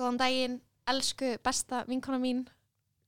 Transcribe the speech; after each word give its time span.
Góðan 0.00 0.16
daginn, 0.16 0.54
elsku 0.88 1.34
besta 1.44 1.82
vinkona 1.86 2.16
mín. 2.18 2.46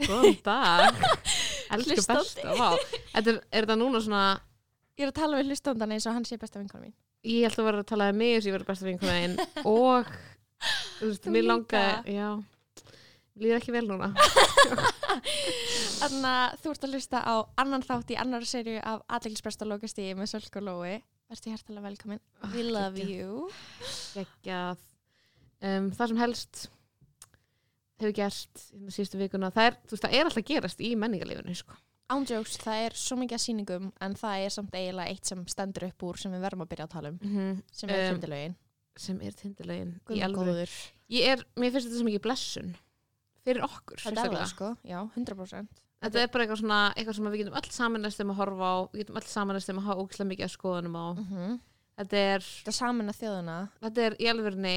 Góðan 0.03 0.35
dag 0.45 0.99
Elsku 1.75 1.96
besta, 2.05 2.53
vá 2.59 2.75
Þetta 3.14 3.30
er, 3.30 3.39
er 3.49 3.64
þetta 3.64 3.77
núna 3.80 4.01
svona 4.03 4.25
Ég 4.99 5.07
er 5.07 5.12
að 5.12 5.17
tala 5.23 5.39
við 5.39 5.53
hlustandan 5.53 5.95
eins 5.95 6.05
og 6.05 6.17
hann 6.19 6.27
sé 6.29 6.37
besta 6.37 6.61
vinkona 6.61 6.82
mín. 6.82 6.82
Ég 7.23 7.45
held 7.46 7.59
að 7.61 7.68
vera 7.68 7.82
að 7.82 7.91
tala 7.93 8.09
um 8.11 8.18
mig 8.18 8.32
þess 8.34 8.45
að 8.45 8.48
ég 8.50 8.57
verið 8.57 8.70
besta 8.73 8.88
vinkona 8.88 9.18
einn 9.20 9.36
og 9.68 10.09
þú 10.98 11.11
veist, 11.11 11.29
mér 11.30 11.46
langaði 11.46 12.16
já, 12.16 12.28
líður 13.38 13.59
ekki 13.60 13.74
vel 13.77 13.84
núna 13.91 14.09
Þannig 16.02 16.27
að 16.27 16.55
þú 16.62 16.73
ert 16.73 16.84
að 16.87 16.95
hlusta 16.97 17.20
á 17.23 17.34
annan 17.62 17.84
þátt 17.87 18.11
í 18.11 18.19
annar 18.19 18.47
serju 18.48 18.80
af 18.83 19.02
Aðleiksbresta 19.12 19.69
lokastíði 19.69 20.16
með 20.19 20.30
Sölk 20.33 20.56
og 20.59 20.64
Lói. 20.66 20.95
Vertu 21.30 21.52
hjertalega 21.52 21.84
velkomin. 21.87 22.20
We 22.52 22.64
love 22.66 22.97
geggjað. 22.97 23.12
you. 23.12 23.50
Geggjað 24.16 24.80
um, 25.62 25.86
Það 25.95 26.11
sem 26.11 26.20
helst 26.25 26.62
hefur 28.02 28.16
gerst 28.19 28.64
í 28.75 28.91
síðustu 28.97 29.20
vikuna 29.20 29.52
það 29.55 29.69
er, 29.70 29.78
veist, 29.92 30.02
það 30.02 30.16
er 30.19 30.28
alltaf 30.30 30.48
gerast 30.48 30.83
í 30.83 30.92
menningarlífinu 30.98 31.55
sko. 31.61 31.78
Ándjóks, 32.12 32.56
það 32.61 32.80
er 32.87 32.97
svo 32.98 33.16
mikið 33.16 33.37
að 33.38 33.42
sýningum 33.47 33.87
en 34.05 34.15
það 34.19 34.42
er 34.47 34.51
samt 34.52 34.74
eiginlega 34.77 35.12
eitt 35.15 35.29
sem 35.30 35.45
stendur 35.48 35.87
upp 35.88 36.02
úr 36.09 36.19
sem 36.20 36.33
við 36.34 36.42
verðum 36.45 36.65
að 36.66 36.70
byrja 36.73 36.84
að 36.88 36.95
tala 36.97 37.12
um, 37.15 37.62
sem 37.73 37.88
er 37.92 38.02
Um, 38.02 38.15
fundilögin. 38.16 38.56
sem 38.97 39.20
er 39.23 39.33
tindilegin 39.33 39.92
í 41.09 41.23
er, 41.25 41.45
mér 41.56 41.73
finnst 41.73 41.88
þetta 41.88 41.98
svo 42.01 42.05
mikið 42.09 42.23
blessun 42.27 42.75
fyrir 43.45 43.64
okkur 43.64 44.00
Það 44.03 44.19
er 44.25 44.34
það 44.36 44.50
sko, 44.53 44.69
já, 44.84 44.98
100%. 45.17 45.80
Þetta 46.03 46.19
er 46.23 46.30
bara 46.34 46.45
eitthvað 46.45 46.61
svona, 46.61 46.78
eitthvað 46.97 47.17
sem 47.17 47.27
við 47.30 47.39
getum 47.42 47.56
öll 47.61 47.70
samanast 47.70 48.20
um 48.25 48.30
að 48.33 48.39
horfa 48.42 48.69
á, 48.69 48.77
við 48.92 49.03
getum 49.05 49.19
öll 49.20 49.28
samanast 49.30 49.70
um 49.73 49.78
að 49.80 49.86
hafa 49.89 50.03
ógislega 50.03 50.30
mikið 50.33 50.47
að 50.48 50.55
skoðunum 50.56 50.97
á. 50.98 51.06
Mm 51.17 51.61
Þetta 51.92 52.17
er, 52.17 52.41
Það 52.64 52.69
er 52.73 52.77
saman 52.78 53.08
að 53.12 53.19
þjóðuna. 53.20 53.56
þetta 53.84 54.03
er 54.06 54.14
í 54.19 54.28
alvegurni 54.33 54.77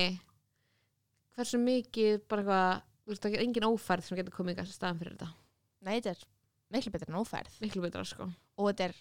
hversu 1.36 1.58
mikið 1.60 2.18
bara 2.30 2.44
eitthvað, 3.08 3.38
engin 3.40 3.68
ófærð 3.70 4.04
sem 4.06 4.18
getur 4.20 4.36
komið 4.36 4.60
í 4.60 4.66
staðan 4.76 5.00
fyrir 5.00 5.16
þetta. 5.16 5.30
Nei, 5.86 5.94
þetta 6.02 6.12
er 6.12 6.24
miklu 6.76 6.94
betur 6.94 7.12
en 7.12 7.20
ófærð. 7.22 7.60
Miklu 7.64 7.84
betra, 7.86 8.04
sko. 8.08 8.30
og 8.60 8.70
þetta 8.70 8.90
er 8.90 8.96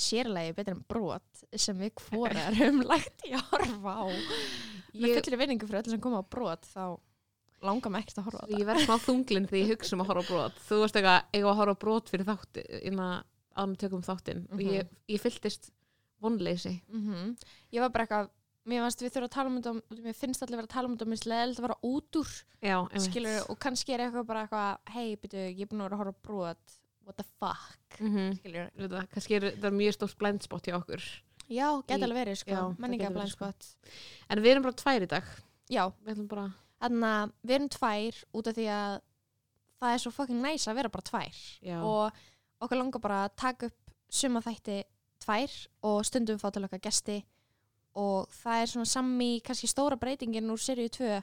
sérlega 0.00 0.56
betur 0.56 0.76
en 0.76 0.82
brot 0.88 1.44
sem 1.58 1.78
við 1.80 1.94
hvorar 2.06 2.56
höfum 2.58 2.82
lagt 2.90 3.24
í 3.26 3.34
að 3.36 3.46
horfa 3.52 3.94
á 4.00 4.06
með 4.10 5.06
Ég, 5.06 5.16
fullri 5.20 5.38
vinningu 5.38 5.68
fyrir 5.68 5.84
öll 5.84 5.94
sem 5.94 6.02
koma 6.02 6.22
á 6.22 6.26
brot 6.26 6.66
þá 6.66 6.98
langar 7.64 7.92
mig 7.92 8.06
ekkert 8.06 8.22
að 8.22 8.28
horfa 8.30 8.46
á 8.46 8.52
ég 8.54 8.66
verð 8.68 8.86
smá 8.86 8.96
þunglinn 9.04 9.48
þegar 9.50 9.62
ég 9.64 9.74
hugsa 9.74 9.96
um 9.96 10.04
að 10.04 10.12
horfa 10.12 10.24
á 10.24 10.30
brot. 10.30 10.62
Þú 10.68 10.80
veist 10.84 10.98
eitthvað, 11.00 11.20
eiga 11.36 11.52
að 11.52 11.60
horfa 11.60 11.76
á 11.76 11.82
brot 11.84 12.12
fyrir 12.12 12.28
þátti, 12.30 12.64
innan 12.88 13.28
að 13.60 13.72
við 13.72 13.80
tökum 13.84 14.04
þáttinn. 14.06 14.44
Og 14.54 14.62
ég, 14.64 14.92
ég 15.10 15.22
fylltist 15.22 15.72
vonleysi. 16.20 16.80
þetta 16.86 16.98
mm 16.98 17.36
ég 17.74 17.80
var 17.80 17.90
bara 17.90 18.04
eitthvað 18.06 18.30
mér 18.68 18.84
fannst 18.84 19.02
við 19.02 19.12
þurfum 19.14 19.28
að 19.28 19.34
tala 19.34 19.50
um 19.50 19.56
þetta 19.58 20.02
mér 20.04 20.16
finnst 20.16 20.42
allir 20.44 20.58
vera 20.60 20.68
að 20.68 20.74
tala 20.74 20.88
um 20.88 20.96
þetta 20.96 21.10
mér 21.10 21.20
sleðild 21.20 21.58
að 21.58 21.64
vera 21.66 21.78
út 21.90 22.18
úr 22.20 22.32
Já, 22.60 22.76
skilur, 23.06 23.38
og 23.48 23.58
kannski 23.64 23.94
er 23.94 24.04
eitthvað 24.04 24.26
bara 24.28 24.44
eitthvað 24.44 24.94
hei, 24.96 25.16
byrju, 25.22 25.44
ég 25.48 25.62
er 25.64 25.70
búin 25.70 25.80
að 25.80 25.88
vera 25.88 25.96
að 25.96 26.02
horfa 26.02 26.12
á 26.12 26.24
brot 26.28 26.76
what 27.06 27.16
the 27.16 27.24
fuck 27.38 28.00
Mm 28.00 28.34
skilur, 28.36 28.70
-hmm. 28.78 29.06
Kannski 29.12 29.34
er 29.34 29.40
þetta 29.50 29.70
mjög 29.70 29.92
stórt 29.94 30.18
blindspot 30.18 30.66
hjá 30.66 30.74
okkur. 30.76 31.02
já, 31.50 31.82
geta 31.86 32.04
alveg 32.04 32.26
verið 32.26 32.36
sko, 32.36 32.50
það 32.50 32.78
menninga 32.78 33.04
gæti 33.04 33.12
verið, 33.12 33.20
blind 33.20 33.30
sko. 33.30 33.44
spot 33.44 33.76
En 34.30 34.38
við 34.38 34.50
erum 34.50 34.62
bara 34.62 34.72
tvær 34.74 35.02
í 35.02 35.06
dag. 35.06 35.24
já, 35.70 35.92
Við 36.04 36.12
ætlum 36.14 36.28
bara, 36.28 36.52
Þannig 36.80 37.04
að 37.04 37.32
við 37.44 37.54
erum 37.54 37.68
tvær 37.68 38.24
út 38.34 38.46
af 38.46 38.54
því 38.54 38.66
að 38.68 39.00
það 39.80 39.92
er 39.94 39.98
svo 39.98 40.10
fucking 40.10 40.40
næs 40.42 40.68
að 40.68 40.74
vera 40.74 40.88
bara 40.88 41.02
tvær 41.02 41.34
já. 41.62 41.82
og 41.82 42.12
okkur 42.60 42.76
langar 42.78 43.00
bara 43.00 43.24
að 43.28 43.34
taka 43.36 43.66
upp 43.66 43.90
suma 44.10 44.40
þætti 44.40 44.84
tvær 45.20 45.66
og 45.82 46.04
stundum 46.06 46.38
fá 46.38 46.50
til 46.52 46.64
okkar 46.64 46.78
gesti 46.80 47.24
og 47.94 48.28
það 48.30 48.62
er 48.62 48.66
svona 48.66 48.84
sami 48.86 49.40
kannski 49.40 49.66
stóra 49.66 49.96
breytingin 49.96 50.50
úr 50.50 50.58
seríu 50.58 50.88
2 50.88 51.22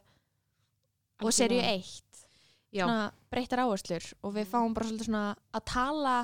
og 1.24 1.32
seríu 1.34 1.62
1 1.62 1.82
Já. 1.82 1.84
svona 1.84 2.07
breytar 3.32 3.64
áherslur 3.64 4.06
og 4.22 4.36
við 4.36 4.50
fáum 4.52 4.76
bara 4.76 4.90
svolítið 4.90 5.10
svona 5.10 5.26
að 5.56 5.66
tala 5.72 6.16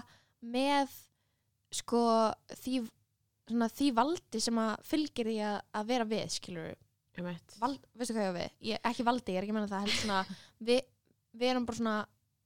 með 0.44 0.94
sko 1.74 2.03
því, 2.62 2.81
svona, 3.50 3.69
því 3.74 3.91
valdi 3.97 4.41
sem 4.44 4.59
að 4.62 4.74
fylgir 4.88 5.30
því 5.31 5.38
að, 5.50 5.59
að 5.80 5.94
vera 5.94 6.09
við 6.09 6.34
skilur 6.38 6.74
Einmitt. 7.14 7.56
Val, 7.62 7.75
veistu 7.94 8.16
hvað 8.16 8.25
ég 8.25 8.34
á 8.34 8.40
við? 8.40 8.53
Ég, 8.72 8.80
ekki 8.90 9.06
valdi, 9.06 9.34
ég 9.36 9.38
er 9.38 9.46
ekki 9.46 9.53
að 9.53 9.58
menna 9.59 9.69
það 9.69 9.91
svona, 10.00 10.38
við, 10.69 10.80
við 11.38 11.52
erum 11.52 11.68
bara 11.68 11.80
svona 11.80 11.97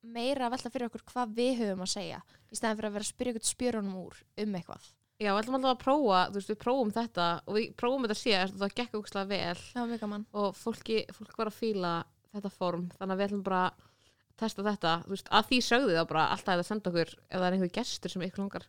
meira 0.07 0.47
að 0.47 0.53
velta 0.55 0.71
fyrir 0.73 0.89
okkur 0.89 1.05
hvað 1.07 1.33
við 1.37 1.53
höfum 1.61 1.83
að 1.85 1.93
segja 1.93 2.19
í 2.27 2.57
stæðan 2.57 2.79
fyrir 2.79 2.89
að 2.89 2.97
vera 2.97 3.05
að 3.05 3.11
spyrja 3.11 3.33
ykkur 3.33 3.47
spjörunum 3.47 3.97
úr 4.01 4.19
um 4.43 4.57
eitthvað. 4.59 4.89
Já, 5.17 5.31
við 5.31 5.39
ætlum 5.39 5.57
alltaf 5.57 5.71
að 5.71 5.81
prófa, 5.81 6.19
þú 6.27 6.37
veist, 6.37 6.51
við 6.51 6.59
prófum 6.61 6.93
þetta 6.93 7.27
og 7.41 7.55
við 7.57 7.69
prófum 7.79 8.05
þetta 8.05 8.43
og 8.43 8.59
það 8.61 8.75
gekk 8.77 8.97
ógustlega 8.99 9.29
vel 9.31 10.19
og 10.43 10.59
fólki, 10.59 10.99
fólk 11.15 11.39
var 11.39 11.49
að 11.49 11.57
fíla 11.57 11.93
þetta 12.35 12.51
form, 12.53 12.83
þannig 12.99 13.15
að 13.15 13.21
við 13.21 13.29
ætlum 13.29 13.45
bara 13.47 13.63
testa 14.39 14.65
þetta, 14.65 14.93
þú 15.05 15.13
veist, 15.15 15.29
að 15.33 15.51
því 15.51 15.59
sögðu 15.65 15.97
þá 15.97 16.03
bara 16.11 16.25
alltaf 16.33 16.55
að 16.55 16.65
senda 16.67 16.91
okkur, 16.91 17.13
ef 17.27 17.37
það 17.37 17.47
er 17.47 17.57
einhver 17.57 17.73
gestur 17.77 18.13
sem 18.13 18.25
ykkur 18.27 18.43
langar, 18.43 18.65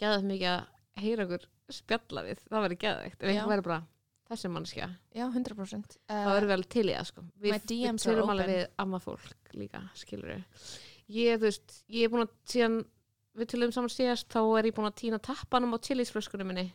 geðað 0.00 0.26
mikið 0.30 0.48
að 0.52 1.04
heyra 1.04 1.26
okkur 1.26 1.46
spjalla 1.76 2.24
við, 2.26 2.42
það 2.46 2.66
verður 2.66 2.82
geðveikt 2.84 3.22
ef 3.22 3.30
einhver 3.32 3.52
verður 3.52 3.68
bara 3.68 3.80
þessi 4.26 4.50
mannskja 4.50 4.88
já, 5.14 5.24
100% 5.26 5.96
þá 6.08 6.16
uh, 6.16 6.32
verður 6.32 6.48
við 6.48 6.56
alveg 6.56 6.70
til 6.74 6.86
í 6.86 6.94
það, 6.94 7.08
sko. 7.10 7.24
Við, 7.42 7.56
við 7.70 8.00
tölum 8.02 8.32
alveg 8.34 8.52
við 8.52 8.64
amma 8.82 9.00
fólk 9.02 9.54
líka, 9.56 9.82
skilur 9.98 10.34
ég, 10.34 11.38
þú 11.38 11.46
veist, 11.46 11.78
ég 11.92 12.06
er 12.06 12.12
búin 12.12 12.26
að 12.26 12.34
síðan 12.50 12.80
við 13.36 13.50
tölum 13.52 13.74
saman 13.74 13.92
síðast, 13.92 14.28
þá 14.32 14.40
er 14.58 14.70
ég 14.70 14.76
búin 14.76 14.88
að 14.88 14.98
týna 15.02 15.20
tappanum 15.22 15.76
á 15.76 15.78
chilisflöskunum 15.84 16.50
minni 16.50 16.66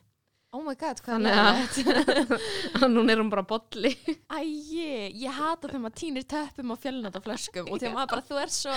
oh 0.52 0.62
my 0.66 0.76
god, 0.76 1.00
hvað 1.06 1.26
er 1.32 2.32
að 2.82 2.88
núna 2.92 3.14
er 3.14 3.22
hún 3.22 3.30
bara 3.32 3.44
bolli. 3.48 3.94
Æi, 4.28 4.52
ég 4.76 5.32
hata 5.38 5.70
þegar 5.70 5.84
maður 5.86 5.98
týnir 6.02 6.26
töppum 6.28 6.74
og 6.76 6.80
fjölnata 6.84 7.22
flöskum 7.24 7.70
og 7.72 7.80
þegar 7.80 7.96
maður 7.96 8.14
bara, 8.16 8.26
þú 8.28 8.40
er 8.42 8.54
svo 8.54 8.76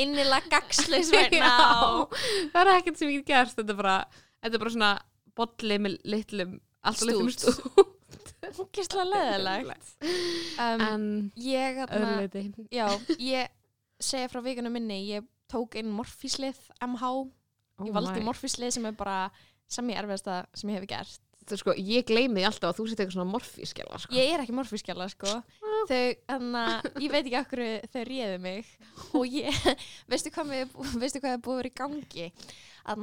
innilega 0.00 0.52
gagsleis 0.54 1.12
right 1.16 1.36
Já, 1.36 1.44
now. 1.44 2.06
Það 2.54 2.60
er 2.62 2.72
ekkert 2.78 3.00
sem 3.02 3.12
ég 3.12 3.26
gerst 3.28 3.60
þetta 3.60 3.74
er 3.76 3.80
bara, 3.82 3.96
þetta 4.40 4.58
er 4.58 4.64
bara 4.64 4.74
svona 4.76 4.92
bolli 5.36 5.78
með 5.84 5.98
litlum 6.14 6.56
alltaf 6.82 7.08
litlum 7.10 7.30
stút. 7.36 7.60
Ógeðslega 8.52 9.04
leðilegt 9.12 9.92
um, 10.58 10.86
en 10.88 11.06
Ég, 11.40 11.78
öðru 11.84 11.92
þarna, 11.92 12.16
leiti 12.24 12.66
já, 12.74 12.88
ég 13.20 13.52
segja 14.02 14.32
frá 14.32 14.40
vikunum 14.44 14.74
minni, 14.74 14.98
ég 15.12 15.28
tók 15.52 15.76
inn 15.78 15.92
morfíslið 15.92 16.58
MH 16.88 17.12
oh 17.12 17.86
ég 17.86 17.94
valdi 17.94 18.18
my. 18.20 18.26
morfíslið 18.30 18.74
sem 18.76 18.88
er 18.88 18.96
bara 18.98 19.26
sami 19.70 19.94
erfiðasta 19.98 20.42
sem 20.54 20.72
ég 20.72 20.80
hef 20.80 20.88
gert. 20.90 21.20
Er 21.42 21.58
sko, 21.58 21.74
ég 21.74 22.06
gleymi 22.06 22.38
því 22.38 22.46
alltaf 22.46 22.70
að 22.70 22.76
þú 22.78 22.84
setja 22.86 23.02
eitthvað 23.02 23.16
svona 23.16 23.32
morfískjala 23.32 23.98
sko. 23.98 24.14
ég 24.14 24.30
er 24.30 24.42
ekki 24.44 24.54
morfískjala 24.54 25.08
sko. 25.10 25.32
Þau, 25.90 26.02
þannig 26.30 26.58
að 26.62 27.00
ég 27.02 27.14
veit 27.14 27.22
ekki 27.24 27.38
okkur 27.40 27.62
þau 27.92 28.02
réðu 28.08 28.36
mig. 28.44 28.68
Og 29.18 29.38
ég 29.40 29.64
veistu 30.12 30.30
hvað, 30.34 30.52
við, 30.54 30.76
veistu 31.02 31.22
hvað 31.22 31.34
er 31.34 31.42
búið 31.42 31.56
að 31.56 31.62
vera 31.62 31.72
í 31.72 31.80
gangi? 31.82 32.28
Að 32.92 33.02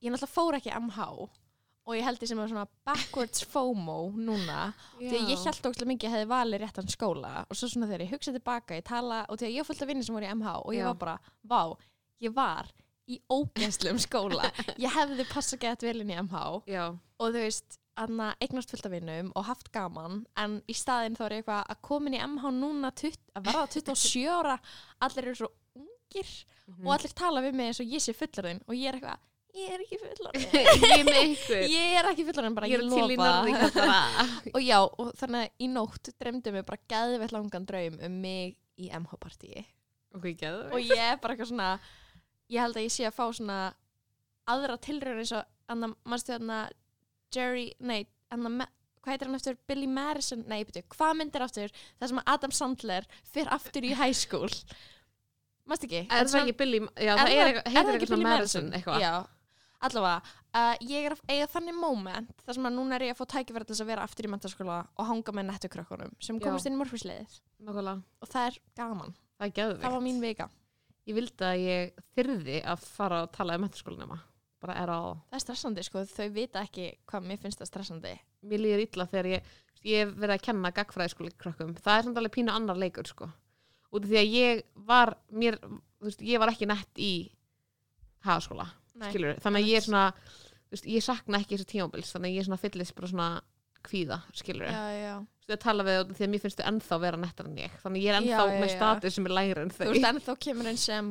ég 0.00 0.10
náttúrulega 0.10 0.32
fór 0.32 0.58
ekki 0.58 0.74
MH 0.80 1.06
og 1.90 1.96
ég 1.96 2.04
held 2.06 2.20
því 2.20 2.28
sem 2.30 2.40
er 2.42 2.50
svona 2.50 2.66
backwards 2.86 3.44
FOMO 3.50 3.98
núna 4.14 4.68
því 4.98 5.10
að 5.16 5.30
ég 5.32 5.40
held 5.46 5.70
ógstlega 5.70 5.90
mikið 5.90 6.06
að 6.06 6.10
ég 6.10 6.16
hefði 6.18 6.30
valið 6.30 6.62
réttan 6.64 6.92
skóla. 6.92 7.32
Og 7.48 7.58
svo 7.58 7.70
svona 7.70 7.88
þegar 7.90 8.04
ég 8.04 8.12
hugsaði 8.14 8.38
tilbaka 8.38 8.78
ég 8.78 8.86
tala 8.86 9.22
og 9.26 9.40
því 9.40 9.48
að 9.48 9.56
ég 9.56 9.72
af 9.72 9.88
vinni 9.88 10.04
sem 10.06 10.16
voru 10.16 10.28
í 10.28 10.34
MH 10.34 10.54
og 10.60 10.76
ég 10.76 10.84
Já. 10.84 10.90
var 10.90 11.00
bara, 11.00 11.16
vá, 11.42 11.62
ég 12.22 12.34
var 12.36 12.70
í 13.08 13.20
ógæslum 13.32 13.98
skóla. 14.02 14.50
Ég 14.78 14.92
hefði 14.94 15.24
passa 15.32 15.56
gett 15.56 15.82
vel 15.82 16.00
inn 16.02 16.10
í 16.10 16.18
MH 16.20 16.62
Já, 16.70 16.84
og 17.18 17.32
þú 17.32 17.40
veist, 17.46 17.78
anna 18.00 18.34
eignast 18.40 18.70
fullt 18.70 18.86
af 18.86 18.92
vinnum 18.92 19.32
og 19.36 19.44
haft 19.48 19.72
gaman, 19.74 20.26
en 20.36 20.60
í 20.70 20.74
staðinn 20.76 21.16
þá 21.18 21.24
er 21.26 21.32
ég 21.38 21.42
eitthvað 21.42 21.64
að 21.74 21.80
komin 21.88 22.14
í 22.16 22.20
MH 22.22 22.52
núna 22.60 22.92
20, 22.96 23.18
að 23.36 23.48
verða 23.48 23.66
27 23.74 24.28
ára. 24.30 24.58
Allir 25.00 25.26
eru 25.30 25.34
svo 25.42 25.50
ungir 25.76 26.30
Mhm. 26.70 26.86
og 26.86 26.92
allir 26.94 27.12
tala 27.18 27.40
við 27.42 27.54
mig 27.58 27.66
eins 27.66 27.80
og 27.82 27.86
ég 27.90 27.98
sé 28.04 28.12
fullarinn 28.14 28.60
og 28.68 28.74
ég 28.78 28.86
er 28.86 28.94
eitthvað, 29.00 29.18
ég 29.58 29.72
er 29.74 29.80
ekki 29.82 29.96
fullarinn 29.98 30.44
ég 31.66 31.72
ég 31.74 31.94
er 31.98 32.08
ekki 32.12 32.24
fullarinn, 32.28 32.54
bara 32.54 32.68
Ég 32.70 32.78
ég, 32.78 32.84
er 32.84 32.86
lofa 32.86 33.98
og 34.54 34.60
já, 34.62 34.78
og 34.78 35.10
þannig 35.18 35.48
að 35.48 35.64
í 35.66 35.68
nótt 35.72 36.10
dreymdi 36.20 36.52
mig 36.54 36.64
bara 36.68 36.78
geðveitt 36.92 37.34
langan 37.34 37.66
draum 37.66 37.98
um 38.06 38.20
mig 38.22 38.54
í 38.78 38.86
MH-partíi 38.94 39.64
Ok, 40.14 40.30
geðu 40.38 40.70
og 40.70 40.78
ég 40.80 40.98
er 41.08 41.18
bara 41.22 41.34
eitthvað 41.34 41.50
svona 41.50 41.70
ég 42.50 42.60
held 42.64 42.76
að 42.78 42.86
ég 42.86 42.94
sé 42.94 43.06
að 43.08 43.16
fá 43.16 43.24
svona 43.30 43.58
aðra 44.50 44.76
tilraun 44.82 45.22
eins 45.22 45.32
og 45.36 45.46
anna, 45.70 45.92
mannstu 46.08 46.34
þarna 46.34 46.60
Jerry, 47.34 47.68
nei, 47.78 48.04
anna, 48.34 48.66
hvað 49.00 49.12
heitir 49.14 49.30
hann 49.30 49.38
eftir 49.38 49.58
Billy 49.70 49.86
Madison, 49.90 50.42
nei, 50.50 50.62
betur, 50.66 50.86
hvað 50.96 51.18
myndir 51.20 51.44
aftur 51.46 51.74
það 52.00 52.10
sem 52.10 52.22
að 52.22 52.32
Adam 52.34 52.54
Sandler 52.56 53.06
fyrir 53.30 53.52
aftur 53.54 53.86
í 53.86 53.92
high 53.98 54.16
school? 54.16 54.50
Mannstu 55.70 55.86
ekki? 55.86 56.02
Er 56.08 56.26
það 56.26 56.40
ekki 56.42 56.56
Billy, 56.58 56.82
já 56.98 57.14
það 57.14 57.34
heitir 57.36 57.62
eitthvað 57.70 58.06
Billy 58.16 58.26
Madison? 58.26 58.70
Eitthvað? 58.74 59.04
Já, 59.04 59.12
allavega, 59.86 60.36
uh, 60.50 60.74
ég 60.90 61.06
er 61.06 61.14
að 61.16 61.24
eiga 61.30 61.50
þannig 61.54 61.78
moment 61.78 62.46
þar 62.46 62.58
sem 62.58 62.70
að 62.70 62.78
núna 62.80 62.98
er 62.98 63.06
ég 63.06 63.14
að 63.14 63.22
fá 63.22 63.36
tækifæri 63.36 63.68
til 63.68 63.76
þess 63.76 63.86
að 63.86 63.92
vera 63.94 64.06
aftur 64.08 64.26
í 64.26 64.32
mentaskóla 64.34 64.80
og 64.98 65.10
hanga 65.12 65.36
með 65.38 65.52
nettukrökkunum 65.52 66.16
sem 66.18 66.40
Já. 66.40 66.48
komast 66.48 66.66
inn 66.66 66.74
í 66.74 66.82
morfisleiðið 66.82 67.38
Nákvæmlega. 67.62 68.00
og 68.20 68.32
það 68.34 68.50
er 68.50 68.62
gaman, 68.82 69.14
Það 69.40 69.54
það 69.80 69.94
var 69.94 70.02
mín 70.04 70.18
vika 70.20 70.50
Ég 71.10 71.16
vildi 71.16 71.46
að 71.46 71.60
ég 71.64 72.02
þyrði 72.14 72.58
að 72.70 72.82
fara 72.86 73.24
og 73.24 73.32
tala 73.34 73.56
um 73.58 73.64
mentaskólanema. 73.66 74.20
Bara 74.62 74.76
er 74.78 74.92
á... 74.92 75.00
það 75.30 75.38
er 75.38 75.42
stressandi 75.42 75.84
sko, 75.86 76.02
þau 76.06 76.28
vita 76.36 76.62
ekki 76.62 76.90
hvað 77.08 77.26
mér 77.26 77.40
finnst 77.42 77.62
það 77.62 77.70
stressandi 77.72 78.12
Mér 78.46 78.62
líður 78.62 78.82
illa 78.84 79.06
þegar 79.08 79.28
ég, 79.32 79.48
ég 79.88 80.12
verið 80.14 80.34
að 80.36 80.44
kenna 80.46 80.72
gagfræðiskóli 80.76 81.32
krökkum. 81.40 81.72
Það 81.80 81.96
er 81.96 82.06
samt 82.06 82.20
alveg 82.20 82.34
pínu 82.36 82.52
annar 82.54 82.78
leikur, 82.78 83.08
sko. 83.08 83.28
Út 83.90 84.06
af 84.06 84.12
því 84.12 84.20
að 84.20 84.36
ég 84.36 84.62
var, 84.86 85.12
mér, 85.34 85.58
þú 85.60 86.08
veist, 86.08 86.22
ég 86.30 86.40
var 86.40 86.52
ekki 86.52 86.68
nett 86.70 87.02
í 87.02 87.12
hagaskóla, 88.24 88.68
skilur 89.08 89.40
Þannig 89.42 89.64
að 89.64 89.72
ég 89.72 89.80
er 89.80 89.86
svona, 89.88 90.04
þú 90.68 90.76
veist, 90.76 90.88
ég 90.94 91.04
sakna 91.04 91.40
ekki 91.42 91.56
þessu 91.56 91.70
tímabils. 91.74 92.12
Þannig 92.14 92.30
að 92.30 92.36
ég 92.36 92.44
er 92.44 92.48
svona 92.48 92.62
fyllist 92.62 92.96
bara 92.96 93.10
svona 93.10 93.30
kvíða, 93.88 94.20
skilur 94.36 94.66
já, 94.68 94.84
já. 95.00 95.14
Þú 95.40 95.48
veist, 95.50 95.56
að 95.56 95.64
tala 95.64 95.86
við 95.88 95.98
af 96.02 96.12
því 96.18 96.26
að 96.26 96.30
mér 96.34 96.44
finnst 96.44 96.60
þau 96.60 96.68
ennþá 96.70 97.00
vera 97.06 97.18
nettar 97.24 97.48
en 97.50 97.56
ég. 97.58 97.72
Þannig 97.82 97.98
að 97.98 98.04
ég 98.04 98.12
er 98.14 98.20
ennþá 98.20 98.36
Já, 98.36 98.52
já, 98.54 98.60
með 98.60 98.70
já. 98.70 98.76
status 98.76 99.14
sem 99.18 99.26
er 99.30 99.36
lægra 99.40 99.64
en 99.66 99.74
þau. 99.74 99.82
þú 99.86 99.90
veist 99.96 100.08
ennþá 100.12 100.36
kemur 100.46 100.70
einn 100.70 100.78
sem 100.80 101.10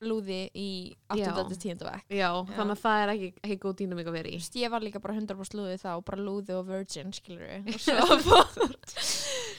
lúði 0.00 0.36
í 0.56 0.68
8. 1.12 1.18
Já. 1.20 1.32
til 1.50 1.56
10. 1.76 1.82
vekk 1.84 2.14
Já, 2.16 2.28
þannig 2.56 2.72
að 2.72 2.78
það 2.80 3.00
er 3.02 3.10
ekki, 3.12 3.26
ekki 3.44 3.56
góð 3.60 3.74
dýnamík 3.82 4.06
að 4.08 4.14
vera 4.16 4.30
í. 4.30 4.38
Þú 4.38 4.40
veist, 4.40 4.54
ég 4.62 4.70
var 4.72 4.80
líka 4.86 5.02
bara 5.04 5.16
100% 5.18 5.58
lúði 5.58 5.74
þá 5.82 5.90
bara 6.08 6.22
lúði 6.24 6.54
og 6.56 6.62
virgin, 6.70 7.10
skilur 7.12 7.50
við 7.50 7.74
og 7.74 8.22
svo 8.24 8.38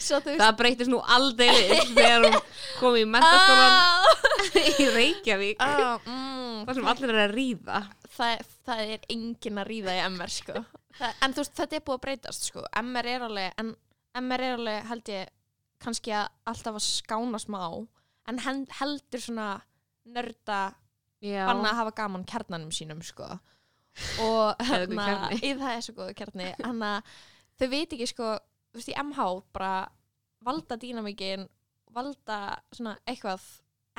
svo 0.02 0.18
þú 0.18 0.31
veist 0.31 0.42
Það 0.42 0.56
breytist 0.63 0.90
nú 0.90 0.98
aldeilis 1.13 1.92
þegar 1.94 2.25
hún 2.25 2.40
kom 2.80 2.98
í 2.98 3.06
mentaskólan 3.06 3.78
Ah! 3.78 4.25
í 4.81 4.88
Reykjavík 4.96 5.62
Ah, 5.62 6.00
mm, 6.10 6.63
þar 6.66 6.80
sem 6.80 6.90
allir 6.96 7.13
er 7.13 7.22
að 7.28 7.36
ríða. 7.38 7.84
það, 8.18 8.42
það 8.66 8.81
er 8.96 9.06
engin 9.13 9.62
að 9.62 9.69
ríða 9.69 9.94
í 10.00 10.02
MR 10.10 10.34
sko. 10.42 10.63
En 10.99 11.33
þú 11.33 11.41
veist, 11.43 11.55
þetta 11.55 11.75
er 11.79 11.85
búið 11.88 11.97
að 11.97 12.03
breytast 12.05 12.43
sko. 12.49 12.63
MR 12.81 13.05
er 13.15 13.25
alveg 13.27 13.53
en 13.61 13.75
MR 14.21 14.41
er 14.47 14.57
alveg, 14.57 14.85
held 14.91 15.11
ég 15.13 15.29
kannski 15.81 16.11
að 16.13 16.27
alltaf 16.51 16.75
að 16.77 16.85
skána 16.85 17.39
smá 17.41 17.61
en 18.29 18.39
heldur 18.79 19.19
svona 19.23 19.47
nörda 20.05 20.59
Já, 21.21 21.45
banna 21.47 21.69
að 21.71 21.79
hafa 21.81 21.91
gaman 22.01 22.25
kjarnanum 22.25 22.71
sínum 22.73 23.01
sko. 23.05 23.27
og 24.23 24.55
hérna, 24.69 25.29
í 25.35 25.51
það 25.59 25.73
er 25.75 25.81
svo 25.85 25.93
góðu 25.97 26.13
kjarni 26.17 26.51
hann 26.63 26.81
að 26.85 27.09
þau 27.59 27.67
veit 27.73 27.91
ekki 27.93 28.07
sko, 28.09 28.29
þú 28.71 28.79
veist 28.79 28.91
í 28.93 28.95
MH 29.01 29.25
bara 29.53 29.73
valda 30.41 30.77
dýnamíkin 30.81 31.47
valda 31.93 32.38
svona 32.73 32.95
eitthvað 33.05 33.43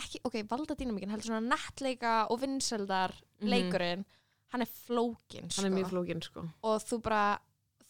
ekki, 0.00 0.22
ok, 0.24 0.38
valda 0.50 0.74
dýnamíkin 0.78 1.12
heldur 1.12 1.28
svona 1.28 1.44
nettleika 1.52 2.14
og 2.32 2.40
vinsældar 2.42 3.12
Mhm. 3.42 3.50
leikurinn, 3.50 4.04
hann 4.52 4.64
er 4.64 4.70
flókin 4.70 5.50
sko. 5.50 5.62
hann 5.62 5.70
er 5.70 5.76
mjög 5.78 5.90
flókin 5.92 6.22
sko. 6.24 6.44
og 6.62 6.82
þú 6.84 7.00
bara 7.04 7.24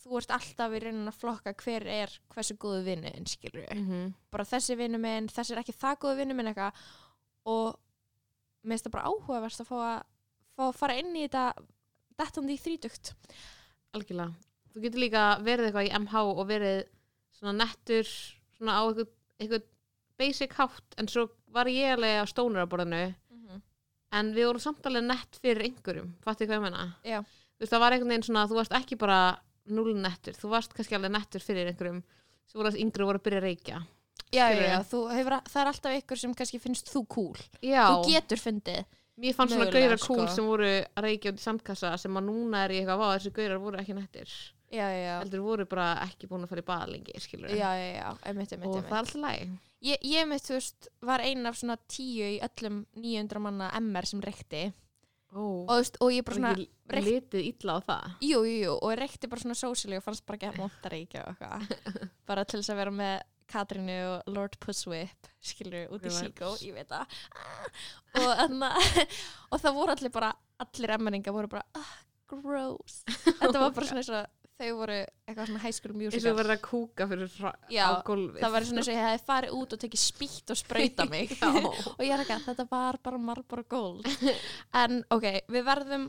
þú 0.03 0.19
ert 0.19 0.35
alltaf 0.35 0.75
í 0.75 0.81
raunin 0.82 1.11
að 1.11 1.19
flokka 1.20 1.55
hver 1.62 1.87
er 1.87 2.14
hversu 2.32 2.56
góðu 2.59 2.82
vinnuðin, 2.88 3.26
skilur 3.31 3.62
við 3.62 3.75
Mm 3.76 3.88
-hmm. 3.88 4.12
bara 4.31 4.44
þessi 4.44 4.76
vinnu 4.76 4.99
minn, 4.99 5.29
þessi 5.29 5.53
er 5.53 5.62
ekki 5.62 5.73
það 5.73 5.99
góðu 5.99 6.17
vinnu 6.17 6.35
minn 6.35 6.47
eitthvað 6.47 6.73
og 7.47 7.79
mér 8.64 8.73
finnst 8.73 8.87
það 8.87 8.93
bara 8.97 9.09
áhugaverst 9.11 9.61
að 9.61 9.67
fá 9.67 9.76
að, 9.76 10.03
fá 10.56 10.62
að 10.69 10.79
fara 10.79 10.99
inn 10.99 11.17
í 11.17 11.29
þetta 11.29 11.55
dettandi 12.19 12.55
í 12.55 12.62
þrítugt 12.64 13.14
Algjörlega. 13.93 14.32
Þú 14.73 14.81
getur 14.81 15.00
líka 15.00 15.23
verið 15.44 15.67
eitthvað 15.67 15.88
í 15.88 15.94
MH 15.99 16.14
og 16.17 16.47
verið 16.49 16.85
svona 17.37 17.64
nettur 17.64 18.09
svona 18.56 18.79
á 18.79 18.82
eitthvað, 18.88 19.09
eitthvað 19.38 19.62
basic 20.19 20.55
hátt 20.56 20.97
en 20.99 21.09
svo 21.09 21.29
var 21.53 21.67
ég 21.67 21.97
alveg 21.97 22.23
á 22.23 22.26
stónuraborðinu 22.31 23.14
en 24.12 24.32
við 24.37 24.49
vorum 24.49 24.64
samt 24.64 24.87
alveg 24.91 25.06
nett 25.09 25.41
fyrir 25.43 25.67
einhverjum, 25.69 26.12
fattu 26.25 26.47
hvað 26.49 26.59
ég 26.59 26.64
menna? 26.67 26.87
Veist, 27.59 27.73
það 27.73 27.85
var 27.85 27.97
einhvern 27.97 28.14
veginn 28.14 28.26
svona, 28.29 28.47
þú 28.50 28.59
varst 28.59 28.76
ekki 28.76 28.99
bara 29.00 29.19
null 29.73 29.93
nettur, 30.03 30.37
þú 30.38 30.53
varst 30.53 30.73
kannski 30.76 30.99
alveg 30.99 31.14
nettur 31.14 31.44
fyrir 31.44 31.70
einhverjum 31.70 32.00
sem 32.50 32.59
voru 32.61 32.75
yngri 32.76 33.05
og 33.05 33.12
voru 33.12 33.23
að 33.23 33.26
byrja 33.29 33.43
að 33.43 33.47
reykja. 33.49 33.82
já, 34.32 34.47
já, 34.50 34.62
já, 34.64 34.79
hefur, 35.17 35.38
það 35.53 35.61
er 35.62 35.70
alltaf 35.70 36.00
ykkur 36.00 36.19
sem 36.19 36.35
kannski 36.35 36.61
finnst 36.61 36.91
þú 36.93 37.06
cool. 37.09 37.38
Já, 37.62 37.87
þú 37.93 38.11
getur 38.11 38.41
fundið 38.43 38.85
mér 39.23 39.37
fannst 39.37 39.55
svona 39.55 39.67
mögulega, 39.69 39.88
gaurar 39.88 40.03
cool 40.06 40.23
sko. 40.25 40.35
sem 40.35 40.49
voru 40.49 40.70
að 40.73 41.05
reykja 41.06 41.32
út 41.32 41.41
í 41.41 41.44
sandkassa 41.44 41.93
sem 42.00 42.19
að 42.19 42.29
núna 42.29 42.64
er 42.64 42.75
ég 42.75 42.82
eitthvað, 42.82 43.03
vá, 43.03 43.09
þessi 43.17 43.35
gaurar 43.37 43.61
voru 43.62 43.81
ekki 43.82 43.97
nettir. 43.97 44.32
Heldur 45.20 45.44
voru 45.44 45.67
bara 45.69 45.88
ekki 46.06 46.31
búin 46.31 46.47
að 46.47 46.55
fara 46.55 46.64
í 46.64 46.69
bað 46.70 46.87
lengi, 46.94 47.19
skilur 47.20 47.53
já, 47.53 47.69
já, 47.76 47.88
já, 47.99 48.09
einmitt, 48.25 48.55
einmitt, 48.56 48.70
Og 48.70 48.79
það 48.81 48.97
er 48.97 49.03
alltaf 49.03 49.20
læg. 49.26 49.53
Ég, 49.82 49.99
ég 50.06 50.29
mitt, 50.31 50.44
þú 50.46 50.55
veist, 50.58 50.88
var 51.02 51.25
ein 51.25 51.49
af 51.50 51.56
svona 51.58 51.75
tíu 51.90 52.29
í 52.37 52.38
öllum 52.44 52.84
900 52.94 53.43
manna 53.43 53.70
MR 53.81 54.06
sem 54.06 54.23
reykti. 54.23 54.69
Ó, 55.32 55.43
og, 55.64 55.73
veist, 55.81 55.96
og 56.05 56.12
ég 56.12 56.25
bara 56.26 56.37
svona, 56.37 56.52
ekki 56.55 56.93
reykt- 56.93 57.08
litið 57.08 57.46
illa 57.49 57.75
á 57.75 57.81
það. 57.88 58.08
jú, 58.29 58.40
jú, 58.46 58.56
jú 58.62 58.73
og 58.76 58.94
reykti 59.00 59.31
bara 59.32 59.43
svona 59.43 59.56
sósíli 59.58 59.96
og 59.99 60.05
fannst 60.05 60.26
bara 60.29 60.38
ekki 60.38 60.50
að 60.52 60.61
monta 60.61 60.93
reykja 60.93 61.25
og 61.25 61.32
eitthvað. 61.32 62.11
Bara 62.29 62.44
til 62.44 62.61
þess 62.61 62.73
að 62.75 62.81
vera 62.82 62.94
með 62.94 63.14
Katrínu 63.52 63.96
og 64.08 64.31
Lord 64.32 64.55
Pusswhip 64.62 65.29
skilur 65.44 65.90
út 65.93 66.06
í 66.06 66.12
síkó, 66.14 66.52
ég 66.64 66.76
veit 66.76 66.93
það. 66.93 67.19
Og, 68.23 68.55
og 69.52 69.61
það 69.61 69.76
voru 69.81 69.96
allir 69.96 70.14
bara 70.14 70.31
allir 70.62 70.94
emmeringa 70.94 71.35
voru 71.35 71.50
bara 71.52 71.64
ah, 71.81 71.93
gross. 72.31 73.02
Þetta 73.40 73.58
var 73.58 73.75
bara 73.75 73.88
svona 73.88 74.05
eins 74.05 74.12
og 74.12 74.42
þau 74.60 74.70
voru 74.78 74.96
eitthvað 75.02 75.49
svona 75.49 75.62
high 75.62 75.75
school 75.76 75.93
Eins 75.93 76.02
og 76.02 76.16
musical 76.16 76.34
verið 76.38 76.54
að 76.54 76.62
kúka 76.66 77.06
fyrir 77.10 77.37
Já, 77.72 77.84
á 77.88 77.93
gólfið. 78.06 78.40
það 78.43 78.54
var 78.54 78.66
svona 78.69 78.82
eins 78.82 78.90
og 78.90 78.94
ég 78.94 79.06
hefði 79.06 79.22
farið 79.31 79.56
út 79.58 79.76
og 79.76 79.82
tekið 79.82 80.02
spýtt 80.02 80.52
og 80.52 80.60
sprauta 80.60 81.06
mig. 81.10 81.32
Og 81.96 82.02
ég 82.04 82.12
er 82.14 82.25
ekki 82.25 82.37
að 82.37 82.46
þetta 82.50 82.66
var 82.70 82.99
bara 83.02 83.22
Marlboro 83.22 83.64
Gold. 83.69 84.08
En 84.82 85.00
ok, 85.12 85.26
við 85.52 85.66
verðum 85.66 86.06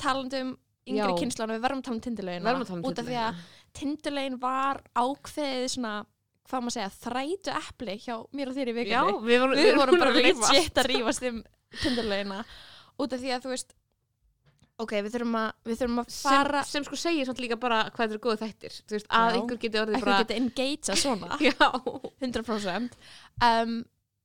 talandum 0.00 0.54
yngri 0.88 1.12
Já. 1.12 1.18
kynnslónu, 1.18 1.56
við 1.56 1.66
verðum 1.66 1.82
að 1.82 1.88
tala 1.88 1.96
um 1.96 2.46
tala 2.66 2.78
um 2.78 2.86
út 2.88 3.02
af 3.02 3.08
því 3.08 3.18
að 3.22 3.42
tindilögin 3.78 4.38
var 4.42 4.82
ákveðið 4.98 5.68
svona, 5.76 5.92
hvað 6.50 6.64
maður 6.64 6.76
segja, 6.76 6.94
þrætu 7.02 7.54
epli 7.60 7.98
hjá 8.02 8.16
mér 8.34 8.50
og 8.50 8.56
þér 8.56 8.72
í 8.72 8.74
Já, 8.74 9.02
vikunni 9.04 9.28
við 9.28 9.44
vorum, 9.44 9.60
við 9.62 9.78
vorum 9.78 10.02
bara 10.02 10.16
legit 10.16 10.80
að 10.82 10.90
rífast 10.90 11.28
um 11.30 11.38
tindilögina. 11.82 12.42
Út 13.00 13.14
af 13.14 13.22
því 13.22 13.32
að 13.32 13.46
þú 13.46 13.54
veist 13.54 13.76
ok, 14.82 14.92
við 15.04 15.14
þurfum 15.14 15.38
að, 15.38 15.48
við 15.68 15.80
þurfum 15.82 16.02
að 16.02 16.14
fara 16.16 16.62
sem, 16.64 16.72
sem 16.72 16.86
sko 16.88 16.98
segir 17.00 17.28
samt 17.28 17.42
líka 17.42 17.58
bara 17.60 17.82
hvað 17.90 18.04
þetta 18.04 18.18
er 18.18 18.22
góð 18.26 18.40
þættir. 18.42 18.78
Þú 18.80 18.96
veist, 18.96 19.08
að 19.08 19.28
Já. 19.28 19.36
einhver 19.38 19.60
geti 19.64 19.82
orðið 19.82 19.98
ekki 19.98 20.08
bara 20.08 20.22
geta 20.24 20.38
engagea 20.40 20.98
svona. 21.02 21.38
Já, 21.48 21.68
100% 22.24 22.96
um, 23.48 23.76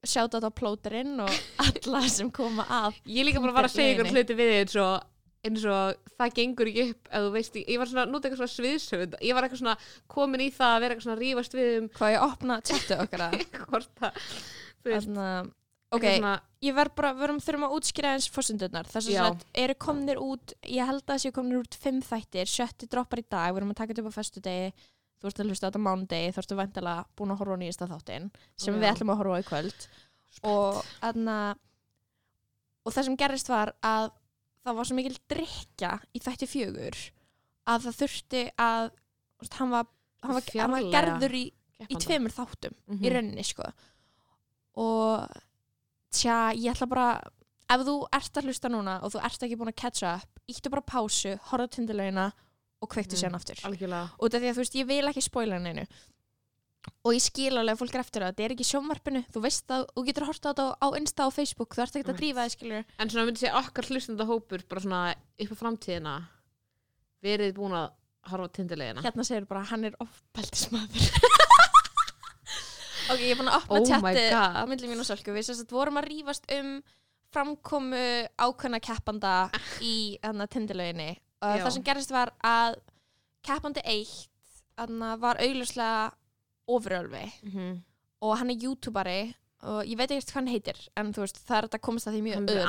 sjátt 0.07 0.39
á 0.39 0.51
plóterinn 0.53 1.19
og 1.25 1.38
alla 1.65 2.01
sem 2.11 2.31
koma 2.33 2.65
að 2.83 2.97
ég 3.11 3.27
líka 3.27 3.44
bara 3.44 3.55
var 3.59 3.69
að 3.69 3.75
segja 3.75 3.97
Leiðinni. 3.97 4.15
hluti 4.15 4.38
við 4.38 4.51
þig 4.53 4.63
eins 4.63 4.79
og 4.85 5.13
eins 5.47 5.65
og 5.69 6.13
það 6.17 6.33
gengur 6.38 6.69
ekki 6.71 6.85
upp 6.91 7.09
ef 7.11 7.25
þú 7.25 7.31
veist, 7.35 7.57
ég 7.61 7.79
var 7.81 7.89
svona, 7.91 8.05
nota 8.09 8.27
eitthvað 8.27 8.41
svona 8.41 8.55
sviðsöfund 8.55 9.17
ég 9.23 9.38
var 9.38 9.45
eitthvað 9.45 9.61
svona 9.61 9.75
komin 10.11 10.44
í 10.44 10.49
það 10.53 10.73
að 10.73 10.81
vera 10.83 10.95
eitthvað 10.95 11.07
svona 11.07 11.17
að 11.17 11.23
rífast 11.23 11.57
við 11.57 11.69
um 11.77 11.89
hvað 11.97 12.13
ég 12.13 12.25
opna 12.25 12.57
chattu 12.67 12.97
okkar 13.03 13.25
að. 13.27 13.38
Hvort 13.67 13.91
það 14.01 14.19
þú 14.23 14.92
veist, 14.92 15.07
Þarna, 15.07 15.27
ok, 15.44 15.67
eitthvað 15.95 16.17
svona, 16.19 16.33
ég 16.67 16.75
verð 16.75 16.95
bara, 16.99 17.13
við 17.15 17.23
erum 17.27 17.39
þurfum 17.39 17.63
að 17.67 17.75
útskýra 17.77 18.09
eins 18.17 18.27
fórsendurnar, 18.33 18.87
þess 18.91 19.07
að 19.23 19.44
eru 19.63 19.75
komnir 19.79 20.17
út 20.19 20.53
ég 20.67 20.85
held 20.89 21.06
að 21.07 21.21
séu 21.23 21.31
komnir 21.31 21.61
út 21.61 21.77
fimm 21.79 22.01
þættir 22.03 22.45
sjötti 22.51 22.89
droppar 22.91 23.19
í 23.21 23.25
dag, 23.29 23.53
við 23.53 23.61
erum 23.61 23.71
að 23.71 23.79
taka 23.79 23.94
þetta 23.94 24.03
upp 24.03 24.11
á 24.11 24.17
föstudegi. 24.19 24.73
Þú 25.17 25.27
ert 25.31 25.39
að 25.41 25.47
hlusta 25.49 25.67
þetta 25.71 25.79
á 25.81 25.87
mánudegi. 25.87 26.33
Þú 26.35 26.41
ertu 26.44 26.56
væntalega 26.59 27.06
búin 27.17 27.31
að 27.33 27.39
horfa 27.39 27.56
á 27.57 27.61
nýjasta 27.63 27.87
þáttin 27.89 28.27
sem 28.57 28.75
Já. 28.75 28.79
við 28.83 28.89
ætlum 28.91 29.09
að 29.09 29.17
horfa 29.17 29.33
á 29.33 29.41
í 29.41 29.47
kvöld. 29.47 29.87
Og, 30.45 30.81
aðna, 31.01 31.37
og 32.85 32.94
það 32.94 33.07
sem 33.07 33.17
gerist 33.17 33.49
var 33.49 33.71
að 33.81 34.11
það 34.67 34.75
var 34.77 34.85
svo 34.89 34.97
mikil 34.99 35.17
drikja 35.31 35.91
í 36.13 36.19
þætti 36.21 36.49
fjögur 36.51 36.99
að 37.65 37.87
það 37.87 37.97
þurfti 38.03 38.44
að 38.61 38.91
hann 39.57 39.73
var, 39.73 39.87
hann 40.21 40.37
var, 40.37 40.44
hann 40.61 40.75
var 40.75 40.87
gerður 40.94 41.33
í, 41.39 41.44
í 41.87 41.95
tveimur 42.03 42.35
þáttum 42.35 42.75
Mhm. 42.85 43.01
í 43.01 43.09
rauninni 43.15 43.44
sko. 43.47 43.71
Og 44.77 45.25
tja, 46.11 46.52
ég 46.56 46.71
ætla 46.73 46.87
bara 46.90 47.07
ef 47.69 47.81
þú 47.83 47.95
ert 48.16 48.37
að 48.40 48.47
hlusta 48.47 48.69
núna 48.71 48.99
og 49.04 49.11
þú 49.11 49.23
ert 49.28 49.44
ekki 49.47 49.57
búin 49.59 49.71
að 49.73 49.80
catch 49.81 50.04
up, 50.07 50.28
íttu 50.47 50.69
bara 50.71 50.81
pásu 50.87 51.37
horfðu 51.52 51.69
tindilögina 51.76 52.30
og 52.81 52.90
kveiktu 52.94 53.16
Mm. 53.18 53.21
sérna 53.23 53.35
aftur. 53.42 53.56
algjörlega. 53.66 54.09
Út 54.21 54.33
af 54.33 54.42
því 54.42 54.47
að 54.49 54.54
þú 54.56 54.61
veist, 54.64 54.76
ég 54.76 54.87
vil 54.87 55.07
ekki 55.09 55.21
spoila 55.26 55.57
neinu 55.59 55.87
og 57.04 57.11
ég 57.11 57.19
skil 57.21 57.57
alveg 57.57 57.76
fólk 57.81 57.95
er 57.95 57.99
eftir 57.99 58.21
það 58.23 58.31
þetta 58.31 58.44
er 58.45 58.52
ekki 58.56 58.68
sjónvarpinu, 58.69 59.21
þú 59.33 59.42
veist 59.44 59.68
að 59.76 59.85
þú 59.92 60.04
getur 60.07 60.23
að 60.23 60.28
horta 60.31 60.47
á 60.47 60.52
þetta 60.54 60.66
á 60.80 60.87
Insta 61.02 61.26
og 61.28 61.33
Facebook, 61.35 61.76
þú 61.76 61.81
ert 61.83 61.95
ekki 61.99 62.11
að 62.14 62.19
drífa 62.21 62.45
þig 62.47 62.54
skilur 62.56 62.85
en 62.99 63.09
svona 63.09 63.26
myndi 63.28 63.40
segja 63.44 63.57
okkar 63.59 63.90
hlustenda 63.92 64.26
hópur 64.30 64.64
bara 64.69 64.81
svona 64.85 65.02
upp 65.44 65.52
á 65.52 65.56
framtíðina 65.59 66.14
verið 67.23 67.54
búin 67.57 67.76
að 67.76 67.92
horfa 68.31 68.47
á 68.47 68.56
tindilegina 68.56 69.02
hérna 69.04 69.26
segir 69.28 69.45
bara, 69.49 69.64
hann 69.68 69.83
er 69.90 69.97
ofbeldismadur 69.99 71.11
ok, 73.07 73.21
ég 73.23 73.33
er 73.33 73.40
búin 73.40 73.52
að 73.52 73.57
opna 73.61 73.80
oh 73.80 73.87
tjatti 73.87 74.28
á 74.33 74.61
god. 74.61 74.69
milli 74.71 74.92
mín 74.92 75.02
og 75.04 75.07
Sölku, 75.07 75.33
við 75.35 75.47
sérst 75.47 75.71
vorum 75.71 75.99
að 76.02 76.09
rífast 76.11 76.47
um 76.57 76.71
framkomu 77.33 78.04
ákveðna 78.40 78.80
keppanda 78.83 79.33
í 79.83 79.95
þarna 80.23 80.47
tindilöginni. 80.47 81.09
Og 81.44 81.59
það 81.61 81.73
sem 81.76 81.85
gerist 81.85 82.14
var 82.16 82.31
að 82.45 82.80
keppandi 83.45 83.83
eitt 83.85 84.30
var 84.78 85.40
augljóslega 85.42 86.11
ofurölvi. 86.68 87.26
Mhm. 87.44 87.83
og 88.21 88.37
hann 88.40 88.49
er 88.49 88.57
youtuberi 88.64 89.35
og 89.61 89.85
ég 89.85 89.97
veit 89.97 90.09
ekki 90.11 90.26
hvað 90.31 90.33
hann 90.40 90.47
heitir 90.47 90.80
en 90.97 91.14
þú 91.14 91.21
veist 91.21 91.37
það 91.45 91.57
er 91.57 91.66
þetta 91.68 91.78
að 91.78 91.85
komast 91.85 92.07
að 92.09 92.14
því 92.16 92.21
mjög 92.26 92.37
auðvitað 92.40 92.66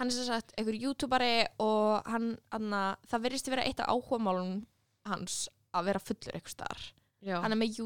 hann 0.00 0.10
er 0.10 0.14
sem 0.16 0.26
sagt 0.28 0.52
einhver 0.58 0.76
youtuberi 0.76 1.46
og 1.58 2.06
hann, 2.08 2.26
hann 2.52 2.70
það 3.08 3.22
verðist 3.24 3.48
að 3.48 3.54
vera 3.56 3.64
eitt 3.68 3.80
af 3.80 3.88
áhugamálum 3.94 4.52
hans 5.08 5.48
að 5.72 5.84
vera 5.88 6.02
fullur 6.04 6.36
eitthvað 6.36 6.52
starf 6.52 6.92
hann 7.44 7.52
er 7.52 7.60
með 7.60 7.80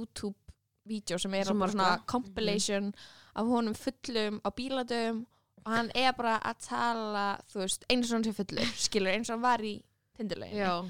YouTube-vídeó 0.84 1.18
sem 1.18 1.34
er 1.34 1.44
Svo 1.46 1.54
svona 1.54 1.88
marga. 1.88 2.04
compilation 2.06 2.94
af 3.34 3.46
honum 3.46 3.74
fullum 3.74 4.40
á 4.44 4.48
bíladum 4.54 5.26
og 5.64 5.72
hann 5.72 5.90
er 5.94 6.12
bara 6.12 6.38
að 6.44 6.66
tala 6.68 7.38
þú 7.52 7.60
veist, 7.62 7.84
eins 7.90 8.10
og 8.10 8.16
hann 8.18 8.24
sé 8.24 8.32
fullur 8.36 8.72
skilur, 8.86 9.12
eins 9.12 9.30
og 9.30 9.36
hann 9.36 9.42
var 9.42 9.60
í 9.64 9.82
tindurlegin 10.16 10.58
já, 10.60 10.84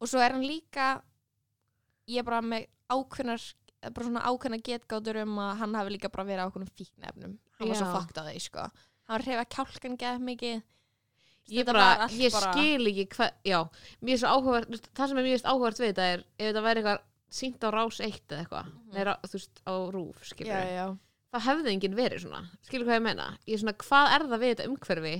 og 0.00 0.08
svo 0.08 0.20
er 0.22 0.32
hann 0.32 0.46
líka 0.46 1.02
ég 2.08 2.18
er 2.22 2.24
bara 2.24 2.40
með 2.42 2.66
ákveðnar 2.88 3.42
bara 3.92 4.06
svona 4.06 4.26
ákveðna 4.30 4.62
getgátur 4.62 5.22
um 5.24 5.38
að 5.42 5.56
hann 5.58 5.74
hafi 5.74 5.90
líka 5.96 6.08
bara 6.12 6.24
verið 6.24 6.44
á 6.44 6.48
ákveðnum 6.48 6.74
fíknefnum 6.78 7.38
hann 7.58 7.68
var 7.68 7.76
svo 7.76 7.86
Já. 7.88 7.94
fakt 7.98 8.18
á 8.18 8.22
því 8.26 8.40
sko. 8.42 8.66
Hann 9.10 9.22
reyfa 9.22 9.44
kjálkan 9.50 9.96
geð 9.98 10.20
mikið 10.22 10.60
ég 11.52 11.66
bara, 11.66 12.06
ég 12.14 12.30
skil 12.30 12.86
ekki 12.86 13.08
hvað, 13.16 13.32
já, 13.44 13.58
mér 14.00 14.14
er 14.14 14.20
svo 14.22 14.30
áhugavert 14.30 14.86
það 14.94 15.08
sem 15.10 15.18
er 15.18 15.26
mjög 15.26 15.42
áhugavert 15.50 15.80
við 15.82 15.88
þetta 15.90 16.06
er 16.12 16.20
ef 16.22 16.44
þetta 16.46 16.62
væri 16.62 16.82
eitthvað 16.82 17.00
sínt 17.32 17.64
á 17.64 17.68
rás 17.72 18.00
eitt 18.04 18.28
eða 18.28 18.42
eitthvað. 18.44 18.66
Mhm. 18.72 18.92
nei, 18.94 19.04
rá- 19.08 19.20
þú 19.24 19.32
veist, 19.38 19.62
á 19.64 19.74
rúf, 19.94 20.24
skilur 20.28 20.52
já, 20.52 20.64
já. 20.76 20.86
það 21.32 21.46
hefði 21.48 21.72
enginn 21.72 21.96
verið 21.96 22.20
svona, 22.26 22.42
skilur 22.68 22.86
hvað 22.90 22.98
ég 23.00 23.06
meina? 23.08 23.26
Ég 23.48 23.54
er 23.56 23.62
svona, 23.64 23.76
hvað 23.86 24.10
er 24.16 24.26
það 24.32 24.42
við 24.44 24.52
þetta 24.52 24.68
umhverfi 24.72 25.14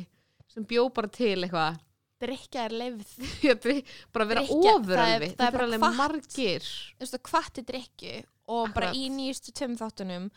sem 0.53 0.65
bjó 0.69 0.85
bara 0.93 1.09
til 1.09 1.39
eitthvað? 1.47 1.81
Drikja 2.23 2.67
er 2.69 3.57
dri- 3.59 3.85
bara 4.15 4.25
vera 4.31 4.43
ofurölvi 4.47 5.33
það 5.35 5.47
er- 5.47 5.57
bara 5.57 5.65
alveg 5.67 5.81
margir. 5.99 6.67
Veist, 7.01 7.17
hvati 7.31 7.65
drikju 7.67 8.19
og 8.47 8.75
bara 8.75 8.91
Akkurat. 8.93 8.95
í 9.01 9.09
nýjustu 9.11 9.51
tveim 9.57 9.75
þáttunum 9.81 10.29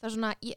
það 0.00 0.06
er 0.08 0.14
svona 0.14 0.34
ég, 0.46 0.56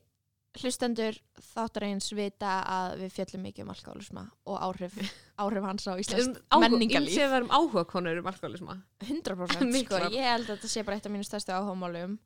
hlustendur 0.58 1.18
þáttarins 1.52 2.10
vita 2.18 2.60
að 2.66 3.04
við 3.04 3.12
fjöllum 3.16 3.44
mikið 3.46 3.66
um 3.66 3.74
alkoholisma 3.74 4.24
og 4.50 4.62
áhrif, 4.66 4.96
áhrif 5.44 5.68
hans 5.68 5.86
á 5.86 5.94
um, 5.94 6.00
íslensk 6.02 6.40
áhuga, 6.50 6.66
ég 6.66 6.74
menningarlíf 6.74 7.16
sé 7.16 7.26
að 7.26 7.36
það 7.36 7.46
um 7.46 7.52
áhuga 7.54 7.84
konur 7.92 8.22
um 8.22 8.30
alkoholisma 8.32 8.78
100% 9.06 9.78
sko, 9.84 10.02
ég 10.16 10.30
held 10.32 10.48
að 10.48 10.56
þetta 10.56 10.72
sé 10.74 10.86
bara 10.88 10.98
eitt 10.98 11.10
af 11.10 11.14
mínu 11.14 11.28
stærstu 11.28 11.54
áhugamálum. 11.54 12.18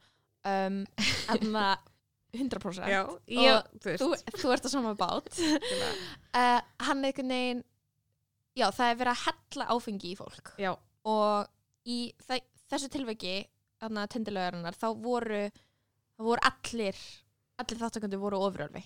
Um, 0.43 0.79
en 1.31 1.43
það 1.55 1.89
100% 2.33 2.89
já, 2.89 3.01
ég, 3.29 3.67
veist. 3.83 4.01
þú, 4.01 4.39
þú 4.41 4.53
ert 4.55 4.65
á 4.65 4.69
sama 4.71 4.95
bát. 4.99 5.29
Uh, 6.33 6.57
hann 6.81 7.03
er 7.05 7.11
einhvern 7.11 7.29
veginn 7.29 7.59
já, 8.57 8.63
það 8.73 8.87
er 8.87 8.95
verið 8.97 9.11
að 9.11 9.19
hella 9.27 9.65
áfengi 9.69 10.07
í 10.09 10.15
fólk. 10.17 10.47
Já, 10.57 10.71
og 11.05 11.51
í 11.85 11.97
þe 12.25 12.39
þessu 12.73 12.89
tilveki 12.89 13.35
þarna 13.83 14.07
tindilögarinnar 14.09 14.79
þá 14.79 14.87
voru 14.97 15.43
voru 16.23 16.41
allir 16.49 16.97
allir 17.61 17.81
þáttakandi 17.81 18.19
voru 18.19 18.41
ofurölfi 18.47 18.83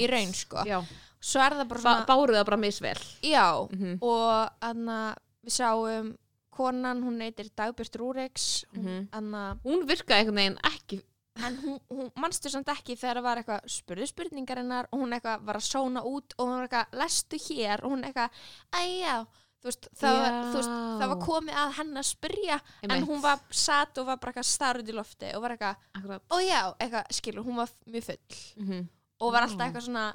í 0.00 0.08
raun 0.08 0.34
sko. 0.36 0.64
Já, 0.64 0.78
svo 1.20 1.40
er 1.44 1.56
það 1.58 1.70
bara 1.72 1.80
ba 1.80 1.86
svona 1.86 2.08
báruð 2.08 2.38
það 2.38 2.50
bara 2.50 2.60
misvel. 2.60 3.00
Já 3.22 3.48
-hmm. 3.68 3.96
og 4.00 4.50
þarna 4.60 4.98
við 5.44 5.56
sáum 5.58 6.14
konan 6.54 7.02
hún 7.02 7.18
neytir 7.18 7.50
Dagbjörn 7.56 7.98
Rúriks. 7.98 8.64
Mhm. 8.72 9.08
mm 9.12 9.60
hún 9.64 9.86
virkaði 9.86 10.20
einhvern 10.20 10.36
veginn 10.36 10.58
ekki 10.64 11.02
en 11.42 11.56
hún, 11.58 11.80
hún 11.90 12.10
manstu 12.14 12.50
samt 12.50 12.68
ekki 12.70 12.94
þegar 12.96 13.18
það 13.18 13.26
var 13.26 13.40
eitthvað 13.40 13.72
spurðu 13.76 14.06
spurningarinnar 14.06 14.88
og 14.92 15.00
hún 15.02 15.16
eitthvað 15.16 15.46
var 15.48 15.58
að 15.58 15.66
sóna 15.66 16.04
út 16.06 16.36
og 16.38 16.46
hún 16.46 16.54
var 16.54 16.68
eitthvað 16.68 17.00
lestu 17.00 17.40
hér? 17.48 17.82
Og 17.84 17.94
hún 17.94 18.04
eitthvað 18.06 18.30
æjá 18.70 19.16
veist, 19.64 19.88
það, 19.96 20.18
var, 20.20 20.38
veist, 20.54 20.74
það 21.00 21.12
var 21.14 21.22
komið 21.24 21.60
að 21.62 21.72
henn 21.78 22.00
að 22.00 22.08
spyrja 22.10 22.58
en 22.58 22.90
Einmitt. 22.90 23.08
hún 23.08 23.24
var 23.24 23.40
satt 23.50 23.98
og 24.02 24.10
var 24.10 24.20
bara 24.22 24.44
starrið 24.44 24.92
í 24.92 24.98
lofti 24.98 25.32
og 25.34 25.44
var 25.44 25.56
eitthvað, 25.56 26.20
ó 26.30 26.36
já, 26.44 26.60
eitthvað 26.78 27.16
skilur, 27.18 27.46
hún 27.46 27.62
var 27.62 27.72
mjög 27.86 28.04
full. 28.10 28.38
Mm 28.60 28.68
-hmm. 28.68 28.86
og 29.20 29.32
var 29.32 29.42
alltaf 29.48 29.66
eitthvað 29.66 29.88
svona 29.88 30.06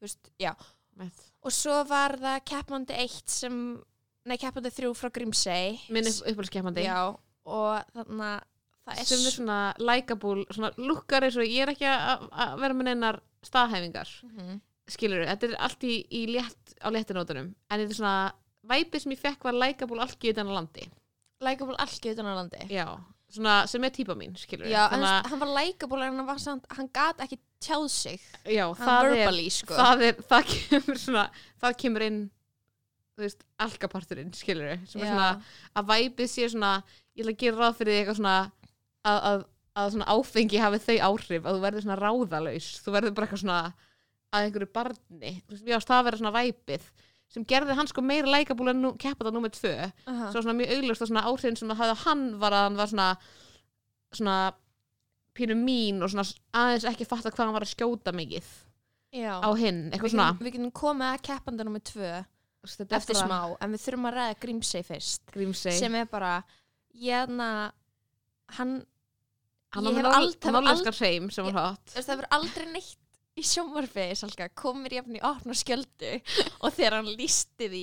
veist, 0.00 0.30
já, 0.38 0.54
Minn 0.96 1.12
og 1.40 1.54
svo 1.54 1.80
var 1.88 2.16
það 2.20 2.38
keppandi 2.50 2.96
eitt 3.00 3.32
sem 3.32 3.56
nei, 4.28 4.36
keppandi 4.40 4.72
þrjú 4.74 4.94
frá 4.98 5.10
Grímsey. 5.14 5.78
Uppáhaldskeppandi. 5.90 6.84
Já, 6.84 7.16
og 7.48 7.92
þannig 7.96 8.24
að 8.26 8.40
það 8.84 8.98
er 9.02 9.08
sem 9.08 9.22
er 9.24 9.36
svona 9.36 9.60
likeable, 9.80 10.44
svona 10.50 10.72
lukkar 10.80 11.26
eins 11.26 11.38
og 11.40 11.46
ég 11.46 11.64
er 11.64 11.72
ekki 11.74 11.88
að 11.88 12.58
vera 12.60 12.76
með 12.76 12.90
neinar 12.90 13.22
staðhæfingar. 13.46 14.18
Mhm. 14.26 14.60
skilur 14.90 15.22
þetta 15.22 15.46
er 15.46 15.52
allt 15.62 15.84
í, 15.86 15.96
í 16.10 16.20
létt, 16.26 16.72
á 16.82 16.90
léttinótunum 16.90 17.52
en 17.54 17.78
þetta 17.78 17.92
er 17.92 17.94
svona, 17.94 18.32
væpið 18.66 19.04
sem 19.04 19.14
ég 19.14 19.22
fekk 19.22 19.46
var 19.48 19.56
likeable 19.56 20.02
allt 20.04 20.26
í 20.26 20.32
utan 20.34 20.50
á 20.50 20.52
landi. 20.58 20.88
Likeable 21.44 21.78
allt 21.80 22.10
utan 22.12 22.28
á 22.28 22.34
landi. 22.36 22.66
Já, 22.72 22.86
svona 23.30 23.54
sem 23.70 23.86
er 23.86 23.94
típa 23.94 24.16
mín 24.18 24.34
já, 24.34 24.88
en 24.90 24.98
Þannig 25.00 25.30
hann 25.30 25.42
var 25.42 25.52
likeable 25.54 26.06
en 26.06 26.18
hann 26.18 26.28
var 26.28 26.42
samt, 26.42 26.66
hann 26.76 26.90
gat 26.92 27.22
ekki 27.24 27.38
tjáð 27.62 27.88
sig. 27.92 28.20
Já, 28.44 28.66
það 28.74 28.98
er, 28.98 29.14
verbally, 29.14 29.48
sko. 29.54 29.78
það 29.78 30.04
er 30.08 30.22
það 30.32 30.52
kemur 30.54 31.00
svona, 31.00 31.24
það 31.62 31.76
kemur 31.84 32.06
inn 32.06 32.20
veist, 33.20 33.44
alkaparturinn 33.60 34.32
skilur 34.32 34.78
sem 34.88 35.02
er 35.02 35.12
svona, 35.12 35.30
að 35.76 35.90
væpið 35.90 36.30
sé 36.32 36.48
svona 36.48 36.72
ég 37.14 37.24
ætla 37.24 37.34
að 37.34 37.42
gera 37.42 37.60
ráð 37.60 37.78
fyrir 37.80 37.92
því 37.92 38.00
eitthvað 38.00 38.18
svona 38.20 38.36
að, 38.40 39.18
að, 39.30 39.44
að 39.82 39.92
svona 39.94 40.16
áfengi 40.16 40.62
hafi 40.62 40.82
þau 40.86 40.96
áhrif 41.10 41.44
að 41.44 41.56
þú 41.56 41.62
verður 41.66 41.86
svona 41.86 42.00
ráðalaus. 42.00 42.70
Þú 42.80 42.96
verður 42.96 43.14
bara 43.16 43.28
eitthvað 43.28 43.44
svona 43.44 43.60
að 44.30 44.46
einhverju 44.46 44.70
barni, 44.78 45.32
þú 45.50 45.60
veist, 45.68 45.88
það 45.90 45.96
að 45.98 46.08
vera 46.08 46.20
svona 46.20 46.34
væpið 46.38 46.90
sem 47.30 47.44
gerði 47.46 47.76
hann 47.78 47.86
sko 47.90 48.02
meira 48.02 48.26
lækabúl 48.32 48.72
en 48.72 48.86
keppa 48.98 49.26
það 49.28 49.36
nummer 49.36 49.52
tvö 49.54 49.74
Aha. 49.86 50.30
svo 50.32 50.42
svona 50.42 50.56
mjög 50.58 50.72
augljóst 50.76 51.04
að 51.04 51.10
svona 51.12 51.26
áhrifin 51.30 51.58
sem 51.60 51.70
það 51.70 51.80
hafði 51.82 51.94
á 51.94 52.04
hann 52.06 52.24
var 52.42 52.56
að 52.58 52.64
hann 52.66 52.80
var 52.80 52.90
svona 52.90 53.08
svona 54.18 54.36
pínu 55.38 55.54
mín 55.60 56.02
og 56.02 56.10
svona 56.10 56.26
aðeins 56.58 56.88
ekki 56.90 57.06
fatta 57.06 57.30
hvað 57.30 57.46
hann 57.46 57.54
var 57.56 57.66
að 57.68 57.72
skjóta 57.76 58.12
mikið 58.16 58.48
já. 59.14 59.32
á 59.38 59.50
hinn, 59.58 59.84
eitthvað 59.92 60.14
svona 60.16 60.28
getum, 60.32 60.46
við 60.48 60.56
getum 60.58 60.72
komið 60.82 61.08
að 61.14 61.24
keppandi 61.30 61.66
nummer 61.68 61.84
tvö 61.92 62.12
Þú 62.60 62.66
veist, 62.68 62.76
þetta 62.82 62.96
eftir 62.98 63.16
bara 63.16 63.26
smá, 63.30 63.56
en 63.64 63.70
við 63.72 63.80
þurfum 63.86 64.08
að 64.10 64.16
ræða 64.18 64.32
Grímsey 64.42 64.82
fyrst 64.84 65.30
Grímsey 65.32 65.76
sem 65.78 65.94
er 65.96 66.08
bara 66.10 66.32
ég 67.00 67.22
hann 67.30 67.38
hann 68.58 68.74
hann 69.70 69.86
ég 69.86 69.94
hef 69.96 70.02
með 70.04 70.10
ald- 70.18 70.36
það 70.42 70.56
var 70.58 70.66
norlenskar 70.66 70.98
hreim 70.98 71.30
sem 71.32 71.46
var 71.46 71.56
hot 71.56 71.86
þú 71.94 71.96
veist, 72.00 72.10
það 72.10 72.18
verður 72.20 72.36
aldrei 72.36 72.66
neitt 72.74 72.98
í 73.40 73.46
sjónvarfi 73.46 74.06
Salka, 74.18 74.48
komir 74.56 74.98
jafn 74.98 75.16
í 75.18 75.22
opna 75.26 75.56
skjöldu 75.56 76.12
og 76.60 76.76
þegar 76.76 76.98
hann 76.98 77.10
lísti 77.18 77.70
því 77.72 77.82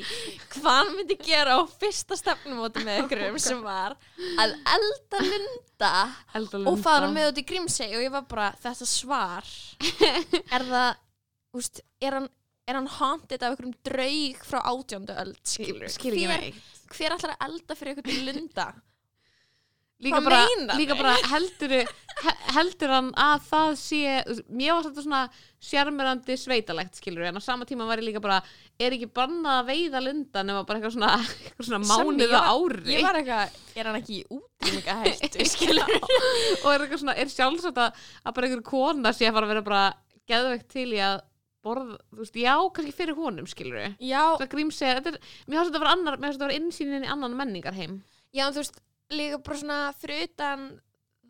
hvað 0.56 0.70
hann 0.80 0.94
myndi 0.96 1.20
gera 1.26 1.58
á 1.58 1.62
fyrsta 1.82 2.20
stefnumóti 2.20 2.86
með 2.88 3.00
ykkurum 3.06 3.42
sem 3.42 3.62
var 3.66 3.98
að 4.38 4.56
elda 4.78 5.24
lunda 5.28 5.94
Elda 6.38 6.64
og 6.64 6.80
fara 6.84 7.08
lunda. 7.08 7.14
með 7.20 7.30
út 7.32 7.44
í 7.44 7.48
Grímsey 7.52 7.92
og 7.98 8.06
ég 8.06 8.14
var 8.14 8.26
bara, 8.30 8.50
þetta 8.64 8.90
svar 8.90 9.54
er 10.56 10.68
það 10.72 10.90
úst, 11.58 11.82
er 12.04 12.20
hann 12.20 12.32
er 12.68 12.76
hann 12.76 12.90
haunted 12.98 13.44
af 13.44 13.54
einhverjum 13.54 13.78
draug 13.88 14.42
frá 14.44 14.60
átjándu 14.68 15.16
öld 15.22 15.40
skilur 15.48 15.88
skil 15.92 16.12
ekki 16.18 16.26
hver, 16.28 16.48
hver 16.92 17.16
ætlar 17.16 17.36
að 17.38 17.46
elda 17.48 17.78
fyrir 17.80 17.94
einhvern 17.96 18.26
lunda 18.28 18.66
líka 20.04 20.20
bara, 20.22 20.40
líka 20.78 20.96
bara 21.00 21.14
heldur, 21.32 21.72
heldur 22.54 22.92
hann 22.94 23.08
að 23.18 23.46
það 23.50 23.72
sé 23.82 24.02
mér 24.54 24.76
var 24.76 24.84
þetta 24.88 25.04
svona 25.06 25.22
sjarmerandi 25.68 26.36
sveitalegt 26.38 27.00
skilur 27.00 27.26
en 27.26 27.40
á 27.40 27.42
sama 27.42 27.66
tíma 27.66 27.88
var 27.90 27.98
ég 28.02 28.06
líka 28.12 28.22
bara 28.22 28.38
er 28.78 28.94
ekki 28.94 29.08
bannað 29.10 29.62
að 29.64 29.72
veiða 29.72 30.02
lunda 30.06 30.44
nema 30.46 30.62
bara 30.70 30.78
eitthvað 30.80 30.96
svona, 31.00 31.14
eitthvað 31.26 31.70
svona 31.72 31.90
Sammi, 31.90 32.12
mánuð 32.14 32.26
ég 32.28 32.36
á 32.38 32.42
var- 32.46 32.52
ári. 32.54 32.94
ég 32.94 33.08
var 33.08 33.20
eitthvað, 33.22 33.58
er 33.82 33.90
hann 33.90 34.00
ekki 34.02 34.20
í 34.20 34.26
útrýminga 34.38 34.98
hættu 35.02 35.48
skilur 35.56 35.96
og 35.98 36.70
er 36.76 36.86
eitthvað 36.86 37.02
svona, 37.02 37.18
er 37.18 37.34
sjálfsagt 37.34 37.82
að, 37.88 38.04
að 38.22 38.38
bara 38.38 38.52
einhver 38.52 38.66
kona 38.70 39.16
sé 39.18 39.30
að 39.32 39.40
fara 39.40 39.50
að 39.50 39.56
vera 39.56 39.66
bara 39.72 39.84
geðveikt 40.30 40.70
til 40.78 40.90
í 40.94 41.02
að 41.02 41.18
borða, 41.66 41.98
þú 42.14 42.22
veist, 42.22 42.38
já, 42.38 42.54
kannski 42.78 42.94
fyrir 42.96 43.18
honum 43.18 43.48
skilur 43.50 43.80
já, 43.98 44.22
það 44.38 44.50
grímseg 44.54 45.00
þetta 45.02 45.16
er, 45.16 45.18
mér 45.50 45.58
finnst 45.58 45.74
þetta 45.74 45.80
að 45.82 46.06
vera 46.06 46.30
að 46.36 46.44
vera 46.46 46.58
innsýnin 46.62 47.08
í 47.08 47.10
annan 47.12 47.34
menningarheim. 47.36 47.98
Já, 48.36 48.46
en 48.46 48.54
þú 48.56 48.62
veist 48.62 48.78
líka 49.12 49.38
bara 49.44 49.58
svona 49.58 49.94
fyrir 50.02 50.24
utan 50.28 50.68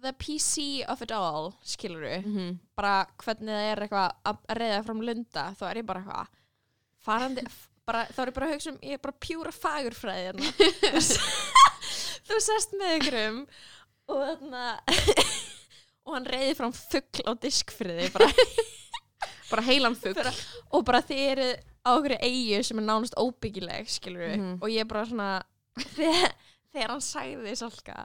the 0.01 0.11
PC 0.13 0.83
of 0.89 1.01
it 1.01 1.11
all 1.11 1.51
skilur 1.65 2.03
mm 2.21 2.35
-hmm. 2.35 2.57
bara 2.75 3.05
hvernig 3.23 3.49
það 3.53 3.71
er 3.71 3.81
eitthvað 3.81 4.11
að 4.25 4.37
reyða 4.59 4.83
fram 4.85 5.01
lunda 5.01 5.43
þá 5.59 5.63
er 5.69 5.77
ég 5.77 5.85
bara 5.85 5.99
eitthvað 5.99 6.27
farandi, 7.07 7.41
bara, 7.85 8.05
þá 8.05 8.19
er 8.21 8.27
ég 8.27 8.33
bara 8.35 8.45
að 8.47 8.53
hugsa 8.53 8.69
um 8.71 8.77
ég 8.83 8.93
er 8.93 8.97
bara 8.97 9.15
pjúra 9.19 9.51
fagurfræði 9.51 10.23
hérna. 10.25 10.51
Þú 12.27 12.39
sest 12.43 12.73
með 12.75 12.97
ykkurum 12.97 13.37
og 14.07 14.17
þarna 14.27 14.79
og 16.07 16.13
hann 16.13 16.25
reyði 16.25 16.55
fram 16.55 16.73
fuggl 16.73 17.23
á 17.27 17.31
diskfriði 17.41 18.09
bara, 18.13 18.27
bara 19.51 19.61
heilan 19.67 19.95
fugg 19.95 20.15
Bara- 20.15 20.33
og 20.71 20.85
bara 20.85 21.01
þið 21.01 21.23
eru 21.31 21.47
á 21.87 21.89
okkur 21.95 22.17
eigu 22.21 22.63
sem 22.63 22.79
er 22.79 22.83
nánast 22.89 23.15
óbyggileg 23.17 23.87
skilur 23.89 24.35
Mhm. 24.37 24.57
og 24.61 24.69
ég 24.69 24.79
er 24.83 24.85
bara 24.85 25.05
svona 25.05 25.43
þegar, 25.95 26.33
þegar 26.77 26.93
hann 26.93 27.03
sagði 27.03 27.57
salka 27.59 27.99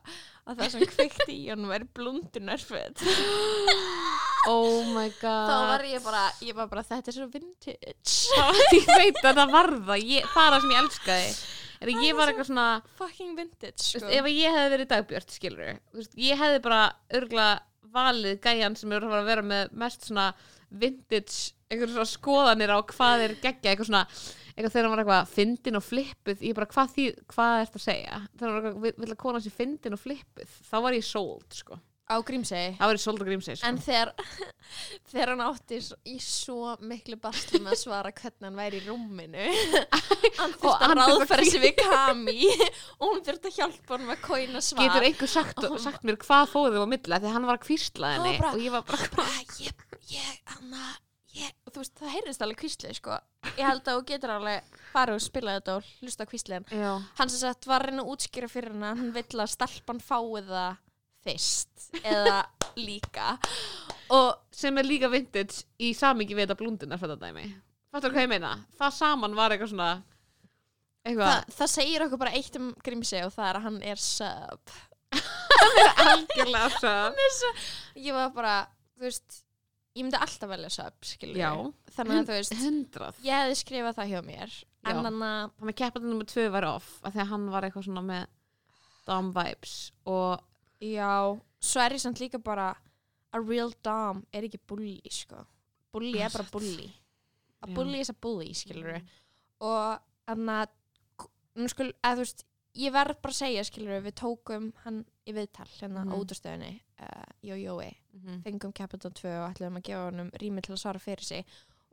að 0.48 0.58
það 0.58 0.74
sem 0.74 0.84
kveikti 0.96 1.36
í 1.36 1.48
honum 1.52 1.72
er 1.76 1.86
blundunarföt. 1.94 3.04
Oh 4.50 4.82
my 4.90 5.06
god. 5.20 5.50
Þá 5.52 5.56
var 5.70 5.84
ég 5.86 6.02
bara, 6.02 6.22
ég 6.42 6.56
var 6.56 6.70
bara 6.72 6.82
þetta 6.88 7.12
er 7.12 7.18
svo 7.20 7.28
vintage. 7.30 7.82
Ég 8.74 8.88
veit 8.88 9.20
að 9.22 9.36
það 9.38 9.52
var 9.52 9.68
það. 9.86 10.06
Ég, 10.08 10.24
það 10.32 10.48
er 10.48 10.56
það 10.56 10.64
sem 10.64 10.72
ég 10.72 10.80
elskaði. 10.82 11.34
Er 11.82 11.90
ég 11.90 12.14
var 12.14 12.30
eitthvað 12.30 12.46
svona 12.46 12.66
fucking 12.98 13.36
vintage 13.38 13.82
sko. 13.82 14.04
veist, 14.04 14.12
ef 14.14 14.28
ég 14.30 14.54
hefði 14.54 14.72
verið 14.76 14.90
dagbjört 14.92 15.32
skilur 15.34 15.70
veist, 15.96 16.12
ég 16.14 16.38
hefði 16.38 16.60
bara 16.62 16.82
örgla 17.18 17.46
valið 17.92 18.36
gæjan 18.44 18.76
sem 18.78 18.94
er 18.94 19.06
fara 19.08 19.22
að 19.24 19.30
vera 19.32 19.44
með 19.46 19.72
mest 19.82 20.06
svona 20.06 20.28
vintage 20.70 21.52
eitthvað 21.66 21.96
svona 21.96 22.12
skoðanir 22.12 22.72
á 22.72 22.78
hvað 22.92 23.24
er 23.26 23.34
geggja 23.42 23.72
eitthvað 23.72 23.90
svona, 23.90 24.04
eitthvað 24.52 24.74
þegar 24.74 24.88
hann 24.88 24.94
var 24.94 25.04
eitthvað 25.04 25.32
fyndin 25.36 25.78
og 25.78 25.86
flippuð, 25.86 26.44
ég 26.48 26.58
bara 26.58 26.72
hvað 26.72 26.92
því 26.96 27.06
hvað 27.32 27.54
er 27.60 27.70
þetta 27.70 27.80
að 27.80 27.86
segja, 27.86 28.20
þegar 28.36 28.52
hann 28.52 28.58
var 28.58 28.68
eitthvað 28.72 29.06
vill 29.06 29.14
að 29.14 29.22
kona 29.24 29.40
sér 29.42 29.56
fyndin 29.56 29.96
og 29.96 30.02
flippuð, 30.02 30.60
þá 30.68 30.76
var 30.84 30.98
ég 30.98 31.08
sold 31.08 31.56
sko, 31.56 31.78
á 32.12 32.16
Grímsey? 32.26 32.72
Þá 32.76 32.84
var 32.84 32.98
ég 32.98 33.02
sold 33.02 33.22
á 33.22 33.24
grímseg 33.26 33.58
sko. 33.58 33.68
En 33.68 33.78
þegar, 33.80 34.10
þegar 35.12 35.32
hann 35.32 35.44
átti 35.46 35.78
í 36.12 36.16
svo 36.22 36.74
miklu 36.84 37.18
basli 37.22 37.60
með 37.62 37.76
að 37.76 37.80
svara 37.82 38.12
hvernig 38.16 38.48
hann 38.48 38.58
væri 38.58 38.80
í 38.80 38.84
rúminu 38.88 39.46
hann 40.40 40.56
þurfti 40.56 40.72
að 40.72 40.84
hann 40.86 41.00
ráðfæra 41.00 41.46
sig 41.48 41.62
við 41.62 41.78
Kami. 41.80 42.50
Og 43.00 43.06
hún 43.06 43.22
þurfti 43.26 43.52
að 43.52 43.60
hjálpa 43.60 43.96
hann 43.96 44.12
að 44.16 44.26
kóina 44.26 44.64
svar. 44.64 44.84
Getur 44.88 45.08
einhver 45.08 45.32
sagt, 45.32 45.64
sagt 45.86 46.04
mér 46.08 46.20
hvað 46.24 46.52
fóðið 46.52 46.82
á 46.82 46.86
því 46.92 47.14
að 47.22 47.30
hann 47.36 47.48
var 47.48 47.60
að 47.60 47.64
kvísla 47.68 48.12
henni 48.16 48.36
Hann 48.36 48.52
og 48.52 48.60
ég 48.66 48.74
var 48.74 48.84
bara, 48.88 49.08
bara, 49.16 49.40
ég, 49.62 49.88
ég, 50.12 50.36
Anna 50.58 50.92
ég, 51.38 51.52
og 51.66 51.72
þú 51.74 51.82
veist, 51.82 51.94
það 51.98 52.14
heyrðist 52.16 52.44
alveg 52.44 52.60
kvíslið 52.62 52.96
sko. 52.98 53.18
Ég 53.56 53.66
held 53.66 53.82
að 53.82 53.98
þú 53.98 54.04
getur 54.12 54.34
alveg 54.36 54.78
farið 54.92 55.18
og 55.18 55.24
spila 55.24 55.56
þetta 55.58 55.76
og 55.78 55.90
hlusta 56.02 56.26
já, 56.28 56.90
hann 57.18 57.32
sem 57.32 57.40
sagt 57.40 57.66
var 57.66 57.82
að 57.82 57.90
reyna 57.90 58.04
að 58.04 58.12
útskýra 58.12 58.48
fyrir 58.52 58.74
hana 58.76 58.94
hann 58.98 59.12
vill 59.14 59.40
að 59.40 59.52
stelpan 59.52 60.00
fái 60.00 60.42
það 60.48 60.76
fyrst 61.22 61.90
eða 62.02 62.38
líka. 62.76 63.36
Og 64.12 64.30
sem 64.52 64.78
er 64.78 64.88
líka 64.88 65.10
vintage 65.12 65.64
í 65.78 65.92
samingi 65.96 66.36
við 66.36 66.46
þetta 66.46 66.58
blúndunar 66.60 67.00
þetta 67.00 67.18
dæmi. 67.20 67.46
Fattur 67.92 68.14
hvað 68.14 68.26
ég 68.26 68.32
meina, 68.32 68.54
það 68.78 68.96
saman 68.96 69.36
var 69.36 69.52
eitthvað 69.52 69.72
svona 69.74 69.90
eitthvað 71.02 71.28
það, 71.28 71.54
það 71.58 71.70
segir 71.74 72.04
okkur 72.06 72.20
bara 72.22 72.34
eitt 72.38 72.58
um 72.60 72.72
Grímsey 72.84 73.24
og 73.26 73.32
það 73.34 73.48
er 73.48 73.58
að 73.58 73.66
hann 73.68 73.78
er 73.92 74.02
sub. 74.02 74.74
Algjörlega 76.02 76.68
svo 76.80 77.50
ég 78.00 78.16
var 78.16 78.30
bara, 78.34 78.54
þú 78.96 79.08
veist 79.08 79.42
ég 79.92 80.04
myndi 80.06 80.20
alltaf 80.20 80.48
velja 80.50 80.70
sub, 80.72 80.94
skilur 81.04 81.40
já, 81.40 81.50
þannig 81.96 82.20
að 82.22 82.30
þú 82.30 82.36
veist, 82.38 82.54
hundrað 82.62 83.18
ég 83.26 83.42
hefði 83.42 83.58
skrifað 83.60 83.98
það 83.98 84.12
hjá 84.12 84.20
mér 84.28 84.54
en 84.82 84.94
Já. 84.96 85.02
þannig 85.02 85.26
að 85.28 85.50
þannig 85.58 85.74
að 85.74 85.80
keppandi 85.82 86.08
nummer 86.10 86.30
tvö 86.32 86.46
var 86.54 86.66
off 86.70 86.88
af 87.02 87.12
því 87.12 87.20
að 87.22 87.30
hann 87.32 87.44
var 87.52 87.66
eitthvað 87.66 87.86
svona 87.88 88.04
með 88.06 88.30
Dom 89.02 89.28
vibes 89.34 89.76
og 90.08 90.40
Já, 90.82 91.38
svo 91.62 91.82
er 91.84 91.94
ég 91.94 92.02
samt 92.02 92.18
líka 92.18 92.40
bara 92.42 92.72
a 93.32 93.38
real 93.40 93.70
dom 93.86 94.24
er 94.34 94.48
ekki 94.48 94.58
bully, 94.68 94.98
sko. 95.10 95.44
Bully 95.94 96.18
er 96.20 96.32
bara 96.32 96.46
bully. 96.52 96.88
A 97.62 97.68
Já. 97.68 97.74
bully 97.76 98.00
is 98.02 98.10
a 98.10 98.16
bully, 98.18 98.50
skilur 98.56 98.96
við. 98.96 99.12
Og 99.62 100.00
þannig 100.26 100.64
að, 100.64 101.28
nú 101.60 101.68
skul, 101.70 101.88
eða 102.02 102.16
þú 102.18 102.24
veist, 102.24 102.44
ég 102.76 102.92
verð 102.94 103.18
bara 103.22 103.32
að 103.32 103.40
segja, 103.42 103.64
skilur 103.68 103.92
við, 104.00 104.06
við 104.08 104.14
tókum 104.22 104.72
hann 104.84 105.04
í 105.28 105.32
viðtal, 105.36 105.66
hérna 105.80 106.04
Mhm. 106.04 106.12
á 106.12 106.14
útastöðinni, 106.16 106.80
uh, 107.00 107.24
Jójói, 107.44 107.94
fengum 108.44 108.72
Capital 108.74 109.10
2 109.10 109.28
og 109.28 109.54
ætlum 109.54 109.76
að 109.78 109.82
gefa 109.82 110.04
hann 110.10 110.30
rými 110.40 110.62
til 110.62 110.74
að 110.74 110.78
svara 110.80 110.98
fyrir 111.00 111.22
sig. 111.24 111.44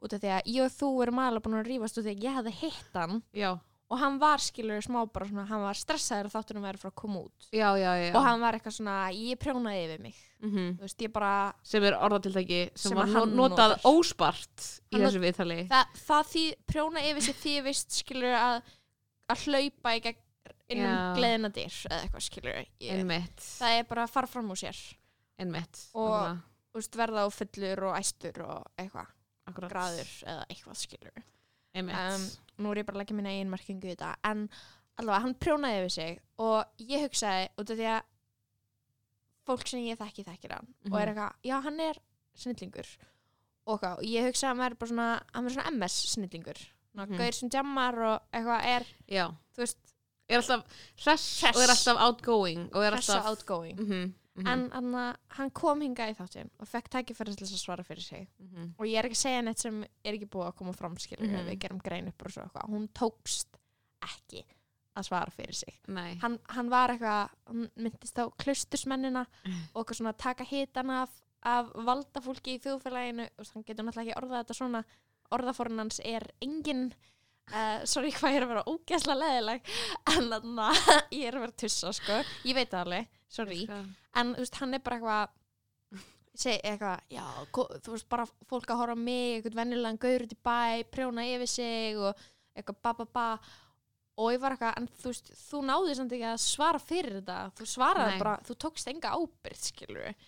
Út 0.01 0.13
af 0.13 0.21
því 0.21 0.29
að 0.39 0.45
ég 0.45 0.63
og 0.65 0.71
þú 0.71 1.01
erum 1.03 1.19
alveg 1.19 1.43
búin 1.43 1.59
að 1.59 1.67
rífast 1.67 1.98
út 1.98 2.05
af 2.05 2.05
því 2.05 2.15
að 2.15 2.24
ég 2.24 2.36
hefði 2.38 2.53
hitt 2.62 2.93
hann 2.93 3.24
já, 3.33 3.59
og 3.91 3.98
hann 4.00 4.19
var, 4.19 4.38
skilur 4.38 4.77
við, 4.79 4.86
smá 4.88 5.05
bara 5.12 5.25
svona, 5.27 5.45
hann 5.48 5.62
var 5.62 5.74
stressaður 5.74 6.25
og 6.25 6.31
þáttunum 6.31 6.63
verið 6.63 6.79
frá 6.79 6.89
að 6.91 6.95
koma 6.95 7.19
út. 7.25 7.48
já, 7.51 7.75
já. 7.75 8.15
Og 8.15 8.24
hann 8.24 8.39
var 8.39 8.53
eitthvað 8.53 8.77
svona, 8.79 9.12
ég 9.12 9.36
prjónaði 9.38 9.86
yfir 9.89 10.00
mig 10.00 10.15
Mhm. 10.41 10.77
þú 10.77 10.81
veist, 10.81 10.98
ég 11.03 11.12
bara 11.12 11.53
sem 11.63 11.83
er 11.83 11.91
orðatiltæki 12.00 12.69
sem, 12.77 12.89
Sem 12.91 12.95
var 12.98 13.05
að 13.07 13.12
no 13.12 13.19
hann 13.19 13.36
notað 13.36 13.81
óspart 13.83 14.79
í 14.93 14.98
Hann 14.98 15.01
þessu 15.01 15.19
viðtali 15.19 15.67
það, 15.67 15.86
það 16.07 16.25
því 16.31 16.55
prjóna 16.65 17.00
yfir 17.03 17.21
sig 17.21 17.36
því 17.36 17.63
veist 17.63 17.89
skilur 17.91 18.33
að 18.39 18.62
að 19.29 19.38
hlaupa 19.45 19.98
í 19.98 20.01
gegn 20.01 20.15
innum 20.69 21.15
gleðina 21.17 21.49
dyr 21.53 21.75
eða 21.89 22.01
eitthvað 22.03 22.25
skilur 22.27 22.59
ég, 22.79 23.05
það 23.39 23.77
er 23.79 23.83
bara 23.89 24.03
að 24.05 24.09
fara 24.13 24.27
fram 24.27 24.51
úr 24.53 24.59
sér. 24.61 24.77
Einmitt 25.39 25.85
Og- 25.95 26.38
veist, 26.75 26.95
verða 26.99 27.25
á 27.25 27.27
fullur 27.31 27.83
og 27.89 27.95
æstur 27.97 28.41
og 28.45 28.65
eitthvað, 28.77 29.07
graður 29.55 30.11
eða 30.27 30.45
eitthvað 30.49 30.75
skilur 30.77 31.23
um, 31.79 31.89
nú 32.59 32.71
er 32.71 32.77
ég 32.81 32.85
bara 32.85 32.97
að 32.97 33.01
leggja 33.03 33.15
minna 33.15 33.29
eigin 33.33 33.49
merkingu 33.49 33.88
í 33.88 33.95
þetta. 33.95 34.15
En 34.25 34.49
allavega 34.99 35.21
hann 35.23 35.35
prjónaði 35.35 35.79
yfir 35.79 35.93
sig 35.95 36.19
og 36.38 36.65
ég 36.79 37.05
hugsaði 37.07 37.47
út 37.57 37.69
af 37.71 37.77
því 37.79 37.88
að 37.95 38.01
fólk 39.49 39.67
sem 39.71 39.85
ég 39.88 39.97
þekki 39.99 40.25
þekkir 40.27 40.51
hann 40.57 40.67
og 40.91 40.99
er 40.99 41.07
Mhm. 41.07 41.17
eitthvað, 41.17 41.33
já 41.43 41.61
hann 41.63 41.79
er 41.79 41.95
snillingur. 42.35 42.89
Og 43.65 43.79
eitthvað, 43.79 44.03
ég 44.03 44.27
hugsaði 44.27 44.51
að 44.51 44.57
hann 44.57 44.71
er 44.71 44.75
bara 44.75 44.89
svona 44.91 45.22
hann 45.33 45.46
er 45.46 45.50
svona 45.55 45.72
MS 45.72 45.96
snillingur. 46.15 46.59
Svona 46.94 47.05
Mhm. 47.07 47.17
gauður 47.17 47.33
sem 47.33 47.50
jammar 47.50 48.00
og 48.00 48.22
eitthvað 48.33 48.65
er 48.65 48.85
já. 49.07 49.27
þú 49.55 49.57
veist, 49.57 49.77
er 50.29 50.37
alltaf 50.42 50.63
hress, 51.03 51.27
og 51.50 51.61
er 51.63 51.74
alltaf 51.74 52.01
outgoing 52.07 52.68
og 52.74 52.83
er 52.85 52.92
pressa 52.98 53.18
alltaf 53.20 53.29
outgoing. 53.33 53.79
Mhm, 53.79 54.13
mhm, 54.35 54.48
en 54.48 54.68
hann, 54.72 55.15
hann 55.37 55.50
kom 55.51 55.81
hingað 55.81 56.13
í 56.13 56.18
þáttin 56.20 56.50
og 56.59 56.68
fekk 56.70 56.89
tækifæri 56.96 57.35
til 57.35 57.48
þess 57.48 57.57
að 57.57 57.63
svara 57.65 57.83
fyrir 57.87 58.01
sig. 58.05 58.27
Mhm. 58.39 58.74
og 58.77 58.85
ég 58.85 59.00
er 59.00 59.09
ekki 59.09 59.18
að 59.18 59.24
segja 59.25 59.42
neitt 59.44 59.59
sem 59.59 59.83
er 59.83 60.13
ekki 60.13 60.29
búið 60.29 60.48
að 60.51 60.55
koma 60.55 60.74
fram 60.74 60.96
skilur 60.98 61.27
Mhm. 61.27 61.48
við 61.50 61.59
gerum 61.59 61.81
grein 61.83 62.07
upp 62.07 62.22
og 62.25 62.31
svo 62.31 62.44
eitthvað. 62.44 62.70
Hún 62.70 62.87
tókst 62.94 63.48
ekki 64.01 64.44
að 64.98 65.05
svara 65.05 65.31
fyrir 65.31 65.53
sig. 65.55 65.79
Nei, 65.87 66.15
hann, 66.22 66.39
hann 66.50 66.70
var 66.70 66.89
eitthvað, 66.89 67.29
hann 67.48 67.70
myndist 67.75 68.18
á 68.20 68.25
klaustusmennina 68.37 69.25
og 69.75 69.85
eitthvað 69.85 69.98
svona 70.01 70.13
taka 70.18 70.44
hitan 70.44 70.89
af, 70.89 71.09
af 71.44 71.70
valdafólki 71.74 72.57
í 72.57 72.59
þjóðfélaginu. 72.59 73.29
Og 73.39 73.46
hann 73.53 73.63
getur 73.63 73.83
náttúrulega 73.85 74.11
ekki 74.11 74.20
orðað 74.22 74.44
þetta 74.44 74.57
svona. 74.57 74.83
Orðaforinn 75.31 75.77
hans 75.77 76.00
er 76.03 76.25
engin 76.42 76.94
uh, 77.53 77.81
sorry 77.90 78.14
hvað 78.16 78.35
ég 78.35 78.40
er 78.40 78.48
að 78.48 78.53
vera 78.53 78.68
ógeðslega 78.70 79.20
leðileg 79.24 79.74
en 80.14 80.31
þannig 80.35 80.64
að 80.70 81.18
ég 81.18 81.27
er 81.27 81.40
að 81.40 81.46
vera 81.46 81.59
tussa 81.64 81.94
sko, 81.96 82.22
ég 82.50 82.57
veit 82.57 82.72
það 82.72 82.85
alveg 82.85 83.12
sorry, 83.29 83.59
en 84.18 84.33
þú 84.35 84.46
veist 84.46 84.62
hann 84.62 84.77
er 84.77 84.83
bara 84.85 85.00
eitthvað 85.00 85.35
segi 86.40 86.59
eitthvað, 86.64 87.01
já, 87.12 87.24
þú 87.83 87.96
veist 87.96 88.09
bara 88.12 88.25
fólk 88.50 88.72
að 88.72 88.81
horfa 88.83 89.00
mig, 89.00 89.40
eitthvað 89.40 89.57
venjulegan 89.59 90.00
gaur 90.01 90.25
út 90.25 90.35
í 90.35 90.40
bæ, 90.48 90.59
prjóna 90.94 91.25
yfir 91.27 91.51
sig 91.51 92.00
og 92.00 92.24
eitthvað 92.55 92.79
ba 92.85 92.94
ba 93.00 93.07
ba. 93.18 93.25
Og 94.20 94.33
ég 94.33 94.42
var 94.44 94.55
eitthvað, 94.55 94.79
en 94.79 94.88
þú 95.00 95.12
veist, 95.14 95.31
þú 95.50 95.62
náði 95.68 95.96
samt 95.96 96.16
ekki 96.16 96.27
að 96.27 96.42
svara 96.44 96.81
fyrir 96.83 97.20
þetta, 97.20 97.38
þú 97.59 97.68
svaraði 97.74 98.16
Nei. 98.16 98.22
bara, 98.24 98.35
þú 98.48 98.57
tókst 98.64 98.92
enga 98.92 99.14
ábyrgð, 99.16 99.66
skilur 99.70 100.09
við 100.09 100.27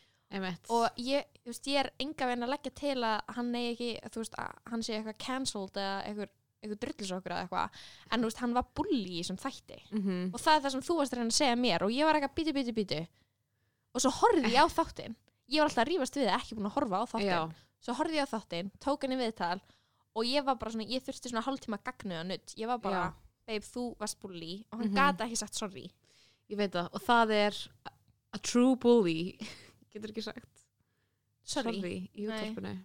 og 0.71 0.99
ég, 1.03 1.25
þú 1.43 1.51
veist, 1.51 1.65
ég 1.67 1.81
er 1.81 1.89
enga 1.99 2.27
veginn 2.29 2.45
að 2.45 2.53
leggja 2.53 2.71
til 2.79 2.97
að 3.03 3.33
hann 3.35 3.55
ekki, 3.59 3.89
veist, 4.15 4.37
að 4.39 4.53
hann 4.71 4.85
sé 4.87 4.93
eitthvað 4.95 5.17
cancelled 5.25 5.79
eða 5.81 5.97
eitthvað, 6.07 6.31
eitthvað 6.61 6.79
drullisokkur 6.83 7.31
eða 7.33 7.43
eitthvað, 7.47 7.69
en 8.11 8.21
þú 8.21 8.29
veist, 8.29 8.37
hann 8.43 8.53
var 8.53 8.65
bully 8.75 8.99
í 9.17 9.21
þessum 9.23 9.37
þætti. 9.41 9.79
Mhm. 9.91 10.33
og 10.33 10.39
það 10.39 10.55
er 10.55 10.61
það 10.61 10.71
sem 10.71 10.81
þú 10.81 10.97
varst 10.97 11.13
að 11.13 11.17
reyna 11.17 11.31
að 11.33 11.39
segja 11.41 11.55
mér 11.57 11.81
og 11.83 11.91
ég 11.91 12.05
var 12.05 12.15
eitthvað 12.19 12.35
bítu, 12.35 12.53
bítu, 12.53 12.73
bítu 12.73 13.07
og 13.93 14.01
svo 14.01 14.11
horfði 14.21 14.51
ég 14.53 14.61
á 14.61 14.67
þáttinn. 14.69 15.15
Ég 15.51 15.59
var 15.59 15.67
alltaf 15.69 15.83
að 15.85 15.89
rífast 15.91 16.15
við 16.15 16.27
það, 16.29 16.37
ekki 16.39 16.55
búin 16.55 16.69
að 16.69 16.75
horfa 16.77 17.01
á 17.01 17.05
þáttinn. 17.11 17.27
Já, 17.27 17.53
svo 17.81 17.93
horfði 17.97 18.15
ég 18.21 18.27
á 18.29 18.33
þáttinn, 18.35 18.71
tók 18.79 19.01
hann 19.03 19.11
í 19.11 19.19
viðtal 19.19 19.61
og 20.15 20.23
ég 20.27 20.43
var 20.45 20.55
bara 20.55 20.71
svona, 20.71 20.87
ég 20.87 21.03
þurfti 21.03 21.31
svona 21.31 21.43
hálftíma 21.43 21.79
gagnuða 21.83 22.23
nutt, 22.27 22.53
ég 22.55 22.67
var 22.67 22.77
bara, 22.79 23.01
Já. 23.09 23.13
babe, 23.47 23.65
þú 23.65 23.97
varst 23.97 24.19
bully. 24.21 24.65
Og 24.71 24.79
hann 24.79 24.89
Mhm. 24.91 24.95
gata 24.95 25.25
ekki 25.25 25.37
sagt 25.37 25.55
sorry. 25.55 25.91
Ég 26.49 26.57
veit 26.57 26.71
það 26.71 26.89
og 26.93 27.01
það 27.01 27.31
er 27.31 27.67
a- 27.85 28.37
true 28.39 28.75
bully 28.75 29.37
getur 29.91 30.11
ekki 30.11 30.23
sagt. 30.23 30.47
Sorry, 31.43 31.73
sorry 31.75 32.09
í 32.15 32.27
útvarpinu. 32.27 32.77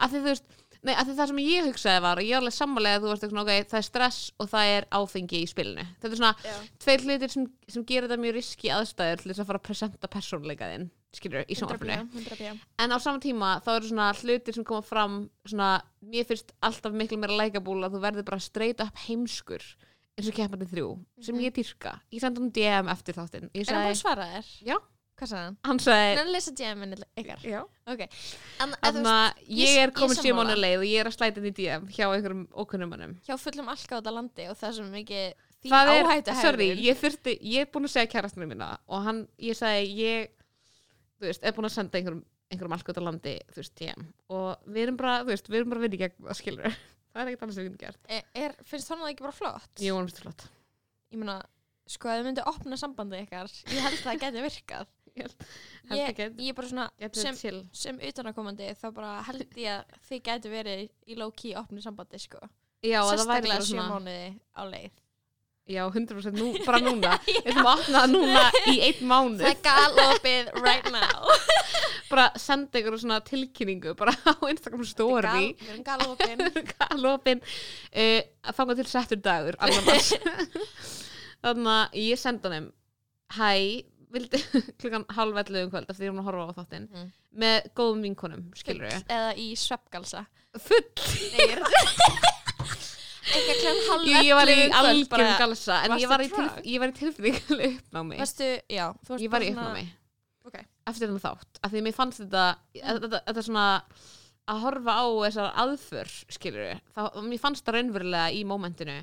Af 0.00 0.10
því 0.10 0.18
þú 0.18 0.24
veist, 0.24 0.44
nei, 0.86 0.94
af 0.94 1.06
því 1.08 1.14
það 1.18 1.30
sem 1.32 1.38
ég 1.42 1.66
hugsaði 1.68 2.02
var 2.04 2.20
og 2.20 2.24
ég 2.28 2.34
er 2.36 2.40
alveg 2.42 2.54
sammálega 2.54 2.98
að 2.98 3.02
þú 3.02 3.08
veist 3.12 3.22
eitthvað 3.24 3.34
svona, 3.34 3.46
ok, 3.58 3.68
það 3.72 3.78
er 3.80 3.86
stress 3.88 4.20
og 4.38 4.48
það 4.52 4.72
er 4.76 4.86
áfengi 4.98 5.40
í 5.42 5.48
spilinu 5.50 5.84
þetta 5.98 6.12
er 6.12 6.20
svona 6.20 6.34
Já. 6.44 6.54
tveir 6.84 7.04
hlutir 7.06 7.34
sem, 7.34 7.46
sem 7.68 7.84
gera 7.88 8.06
þetta 8.08 8.22
mjög 8.22 8.34
riski 8.38 8.70
aðstæður 8.74 9.22
til 9.24 9.30
þess 9.32 9.42
að 9.42 9.48
fara 9.50 9.58
að 9.62 9.66
presenta 9.68 10.08
persónleika 10.12 10.70
þinn 10.74 10.88
skilur, 11.18 11.44
í 11.48 11.56
100 11.56 11.58
sjónvarpinu 11.58 11.98
100 12.14 12.38
pjá 12.38 12.52
en 12.84 12.92
á 12.94 12.98
sama 13.00 13.18
tíma 13.24 13.52
þá 13.64 13.70
eru 13.78 13.88
svona 13.90 14.08
hlutir 14.20 14.54
sem 14.58 14.64
koma 14.68 14.82
fram 14.84 15.18
svona, 15.48 15.70
mér 16.04 16.26
finnst 16.28 16.52
alltaf 16.62 16.92
miklu 16.92 17.16
meira 17.18 17.38
lækabúl 17.40 17.80
að 17.86 17.96
þú 17.96 18.02
verður 18.04 18.26
bara 18.28 18.38
straight 18.44 18.80
up 18.84 19.00
heimskur 19.08 19.64
eins 20.18 20.28
og 20.28 20.34
keppandi 20.36 20.66
þrjú 20.68 20.92
sem 21.22 21.34
Mhm. 21.34 21.44
ég 21.48 21.54
dyrka, 21.56 22.00
ég 22.12 22.20
sendi 22.20 22.40
hann 22.42 22.50
DM 22.52 22.88
eftir 22.92 23.14
þáttinn 23.14 23.48
er 23.54 23.64
hann 23.64 23.64
sagði, 23.64 23.90
að 23.94 24.00
svara 24.02 24.28
þér? 24.36 24.78
Hvað 25.18 25.30
sagði 25.32 25.44
hann? 25.48 25.56
hann 25.66 25.78
sagði 25.82 26.10
Nenni 26.14 26.30
að 26.30 26.34
lesa 26.36 26.52
DM-in 26.54 26.92
ykkar 27.18 27.40
já 27.42 27.58
ok, 27.90 28.02
Þannig 28.58 29.08
að 29.10 29.34
ég- 29.50 29.78
er 29.82 29.90
komin 29.90 30.16
sammála. 30.16 30.38
mánu 30.38 30.56
leið 30.62 30.78
og 30.78 30.84
ég 30.86 31.00
er 31.02 31.06
að 31.10 31.16
slæta 31.16 31.40
inn 31.42 31.48
í 31.48 31.54
DM 31.58 31.86
hjá 31.90 32.06
einhverjum 32.14 32.44
ókunnum 32.54 32.88
mannum. 32.92 33.14
hjá 33.26 33.34
fullum 33.38 33.68
alkáta 33.68 34.12
landi 34.14 34.46
og 34.48 34.56
það 34.56 34.74
sem 34.78 34.94
ekki 34.94 35.34
er, 35.90 36.04
áhættu 36.06 36.34
sorry, 36.40 36.68
ég 36.86 36.96
þurfti, 36.96 37.38
ég 37.42 37.60
er 37.60 37.66
búin 37.66 37.84
að 37.84 37.94
segja 37.96 38.12
kærastinu 38.14 38.46
mína 38.46 38.78
og 38.86 39.02
hann, 39.02 39.28
ég 39.42 39.54
sagði, 39.58 39.90
ég, 39.98 40.28
þú 41.18 41.26
veist, 41.26 41.42
er 41.42 41.52
búin 41.52 41.66
að 41.66 41.74
senda 41.74 41.98
einhverjum, 41.98 42.24
einhverjum 42.52 42.76
alkvæmt 42.78 43.02
landi, 43.02 43.34
þú 43.50 43.56
veist, 43.58 43.74
DM 43.74 44.06
og 44.30 44.56
við 44.70 44.82
erum 44.86 44.96
bara, 44.96 45.24
þú 45.24 45.32
veist, 45.34 45.48
við 45.50 45.58
erum 45.58 45.70
bara 45.74 45.80
í 45.98 45.98
gegn 45.98 46.14
það 46.30 46.38
skilur, 46.38 46.78
það 47.12 47.18
er 47.24 47.26
ekkert 47.32 47.42
annars 47.42 47.58
við 47.58 47.64
getum 47.66 47.82
gert. 47.82 47.98
er, 48.08 48.22
er, 48.34 48.54
sko, 51.88 52.12
ef 52.12 52.20
þið 52.20 52.28
myndi 52.28 52.46
opna 52.50 52.78
sambandi 52.80 53.24
ykkar 53.24 53.50
ég 53.72 53.82
held 53.84 53.98
að 53.98 54.06
það 54.06 54.22
geti 54.24 54.46
virkað. 54.46 54.94
Ég 55.88 56.18
ég, 56.20 56.50
að 56.52 56.54
bara 56.54 56.68
svona 56.68 57.12
sem, 57.16 57.60
sem 57.72 57.96
utanakomandi 58.10 58.68
þá 58.76 58.86
bara 58.92 59.12
held 59.24 59.56
ég 59.56 59.72
að 59.72 60.00
þið 60.04 60.20
geti 60.28 60.50
verið 60.52 60.82
í 61.08 61.16
low-key 61.18 61.54
opnu 61.58 61.80
sambandi 61.82 62.20
sko. 62.20 62.42
Já, 62.84 63.00
að 63.00 63.14
sérstaklega 63.16 63.64
sjö 63.66 63.82
mánuði 63.82 64.26
á 64.54 64.62
leið. 64.68 64.92
Já, 65.68 65.82
100% 65.92 66.32
nú, 66.32 66.52
bara 66.64 66.78
núna. 66.80 67.16
Við 67.26 67.50
ætlum 67.50 67.66
að 67.68 67.72
opna 67.74 68.02
það 68.02 68.12
núna 68.14 68.44
í 68.72 68.76
einn 68.86 69.02
mánuð. 69.10 69.42
það 69.42 69.50
er 69.50 69.58
galopið 69.66 70.52
right 70.62 70.88
now. 70.94 71.28
Bara 72.12 72.30
senda 72.40 72.80
ykkur 72.80 72.94
svona 72.96 73.18
tilkynningu 73.20 73.92
bara 73.98 74.14
á 74.24 74.32
Instagram 74.48 74.86
story. 74.88 75.50
galopin. 75.84 76.40
Galopin. 76.70 77.42
Uh, 77.92 78.22
að 78.48 78.56
fanga 78.56 78.78
til 78.78 78.86
settur 78.88 79.20
dagur 79.20 79.60
annars 79.60 80.14
þannig 81.44 81.72
að 81.74 81.98
ég 82.02 82.18
senda 82.18 82.48
honum 82.50 82.68
hæ, 83.38 83.84
vildi 84.10 84.40
klukkan 84.80 85.04
halv 85.16 85.36
11 85.44 85.64
um 85.66 85.70
kvöld 85.74 85.90
eftir 85.92 86.04
því 86.06 86.10
hún 86.12 86.22
að 86.22 86.28
horfa 86.30 86.46
á 86.48 86.56
þáttinn 86.62 86.88
Mhm. 86.90 87.08
með 87.38 87.68
góðum 87.76 88.02
vinkonum, 88.06 88.44
skilur 88.56 88.88
við 88.88 89.04
Eða 89.12 89.34
í 89.36 89.48
sveppgalsa 89.60 90.24
full, 90.58 90.84
ég 93.28 93.58
klem 93.60 93.80
halv 93.90 94.06
ég, 94.08 94.22
ég 94.30 94.34
var 94.38 94.48
í 94.48 94.54
11 94.56 94.72
kvöld, 94.72 94.78
algjörum 94.80 95.08
bara- 95.12 95.38
galsa 95.38 95.74
en 95.84 95.90
ég 96.00 96.08
var 96.08 96.22
tilf, 96.24 96.54
ég 96.64 96.80
var 96.80 96.88
í 96.88 96.96
tilfinningulega 96.96 97.72
uppnámi 97.78 98.18
Varstu, 98.18 98.48
já 98.72 98.86
ég 99.20 99.30
var 99.30 99.40
í 99.44 99.50
uppnámi 99.52 99.84
Ok. 100.48 100.56
eftir 100.88 101.06
þennan 101.08 101.20
þátt 101.20 101.60
af 101.62 101.70
því 101.72 101.78
að 101.82 101.84
mér 101.88 101.94
fannst 101.98 102.20
þetta 102.22 102.44
þetta, 102.72 103.20
þetta 103.28 103.42
svona 103.44 103.66
að 104.48 104.60
horfa 104.64 104.92
á 104.96 105.06
þessar 105.28 105.52
aðför 105.60 106.08
skilur 106.32 106.80
þá, 106.96 107.02
mér 107.28 107.38
fannst 107.42 107.64
það 107.66 107.74
raunverulega 107.76 108.32
í 108.32 108.44
mómentinu 108.48 108.96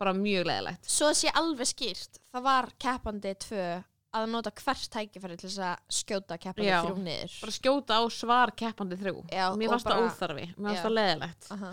bara 0.00 0.16
mjög 0.16 0.48
leðilegt 0.50 0.90
Svo 0.90 1.12
sé 1.16 1.30
alveg 1.36 1.70
skýrt 1.70 2.20
Það 2.32 2.44
var 2.48 2.70
keppandi 2.80 3.34
tvö 3.46 3.64
að 4.10 4.24
nota 4.32 4.50
hvert 4.58 4.86
tækifæri 4.90 5.36
til 5.38 5.46
þess 5.46 5.60
að 5.62 5.96
skjóta 6.00 6.36
keppandi 6.42 6.66
Já. 6.66 6.80
þrjú 6.82 7.02
niður 7.04 7.34
bara 7.44 7.52
skjóta 7.54 7.98
á 8.00 8.02
svar 8.10 8.50
keppandi 8.58 8.96
þrjú 8.98 9.20
Já, 9.30 9.44
mér 9.54 9.68
og 9.68 9.74
fannst 9.76 9.86
það 9.86 9.92
bara- 9.94 10.06
óþarfi, 10.08 10.46
mér 10.56 10.64
fannst 10.66 10.80
Já. 10.80 10.86
það 10.88 10.96
leðilegt 10.98 11.50
Aha. 11.54 11.68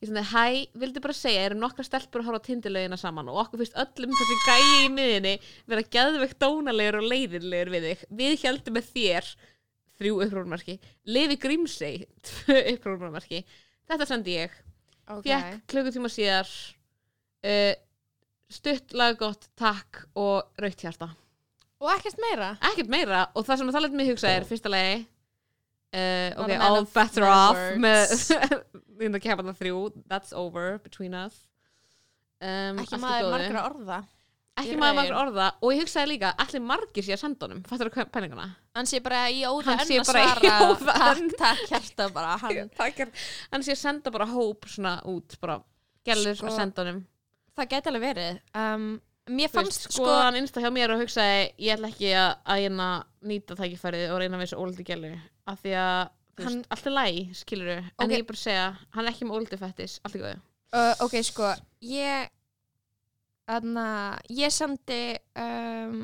ég 0.00 0.08
svona, 0.08 0.22
hæ, 0.30 0.44
vildi 0.80 1.02
bara 1.04 1.16
segja, 1.18 1.42
erum 1.50 1.60
nokkra 1.60 1.84
stelpur 1.84 2.22
að 2.22 2.30
horfa 2.30 2.40
á 2.40 2.46
tindilögina 2.48 2.96
saman 3.00 3.28
og 3.28 3.36
okkur 3.44 3.60
finnst 3.60 3.76
öllum 3.84 4.14
þessi 4.16 4.38
gæi 4.46 4.70
í 4.86 4.88
miðinni 4.96 5.34
vera 5.68 5.84
geðveikt 5.96 6.38
dónalegur 6.40 6.98
og 7.02 7.08
leiðinlegur 7.12 7.72
við 7.76 7.86
þig 7.90 8.06
við 8.22 8.46
heldum 8.46 8.78
með 8.78 8.88
þér 8.96 9.28
þrjú 10.00 10.14
upprónumarki, 10.24 10.78
Levi 11.04 11.36
Grímsey 11.44 12.06
tvö 12.30 12.56
upprónumarki 12.72 13.42
þetta 13.92 14.08
sendi 14.08 14.38
ég, 14.40 14.56
Ok. 15.12 15.28
fekk 15.28 15.68
klukkutíma 15.68 16.08
síðar 16.08 16.48
uh, 17.44 17.72
stutt 18.52 18.94
laggott, 18.96 19.48
takk 19.58 20.04
og 20.18 20.62
raukt 20.62 20.84
hjarta. 20.84 21.10
Og 21.84 21.90
ekkert 21.92 22.20
meira? 22.22 22.54
Ekkert 22.70 22.92
meira. 22.92 23.26
Og 23.34 23.44
það 23.46 23.60
sem 23.60 23.74
það 23.74 23.86
lefði 23.86 24.00
mig 24.00 24.10
hugsa 24.12 24.30
er 24.32 24.46
fyrsta 24.48 24.72
lagi 24.72 25.02
uh, 25.94 26.30
ok, 26.44 26.54
all 26.58 26.86
better 26.94 27.26
off 27.28 27.60
með 27.80 28.14
in 29.04 29.14
the 29.14 29.20
það 29.20 29.54
þrjú. 29.60 29.78
That's 30.08 30.34
over 30.36 30.78
between 30.84 31.14
us. 31.18 31.36
Um, 32.40 32.80
Ekki 32.82 33.00
maður 33.00 33.32
margra 33.34 33.64
orða. 33.70 34.02
Ekki 34.60 34.76
maður 34.78 34.98
margur 35.00 35.18
orða. 35.18 35.46
Og 35.60 35.74
ég 35.74 35.82
hugsaði 35.82 36.12
líka 36.12 36.34
allir 36.44 36.62
margir 36.62 37.06
sé 37.06 37.16
að 37.16 37.22
senda 37.24 37.48
honum? 37.48 37.62
Fattur 37.68 37.90
þú 37.90 38.06
pælinguna? 38.14 38.48
Hann 38.78 38.90
sé 38.90 39.00
bara 39.02 39.24
í 39.30 39.42
óða 39.46 39.76
enn 39.80 39.94
að 39.98 40.08
svara. 40.08 40.58
Takk, 40.84 41.24
takk, 41.40 41.64
hjarta 41.72 42.08
bara 42.14 42.36
hann 43.52 43.66
sé 43.66 43.74
að 43.74 43.80
senda 43.80 44.14
bara 44.14 44.28
hóp 44.30 44.68
svona 44.70 44.98
út 45.10 45.36
bara 45.42 45.58
gælur 46.06 46.38
Sko, 46.38 46.50
að 46.50 46.58
senda 46.60 46.84
honum 46.84 47.02
Það 47.54 47.68
geti 47.74 47.90
alveg 47.92 48.06
verið. 48.08 48.38
Um, 48.54 48.86
Mér 49.24 49.48
fannst 49.48 49.86
sko 49.86 50.02
skoða 50.04 50.24
hann 50.26 50.36
insta 50.36 50.60
hjá 50.60 50.68
mér 50.74 50.92
og 50.92 51.00
hugsaði 51.00 51.44
ég 51.64 51.78
ætla 51.78 51.88
ekki 51.88 52.10
að, 52.12 52.32
að 52.44 52.58
hérna 52.60 52.88
nýta 53.24 53.56
tækifærið 53.56 54.10
og 54.12 54.18
reyna 54.20 54.36
við 54.36 54.50
þessu 54.50 54.58
óldi 54.60 54.84
gælu 54.84 55.12
af 55.48 55.62
því 55.62 55.72
að 55.80 56.00
þú 56.04 56.42
veist, 56.42 56.50
Hann- 56.50 56.66
allt 56.74 56.86
er 56.90 56.94
læg 56.98 57.20
skilur 57.38 57.70
en 57.78 57.86
Ok. 57.96 58.10
ég 58.10 58.18
er 58.18 58.26
bara 58.28 58.36
að 58.36 58.42
segja, 58.42 58.66
hann 58.90 59.06
er 59.06 59.12
ekki 59.14 59.24
með 59.24 59.38
óldi 59.38 59.60
fettis 59.62 59.94
allt 60.04 60.18
er 60.18 60.20
góðu. 60.20 60.42
Uh, 60.74 60.94
Ok, 61.06 61.16
sko 61.24 61.54
Ég 61.80 62.28
Þannig 63.48 63.80
að 63.80 64.36
ég 64.40 64.52
sendi 64.52 65.00
um, 65.36 65.98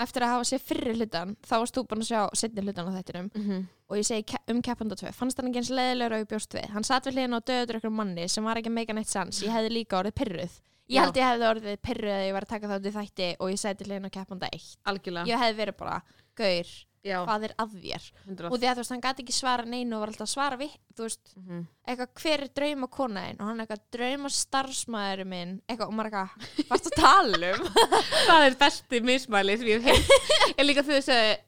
Eftir 0.00 0.24
að 0.24 0.32
hafa 0.34 0.48
séð 0.48 0.62
fyrri 0.64 0.94
hlutan 0.96 1.36
Þá 1.44 1.54
varst 1.60 1.76
þú 1.76 1.84
búin 1.88 2.04
að 2.04 2.08
sjá 2.08 2.20
setni 2.40 2.64
hlutan 2.64 2.88
á 2.88 2.96
þettinum 2.98 3.28
mm 3.34 3.42
-hmm. 3.48 3.66
og 3.88 3.96
ég 3.96 4.06
segi 4.06 4.36
um 4.48 4.62
keppanda 4.62 4.96
2 4.96 5.12
fannst 5.12 5.36
hann 5.40 5.48
ekki 5.48 5.60
eins 5.60 5.70
leðilegur 5.70 6.12
og 6.12 6.20
ég 6.24 6.28
bjóst 6.28 6.54
við. 6.54 6.68
Hann 6.70 6.84
satt 6.84 7.04
við 7.06 7.14
hliðin 7.14 7.36
á 7.36 7.40
döður 7.40 7.76
ykkur 7.80 7.90
manni 7.92 8.28
sem 8.28 8.44
var 8.44 8.56
ekki 8.56 8.68
að 8.68 8.78
meika 8.78 8.92
neitt 8.92 9.08
sans 9.08 9.42
ég 9.42 9.50
hefði 9.52 9.70
líka 9.70 9.98
orðið 10.00 10.14
pyrruð 10.20 10.60
ég 10.90 11.00
held 11.04 11.16
ég 11.20 11.28
hefði 11.30 11.48
orðið 11.54 11.80
pyrruð 11.86 12.14
að 12.18 12.26
ég 12.26 12.36
var 12.36 12.46
að 12.46 12.52
taka 12.54 12.70
þátt 12.74 12.86
í 12.90 12.94
þætti 12.98 13.30
og 13.40 13.50
ég 13.54 13.58
seti 13.64 13.88
hliðin 13.88 14.08
á 14.10 14.16
keppanda 14.18 14.48
1 14.52 14.70
algjörlega. 14.92 15.26
Ég 15.30 15.42
hefði 15.44 15.60
verið 15.64 15.76
bara, 15.82 15.98
gaur, 16.40 16.70
Já, 17.00 17.16
hvað 17.24 17.44
er 17.46 17.52
að 17.56 17.76
þér? 17.80 18.06
100 18.28 18.48
og 18.52 18.58
því 18.60 18.66
að 18.68 18.74
þú 18.76 18.80
veist, 18.82 18.90
hann 18.92 19.00
gæti 19.06 19.22
ekki 19.24 19.32
svara 19.32 19.64
neinu 19.64 19.94
og 19.96 20.02
var 20.02 20.10
alltaf 20.12 20.26
að 20.26 20.32
svara 20.34 20.56
við, 20.60 20.72
þú 20.98 21.06
veist, 21.06 21.30
Mhm. 21.40 21.62
eitthvað 21.88 22.10
hver 22.20 22.42
er 22.44 22.50
drauma 22.58 22.88
konaðin 22.92 23.38
og 23.40 23.46
hann 23.48 23.60
er 23.60 23.64
eitthvað 23.64 23.84
drauma 23.96 24.28
starfsmæður 24.36 25.22
minn, 25.30 25.54
eitthvað, 25.66 25.88
og 25.88 25.94
maður 25.96 26.10
eitthvað 26.10 26.68
varst 26.68 26.90
að 26.90 26.98
tala 27.00 27.52
um? 27.54 27.70
Það 28.28 28.44
er 28.50 28.58
besti 28.60 29.00
mismæli 29.00 29.56
sem 29.62 29.70
ég 29.72 29.80
hef 29.80 29.96
heilt 29.96 30.58
en 30.60 30.66
líka 30.68 30.84
þau 30.84 31.00
sagði 31.00 31.38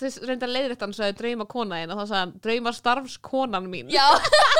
þau 0.00 0.26
reynda 0.30 0.48
leiðrætt 0.48 0.80
hann 0.86 0.96
sagði 0.96 1.18
drauma 1.20 1.44
konaðin 1.52 1.92
og 1.92 2.00
þá 2.00 2.04
sagði 2.08 2.22
hann 2.24 2.32
drauma 2.48 2.72
starfskonan 2.80 3.68
mín. 3.70 3.92
Já, 3.92 4.08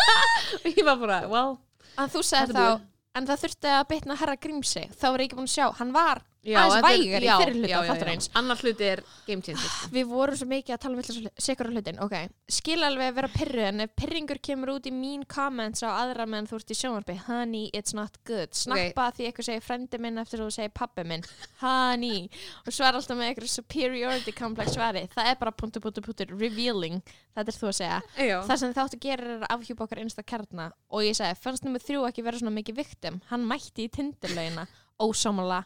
og 0.60 0.68
ég 0.68 0.84
var 0.84 1.00
bara, 1.00 1.22
well 1.32 1.56
en 1.96 2.12
þú 2.12 2.20
er 2.20 2.52
þá 2.52 2.68
en 3.14 3.26
það 3.28 3.42
þurfti 3.44 3.70
að 3.70 3.88
bitna 3.92 4.16
herra 4.18 4.36
grímsi 4.36 4.84
þá 4.94 5.06
var 5.08 5.22
ég 5.22 5.28
ekki 5.28 5.38
búin 5.38 5.50
að 5.50 5.54
sjá, 5.54 5.66
hann 5.78 5.92
var 5.94 6.22
Aðeins 6.44 6.84
vægari 6.84 7.28
í 7.64 7.70
já. 7.70 7.78
þáttarins. 7.88 8.28
annar 8.38 8.60
hluti 8.60 8.86
er 8.86 9.02
game 9.26 9.42
changer. 9.42 9.72
Við 9.94 10.10
vorum 10.10 10.38
svo 10.38 10.48
mikið 10.50 10.76
að 10.76 10.82
tala 10.84 11.00
um 11.00 11.28
sikur 11.46 11.70
hlutin. 11.72 12.00
Ok, 12.04 12.14
skil 12.52 12.78
alveg 12.84 13.10
að 13.10 13.18
vera 13.18 13.30
pyrru 13.32 13.64
en 13.70 13.84
ef 13.86 13.94
pyrringur 13.98 14.40
kemur 14.44 14.74
út 14.76 14.88
í 14.88 14.92
mín 14.94 15.24
comments 15.28 15.84
á 15.84 15.90
aðra 15.90 16.28
meðan 16.30 16.50
þú 16.50 16.60
ert 16.60 16.74
í 16.74 16.78
sjónvarpi. 16.78 17.16
Honey, 17.26 17.70
it's 17.72 17.96
not 17.96 18.20
good, 18.28 18.54
snappa 18.56 19.10
því 19.16 19.28
eitthvað 19.30 19.48
segir 19.50 19.64
frendi 19.64 20.00
minn 20.02 20.22
eftir 20.22 20.44
þú 20.44 20.50
segir 20.54 20.74
pappi 20.76 21.06
minn. 21.08 21.26
Honey, 21.62 22.28
og 22.64 22.76
svar 22.76 22.94
alltaf 22.94 23.18
með 23.18 23.32
eitthvað 23.32 23.54
superiority 23.54 24.36
complex 24.36 24.76
svari. 24.76 25.06
Það 25.14 25.32
er 25.32 25.40
bara 25.42 25.54
punktur, 25.56 25.84
punktur, 25.84 26.06
punktur, 26.06 26.34
revealing. 26.38 27.02
Þetta 27.34 27.50
er 27.50 27.58
þú 27.58 27.70
að 27.70 27.76
segja, 27.80 28.00
já. 28.20 28.36
það 28.46 28.60
sem 28.60 28.74
þáttu 28.76 28.98
gera 29.02 29.24
er 29.24 29.40
að 29.40 29.48
afhjúpa 29.56 29.88
okkar 29.88 30.04
einsta 30.04 30.22
kjarna. 30.22 30.68
Og 30.94 31.02
ég 31.02 31.16
segi, 31.18 31.40
fannst 31.42 31.66
nummer 31.66 31.82
þrjú 31.82 32.04
ekki 32.06 32.22
vera 32.22 32.38
svona 32.38 32.54
mikið 32.54 32.78
viktim 32.78 33.20
hann 33.30 33.46
mætti 33.48 33.88
í 33.88 33.92
tindurlaugina 33.92 34.66
ósámála 35.02 35.64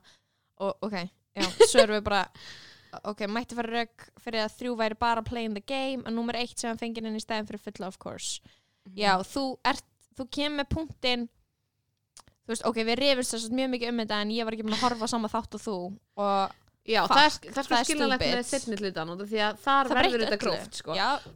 og 0.64 0.86
ok, 0.88 0.96
já, 1.38 1.46
svo 1.70 1.82
erum 1.84 1.98
við 1.98 2.04
bara 2.08 2.22
ok, 3.10 3.24
mætti 3.30 3.58
fara 3.58 3.82
rauk 3.82 4.06
fyrir 4.24 4.44
að 4.44 4.54
þrjú 4.58 4.76
væri 4.80 4.98
bara 5.00 5.24
playing 5.26 5.56
the 5.56 5.64
game 5.64 6.04
og 6.06 6.14
nummer 6.16 6.38
eitt 6.38 6.58
sem 6.58 6.70
hann 6.70 6.80
fengið 6.80 7.10
inn 7.10 7.18
í 7.18 7.24
stæðin 7.24 7.48
fyrir 7.50 7.64
fulla 7.66 7.90
of 7.90 7.98
course. 8.02 8.38
Já, 8.96 9.18
þú 9.28 9.44
ert, 9.68 9.84
þú 10.16 10.28
kemur 10.32 10.62
með 10.62 10.70
punktinn 10.72 11.26
þú 12.48 12.54
veist, 12.54 12.64
ok, 12.64 12.80
við 12.88 12.96
rifumst 13.02 13.36
þess 13.36 13.52
mjög 13.52 13.74
mikið 13.74 13.92
um 13.92 14.00
þetta 14.02 14.22
en 14.24 14.32
ég 14.32 14.48
var 14.48 14.56
ekki 14.56 14.64
búin 14.64 14.78
að 14.78 14.86
horfa 14.86 15.04
á 15.04 15.12
sama 15.12 15.28
þátt 15.32 15.58
og 15.58 15.64
þú 15.66 15.76
og 16.24 16.56
Já, 16.88 17.02
Fuck, 17.04 17.18
það 17.18 17.26
er, 17.26 17.34
það 17.52 17.58
er 17.60 17.64
sko 17.66 17.68
það 17.68 17.78
er 17.78 17.84
skiljanlegt 17.84 18.22
stupid. 18.22 18.38
með 18.38 18.46
setni 18.48 18.76
hlutan 18.80 19.10
út 19.12 19.20
af 19.20 19.28
því 19.28 19.40
að 19.44 19.58
þar 19.60 19.88
það 19.90 19.98
verður 19.98 20.22
þetta 20.22 20.38
gróft 20.40 20.78
sko. 20.78 20.94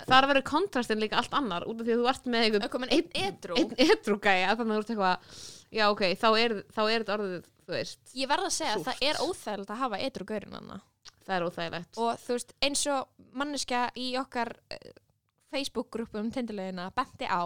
þar 0.09 0.27
verður 0.31 0.45
kontrastin 0.49 1.03
líka 1.03 1.19
allt 1.21 1.35
annar 1.37 1.67
út 1.69 1.83
af 1.83 1.85
því 1.89 1.93
að 1.93 2.01
þú 2.01 2.07
ert 2.13 2.29
með 2.33 2.57
komin 2.73 2.95
einn 2.97 3.11
einn 3.21 3.75
edrugæja 3.77 4.55
þannig 4.57 4.73
að 4.73 4.79
þú 4.79 4.79
ert 4.81 4.95
eitthvað 4.95 5.43
já 5.77 5.85
ok, 5.93 6.03
þá 6.23 6.27
er, 6.41 6.55
þá 6.73 6.81
er 6.87 7.05
þetta 7.05 7.17
orðið 7.19 7.45
þú 7.67 7.77
veist, 7.77 8.01
ég 8.15 8.29
verð 8.29 8.49
að 8.49 8.57
segja 8.57 8.73
að 8.75 8.81
Súrt. 8.81 8.89
það 8.89 9.07
er 9.09 9.21
óþægilegt 9.27 9.71
að 9.71 9.83
hafa 9.85 10.03
edru 10.09 10.25
gaurin 10.29 10.59
hana 10.59 10.81
það 11.27 11.37
er 11.37 11.47
óþægilegt. 11.47 12.01
Og 12.01 12.19
þú 12.23 12.37
veist, 12.37 12.57
eins 12.67 12.83
og 12.93 13.31
manneskja 13.39 13.85
í 13.99 14.09
okkar 14.21 14.53
uh, 14.75 14.91
Facebook-grúpum 15.53 16.33
tindilegina 16.35 16.91
benti 16.97 17.29
á 17.29 17.45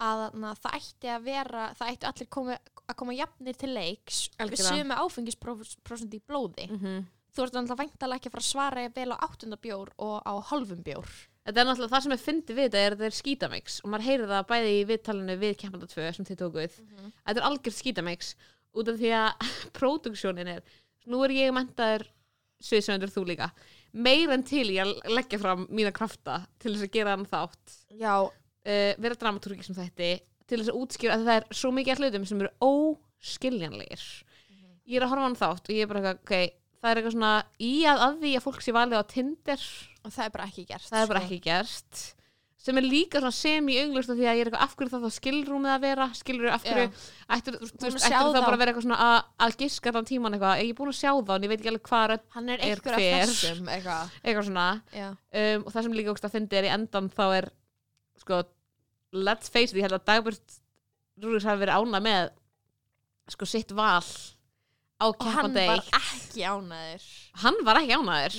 að 0.00 0.26
na, 0.40 0.54
það 0.56 0.76
ætti 0.78 1.10
að 1.12 1.24
vera 1.28 1.64
það 1.76 1.94
ætti 1.94 2.08
allir 2.10 2.28
komi, 2.36 2.58
að 2.86 2.98
koma 3.02 3.16
jafnir 3.16 3.58
til 3.60 3.72
leiks 3.74 4.20
við 4.30 4.44
Algjörlega. 4.46 4.76
séum 4.76 4.92
með 4.92 5.02
áfengisprósent 5.04 6.14
í 6.16 6.22
blóði. 6.24 6.68
Mm 6.70 6.78
-hmm. 6.80 7.02
þú 7.36 7.42
ert 7.44 7.58
alltaf 7.60 7.78
væntalega 7.78 8.16
ekki 8.16 8.30
að 8.30 8.36
fara 8.36 8.44
að 8.46 8.52
svara 8.52 8.82
jafn 8.86 8.96
vel 8.96 9.12
á 9.12 9.22
áttundabjór 9.26 9.90
og 9.98 10.16
á 10.24 10.32
hálfum 10.48 10.82
bjór. 10.82 11.10
Þetta 11.44 11.60
er 11.60 11.66
náttúrulega 11.66 11.92
það 11.92 12.02
sem 12.02 12.12
ég 12.12 12.20
fyndi 12.24 12.54
við 12.54 12.64
þetta 12.64 12.78
er 12.78 12.92
að 12.92 12.98
þetta 12.98 13.10
er 13.10 13.20
skítamix 13.20 13.80
og 13.84 13.90
maður 13.90 14.06
heyrir 14.08 14.28
það 14.28 14.48
bæði 14.48 14.72
í 14.80 14.84
viðtalinu 14.88 15.36
við 15.36 15.54
kempanda 15.56 15.86
2 15.86 16.12
sem 16.12 16.24
þið 16.24 16.40
tókuð. 16.40 16.72
Þetta 17.26 17.40
er 17.40 17.48
algjörð 17.48 17.76
skítamix 17.76 18.34
út 18.76 18.90
af 18.92 19.00
því 19.00 19.12
að 19.18 19.50
próduksjónin 19.78 20.54
er 20.56 20.64
nú 21.10 21.22
er 21.24 21.34
ég 21.34 21.54
mentaður 21.54 22.06
sviðsöndur 22.60 23.12
þú 23.12 23.26
líka. 23.30 23.50
Meira 23.90 24.36
en 24.36 24.44
til 24.46 24.66
ég 24.70 24.84
að 24.84 25.14
leggja 25.16 25.40
fram 25.42 25.64
mína 25.72 25.92
krafta 25.94 26.42
til 26.62 26.74
þess 26.74 26.86
að 26.86 26.94
gera 26.94 27.14
hann 27.16 27.26
þátt. 27.28 27.76
Uh, 28.60 28.92
vera 29.00 29.16
dramatúrki 29.18 29.64
sem 29.64 29.76
þetta 29.78 30.10
til 30.50 30.60
þess 30.60 30.72
að 30.72 30.80
útskýra 30.82 31.16
að 31.16 31.26
það 31.26 31.38
er 31.38 31.46
svo 31.56 31.70
mikið 31.74 31.94
af 31.94 32.02
hlutum 32.02 32.26
sem 32.28 32.42
eru 32.44 32.50
óskiljanlegir. 32.66 34.06
Ég 34.90 34.98
er 34.98 35.06
að 35.06 35.12
horfa 35.14 35.26
hann 35.28 35.38
þátt 35.40 35.70
og 35.70 35.76
ég 35.76 35.86
er 35.86 35.90
bara 35.90 36.14
ok, 36.18 36.34
það 36.80 36.90
er 36.90 37.00
eitthvað 37.00 37.16
svona 37.16 37.34
í 37.62 37.72
að 37.88 38.04
að 38.06 38.16
því 38.22 38.32
að 38.36 38.46
fólk 38.46 38.64
sé 38.66 38.74
valið 38.76 39.00
á 39.00 39.04
Tinder. 39.14 39.66
Og 40.00 40.14
það 40.14 40.24
er 40.26 40.34
bara 40.36 40.48
ekki 40.50 40.66
gert 40.68 40.88
það 40.90 41.02
er 41.02 41.10
bara 41.10 41.22
sko. 41.22 41.28
ekki 41.28 41.44
gerst 41.46 42.02
sem 42.60 42.76
er 42.76 42.84
líka 42.84 43.20
semi-auglust 43.32 44.10
því 44.12 44.26
að 44.28 44.36
ég 44.36 44.42
er 44.42 44.50
eitthvað 44.50 44.64
af 44.66 44.74
hverju 44.76 44.92
það 44.92 45.04
þá 45.06 45.14
skilrúmið 45.16 45.72
að 45.72 45.84
vera? 45.86 46.06
Skilur 46.18 46.50
af 46.52 46.66
hverju, 46.66 46.88
ættir, 47.36 47.56
þú 47.56 47.68
að 47.70 47.86
veist, 47.86 48.04
ættir 48.04 48.16
það 48.20 48.36
bara 48.36 48.52
að 48.52 48.60
vera 48.60 48.72
eitthvað 48.74 48.86
svona 48.86 48.98
að, 49.06 49.30
að 49.46 49.54
giska 49.62 49.92
allan 49.92 50.08
tíman 50.10 50.36
eitthvað, 50.36 50.60
ég 50.60 50.72
er 50.74 50.78
búin 50.80 50.92
að 50.92 50.98
sjá 50.98 51.10
það 51.14 51.32
en 51.36 51.46
ég 51.46 51.52
veit 51.52 51.60
ekki 51.60 51.72
alveg 51.72 51.86
hvað 51.88 52.16
hann 52.36 52.52
er 52.52 52.64
hver. 52.84 53.32
þessum 53.32 53.70
eitthvað. 53.72 54.12
Eitthvað 54.24 54.48
svona. 54.50 54.66
Um, 55.00 55.64
og 55.64 55.72
það 55.72 55.86
sem 55.86 55.96
líka 55.96 56.12
ógst 56.12 56.28
að 56.28 56.34
fyndi 56.36 56.60
er 56.60 56.68
í 56.68 56.72
endan 56.74 57.08
þá 57.16 57.24
er 57.38 57.48
sko, 58.20 58.42
let's 59.16 59.48
face 59.52 59.72
it 59.72 59.80
ég 59.80 59.88
held 59.88 59.96
að 59.96 60.04
Dagbjörn 60.12 60.60
Rúris 61.24 61.48
hafi 61.48 61.64
verið 61.64 61.80
ána 61.80 62.00
með 62.04 62.30
sko 63.30 63.48
sitt 63.48 63.72
val 63.76 64.04
á 65.00 65.06
og 65.08 65.24
hann 65.32 65.54
var 65.56 65.80
ekki 65.96 66.44
ánæður 66.44 67.04
hann 67.40 67.60
var 67.64 67.80
ekki 67.80 67.96
ánæður 67.96 68.36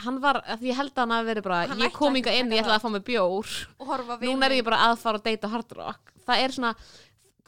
Hann 0.00 0.20
var, 0.22 0.40
því 0.60 0.70
ég 0.70 0.76
held 0.78 0.92
að 0.94 1.02
hann 1.02 1.10
hafi 1.16 1.28
verið 1.30 1.44
bara 1.46 1.60
Hann 1.68 1.82
ég 1.84 1.92
kom 1.92 2.14
að 2.14 2.30
inn, 2.40 2.50
ég 2.54 2.62
ætlaði 2.64 2.76
að 2.78 2.84
fá 2.84 2.90
mig 2.94 3.04
bjór. 3.04 3.50
Og 3.78 3.90
núna 4.24 4.46
er 4.48 4.56
ég 4.58 4.64
bara 4.64 4.78
að 4.90 4.98
fara 5.02 5.18
að 5.20 5.26
deyta 5.28 5.48
Hard 5.52 5.72
Rock. 5.76 6.12
Það 6.26 6.44
er 6.44 6.54
svona, 6.56 6.74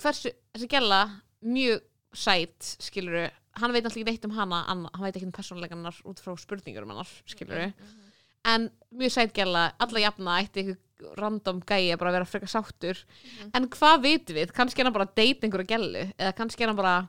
hversu 0.03 0.33
þessi 0.55 0.69
gæla, 0.69 1.01
mjög 1.43 1.81
sæt 2.13 2.71
skiluru, 2.83 3.25
hann 3.61 3.73
veit 3.73 3.85
alltaf 3.85 3.97
ekki 4.01 4.05
neitt 4.09 4.25
um 4.29 4.35
hana 4.37 4.63
hann, 4.69 4.87
hann 4.93 5.05
veit 5.07 5.17
ekki 5.17 5.27
um 5.29 5.33
persónleikanar 5.33 5.97
út 6.09 6.21
frá 6.21 6.35
spurningur 6.41 6.85
um 6.85 6.91
hennar, 6.93 7.09
skiluru 7.29 7.67
Mhm. 7.73 8.01
en 8.45 8.71
mjög 8.93 9.13
sæt 9.13 9.33
gæla, 9.33 9.73
alla 9.81 10.01
jafna 10.01 10.39
ætti 10.43 10.61
einhver 10.63 11.17
random 11.19 11.61
gæi 11.67 11.93
að 11.93 11.99
bara 11.99 12.13
vera 12.13 12.25
frekar 12.25 12.49
sáttur. 12.49 12.97
Mhm. 13.05 13.51
en 13.55 13.69
hvað 13.69 14.03
vitum 14.03 14.37
við, 14.37 14.53
kannski 14.53 14.81
er 14.81 14.85
hann 14.85 14.93
bara 14.93 15.07
að 15.07 15.15
deyta 15.17 15.47
einhverja 15.47 15.67
gælu, 15.79 16.13
eða 16.19 16.37
kannski 16.37 16.61
er 16.63 16.67
hann 16.69 16.77
bara 16.77 17.09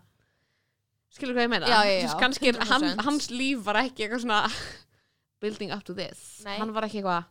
skilur 1.14 1.36
hvað 1.36 1.44
ég 1.46 1.50
meina? 1.50 1.68
Já, 1.68 1.84
já, 1.84 1.92
já, 1.92 2.00
Þú 2.00 2.08
veist, 2.08 2.20
kannski 2.20 2.52
hann, 2.70 2.82
100%. 2.82 3.02
hans 3.06 3.28
líf 3.32 3.60
var 3.64 3.76
ekki 3.84 4.08
eitthvað 4.08 4.22
svona 4.24 4.52
building 5.44 5.74
up 5.76 5.84
to 5.88 5.94
this 5.98 6.42
Nei. 6.46 6.56
hann 6.62 6.72
var 6.76 6.88
ekki 6.88 7.02
eitthvað 7.04 7.26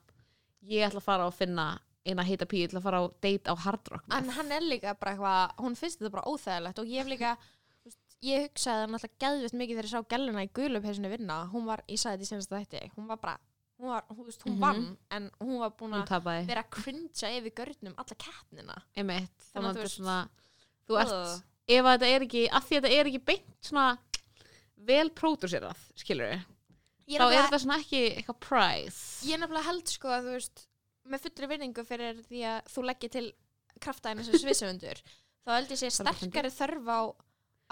ég 0.68 0.84
ætla 0.86 1.00
að 1.02 1.08
fara 1.08 1.26
og 1.30 1.34
finna 1.34 1.66
eina 2.06 2.22
heita 2.26 2.46
pí, 2.50 2.60
ég 2.62 2.68
ætla 2.70 2.80
að 2.82 2.86
fara 2.88 3.00
á 3.02 3.04
date 3.22 3.46
á 3.50 3.54
Hard 3.64 3.88
Rock 3.92 4.06
með. 4.10 4.16
En 4.18 4.30
hann 4.36 4.52
er 4.56 4.64
líka 4.66 4.92
bara 4.98 5.12
eitthvað, 5.14 5.52
hún 5.62 5.76
finnst 5.78 6.00
þetta 6.00 6.10
bara 6.16 6.24
óþægilegt 6.30 6.80
og 6.82 6.88
ég 6.90 6.98
hef 7.02 7.10
líka, 7.12 7.36
þú 7.82 7.86
veist, 7.90 8.00
ég 8.26 8.46
hugsaði 8.48 8.88
náttúrulega 8.90 9.20
geðvitt 9.22 9.54
mikið 9.60 9.76
þegar 9.78 9.88
ég 9.88 9.92
sá 9.92 10.10
gæluna 10.14 10.42
í 10.42 10.50
gulupesinu 10.58 11.10
vinna, 11.12 11.36
hún 11.52 11.66
var, 11.68 11.82
ég 11.86 12.00
sagði 12.02 12.24
þetta 12.24 12.26
í 12.26 12.30
senast 12.32 12.50
þætti, 12.56 12.80
hún 12.96 13.06
var 13.12 13.20
bara, 13.22 13.36
hún 13.78 13.92
var, 13.94 14.02
hún, 14.10 14.24
veist, 14.26 14.42
hún 14.46 14.56
Mhm. 14.56 14.60
vann, 14.66 14.98
en 15.14 15.30
hún 15.40 15.58
var 15.62 15.70
búin 15.78 15.94
hún 15.94 16.02
að 16.02 16.10
tapaði, 16.10 16.46
vera 16.50 16.62
að 16.66 16.70
cringea 16.70 17.30
yfir 17.38 17.54
görnum 17.62 17.94
alla 18.02 18.18
keppnina. 18.26 18.76
einmitt 18.96 19.30
Þannig 19.54 19.70
að 19.70 19.70
þú 19.70 19.74
þetta 19.74 19.78
er 19.78 19.86
veist- 19.86 19.98
svona 19.98 20.28
þú 20.88 21.00
ert, 21.02 21.12
Ugh. 21.12 21.42
ef 21.68 21.84
að 21.84 21.98
þetta 21.98 22.10
er 22.16 22.20
ekki 22.26 22.42
að 22.50 22.62
því 22.66 22.74
að 22.76 22.82
þetta 22.82 22.98
er 22.98 23.06
ekki 23.12 23.24
beint 23.24 23.54
svona 23.62 23.98
vel 24.76 25.08
pródúserað, 25.10 25.76
skilur 25.94 26.42
Ég 27.10 27.18
þá 27.18 27.24
er 27.32 27.42
þetta 27.46 27.58
svona 27.64 27.78
ekki 27.82 28.02
eitthvað 28.20 28.38
prize 28.46 29.26
Ég 29.26 29.40
nefnilega 29.42 29.66
held 29.68 29.88
sko 29.90 30.08
að 30.14 30.28
þú 30.28 30.34
veist, 30.36 30.64
með 31.12 31.24
fullri 31.26 31.48
vinningu 31.50 31.84
fyrir 31.88 32.20
því 32.28 32.42
að 32.52 32.70
þú 32.74 32.84
leggir 32.86 33.10
til 33.16 33.24
kraftæðinu 33.82 34.24
sem 34.28 34.38
svisöfundur, 34.42 35.00
þá 35.42 35.50
held 35.56 35.72
ég 35.74 35.80
sé 35.80 35.88
er 35.90 35.96
sterkari 35.96 36.52
þörf 36.54 36.86
á, 36.92 37.00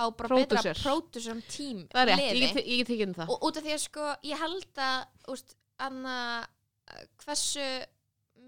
á 0.01 0.05
bara 0.11 0.39
betra 0.41 0.75
pródusum 0.81 1.43
tím 1.47 1.85
það 1.93 2.01
er 2.03 2.11
rétt, 2.11 2.25
ég 2.35 2.41
get- 2.57 2.67
ég 2.67 2.79
get 2.81 2.89
tekið 2.91 3.07
um 3.07 3.15
það. 3.21 3.31
Og 3.31 3.47
út 3.47 3.57
af 3.61 3.63
því 3.69 3.75
að 3.77 3.83
sko 3.85 4.07
ég 4.27 4.43
held 4.43 4.83
að 4.83 5.31
úst, 5.35 5.55
anna, 5.79 6.17
hversu 7.23 7.69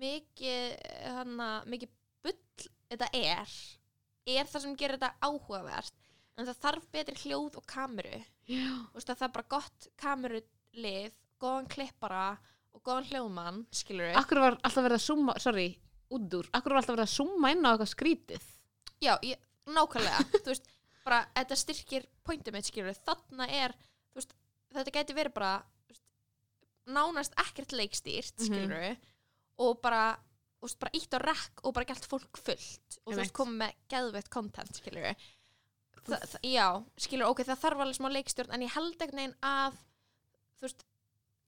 mikið 0.03 0.77
hana, 1.15 1.51
mikið 1.69 1.91
bull 2.25 2.69
þetta 2.91 3.09
er 3.15 3.55
er 4.33 4.47
það 4.51 4.65
sem 4.65 4.77
gerir 4.79 4.99
þetta 4.99 5.15
áhugavert 5.27 5.95
en 6.39 6.47
það 6.49 6.61
þarf 6.65 6.85
betri 6.95 7.17
hljóð 7.27 7.57
og 7.61 7.65
kameru. 7.69 8.23
Já. 8.49 8.67
úst, 8.97 9.07
það 9.11 9.27
er 9.29 9.33
bara 9.37 9.51
gott 9.53 9.89
kamerulið 10.73 11.13
góðan 11.43 11.67
klippara 11.69 12.39
og 12.73 12.83
góðan 12.87 13.09
hljóðmann 13.11 13.63
skilur 13.75 14.09
við 14.11 14.17
Akkur 14.21 14.41
var 14.41 14.57
alltaf 14.65 14.85
verið 14.87 14.97
að 14.99 15.05
summa, 15.05 15.35
sorry, 15.43 15.67
útúr, 16.13 16.49
akkur 16.55 16.73
var 16.73 16.81
alltaf 16.83 16.97
verið 16.97 17.07
að 17.09 17.17
summa 17.17 17.51
inn 17.53 17.65
á 17.67 17.71
eitthvað 17.75 17.91
skrítið. 17.93 18.43
já, 19.03 19.17
ég, 19.27 19.39
nákvæmlega. 19.67 20.25
Þú 20.45 20.49
veist, 20.53 20.69
bara 21.05 21.21
þetta 21.37 21.57
styrkir 21.59 22.07
pointið 22.25 22.55
mitt 22.57 22.69
skilur 22.69 22.91
við, 22.93 23.01
þarna 23.07 23.49
er 23.51 23.75
þú 24.13 24.21
veist, 24.21 24.35
þetta 24.73 24.95
gæti 24.97 25.17
verið 25.19 25.35
bara 25.37 25.53
veist, 25.91 26.05
nánast 26.87 27.35
ekkert 27.43 27.73
leikstýrt 27.77 28.39
Mhm. 28.39 28.47
skilur 28.49 28.83
við 28.87 28.97
og 29.63 29.81
bara, 29.83 30.17
þú 30.61 30.69
veist, 30.69 30.79
bara 30.81 30.97
ítt 30.97 31.13
á 31.15 31.19
rekk 31.21 31.65
og 31.67 31.75
bara 31.75 31.85
gælt 31.91 32.07
fólk 32.09 32.39
fullt 32.41 32.99
og 33.05 33.13
þú 33.13 33.19
veist, 33.21 33.35
komið 33.37 33.59
með 33.67 33.75
geðveitt 33.93 34.31
content 34.33 34.75
skilur 34.81 35.03
við 35.11 35.17
Þa, 36.03 36.17
það, 36.19 36.41
já, 36.51 36.65
skilur, 36.99 37.29
ok, 37.31 37.45
það 37.47 37.61
þarf 37.63 37.81
alveg 37.85 37.95
smá 37.95 38.09
leikstjórn 38.11 38.51
en 38.57 38.63
ég 38.65 38.73
held 38.75 38.95
ekkert 38.97 39.15
neginn 39.15 39.37
að 39.47 39.77
þú 40.63 40.69
veist, 40.71 40.85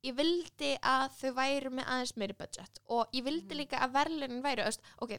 ég 0.05 0.17
vildi 0.19 0.73
að 0.83 1.05
þau 1.21 1.31
væru 1.39 1.71
með 1.79 1.87
aðeins 1.95 2.17
meiri 2.21 2.35
budget 2.43 2.81
og 2.93 3.07
ég 3.15 3.25
vildi 3.25 3.55
Mhm. 3.55 3.61
líka 3.63 3.79
að 3.87 3.95
verðlunin 4.01 4.43
væru 4.45 4.63
þú 4.67 4.73
veist, 4.73 4.83
ok, 5.01 5.19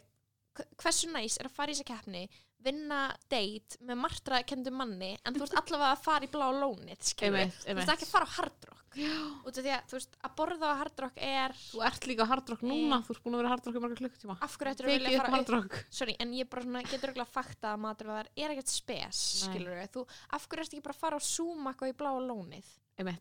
hv- 0.56 0.68
hversu 0.82 1.08
næs 1.12 1.38
er 1.40 1.48
að 1.48 1.56
fara 1.56 1.72
í 1.72 1.74
þessa 1.74 1.90
keppni 1.94 2.28
vinna 2.66 3.00
date 3.30 3.76
með 3.84 3.98
martra 4.00 4.38
kendum 4.42 4.74
manni 4.80 5.12
en 5.24 5.34
þú 5.34 5.42
veist 5.44 5.54
allavega 5.60 5.92
að 5.94 6.02
fara 6.06 6.24
í 6.26 6.30
blá 6.32 6.46
lónið 6.56 7.02
skilur 7.04 7.36
Einmitt, 7.44 7.58
þú 7.66 7.74
veist 7.76 7.92
ekki 7.94 8.06
að 8.06 8.12
fara 8.14 8.26
á 8.26 8.34
hardrock 8.36 8.82
út 8.96 9.58
af 9.58 9.64
því 9.66 9.72
að 9.76 9.82
þú 9.90 9.96
veist 9.98 10.14
að 10.24 10.32
borða 10.38 10.70
á 10.72 10.80
hardrock 10.80 11.18
er 11.20 11.52
Þú 11.52 11.82
ert 11.84 12.06
líka 12.08 12.24
á 12.24 12.30
Hard 12.32 12.48
Rock 12.48 12.62
núna, 12.64 13.02
þú 13.04 13.10
ert 13.12 13.22
búin 13.26 13.34
að 13.36 13.42
vera 13.42 13.48
á 13.48 13.52
Hard 13.52 13.66
Rock 13.66 13.76
í 13.76 13.82
marga 13.84 13.98
klukkutíma. 14.00 14.36
af 14.40 14.56
hverju 14.56 14.72
ættir 14.72 14.86
að 14.86 14.92
Tekið 14.94 15.04
vilja 15.04 15.20
fara 15.20 15.34
Hard 15.36 15.48
Rock. 15.52 15.84
sorry, 15.90 16.16
en 16.18 16.32
ég 16.32 16.48
bara 16.48 16.62
svona 16.64 16.82
getur 16.88 17.10
ekki 17.12 17.20
að 17.26 17.34
fakta 17.36 17.74
að 17.74 17.82
maturveðar 17.84 18.26
er 18.36 18.50
ekkert 18.56 18.72
spes 18.72 19.20
skilur 19.44 19.82
þú, 19.92 20.06
af 20.32 20.48
hverju 20.48 20.64
ertu 20.64 20.76
ekki 20.78 20.82
bara 20.88 20.96
að 20.96 21.02
fara 21.04 21.20
á 21.20 21.22
Zoom 21.28 21.68
eitthvað 21.68 21.92
í 21.92 21.96
bláa 22.00 22.20
lónið. 22.24 22.64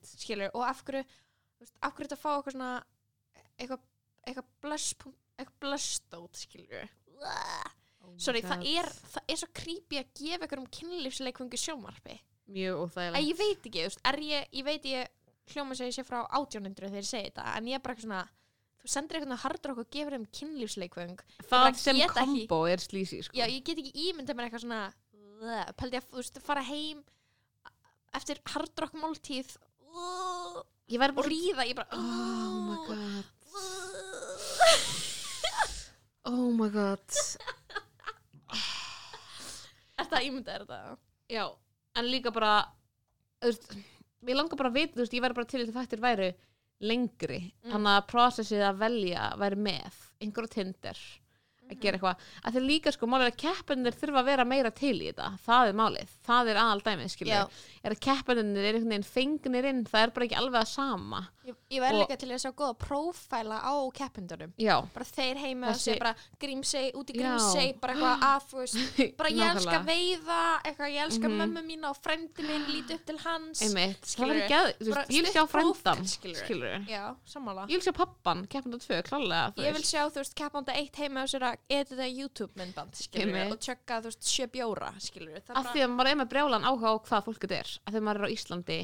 Skilur 0.05 0.51
og 0.53 0.63
af 0.69 0.83
hverju 0.87 1.03
af 1.81 1.93
hverju 1.95 2.07
þetta 2.09 2.19
fá 2.21 2.29
eitthvað 2.35 2.55
svona 2.55 2.71
eitthvað, 3.59 3.81
eitthvað 4.27 4.47
blush 4.61 4.93
eitthvað 5.35 5.57
blushstót 5.65 6.39
skilur 6.45 6.87
sorry, 8.21 8.41
það 8.45 8.63
er, 8.69 8.87
það 9.15 9.31
er 9.33 9.39
svo 9.41 9.49
creepy 9.57 9.99
að 9.99 10.09
gefa 10.19 10.47
ykkur 10.47 10.61
um 10.61 10.69
kynlífsleikfungi 10.77 11.59
sjómarpi 11.59 12.17
Mjög 12.45 12.83
óþægilegt. 12.85 13.25
ég 13.25 13.37
veit 13.39 13.65
ekki, 13.65 13.81
veist, 13.87 14.01
er 14.05 14.19
ég, 14.21 14.49
ég 14.53 14.65
veit 14.67 14.83
ég 14.85 15.07
hljóma 15.53 15.75
segi 15.77 15.95
sér 15.97 16.05
frá 16.05 16.19
átjónundur 16.37 16.85
þegar 16.87 17.01
ég 17.01 17.09
segi 17.09 17.31
þetta, 17.31 17.45
en 17.57 17.69
ég 17.71 17.79
er 17.79 17.81
bara 17.81 17.95
eitthvað 17.95 18.05
svona 18.05 18.21
þú 18.85 18.91
sendir 18.93 19.17
eitthvað 19.19 19.41
hardrock 19.41 19.81
og 19.81 19.89
gefur 19.95 20.15
þeim 20.15 20.27
kynlífsleikfung 20.39 21.23
Það 21.49 21.79
sem 21.81 21.97
get 21.97 22.13
ekki- 22.21 22.45
kombo 22.45 22.59
er 22.69 22.83
slísi, 22.85 23.23
sko. 23.25 23.33
já, 23.35 23.47
ég 23.49 23.63
get 23.65 23.81
ekki 23.81 23.93
ímyndað 24.11 24.37
mér 24.37 24.47
eitthvað 24.51 24.65
svona 24.67 25.73
pældi 25.81 25.97
að, 25.99 26.39
fara 26.45 26.61
heim 26.69 27.01
eftir 28.17 28.41
hardrock 28.53 28.93
máltíð 28.99 29.55
Ég 30.91 30.99
væri 31.01 31.13
og 31.13 31.17
bara... 31.17 31.31
ríða, 31.31 31.65
ég 31.69 31.75
bara 31.77 31.89
Oh 31.95 32.55
my 32.65 32.77
god. 32.89 33.25
Oh 36.25 36.49
my 36.57 36.67
god. 36.73 37.17
Er 39.95 40.07
það 40.09 40.25
ímyndað 40.25 40.55
er 40.55 40.63
þetta? 40.65 40.95
Já, 41.31 41.43
en 42.01 42.09
líka 42.09 42.31
bara, 42.33 42.53
þú 43.43 43.51
veist, 43.51 43.67
mér 44.25 44.39
langar 44.39 44.59
bara 44.59 44.71
að 44.71 44.79
vita, 44.79 44.95
þú 44.95 45.03
veist, 45.03 45.15
ég 45.15 45.23
væri 45.25 45.37
bara 45.37 45.51
til 45.51 45.61
að 45.61 45.75
þættir 45.75 46.01
væri 46.01 46.29
lengri. 46.85 47.39
Mm. 47.45 47.69
Þannig 47.75 47.91
að 47.93 48.07
prósessið 48.09 48.65
að 48.65 48.81
velja 48.81 49.27
væri 49.43 49.61
með, 49.69 50.01
einhver 50.25 50.49
á 50.49 50.53
Tinder, 50.55 51.03
að 51.69 51.79
gera 51.81 51.97
eitthvað. 51.97 52.25
Að 52.45 52.53
þeir 52.57 52.65
líka, 52.69 52.91
sko, 52.95 53.07
málið 53.07 53.31
að 53.31 53.37
keppinir 53.45 53.91
þurfa 53.99 54.19
að 54.21 54.25
vera 54.25 54.45
meira 54.45 54.71
til 54.71 54.95
í 55.01 55.07
þetta. 55.11 55.29
Það 55.45 55.67
er 55.71 55.73
málið. 55.81 56.09
Það 56.25 56.49
er 56.53 56.55
aðal 56.61 56.81
dæmið, 56.85 57.09
skilur. 57.15 57.49
Er 57.85 57.91
að 57.95 57.99
keppinir 58.05 58.65
er 58.65 58.73
einhvern 58.75 58.89
veginn 58.95 59.03
fengnir 59.15 59.65
inn, 59.69 59.83
það 59.85 60.01
er 60.07 60.11
bara 60.15 60.25
ekki 60.25 60.37
alveg 60.41 60.61
að 60.61 60.67
sama. 60.67 61.27
Ég, 61.45 61.55
ég 61.69 61.81
Og- 61.85 61.99
líka 62.09 62.17
til 62.17 62.29
að 62.33 62.41
sjá 62.41 62.51
góða 62.57 62.73
prófæla 62.81 63.57
á 63.61 63.73
keppindunum 63.93 64.53
bara 64.57 65.05
þeir 65.05 65.37
heima 65.37 65.67
Þessi- 65.67 65.93
þessi... 65.93 65.99
bara 65.99 66.15
grímsei, 66.41 66.91
út 66.97 67.05
í 67.05 67.13
Já. 67.13 67.21
grímsei 67.21 67.79
bara 67.79 67.93
eitthvað 67.93 68.23
að, 68.25 68.47
þú 68.49 68.57
veist 68.63 68.75
bara 69.19 69.29
ég 69.29 69.51
elska 69.53 69.79
veiða, 69.85 70.39
eitthvað 70.65 70.89
ég 70.95 71.03
elska 71.05 71.29
Mhm. 71.29 71.37
mömmu 71.41 71.61
mína 71.67 71.89
og 71.91 71.97
frendi 72.01 72.41
minn 72.47 72.65
líti 72.65 72.95
upp 72.97 73.05
til 73.05 73.17
hans 73.19 73.61
Einmitt. 73.61 74.01
Veist, 74.01 75.11
ég 75.13 75.21
vil 75.21 75.31
sjá 75.31 75.45
frendan, 75.47 76.03
skilur. 76.05 76.85
já, 76.89 77.15
sammála 77.27 77.67
Ég 77.69 77.77
vil 77.77 77.85
sjá 77.85 77.93
pappan, 77.93 78.47
keppinda 78.47 78.77
tvö, 78.81 79.03
klálega, 79.05 79.53
edita 81.69 82.07
YouTube 82.07 82.51
myndband, 82.59 82.95
skilur 82.95 83.53
og 83.53 83.59
tjögga, 83.59 84.01
þú 84.01 84.11
veist, 84.11 84.27
sjö 84.29 84.47
bjóra, 84.53 84.91
skilur 84.99 85.39
það 85.39 85.59
Af 85.61 85.71
því 85.73 85.83
að 85.85 85.93
maður 85.93 86.11
er 86.11 86.19
með 86.21 86.29
brjálan 86.33 86.67
áhuga 86.67 86.91
á 86.91 86.95
hvað 87.07 87.25
fólk 87.29 87.39
þetta 87.45 87.57
er. 87.59 87.71
Af 87.85 87.93
því 87.93 88.01
að 88.01 88.05
maður 88.07 88.19
er 88.21 88.27
á 88.27 88.35
Íslandi 88.35 88.79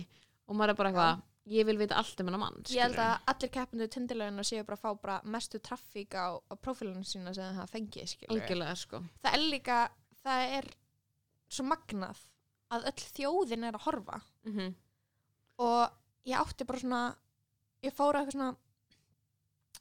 og 0.48 0.56
maður 0.56 0.74
er 0.74 0.80
bara 0.82 0.90
eitthvað, 0.92 1.22
ég 1.52 1.66
vil 1.66 1.78
vita 1.78 1.96
allt 2.02 2.20
um 2.22 2.28
hennar 2.30 2.40
mann, 2.44 2.60
ég 2.70 2.82
held 2.86 3.00
að 3.02 3.14
allir 3.34 3.50
keppandu 3.56 3.88
tindilögin 3.88 4.44
séu 4.44 4.64
bara 4.68 4.78
að 4.78 4.84
fá 4.84 5.02
bara 5.02 5.22
mestu 5.24 5.60
traffík 5.60 6.14
á, 6.14 6.28
á 6.38 6.54
prófílunum 6.56 7.04
sína 7.08 7.34
sem 7.34 7.56
það 7.58 7.72
fengi, 7.72 8.06
skilur 8.08 8.76
sko. 8.76 9.02
það 9.24 9.34
er 9.34 9.48
líka, 9.50 9.80
það 10.24 10.58
er 10.60 10.70
svo 11.50 11.64
magnað 11.66 12.20
að 12.72 12.86
öll 12.92 13.08
þjóðin 13.18 13.68
er 13.68 13.76
að 13.76 13.86
horfa 13.88 14.22
Mm 14.44 14.54
-hmm. 14.58 14.74
og 15.58 15.92
ég 16.26 16.38
átti 16.40 16.66
bara 16.66 16.80
svona 16.80 17.16
ég 17.84 17.94
fór 17.94 18.16
að 18.16 18.22
eitthvað 18.22 18.32
svona 18.32 18.56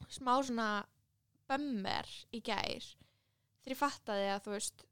smá 0.09 0.43
svona 0.43 0.69
bömmer 1.51 2.11
í 2.33 2.43
gær 2.47 2.87
þegar 3.61 3.75
ég 3.75 3.81
fattaði 3.81 4.29
að 4.33 4.45
þú 4.47 4.55
veist 4.57 4.85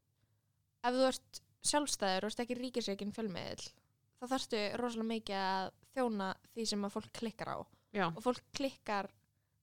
ef 0.84 0.96
þú 0.98 1.04
ert 1.08 1.42
sjálfstæður 1.68 2.26
og 2.26 2.32
ert 2.32 2.42
ekki 2.44 2.58
ríkisreikin 2.58 3.14
fjölmiðil 3.14 3.70
þá 4.18 4.26
þarftu 4.34 4.64
rosalega 4.80 5.12
mikið 5.12 5.42
að 5.42 5.70
þjóna 5.94 6.32
því 6.54 6.66
sem 6.70 6.86
að 6.86 6.94
fólk 6.94 7.12
klikkar 7.18 7.54
á. 7.54 7.58
Já, 7.94 8.06
og 8.10 8.20
fólk 8.22 8.42
klikkar 8.54 9.08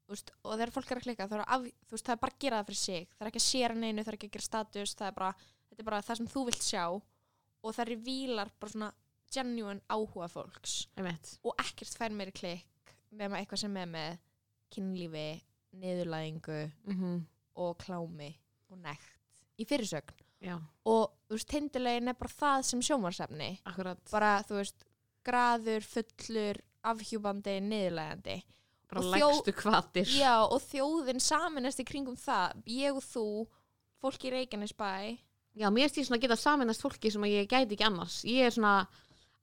veist, 0.10 0.32
og 0.44 0.56
þegar 0.56 0.74
fólk 0.76 0.92
er 0.92 1.00
að 1.00 1.08
klikka 1.08 1.28
af, 1.42 1.66
veist, 1.92 2.06
það 2.06 2.14
er 2.16 2.22
bara 2.22 2.36
að 2.36 2.44
gera 2.44 2.60
það 2.60 2.70
fyrir 2.70 2.82
sig. 2.82 3.10
Það 3.16 3.26
er 3.26 3.32
ekki 3.32 3.42
að 3.42 3.48
séra 3.48 3.80
neinu, 3.80 4.04
það 4.04 4.12
er 4.12 4.18
ekki 4.20 4.30
að 4.30 4.36
gera 4.36 4.48
status 4.48 4.96
það 5.00 5.10
er 5.10 5.18
bara, 5.20 5.32
þetta 5.70 5.84
er 5.84 5.90
bara 5.90 6.06
það 6.06 6.20
sem 6.22 6.30
þú 6.34 6.46
vilt 6.50 6.68
sjá. 6.68 6.86
Og 7.66 7.76
það 7.76 7.86
er 7.86 8.06
vílar 8.06 8.54
bara 8.62 8.74
svona 8.76 8.92
genuine 9.36 9.84
áhuga 9.90 10.30
fólks. 10.32 10.78
Og 11.44 11.64
ekkert 11.64 11.98
fær 11.98 12.16
meiri 12.16 12.36
klikk 12.36 12.96
með 13.16 13.38
eitthvað 13.40 13.64
sem 13.64 13.78
er 13.82 13.90
með 13.90 14.18
kynlífi, 14.76 15.28
niðurlægingu 15.82 16.60
Mm 16.90 17.24
og 17.56 17.78
klámi 17.80 18.34
og 18.68 18.80
nekt 18.84 19.44
í 19.56 19.64
fyrirsögn. 19.64 20.12
Já. 20.44 20.58
og 20.86 21.14
þú 21.26 21.38
veist, 21.38 21.48
tindilegin 21.50 22.12
er 22.12 22.18
bara 22.20 22.34
það 22.36 22.66
sem 22.68 22.82
sjómarsefni 22.84 23.48
akkurat, 23.66 24.02
bara, 24.12 24.32
þú 24.46 24.58
veist, 24.60 24.84
graður, 25.26 25.86
fullur 25.88 26.60
afhjúbandi, 26.86 27.56
niðurlegandi 27.64 28.36
bara 28.92 29.02
og 29.02 29.08
legstu 29.16 29.54
kvatir 29.56 30.12
já, 30.12 30.34
og 30.44 30.60
þjóðin 30.68 31.24
saminast 31.24 31.82
í 31.82 31.88
kringum 31.88 32.18
það. 32.20 32.60
Ég 32.70 33.00
og 33.00 33.08
þú, 33.08 33.26
fólk 34.04 34.28
í 34.28 34.34
Reykjanesbæ. 34.36 34.92
Já, 35.56 35.70
mér 35.72 35.88
finnst 35.88 36.02
ég 36.02 36.10
svona 36.10 36.20
að 36.20 36.28
geta 36.28 36.38
saminast 36.44 36.84
fólki 36.84 37.10
sem 37.16 37.26
ég 37.32 37.48
gæti 37.50 37.78
ekki 37.78 37.88
annars. 37.88 38.20
Ég 38.28 38.46
er 38.46 38.54
svona 38.54 38.76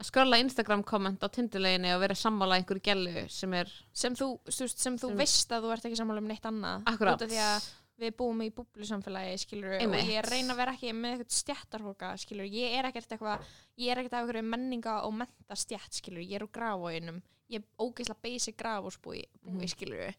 skrolla 0.03 0.39
Instagram 0.43 0.83
komment 0.85 1.23
á 1.23 1.29
tinduleginni 1.33 1.93
og 1.95 2.01
vera 2.01 2.15
sammála 2.15 2.57
einhverju 2.61 2.83
gælu 2.83 3.29
sem 3.31 3.53
er 3.55 3.71
sem 3.93 4.15
þú, 4.15 4.39
veist, 4.47 4.79
sem 4.79 4.97
þú 4.99 5.09
Sem- 5.13 5.17
veist 5.19 5.53
að 5.53 5.63
þú 5.67 5.73
ert 5.73 5.85
ekki 5.89 5.97
sammála 6.01 6.19
um 6.19 6.29
neitt 6.29 6.43
annað 6.49 6.83
akkurat. 6.87 7.15
út 7.17 7.23
af 7.23 7.31
því 7.31 7.41
að 7.47 7.69
við 8.03 8.15
búum 8.19 8.41
í 8.43 8.51
búblusamfélagi 8.51 9.39
skilur 9.39 9.77
Einmitt. 9.79 10.01
og 10.03 10.09
ég 10.09 10.25
reyna 10.31 10.55
að 10.55 10.57
vera 10.57 10.73
ekki 10.73 10.93
með 10.93 11.13
eitthvað 11.21 11.37
stjættarhóka 11.39 12.17
skilur, 12.19 12.45
ég 12.51 12.79
er 12.79 12.85
ekkert 12.89 13.13
eitthvað 13.15 13.45
ég 13.79 13.91
er 13.93 13.99
ekkert 14.01 14.13
af 14.15 14.23
einhverju 14.25 14.43
menninga 14.49 14.95
og 15.07 15.15
menta 15.15 15.55
stjætt 15.55 15.93
skilur, 16.01 16.23
ég 16.25 16.35
er 16.41 16.43
úr 16.47 16.51
grafóinum 16.51 17.23
ég 17.53 17.61
er 17.61 17.65
ógeðslega 17.79 18.23
basic 18.23 18.57
grafósbúi 18.57 19.23
búi, 19.45 19.53
Mhm. 19.61 19.69
skilur 19.69 20.15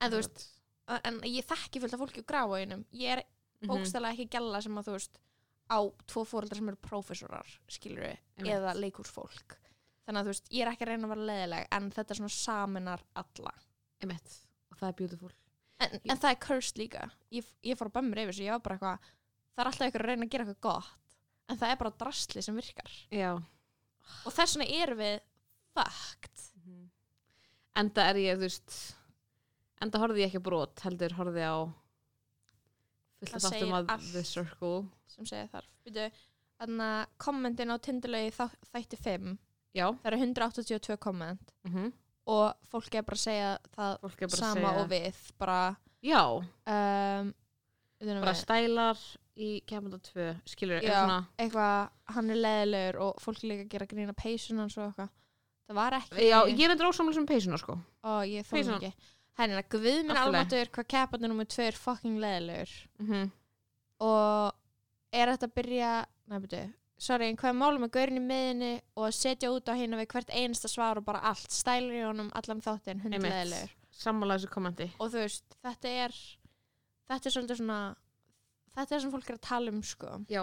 en 0.00 0.10
þú 0.12 0.16
veist, 0.20 0.48
en 1.04 1.20
ég 1.22 1.44
þekki 1.46 1.80
fullt 1.80 1.94
af 1.94 2.00
fólki 2.00 2.20
úr 2.20 2.26
grafóinum, 2.26 2.84
ég 2.92 3.08
er 3.16 3.22
Mhm. 3.62 3.70
bókstælega 3.70 4.12
ekki 4.12 4.28
gælla 4.28 4.62
sem 4.62 4.74
að 4.76 4.84
þú 4.84 4.92
veist 4.92 5.18
á 5.66 5.78
tvo 6.06 6.24
fóreldrar 6.28 6.60
sem 6.60 6.68
eru 6.70 6.78
prófessorar 6.82 7.48
skilur 7.70 8.04
Einmitt. 8.06 8.50
eða 8.54 8.74
leikúrsfólk 8.78 9.56
þannig 10.06 10.20
að 10.20 10.28
þú 10.28 10.32
veist, 10.34 10.52
ég 10.54 10.62
er 10.66 10.70
ekki 10.72 10.86
að 10.86 10.92
reyna 10.92 11.08
að 11.08 11.12
vera 11.14 11.28
leðileg 11.30 11.66
en 11.78 11.90
þetta 11.96 12.14
er 12.14 12.20
svona 12.20 12.36
saminar 12.36 13.02
alla 13.22 13.54
Einmitt. 14.02 14.36
Og 14.70 14.78
það 14.78 14.88
er 14.88 14.96
beautiful. 15.00 15.32
en, 15.80 15.98
en 16.04 16.20
það 16.22 16.30
er 16.30 16.40
cursed 16.46 16.78
líka 16.80 17.08
ég, 17.34 17.48
ég 17.66 17.78
fór 17.78 17.90
að 17.90 17.96
bömmur 17.98 18.22
yfir 18.22 18.34
þessu, 18.34 18.46
ég 18.46 18.56
var 18.56 18.64
bara 18.64 18.78
eitthvað 18.78 19.10
það 19.56 19.62
er 19.64 19.70
alltaf 19.72 19.90
ykkur 19.90 20.04
að 20.04 20.10
reyna 20.12 20.26
að 20.28 20.32
gera 20.34 20.46
eitthvað 20.46 20.62
gott 20.68 21.16
en 21.46 21.60
það 21.60 21.72
er 21.72 21.80
bara 21.82 21.96
drastli 22.02 22.42
sem 22.42 22.56
virkar 22.58 22.92
Já. 23.14 23.32
og 23.36 24.32
þess 24.34 24.56
vegna 24.58 24.82
erum 24.84 25.02
við 25.02 25.18
fucked 25.76 26.44
Enda 27.76 28.06
er 28.08 28.16
ég, 28.16 28.38
þú 28.38 28.46
veist, 28.46 28.74
enda 29.84 30.00
horfði 30.00 30.22
ég 30.22 30.30
ekki 30.30 30.40
brot, 30.46 30.80
heldur 30.86 31.12
horfði 31.18 31.42
á 31.44 31.56
fullt 33.20 33.36
að 33.36 33.46
þáttum 33.46 33.76
að. 33.78 33.92
The 34.12 34.24
Circle. 34.24 34.86
sem 35.10 35.28
segja 35.28 35.48
þarf 35.52 35.70
þannig 36.56 36.86
að 36.88 37.06
kommentin 37.20 37.72
á 37.72 37.76
tindulegi 37.84 38.32
þætti 38.72 38.98
5 39.04 39.36
Já. 39.76 39.86
það 39.92 40.10
eru 40.10 40.20
182 40.24 40.96
komment 41.00 41.54
Mm 41.68 41.92
og 42.26 42.56
fólk 42.66 42.94
er 42.98 43.04
bara 43.06 43.14
að 43.14 43.22
segja 43.22 43.50
það 43.76 43.92
bara 44.02 44.38
sama 44.40 44.70
segja. 44.70 44.80
og 44.80 44.88
við 44.90 45.18
bara 45.38 45.58
um, 46.66 47.28
við 48.02 48.18
bara 48.20 48.34
stælar 48.34 49.02
í 49.36 49.50
kemanda 49.68 50.00
2, 50.00 50.26
skilur, 50.48 50.80
er 50.80 50.88
Já. 50.88 51.04
svona, 51.04 51.18
eitthvað, 51.38 51.90
hann 52.16 52.30
er 52.32 52.40
leðilegur 52.40 52.98
og 53.04 53.20
fólk 53.22 53.44
er 53.44 53.50
líka 53.52 53.66
að 53.66 53.72
gera 53.74 53.88
grína 53.92 54.16
peysun 54.16 54.58
hans 54.62 54.76
og 54.80 54.88
eitthvað 54.88 55.12
það 55.66 55.78
var 55.78 55.96
ekki 56.00 56.26
já, 56.26 56.38
ég 56.50 56.62
er 56.64 56.74
eitthvað 56.74 56.90
ósamlega 56.92 57.18
sem 57.18 57.28
peysuna, 57.30 57.60
sko. 57.60 57.78
og 58.06 58.20
ég 58.30 58.48
Peysan. 58.50 58.80
ekki 58.80 58.92
henni 59.36 59.58
að 59.58 59.68
guð 59.74 59.86
minn 60.06 60.20
almatur 60.20 60.70
hvað 60.72 60.88
keppandi 60.94 61.30
nummer 61.30 61.48
2 61.56 61.66
er 61.66 61.80
fucking 61.80 62.20
leðilegur 62.22 62.76
Mm 63.00 63.28
og 63.96 64.52
er 65.16 65.30
þetta 65.32 65.48
að 65.48 65.54
byrja 65.56 65.90
byrju, 66.28 66.62
sorry, 67.00 67.30
en 67.30 67.38
hvað 67.40 67.52
er 67.52 67.58
málum 67.60 67.84
með 67.86 67.92
gaurin 67.96 68.20
í 68.20 68.24
miðinni 68.24 68.72
og 68.96 69.06
að 69.08 69.14
setja 69.16 69.52
út 69.54 69.70
á 69.72 69.78
hérna 69.78 70.00
við 70.00 70.10
hvert 70.12 70.32
einasta 70.34 70.68
svar 70.68 71.00
og 71.00 71.06
bara 71.06 71.22
allt, 71.30 71.48
stælir 71.54 72.00
í 72.00 72.04
honum 72.04 72.28
allan 72.36 72.60
þáttinn, 72.64 73.00
hundleðilegur 73.04 73.72
Sammála 73.96 74.36
þessu 74.36 74.50
kommenti. 74.52 74.90
og 75.00 75.12
þú 75.14 75.22
veist, 75.22 75.56
þetta 75.64 75.92
er 76.04 76.16
þetta 77.08 77.28
er 77.30 77.34
svolítið 77.36 77.60
svona 77.62 77.80
þetta 78.76 78.96
er 78.96 79.04
sem 79.04 79.12
fólk 79.14 79.30
er 79.30 79.38
að 79.38 79.46
tala 79.46 79.72
um 79.72 79.82
sko. 79.86 80.18
Já. 80.28 80.42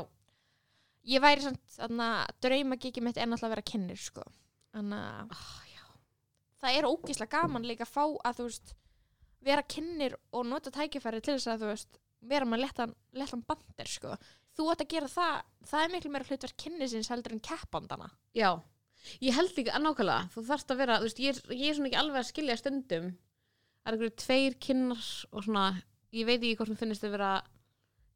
ég 1.06 1.22
væri 1.22 1.46
samt 1.46 1.76
þarna 1.76 2.08
draumagiki 2.42 3.04
mitt 3.04 3.20
er 3.20 3.30
náttúrulega 3.30 3.52
að 3.52 3.56
vera 3.58 3.70
kynir 3.70 4.02
sko. 4.02 4.24
Þannig 4.74 5.04
að 5.04 5.68
já. 5.70 5.84
það 6.64 6.78
er 6.80 6.90
ógíslega 6.90 7.42
gaman 7.44 7.68
líka 7.70 7.86
að 7.86 7.94
fá 7.94 8.06
að 8.08 8.40
þú 8.40 8.48
veist 8.48 8.74
vera 9.44 9.64
kynir 9.68 10.16
og 10.32 10.48
nota 10.48 10.72
tækifæri 10.74 11.22
til 11.24 11.38
þess 11.38 11.52
að 11.52 11.64
þú 11.64 11.72
veist 11.72 12.00
vera 12.30 12.48
með 12.48 12.64
lettan, 12.64 12.96
lettan 13.18 13.44
bandir 13.48 13.90
sko. 13.90 14.16
Þú 14.54 14.68
ætti 14.72 14.86
að 14.86 14.94
gera 14.94 15.10
það, 15.12 15.40
það 15.70 15.86
er 15.86 15.94
miklu 15.94 16.12
meira 16.14 16.28
hlutverk 16.30 16.58
kynnisins 16.62 17.10
heldur 17.12 17.36
en 17.36 17.44
keppandana. 17.44 18.10
Já, 18.38 18.52
ég 19.24 19.36
held 19.36 19.56
líka 19.58 19.74
að 19.76 19.88
nákvæmlega, 19.88 20.30
þú 20.36 20.44
þarft 20.50 20.74
að 20.74 20.84
vera, 20.84 21.00
þú 21.02 21.10
veist, 21.10 21.24
ég 21.24 21.40
ég 21.58 21.72
er 21.72 21.78
svona 21.78 21.90
ekki 21.90 22.02
alveg 22.04 22.22
að 22.22 22.30
skilja 22.30 22.60
stundum, 22.62 23.08
það 23.82 23.90
er 23.90 23.98
einhverju 23.98 24.16
tveir 24.24 24.60
kynnar 24.68 25.08
og 25.32 25.48
svona, 25.48 25.66
ég 26.14 26.30
veit 26.30 26.38
ekki 26.40 26.60
hvort 26.60 26.74
mér 26.74 26.82
finnst 26.84 27.08
að 27.08 27.16
vera 27.18 27.32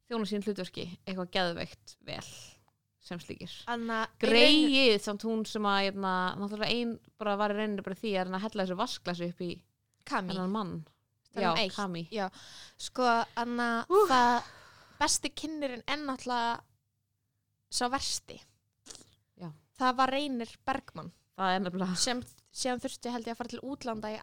þjóna 0.08 0.30
sín 0.30 0.46
hlutverki, 0.46 0.86
eitthvað 1.04 1.32
geðveikt 1.34 1.96
vel 2.08 2.28
sem 3.08 3.20
slíkir. 3.22 3.52
Greið 4.20 4.98
samt 5.04 5.24
hún 5.24 5.42
sem 5.48 5.64
að, 5.68 5.80
hérna, 5.88 6.14
náttúrulega 6.38 6.76
ein 6.76 6.94
bara 7.20 7.36
var 7.40 7.54
í 7.54 7.58
reyninni 7.58 7.84
bara 7.84 7.96
því 7.98 8.14
að 8.20 8.38
hella 8.44 8.64
þessu 8.64 8.78
vasklæsu 8.78 9.28
upp 9.32 9.42
í 9.44 9.50
Kami 10.08 10.32
Já, 11.42 11.52
um. 11.52 11.70
Kami. 11.76 12.02
sko, 12.78 13.06
Anna, 13.36 13.68
það 14.10 14.42
besti 14.98 15.30
kynirinn 15.30 15.84
er 15.86 15.96
náttúrulega 16.02 16.60
sá 17.70 17.88
versti 17.92 18.38
Já. 19.38 19.50
það 19.78 19.96
var 20.00 20.10
Reynir 20.14 20.54
er 21.54 21.60
nefnilega, 21.62 21.96
sem 21.96 22.22
síðan 22.52 22.80
þurfti 22.82 23.12
held 23.14 23.26
ég 23.28 23.34
að 23.36 23.38
fara 23.42 23.52
til 23.52 23.60
útlanda 23.62 24.10
í, 24.14 24.18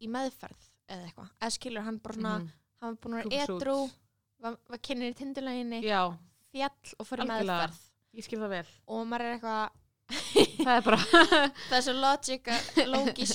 í 0.00 0.08
meðferð 0.08 0.68
eða 0.88 1.08
eitthvað, 1.10 1.32
eða 1.42 1.50
skilur 1.58 1.84
hann 1.84 1.98
bara 2.00 2.14
svona 2.14 2.38
Mhm. 2.38 2.48
hann 2.80 2.94
var 2.94 3.00
búin 3.02 3.18
að 3.18 3.28
vera 3.28 3.42
edru 3.44 3.90
var, 4.40 4.56
var 4.70 4.78
kynir 4.78 5.10
í 5.12 5.16
tinduleginni 5.18 5.82
já, 5.82 6.00
fjall 6.52 6.94
og 6.98 7.06
fyrir 7.06 7.24
Algjörlega. 7.26 7.68
meðferð 7.68 7.84
ég 8.14 8.24
skil 8.24 8.38
það 8.40 8.48
vel. 8.54 8.66
og 8.88 9.06
maður 9.06 9.26
er 9.26 9.34
eitthvað 9.36 9.70
Það 10.64 10.76
er 10.78 10.82
bara, 10.86 10.96
það 11.68 11.76
er 11.76 11.82
svo 11.84 11.92
lógisk 12.00 12.48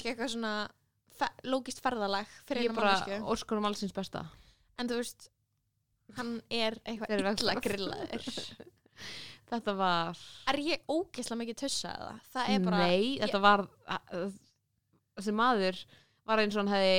eitthvað 0.10 0.32
svona 0.34 0.54
fe, 1.20 1.30
lógist 1.50 1.82
ferðalag 1.84 2.30
fyrir 2.48 2.68
ég 2.68 2.72
eina 2.72 2.80
bara 2.80 2.94
mannesku 2.94 3.34
óskur 3.34 3.62
um 3.62 3.68
allsins 3.70 3.96
besta. 3.96 4.26
en 4.80 4.90
þú 4.90 5.00
veist, 5.02 5.28
hann 6.18 6.38
er 6.50 6.80
eitthvað 6.84 7.28
illa 7.34 7.58
grillaður. 7.64 8.30
Þetta 9.54 9.74
var... 9.78 10.22
er 10.50 10.60
ég 10.64 10.88
ógeðslega 10.90 11.40
mikið 11.44 11.58
tussa 11.60 11.92
eða? 11.94 12.14
Það 12.34 12.54
er 12.54 12.64
bara 12.64 12.86
Nei, 12.88 13.04
þetta 13.22 13.42
var 13.44 13.66
að- 13.92 14.40
þessi 15.18 15.34
maður 15.38 15.84
var 16.26 16.42
eins 16.42 16.56
og 16.56 16.64
hann 16.64 16.74
hefði 16.74 16.96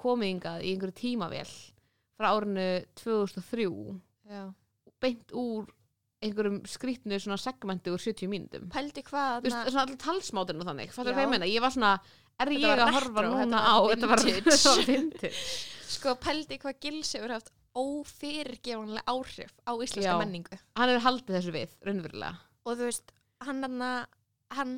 komið 0.00 0.32
hingað 0.32 0.64
í 0.64 0.70
einhverju 0.72 0.96
tímavél 1.00 1.50
frá 2.16 2.30
árinu 2.30 2.66
2003 3.00 3.66
já. 4.30 4.46
og 4.48 4.94
beint 5.02 5.34
úr 5.36 5.68
einhverjum 6.20 6.60
skrýtnu 6.68 7.18
svona 7.20 7.38
segmenti 7.40 7.92
úr 7.92 8.00
70 8.00 8.28
mínútum. 8.28 8.66
Pældi 8.72 9.04
hvað 9.06 9.48
svona 9.48 9.84
allir 9.86 10.00
talsmátinu 10.00 10.66
þannig. 10.68 10.92
Ég? 10.92 11.46
Ég 11.48 11.64
var 11.64 11.72
svona, 11.72 11.94
er 12.48 12.52
Þetta 12.54 12.70
ég 12.72 12.82
að 12.84 12.92
horfa 12.96 13.24
núna 13.26 13.60
á 13.60 13.76
Þetta 13.90 14.10
var, 14.10 14.84
vintage. 14.86 15.32
sko 15.90 16.14
pældi 16.22 16.58
hvað 16.62 16.78
Gils 16.80 17.12
hefur 17.16 17.34
haft 17.36 17.50
ófyrirgefanlega 17.80 19.04
áhrif 19.06 19.52
á 19.66 19.72
íslenska 19.78 20.12
Já. 20.14 20.18
menningu? 20.18 20.58
Hann 20.76 20.90
er 20.94 21.02
haldið 21.04 21.36
þessu 21.38 21.52
við, 21.54 21.74
raunverulega. 21.86 22.32
Og 22.66 22.76
þú 22.78 22.88
veist, 22.88 23.12
hann 23.46 23.62
hann 23.64 23.82
hann 24.50 24.72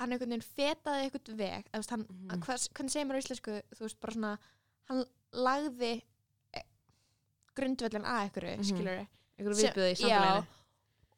hann 0.00 0.12
einhvern 0.12 0.32
veginn 0.34 0.44
fetaði 0.44 1.06
einhvern 1.06 1.36
veg 1.40 1.68
veist, 1.72 1.90
hann, 1.94 2.04
Mhm. 2.08 2.40
hvað, 2.44 2.68
hvernig 2.76 2.92
segir 2.92 3.06
maður 3.08 3.20
á 3.20 3.24
íslensku 3.24 3.54
þú 3.76 3.80
veist, 3.86 4.00
bara 4.00 4.12
svona, 4.16 4.32
hann 4.90 5.04
lagði 5.32 5.92
eh, 6.54 6.62
grundvöllin 7.56 8.04
að 8.04 8.22
einhverju, 8.26 8.56
mm 8.58 8.64
skilur 8.70 9.06
Einhverju 9.36 9.56
Sem- 9.60 9.72
viðbjöði 9.74 9.92
í 9.92 9.96
samfélaginu. 10.00 10.46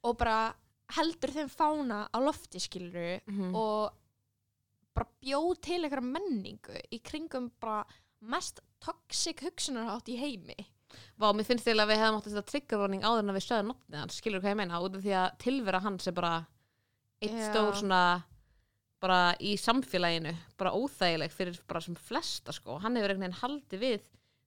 Og 0.05 0.17
bara 0.19 0.55
heldur 0.97 1.31
þeim 1.35 1.51
fána 1.51 2.09
á 2.11 2.19
lofti 2.23 2.59
skilur 2.59 3.21
Mhm. 3.27 3.55
og 3.55 3.93
bara 4.99 5.09
bjóð 5.23 5.53
til 5.65 5.79
einhverja 5.81 6.05
menningu 6.05 6.83
í 6.93 6.99
kringum 7.05 7.49
bara 7.63 7.85
mest 8.21 8.61
toxic 8.83 9.45
hugsunarhátt 9.47 10.11
í 10.11 10.19
heimi. 10.19 10.59
Vá, 11.21 11.31
mér 11.37 11.47
finnst 11.47 11.67
eiginlega 11.69 11.87
að 11.87 11.93
við 11.93 12.01
hefðum 12.03 12.19
átt 12.19 12.27
að 12.27 12.35
þetta 12.35 12.51
triggervarning 12.53 13.05
áður 13.05 13.23
en 13.23 13.33
að 13.33 13.39
við 13.39 13.45
stöðum 13.45 13.73
nafnið 13.73 14.01
hans, 14.03 14.19
skilur 14.19 14.43
hvað 14.43 14.55
ég 14.55 14.61
meina? 14.63 14.83
Út 14.83 14.97
af 14.99 15.05
því 15.05 15.17
að 15.21 15.29
tilvera 15.45 15.83
hans 15.85 16.09
er 16.09 16.17
bara 16.17 16.35
eitt 17.23 17.37
Já. 17.37 17.49
stór 17.51 17.81
svona 17.81 18.03
bara 18.99 19.19
í 19.39 19.53
samfélaginu, 19.61 20.33
bara 20.59 20.75
óþægileg 20.75 21.35
fyrir 21.35 21.59
bara 21.71 21.83
sem 21.85 21.99
flesta 22.09 22.55
sko. 22.57 22.81
Hann 22.83 22.97
hefur 22.99 23.13
einhvern 23.13 23.29
veginn 23.29 23.43
haldið 23.43 23.85
við 23.85 23.99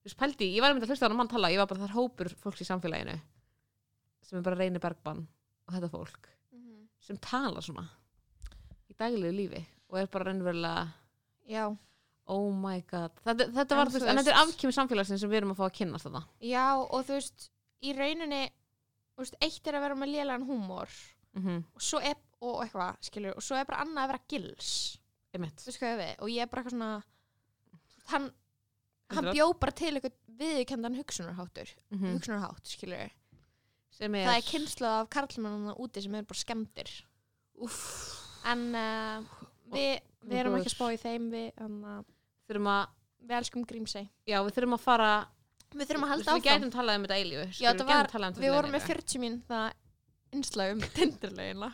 þú 0.02 0.10
veist, 0.10 0.18
pældi, 0.18 0.50
ég 0.56 0.64
var 0.64 0.74
einmitt 0.74 0.88
að 0.88 0.96
hlusta 0.96 1.06
á 1.06 1.10
hann 1.12 1.20
mann 1.20 1.30
tala 1.30 1.52
ég 1.54 1.62
var 1.62 1.70
bara 1.70 1.86
þar 1.86 1.94
hópur 1.94 2.32
fólks 2.42 2.64
í 2.64 2.66
samfélaginu 2.66 3.14
sem 4.26 4.40
er 4.40 4.46
bara 4.46 4.58
Reyni 4.58 4.82
Bergmann 4.82 5.28
og 5.68 5.76
þetta 5.76 5.90
fólk 5.94 6.30
sem 7.06 7.20
tala 7.22 7.62
svona 7.62 7.86
í 8.90 8.98
daglegu 8.98 9.36
lífi 9.36 9.62
og 9.92 10.00
er 10.00 10.10
bara 10.12 10.30
reynverulega 10.30 10.88
já, 11.52 11.66
oh 12.32 12.50
my 12.56 12.80
god. 12.88 13.12
Þetta, 13.28 13.48
þetta 13.58 13.78
var, 13.80 13.92
veist, 13.92 14.08
en 14.08 14.22
þetta 14.22 14.32
er 14.34 14.42
afkjömi 14.46 14.76
samfélagsins 14.78 15.24
sem 15.24 15.32
við 15.32 15.42
erum 15.42 15.54
að 15.56 15.62
fá 15.62 15.66
að 15.68 15.78
kynnast 15.82 16.08
þetta 16.08 16.24
já 16.48 16.66
og 16.80 17.06
þú 17.08 17.18
veist 17.18 17.48
í 17.82 17.94
rauninni 17.98 18.42
veist, 19.20 19.38
eitt 19.44 19.68
er 19.68 19.78
að 19.78 19.86
vera 19.88 19.98
með 20.00 20.14
lélegan 20.16 20.48
húmor 20.50 20.92
mm 21.38 21.62
og 21.76 21.84
svo 21.86 22.02
er, 22.04 22.18
og 22.44 22.64
eitthvað, 22.66 22.98
skilur 23.08 23.38
og 23.38 23.46
svo 23.46 23.56
er 23.60 23.68
bara 23.70 23.84
annað 23.86 24.04
að 24.04 24.12
vera 24.12 24.26
gils. 24.34 24.72
Og 25.32 26.28
ég 26.32 26.42
er 26.44 26.50
bara 26.52 26.64
eitthvað 26.64 26.74
svona 26.76 26.92
hann, 28.12 28.26
hann 29.16 29.30
bjó 29.32 29.46
bara 29.62 29.76
til 29.78 29.94
eitthvað 29.96 30.18
viðurkendan 30.42 30.98
hugsunarháttur 31.00 31.72
mm 31.94 32.08
hugsunarhátt, 32.16 32.68
skilur 32.68 33.14
sem 33.96 34.16
er 34.18 34.28
það 34.28 34.40
er 34.40 34.48
kynslu 34.48 34.90
af 34.90 35.10
karlmennuna 35.14 35.76
úti 35.84 36.04
sem 36.04 36.16
eru 36.16 36.28
bara 36.32 36.42
skemmtir 36.42 36.92
Úff, 37.62 37.80
en 38.50 38.64
uh, 38.74 39.26
við, 39.76 39.92
við 40.28 40.40
erum 40.42 40.58
ekki 40.60 40.72
að 40.72 40.76
spá 40.76 40.88
í 40.92 41.00
þeim 41.02 41.30
við, 41.34 41.52
um, 41.66 41.78
að 41.88 42.88
við 43.22 43.38
elskum 43.38 43.64
Grímsey. 43.70 44.08
Já, 44.28 44.40
við 44.44 44.56
þurfum 44.58 44.76
að 44.78 44.84
fara 44.84 45.12
við 45.72 45.88
þurfum 45.88 46.04
að 46.08 46.12
halda 46.12 46.26
við 46.26 46.32
áfram. 46.34 46.46
gætum 46.48 46.72
talað 46.74 46.98
um 47.00 47.04
þetta 47.06 47.18
eilífu 47.22 47.64
Já, 47.64 47.70
það 47.72 47.92
var- 47.92 48.38
við 48.42 48.54
vorum 48.56 48.74
með 48.76 48.88
40 48.90 49.22
mín 49.24 49.38
það 49.48 49.68
innslag 50.36 50.72
um 50.76 50.82
tindirlegina 50.98 51.70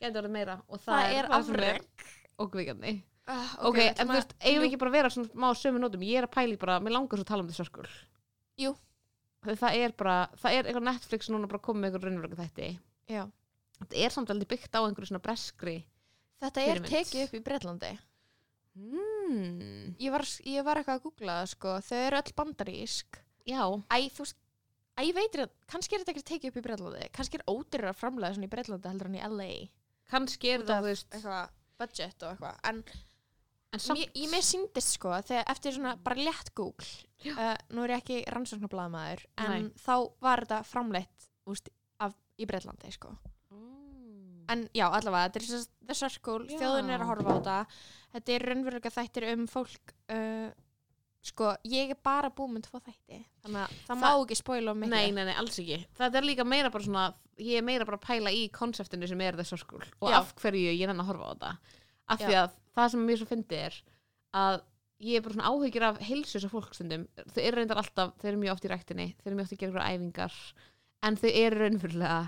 gætum 0.00 0.18
verið 0.20 0.32
meira 0.36 0.54
og 0.68 0.80
það, 0.80 0.94
það 1.02 1.16
er 1.18 1.28
afreg 1.36 2.06
ókvíkandi 2.42 2.94
uh, 3.28 3.52
ok, 3.68 3.78
en 3.92 4.08
þú 4.08 4.16
veist, 4.16 4.32
eigum 4.40 4.62
við 4.62 4.68
ekki 4.70 4.80
bara 4.80 4.92
að 4.92 4.96
vera 4.96 5.10
svona 5.12 5.42
má 5.44 5.48
sömu 5.58 5.82
nótum, 5.82 6.06
ég 6.06 6.22
er 6.22 6.26
að 6.28 6.34
pæli 6.38 6.56
bara, 6.60 6.78
mér 6.80 6.96
langar 6.96 7.20
svo 7.20 7.26
að 7.26 7.30
tala 7.32 7.44
um 7.44 7.50
þetta 7.50 7.60
sörskul 7.60 7.92
Jú. 8.62 8.72
það 9.44 9.76
er 9.82 9.94
bara, 9.98 10.16
það 10.40 10.56
er 10.58 10.64
eitthvað 10.70 10.88
Netflix 10.88 11.30
núna 11.32 11.50
bara 11.50 11.62
komið 11.66 11.82
með 11.82 11.88
eitthvað 11.90 12.08
raunverku 12.08 12.40
þætti. 12.40 12.70
Já. 13.12 13.22
þetta 13.82 14.02
er 14.06 14.14
samt 14.16 14.32
alveg 14.32 14.48
byggt 14.54 14.76
á 14.76 14.80
einhverju 14.86 15.10
svona 15.12 15.22
breskri 15.24 15.76
þetta 16.42 16.64
er 16.68 16.82
tekið 16.86 17.24
upp 17.26 17.36
í 17.38 17.42
Breitlandi 17.46 17.92
mm. 18.78 19.96
ég 20.02 20.14
var, 20.14 20.26
ég 20.48 20.66
var 20.66 20.80
eitthvað 20.80 20.98
að 20.98 21.04
googla 21.06 21.38
það 21.40 21.50
sko. 21.52 21.76
Þau 21.88 21.98
eru 21.98 22.20
öll 22.22 22.34
bandarísk. 22.38 23.20
Já, 23.48 23.62
Æ, 23.90 23.96
þú 24.14 24.26
veist, 24.26 24.38
æ, 24.96 25.00
ég 25.02 25.16
veitir 25.16 25.44
að 25.46 25.54
kannski 25.72 25.96
er 25.96 26.02
þetta 26.02 26.14
ekki 26.14 26.28
tekið 26.32 26.50
upp 26.52 26.58
í 26.60 26.66
Breitlandi 26.66 27.08
kannski 27.16 27.40
er 27.40 27.48
ódýrar 27.50 27.92
að 27.92 28.02
framlega 28.02 28.36
svona 28.36 28.48
í 28.48 28.52
Breitlandi 28.52 28.92
heldur 28.92 29.10
en 29.10 29.18
í 29.18 29.24
LA 29.26 29.48
kannski 30.12 30.52
er 30.52 30.66
það, 30.68 30.76
þú 30.76 30.90
veist 30.90 31.16
eitthvað 31.16 31.56
budget 31.82 32.22
og 32.22 32.34
eitthvað. 32.34 32.60
En 32.68 32.84
en 33.72 33.80
samt, 33.80 33.98
mér, 33.98 34.10
ég 34.20 34.32
mér 34.32 34.44
síndist 34.44 34.96
sko 34.98 35.14
þegar 35.24 35.48
eftir 35.52 35.76
svona 35.76 35.94
bara 36.04 36.20
létt 36.20 36.52
Google 36.58 36.88
uh, 37.32 37.54
nú 37.72 37.86
er 37.86 37.94
ég 37.94 38.02
ekki 38.02 38.18
rannsóknarblaðmaður 38.34 39.24
en 39.46 39.52
Nei. 39.54 39.70
þá 39.80 39.94
var 40.24 40.44
þetta 40.44 40.58
framleitt 40.68 41.28
úst, 41.48 41.72
af, 42.02 42.16
í 42.36 42.48
Breitlandi 42.48 42.92
sko. 42.94 43.14
En 44.50 44.66
já, 44.74 44.86
allavega, 44.88 45.28
þetta 45.28 45.40
er 45.40 45.46
sem 45.46 45.60
sagt 45.62 45.72
The 45.86 45.94
Circle 45.94 46.46
þjóðin 46.50 46.90
er 46.90 47.00
að 47.04 47.10
horfa 47.12 47.30
á 47.30 47.34
þetta. 47.36 47.56
Þetta 48.12 48.32
er 48.36 48.46
raunverulega 48.48 48.90
þættir 48.92 49.26
um 49.32 49.46
fólk 49.50 49.94
uh, 50.12 50.50
sko, 51.22 51.52
ég 51.70 51.92
er 51.94 52.00
bara 52.02 52.30
búin 52.34 52.56
með 52.56 52.66
tvo 52.68 52.80
þætti 52.82 53.20
þannig 53.44 53.60
að 53.62 53.76
það, 53.86 54.00
má 54.00 54.06
Það- 54.08 54.22
ekki 54.24 54.38
spoila 54.40 54.72
um 54.74 54.80
miklu 54.82 54.96
nei, 54.96 55.12
nei, 55.14 55.24
nei, 55.28 55.36
alls 55.38 55.58
ekki. 55.62 55.78
Það 55.98 56.18
er 56.18 56.26
líka 56.26 56.44
meira 56.48 56.70
bara 56.74 56.84
svona 56.88 57.06
ég 57.38 57.58
er 57.58 57.64
meira 57.66 57.86
bara 57.88 57.98
að 58.00 58.06
pæla 58.08 58.32
í 58.34 58.42
konseptinu 58.52 59.08
sem 59.08 59.20
er 59.24 59.38
þessu 59.38 59.58
skul 59.62 59.80
og 60.00 60.10
Já. 60.10 60.18
af 60.18 60.34
hverju 60.42 60.74
ég 60.74 60.86
nenni 60.90 61.02
að 61.06 61.12
horfa 61.12 61.24
á 61.24 61.32
þetta. 61.32 61.52
Af 62.12 62.20
því 62.26 62.36
að 62.42 62.50
það 62.76 62.90
sem 62.92 63.06
mér 63.08 63.20
svo 63.22 63.30
fyndi 63.30 63.60
er 63.62 63.78
að 64.42 64.60
ég 65.02 65.16
er 65.18 65.24
bara 65.24 65.34
svona 65.34 65.48
áhyggjur 65.50 65.86
af 65.88 66.02
heilsu 66.04 66.36
þessu 66.38 66.50
fólkstundum, 66.52 67.06
þau 67.32 67.40
eru 67.42 67.56
reyndar 67.58 67.80
alltaf 67.80 68.12
þau 68.20 68.28
eru 68.30 68.42
mjög 68.42 68.52
oft 68.54 68.66
í 68.66 68.70
ræktinni, 68.70 69.06
þau 69.18 69.26
eru 69.30 69.38
mjög 69.38 69.46
oft 69.48 69.54
að 69.56 69.62
gera 69.62 69.72
ykkur 69.72 69.88
æfingar 69.88 70.36
en 71.08 71.16
þau 71.18 71.30
eru 71.32 71.58
raunverulega 71.62 72.20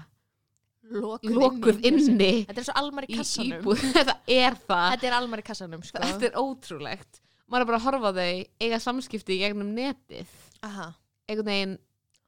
lokuð, 0.91 1.37
lokuð 1.39 1.81
inni, 1.87 2.03
í 2.03 2.09
inni 2.11 2.33
þetta 2.49 2.61
er 2.61 2.67
svo 2.69 2.77
almar 2.81 3.07
í 3.07 3.13
í 3.13 3.19
kassanum. 3.19 3.61
íbúð. 3.61 3.85
Þetta 3.97 4.17
er 4.35 4.59
það, 4.67 4.89
þetta 4.95 5.09
er 5.09 5.17
almar 5.19 5.43
í 5.43 5.47
kassanum 5.47 5.85
sko. 5.87 6.03
þetta 6.03 6.29
er 6.29 6.37
ótrúlegt. 6.41 7.21
Maður 7.49 7.65
er 7.65 7.71
bara 7.71 7.79
að 7.81 7.87
horfa 7.89 8.11
á 8.11 8.17
þau 8.19 8.29
eiga 8.65 8.81
samskipti 8.83 9.37
í 9.37 9.41
gegnum 9.45 9.73
netið. 9.77 10.37
Einhvern 10.65 11.49
veginn, 11.49 11.75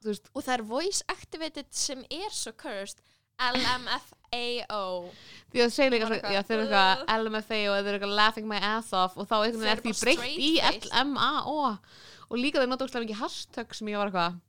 og 0.07 0.41
það 0.45 0.55
er 0.55 0.65
voice 0.69 1.05
activated 1.11 1.69
sem 1.73 2.03
er 2.09 2.33
svo 2.33 2.53
cursed. 2.57 3.01
LMFAO 3.37 5.11
því 5.53 5.61
að 5.61 5.73
segja 5.75 5.91
líka, 5.93 6.07
þau 6.09 6.53
eru 6.55 6.63
eitthvað 6.65 7.03
LMFA 7.21 7.59
og 7.69 7.75
þau 7.75 7.89
eru 7.91 7.97
eitthvað 7.99 8.15
laughing 8.17 8.47
my 8.49 8.57
ass 8.73 8.89
off 8.97 9.17
og 9.17 9.27
þá 9.29 9.35
er 9.45 9.81
því 9.83 9.93
breytt 9.99 10.25
í. 10.41 10.49
LMAO 10.89 11.57
og 12.27 12.39
líka 12.41 12.63
þau 12.63 12.71
nota 12.71 12.87
óslega 12.87 13.05
mikið 13.05 13.21
hashtag 13.21 13.77
sem 13.77 13.91
ég 13.91 14.01
var 14.01 14.09
eitthvað 14.09 14.39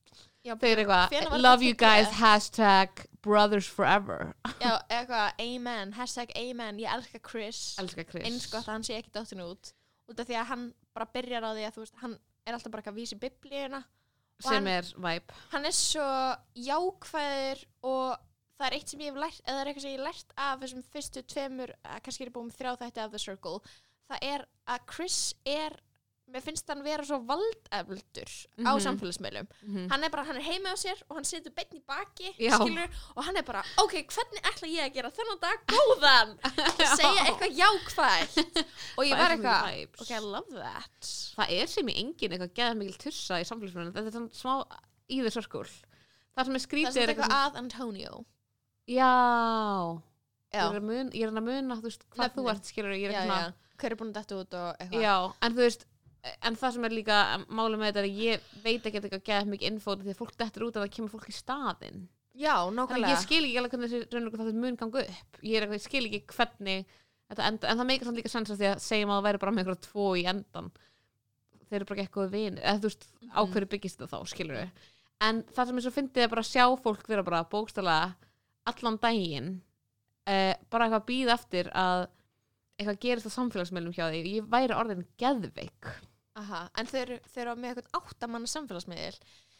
já, 0.46 0.54
þau 0.54 0.68
eru 0.70 0.84
eitthvað 0.84 1.40
love 1.40 1.60
þetta 1.62 1.66
you 1.66 1.74
guys 1.74 2.08
hashtag 2.20 3.04
brothers 3.22 3.66
forever. 3.66 4.32
Já, 4.62 4.78
eitthvað 4.88 5.42
amen, 5.42 5.92
hashtag 5.98 6.30
amen 6.38 6.78
ég 6.80 6.92
elska 6.94 7.18
Chris. 7.20 7.74
Elska 7.82 8.04
Chris. 8.08 8.24
Eins 8.24 8.46
gott 8.52 8.64
að 8.68 8.72
hann 8.78 8.86
sé 8.86 8.96
ekki 9.00 9.12
dóttin 9.14 9.42
út. 9.44 9.72
Út 10.08 10.20
af 10.22 10.28
því 10.28 10.38
að 10.40 10.50
hann 10.52 10.64
bara 10.96 11.08
byrjar 11.12 11.44
á 11.44 11.50
því 11.52 11.66
að 11.66 11.74
þú 11.76 11.82
veist, 11.84 11.98
hann 12.02 12.14
er 12.46 12.56
alltaf 12.56 12.72
bara 12.72 12.82
eitthvað 12.82 12.94
að 12.96 13.02
vísi 13.02 13.18
biblíuna. 13.20 13.82
Sem 14.38 14.54
hann- 14.54 14.68
er 14.70 14.86
vibe. 14.94 15.34
hann 15.50 15.66
er 15.66 15.74
svo 15.74 16.06
jákvæður 16.54 17.64
og 17.82 18.18
það 18.58 18.66
er 18.68 18.76
eitt 18.76 18.92
sem 18.92 19.00
ég 19.02 19.10
hef 19.10 19.18
lært 19.18 19.40
eða 19.42 19.56
það 19.56 19.60
er 19.62 19.70
eitthvað 19.70 19.84
sem 19.84 19.90
ég 19.90 19.98
hef 19.98 20.06
lært 20.06 20.32
af 20.36 20.60
þessum 20.62 20.84
fyrstu 20.94 21.22
tveimur, 21.32 21.72
kannski 22.04 22.22
er 22.24 22.30
ég 22.30 22.36
búin 22.36 22.52
þrjá 22.54 22.72
þætti 22.78 23.02
af 23.02 23.10
The 23.10 23.20
Circle, 23.22 23.58
það 24.08 24.24
er 24.30 24.44
að 24.70 24.86
Chris 24.94 25.18
er, 25.44 25.76
mér 26.32 26.42
finnst 26.44 26.68
hann 26.68 26.82
vera 26.84 27.02
svo 27.04 27.18
valdefldur 27.24 28.30
á 28.60 28.72
Mhm. 28.72 28.82
samfélagsmiðlum. 28.84 29.46
Mhm. 29.64 29.88
hann 29.90 30.04
er 30.04 30.10
bara, 30.10 30.24
hann 30.24 30.36
er 30.36 30.42
heima 30.44 30.72
á 30.72 30.76
sér 30.76 31.00
og 31.08 31.16
hann 31.16 31.24
situr 31.24 31.50
beinn 31.56 31.78
í 31.78 31.82
baki, 31.88 32.34
skilur 32.36 32.88
og 33.16 33.24
hann 33.24 33.36
er 33.36 33.42
bara, 33.42 33.62
ok, 33.78 33.92
hvernig 34.12 34.42
ætla 34.44 34.68
ég 34.68 34.84
að 34.86 34.94
gera 34.94 35.10
þennan 35.10 35.40
dag 35.40 35.58
góðan? 35.66 36.38
Og 36.78 36.96
segja 36.96 37.24
eitthvað 37.24 37.56
jákvætt. 37.58 38.64
Og 38.98 39.04
ég 39.04 39.14
Það 39.14 39.18
var 39.18 39.30
eitthvað, 39.36 40.00
ok, 40.00 40.10
I 40.10 40.18
love 40.20 40.50
that. 40.54 41.00
Það 41.38 41.50
er 41.60 41.66
sem 41.66 41.86
í 41.88 41.94
engin 41.96 42.32
eitthvað 42.36 42.54
geða 42.54 42.76
mikil 42.76 42.98
tussa 42.98 43.40
í 43.40 43.44
samfélagsmyndinu 43.48 43.92
þetta 43.94 44.06
er 44.06 44.12
svona 44.12 44.30
smá 44.32 44.80
í 45.10 45.22
the 45.22 45.30
circle. 45.30 45.64
Það 46.36 46.44
sem 46.44 46.54
er 46.54 46.58
það 46.58 46.66
skrítið 46.68 46.96
er 46.96 47.02
er 47.08 47.14
eitthvað 47.14 47.30
eitthvað 47.32 47.52
að 47.52 47.56
Antonio. 47.62 48.24
Já, 48.88 50.02
já, 50.52 50.62
ég 50.64 50.74
er 50.74 50.80
að 50.80 50.84
mun- 50.88 51.10
ég 51.12 51.22
er 51.26 51.32
að 51.32 51.44
muna 51.44 51.76
þú 51.76 51.82
veist, 51.88 52.04
hvað 52.14 52.30
þú 52.34 52.42
Nöfnin. 52.44 52.50
ert 52.54 52.64
skilur 52.70 52.94
ég 52.96 53.08
er 53.08 53.12
eitthvað 53.18 53.54
hver 53.78 53.92
er 53.92 53.96
búin 54.00 54.10
að 54.10 54.14
detta 54.18 54.34
út 54.38 54.54
og 54.58 54.76
eitthvað. 54.80 55.02
Já, 55.02 55.34
en 55.42 55.52
þú 55.54 55.60
veist 55.66 55.84
en 56.42 56.56
það 56.60 56.72
sem 56.76 56.84
er 56.88 56.94
líka 56.96 57.18
málið 57.48 57.78
með 57.80 57.88
þetta 57.90 58.00
er 58.02 58.08
að 58.08 58.22
ég 58.24 58.46
veit 58.64 58.86
ekki 58.88 59.00
eitthvað 59.00 59.24
geða 59.28 59.48
mikið 59.52 59.68
info 59.72 59.96
því 59.96 60.12
að 60.14 60.18
fólk 60.22 60.36
dettur 60.40 60.66
út 60.68 60.76
að 60.78 60.84
það 60.86 60.94
kemur 60.96 61.12
fólk 61.14 61.28
í 61.28 61.36
staðinn. 61.36 62.00
Já, 62.38 62.54
að 62.54 62.74
nákvæmlega. 62.76 63.12
ég 63.14 63.22
skil 63.24 63.44
ekki 63.44 63.58
alveg 63.58 63.72
hvernig 63.74 63.90
þessi 63.92 64.10
raunlega 64.14 64.38
það 64.44 64.58
mun 64.62 64.76
ganga 64.78 65.00
upp. 65.04 65.40
Ég 65.42 65.58
eitthvað, 65.62 65.78
ég 65.78 65.86
skil 65.88 66.04
ekki 66.06 66.20
hvernig 66.36 66.84
þetta 67.28 67.48
enda, 67.48 67.68
en 67.72 67.78
það 67.82 67.88
meikar 67.90 68.06
samt 68.08 68.20
líka 68.20 68.30
sens 68.32 68.50
að 68.54 68.60
því 68.62 68.68
að 68.72 68.84
segjum 68.84 69.10
að 69.10 69.18
það 69.18 69.26
væri 69.28 69.40
bara 69.42 69.52
með 69.56 69.64
einhverja 69.64 69.86
tvo 69.88 70.06
í 70.16 70.22
endan 70.30 70.70
þeir 71.68 71.76
eru 71.80 71.88
bara 71.88 71.98
ekki 71.98 72.06
eitthvað 72.08 72.30
vinir 72.32 72.62
eða 72.62 72.78
þú 72.80 72.88
veist, 72.88 73.02
á 73.28 73.40
Mhm. 73.42 73.50
hverju 73.52 73.68
byggist 73.74 73.98
það 74.00 74.12
þá, 74.14 74.18
skilur 74.30 74.56
við 74.56 74.70
en 75.20 75.42
það 75.42 75.66
sem 75.66 75.76
ég 75.76 75.82
svo 75.84 75.90
fyndið 75.98 76.22
er 76.24 76.28
bara 76.32 76.40
að 76.40 76.52
sjá 76.54 76.64
fólk 76.80 77.08
vera 77.10 77.22
bara 77.26 77.42
bókstala 77.44 77.96
allan 78.70 78.96
daginn 79.02 79.50
uh, 80.28 80.54
bara 80.70 80.86
eitthvað 80.86 81.02
að 81.02 81.08
býða 81.10 81.34
eftir 81.34 81.68
að 81.74 82.06
eitthvað 82.78 83.00
gerist 83.02 83.26
á 83.26 83.32
samfélagsmeilum 83.34 83.92
hjá 83.92 84.06
því. 84.08 84.22
Ég 84.38 84.48
væri 84.48 84.76
orðin 84.78 85.04
geðveik 85.18 85.88
Aha, 86.38 86.60
En 86.78 86.86
eru, 87.00 87.16
þau 87.32 87.40
eru 87.42 87.54
með 87.58 87.70
eitthvað 87.80 87.98
áttamanna 88.02 88.50
samfélagsmiðil 88.52 89.18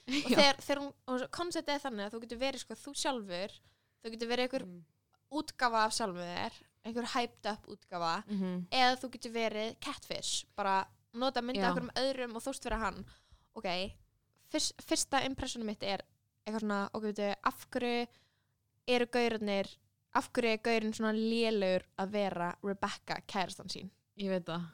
og 0.25 0.63
þegar 0.65 0.81
hún, 0.83 0.93
og 1.11 1.25
konceptið 1.35 1.75
er 1.75 1.83
þannig 1.85 2.07
að 2.07 2.15
þú 2.15 2.21
getur 2.25 2.39
verið 2.43 2.63
sko 2.65 2.77
þú 2.79 2.93
sjálfur 3.03 3.57
þú 4.05 4.13
getur 4.15 4.31
verið 4.31 4.47
einhver 4.49 4.67
Mm. 4.69 4.85
útgafa 5.41 5.81
af 5.85 5.93
sjálfur 5.93 6.25
þér 6.25 6.55
einhver 6.89 7.09
hyped 7.15 7.49
up 7.51 7.67
útgafa 7.69 8.13
Mhm. 8.31 8.53
eða 8.73 8.95
þú 9.03 9.11
getur 9.17 9.33
verið 9.35 9.75
catfish 9.85 10.45
bara 10.57 10.77
nota 11.13 11.43
myndið 11.43 11.65
Já. 11.67 11.71
okkur 11.73 11.83
um 11.83 11.91
öðrum 12.01 12.37
og 12.39 12.43
þúst 12.47 12.63
fyrir 12.65 12.79
hann 12.81 13.05
ok, 13.59 13.69
fyrst, 14.53 14.73
fyrsta 14.87 15.21
impressionum 15.27 15.67
mitt 15.67 15.83
er 15.83 16.01
eitthvað 16.47 16.61
svona, 16.65 16.81
ok, 16.95 17.03
veitu, 17.11 17.35
af 17.45 17.67
hverju 17.71 18.07
eru 18.89 19.07
gaurarnir 19.07 19.69
af 20.15 20.31
hverju 20.33 20.53
er 20.55 20.63
gaurinn 20.65 20.95
svona 20.97 21.13
lélegur 21.13 21.85
að 21.99 22.11
vera 22.17 22.55
Rebecca, 22.65 23.21
kærastan 23.29 23.69
sín 23.69 23.91
ég 24.17 24.31
veit 24.33 24.47
það 24.49 24.65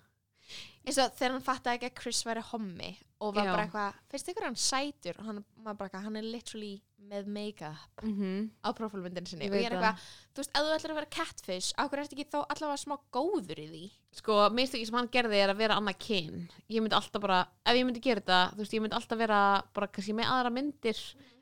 eins 0.84 0.98
og 1.00 1.14
þegar 1.16 1.32
hann 1.32 1.44
fattaði 1.44 1.78
ekki 1.78 1.90
að 1.90 2.00
Chris 2.02 2.22
væri 2.26 2.42
hommi 2.50 2.90
og 3.24 3.34
var 3.36 3.46
Já. 3.46 3.52
bara 3.54 3.64
eitthvað, 3.64 4.00
finnst 4.12 4.30
ykkur 4.32 4.46
hann 4.48 4.58
sætur? 4.60 5.18
Og 5.20 5.28
hann, 5.28 5.44
maður 5.56 5.78
bara 5.78 5.88
eitthvað, 5.88 6.04
hann 6.08 6.18
er 6.20 6.26
literally 6.28 6.74
með 7.04 7.28
make-up 7.28 8.02
mm 8.02 8.12
-hmm. 8.18 8.44
á 8.64 8.68
profilmyndinu 8.76 9.26
sinni. 9.28 9.48
Og 9.48 9.56
ég 9.56 9.66
er 9.66 9.76
eitthvað, 9.76 10.04
þú 10.32 10.42
veist, 10.42 10.52
ef 10.54 10.62
þú 10.64 10.74
ætlar 10.76 10.92
að 10.92 10.98
vera 11.00 11.14
catfish 11.16 11.72
ákveður 11.76 12.02
ertu 12.04 12.16
ekki 12.16 12.30
þó 12.32 12.40
allavega 12.48 12.82
smá 12.84 12.96
góður 13.12 13.58
í 13.60 13.66
því? 13.72 13.84
Sko, 14.12 14.38
mistöki 14.50 14.86
sem 14.86 14.94
hann 14.96 15.12
gerði 15.12 15.36
er 15.42 15.50
að 15.52 15.60
vera 15.60 15.76
annað 15.76 15.98
kyn. 15.98 16.48
Ég 16.68 16.80
myndi 16.80 16.96
alltaf 16.96 17.20
bara, 17.20 17.46
ef 17.64 17.74
ég 17.76 17.84
myndi 17.84 18.00
gera 18.00 18.20
þetta 18.20 18.40
þú 18.54 18.62
veist, 18.62 18.74
ég 18.74 18.80
myndi 18.80 18.96
alltaf 18.96 19.18
vera 19.18 19.40
bara 19.74 19.86
kannski 19.86 20.14
með 20.14 20.32
aðra 20.32 20.50
myndir 20.50 20.98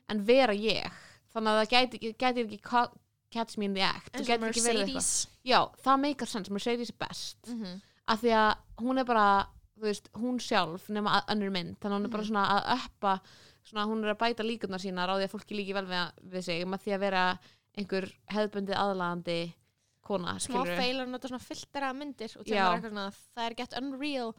en 0.09 0.25
vera 0.25 0.53
ég. 0.53 0.91
Þannig 1.33 1.49
að 1.49 1.59
það 1.59 1.71
gæti, 1.73 1.97
ekki- 1.97 2.17
gæti 2.17 2.43
ekki 2.43 2.61
ca- 2.61 2.91
catch 3.31 3.57
me 3.57 3.65
in 3.65 3.73
the 3.73 3.81
act. 3.81 4.11
Þú 4.13 4.19
og 4.19 4.27
gætir 4.27 4.49
ekki 4.49 4.67
verið 4.67 4.83
eitthvað. 4.83 5.27
Já, 5.43 5.59
það 5.83 5.99
meikar 5.99 6.27
sens, 6.27 6.49
Mercedes 6.49 6.89
er 6.89 6.95
best. 6.99 7.37
Mm 7.47 7.63
-hmm. 7.63 7.81
Af 8.07 8.21
því 8.21 8.33
að 8.35 8.57
hún 8.83 8.99
er 8.99 9.05
bara 9.07 9.47
veist, 9.83 10.09
hún 10.13 10.37
sjálf 10.39 10.89
nema 10.89 11.19
að- 11.21 11.31
önnur 11.35 11.51
mynd 11.51 11.77
þannig 11.79 11.95
að 11.95 11.99
hún 11.99 12.05
er 12.05 12.13
bara 12.13 12.23
Mhm. 12.23 12.29
svona 12.29 12.45
að 12.53 12.77
uppa 12.77 13.21
svona, 13.65 13.85
hún 13.87 14.03
er 14.05 14.13
að 14.15 14.19
bæta 14.19 14.43
líkurnar 14.43 14.79
sínar 14.79 15.09
á 15.09 15.15
því 15.17 15.23
að 15.27 15.31
fólki 15.33 15.55
líki 15.57 15.73
vel 15.73 15.85
við, 15.85 16.11
við 16.29 16.43
sig 16.43 16.65
með 16.65 16.81
því 16.83 16.93
að 16.95 16.99
vera 16.99 17.39
einhver 17.77 18.11
hefðbundið 18.29 18.75
aðlagandi 18.75 19.53
kona, 20.03 20.35
smá 20.35 20.61
skilur 20.63 20.77
feil 20.77 20.99
að 20.99 21.07
nota 21.09 21.27
svona 21.27 21.39
filtera 21.41 21.93
myndir 21.93 22.35
og 22.37 22.45
svona, 22.45 23.13
það 23.35 23.45
er 23.49 23.53
gett 23.55 23.73
unreal 23.77 24.33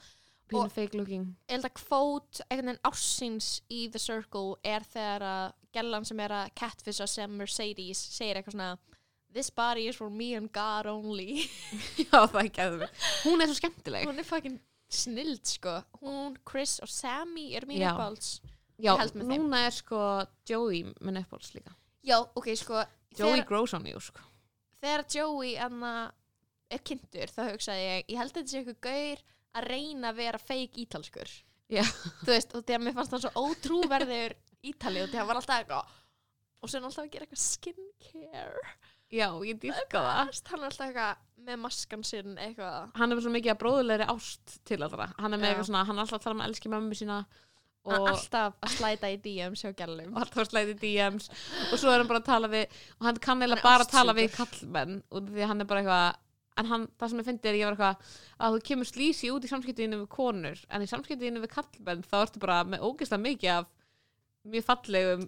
pínu 0.48 0.64
og- 0.64 0.72
fake 0.72 0.94
looking. 0.94 1.36
ég 1.48 1.52
held 1.56 1.64
að 1.64 1.74
kvót 1.74 2.40
einhvern 2.50 2.66
veginn 2.66 2.84
ársins 2.84 3.60
í 3.70 3.90
The 3.90 3.98
Circle 3.98 4.56
er 4.62 4.80
þegar 4.80 5.20
að 5.22 5.52
gellan 5.72 6.04
sem 6.06 6.20
er 6.20 6.28
að 6.28 6.54
catfisha 6.54 7.08
sem 7.08 7.30
Mercedes 7.36 7.96
segir 7.98 8.36
eitthvað 8.36 8.52
svona 8.52 8.78
this 9.34 9.50
body 9.50 9.88
is 9.88 9.96
for 9.96 10.08
me 10.10 10.34
and 10.34 10.50
God 10.52 10.86
only. 10.86 11.50
Já, 11.98 12.24
það 12.30 12.40
er 12.40 12.48
ekki 12.48 12.88
hún 13.24 13.42
er 13.42 13.50
svo 13.50 13.58
skemmtileg. 13.58 14.08
Hún 14.08 14.22
er 14.22 14.28
fucking 14.28 14.58
snild 14.94 15.44
sko. 15.48 15.80
Hún, 16.00 16.36
Chris 16.46 16.78
og 16.84 16.90
Sammy 16.90 17.50
eru 17.58 17.68
mín 17.68 17.82
uppáhalds. 17.82 18.38
Já, 18.78 18.94
núna 19.18 19.64
er 19.66 19.74
sko 19.74 20.00
Joey 20.48 20.84
minn 21.00 21.20
uppáhalds 21.20 21.54
líka. 21.56 21.74
Já, 22.06 22.20
ok, 22.22 22.52
sko 22.58 22.84
Joey 23.14 23.40
þegar, 23.40 23.48
grows 23.48 23.74
on 23.74 23.86
you 23.90 24.00
sko. 24.02 24.22
þegar 24.82 25.04
Joey 25.10 25.56
anna, 25.60 26.12
er 26.70 26.82
kynntur 26.86 27.30
þá 27.30 27.42
hugsaði 27.52 27.84
ég 27.84 28.08
ég 28.14 28.18
held 28.18 28.32
að 28.32 28.40
þetta 28.40 28.52
sé 28.52 28.62
eitthvað 28.62 28.80
gaur 28.86 29.26
að 29.54 29.68
reyna 29.70 30.10
að 30.10 30.22
vera 30.22 30.40
feik 30.42 30.80
ítalskur. 30.82 31.30
Já. 31.72 31.84
þú 32.22 32.30
veist, 32.30 32.54
og 32.54 32.70
að 32.70 32.82
mér 32.84 32.96
fannst 32.96 33.14
hann 33.14 33.22
svo 33.24 33.46
ótrúverður 33.48 34.34
ítali 34.64 35.02
og 35.02 35.08
að 35.08 35.20
hann 35.20 35.30
var 35.30 35.40
alltaf 35.40 35.62
eitthvað 35.62 35.94
og 36.64 36.70
svo 36.70 36.78
er 36.78 36.82
hann 36.82 36.90
alltaf 36.90 37.04
að 37.04 37.12
gera 37.14 37.26
eitthvað 37.26 37.44
skincare 37.44 38.74
já, 39.14 39.28
ég 39.46 39.62
dýrka 39.62 40.02
það. 40.02 40.34
Hann 40.50 40.60
er 40.60 40.68
alltaf 40.68 40.86
eitthvað 40.88 41.22
með 41.44 41.60
maskan 41.60 42.04
sinn 42.06 42.36
eitthvað. 42.40 42.92
Hann 42.98 43.10
er 43.10 43.18
með 43.18 43.26
svo 43.26 43.32
mikið 43.34 43.54
að 43.54 43.62
bróðulegri 43.62 44.10
ást 44.14 44.58
til 44.68 44.80
allra. 44.82 45.08
Hann 45.18 45.32
er 45.32 45.40
með 45.40 45.46
Já. 45.46 45.50
eitthvað 45.52 45.68
svona, 45.70 45.86
hann 45.88 45.98
er 45.98 46.06
alltaf 46.06 46.20
að 46.20 46.26
tala 46.26 46.36
um 46.38 46.44
að 46.44 46.50
elski 46.50 46.72
mömmu 46.72 46.98
sína 46.98 47.18
og 47.84 48.08
alltaf 48.08 48.54
að 48.64 48.74
slæta 48.78 49.10
í 49.12 49.18
DM 49.20 49.56
sjá 49.60 49.70
gælum. 49.76 50.14
Alltaf 50.16 50.44
að 50.44 50.50
slæði 50.50 50.76
DMs 50.80 51.28
og 51.68 51.76
svo 51.76 51.92
er 51.92 52.00
hann 52.00 52.10
bara 52.10 52.22
að 52.22 52.28
tala 52.30 52.50
við 52.52 52.78
og 52.96 53.08
hann 53.10 53.22
kann 53.26 53.44
er 53.44 53.56
bara 53.60 53.88
tala 53.88 54.16
við 54.16 54.30
kallmenn 54.38 55.02
og 55.12 55.28
því 55.28 55.48
hann 55.50 55.60
er 55.60 55.68
bara 55.68 55.82
eitthvað 55.84 56.20
en 56.54 56.70
hann, 56.70 56.88
það 57.00 57.10
sem 57.10 57.20
ég 57.20 57.28
fyndi 57.28 57.50
er 57.50 57.58
ég 57.58 57.68
var 57.68 57.76
eitthvað 57.76 58.18
að 58.46 58.56
þú 58.56 58.66
kemur 58.70 58.88
slísi 58.88 59.30
út 59.34 59.44
í 59.44 59.50
samskiptiðinu 59.50 60.00
við 60.04 60.10
konur 60.14 60.60
en 60.70 60.84
í 60.84 60.90
samskiptiðinu 60.90 61.42
við 61.42 61.52
kallmenn 61.56 62.04
þá 62.06 62.18
ertu 62.22 62.42
bara 62.42 62.60
með 62.68 62.86
ógeðslega 62.86 63.24
mikið 63.24 63.54
af 63.58 63.70
mjög 64.54 64.66
fallegum 64.68 65.24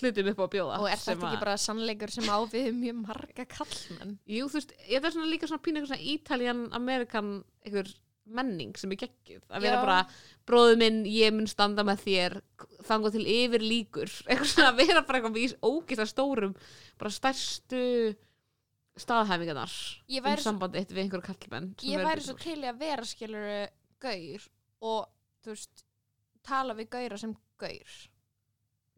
hlutum 0.00 0.30
upp 0.32 0.40
á 0.40 0.44
að 0.44 0.52
bjóða 0.54 0.78
og 0.80 0.88
er 0.90 1.02
þetta 1.02 1.28
ekki 1.28 1.42
bara 1.42 1.58
sannleikur 1.60 2.14
sem 2.14 2.30
á 2.30 2.38
við 2.52 2.70
mjög 2.78 3.02
marga 3.02 3.46
kallmenn 3.50 4.16
Jú, 4.26 4.48
þú 4.48 4.60
veist, 4.60 4.72
ég 4.88 5.02
er 5.02 5.14
svona 5.14 5.30
líka 5.30 5.50
svona 5.50 5.64
pínu 5.64 5.80
eitthvað 5.80 5.92
svona 5.92 6.14
Italian 6.14 6.64
American 6.78 7.34
einhver 7.66 7.92
menning 8.32 8.76
sem 8.78 8.92
er 8.94 9.00
geggjuð. 9.00 9.42
Að 9.50 9.64
vera 9.66 9.78
bara, 9.82 10.02
bróðu 10.46 10.76
minn, 10.78 11.00
ég 11.10 11.32
mun 11.34 11.48
standa 11.50 11.82
með 11.86 12.04
þér 12.04 12.36
þangað 12.86 13.16
til 13.16 13.24
yfir 13.34 13.64
líkur 13.66 14.12
eitthvað 14.28 14.52
svona 14.52 14.70
að 14.70 14.82
vera 14.84 15.02
bara 15.08 15.18
eitthvað 15.20 15.40
í 15.42 15.48
ógist 15.66 16.12
stórum, 16.12 16.54
bara 17.00 17.14
stærstu 17.14 17.82
staðhæfingarnar 19.00 19.72
um 19.72 20.42
sambandi 20.42 20.82
eitt 20.82 20.90
við 20.92 21.06
einhverju 21.06 21.24
kallmenn 21.30 21.70
ég 21.88 22.02
væri 22.04 22.24
svo 22.24 22.34
til 22.40 22.58
að 22.60 22.80
vera 22.82 23.06
skiluru 23.08 23.60
gaur 24.02 24.48
og 24.84 25.06
þú 25.44 25.54
veist 25.54 25.84
tala 26.44 26.76
við 26.76 26.90
gaura 26.92 27.20
sem 27.20 27.32
gaur 27.60 27.94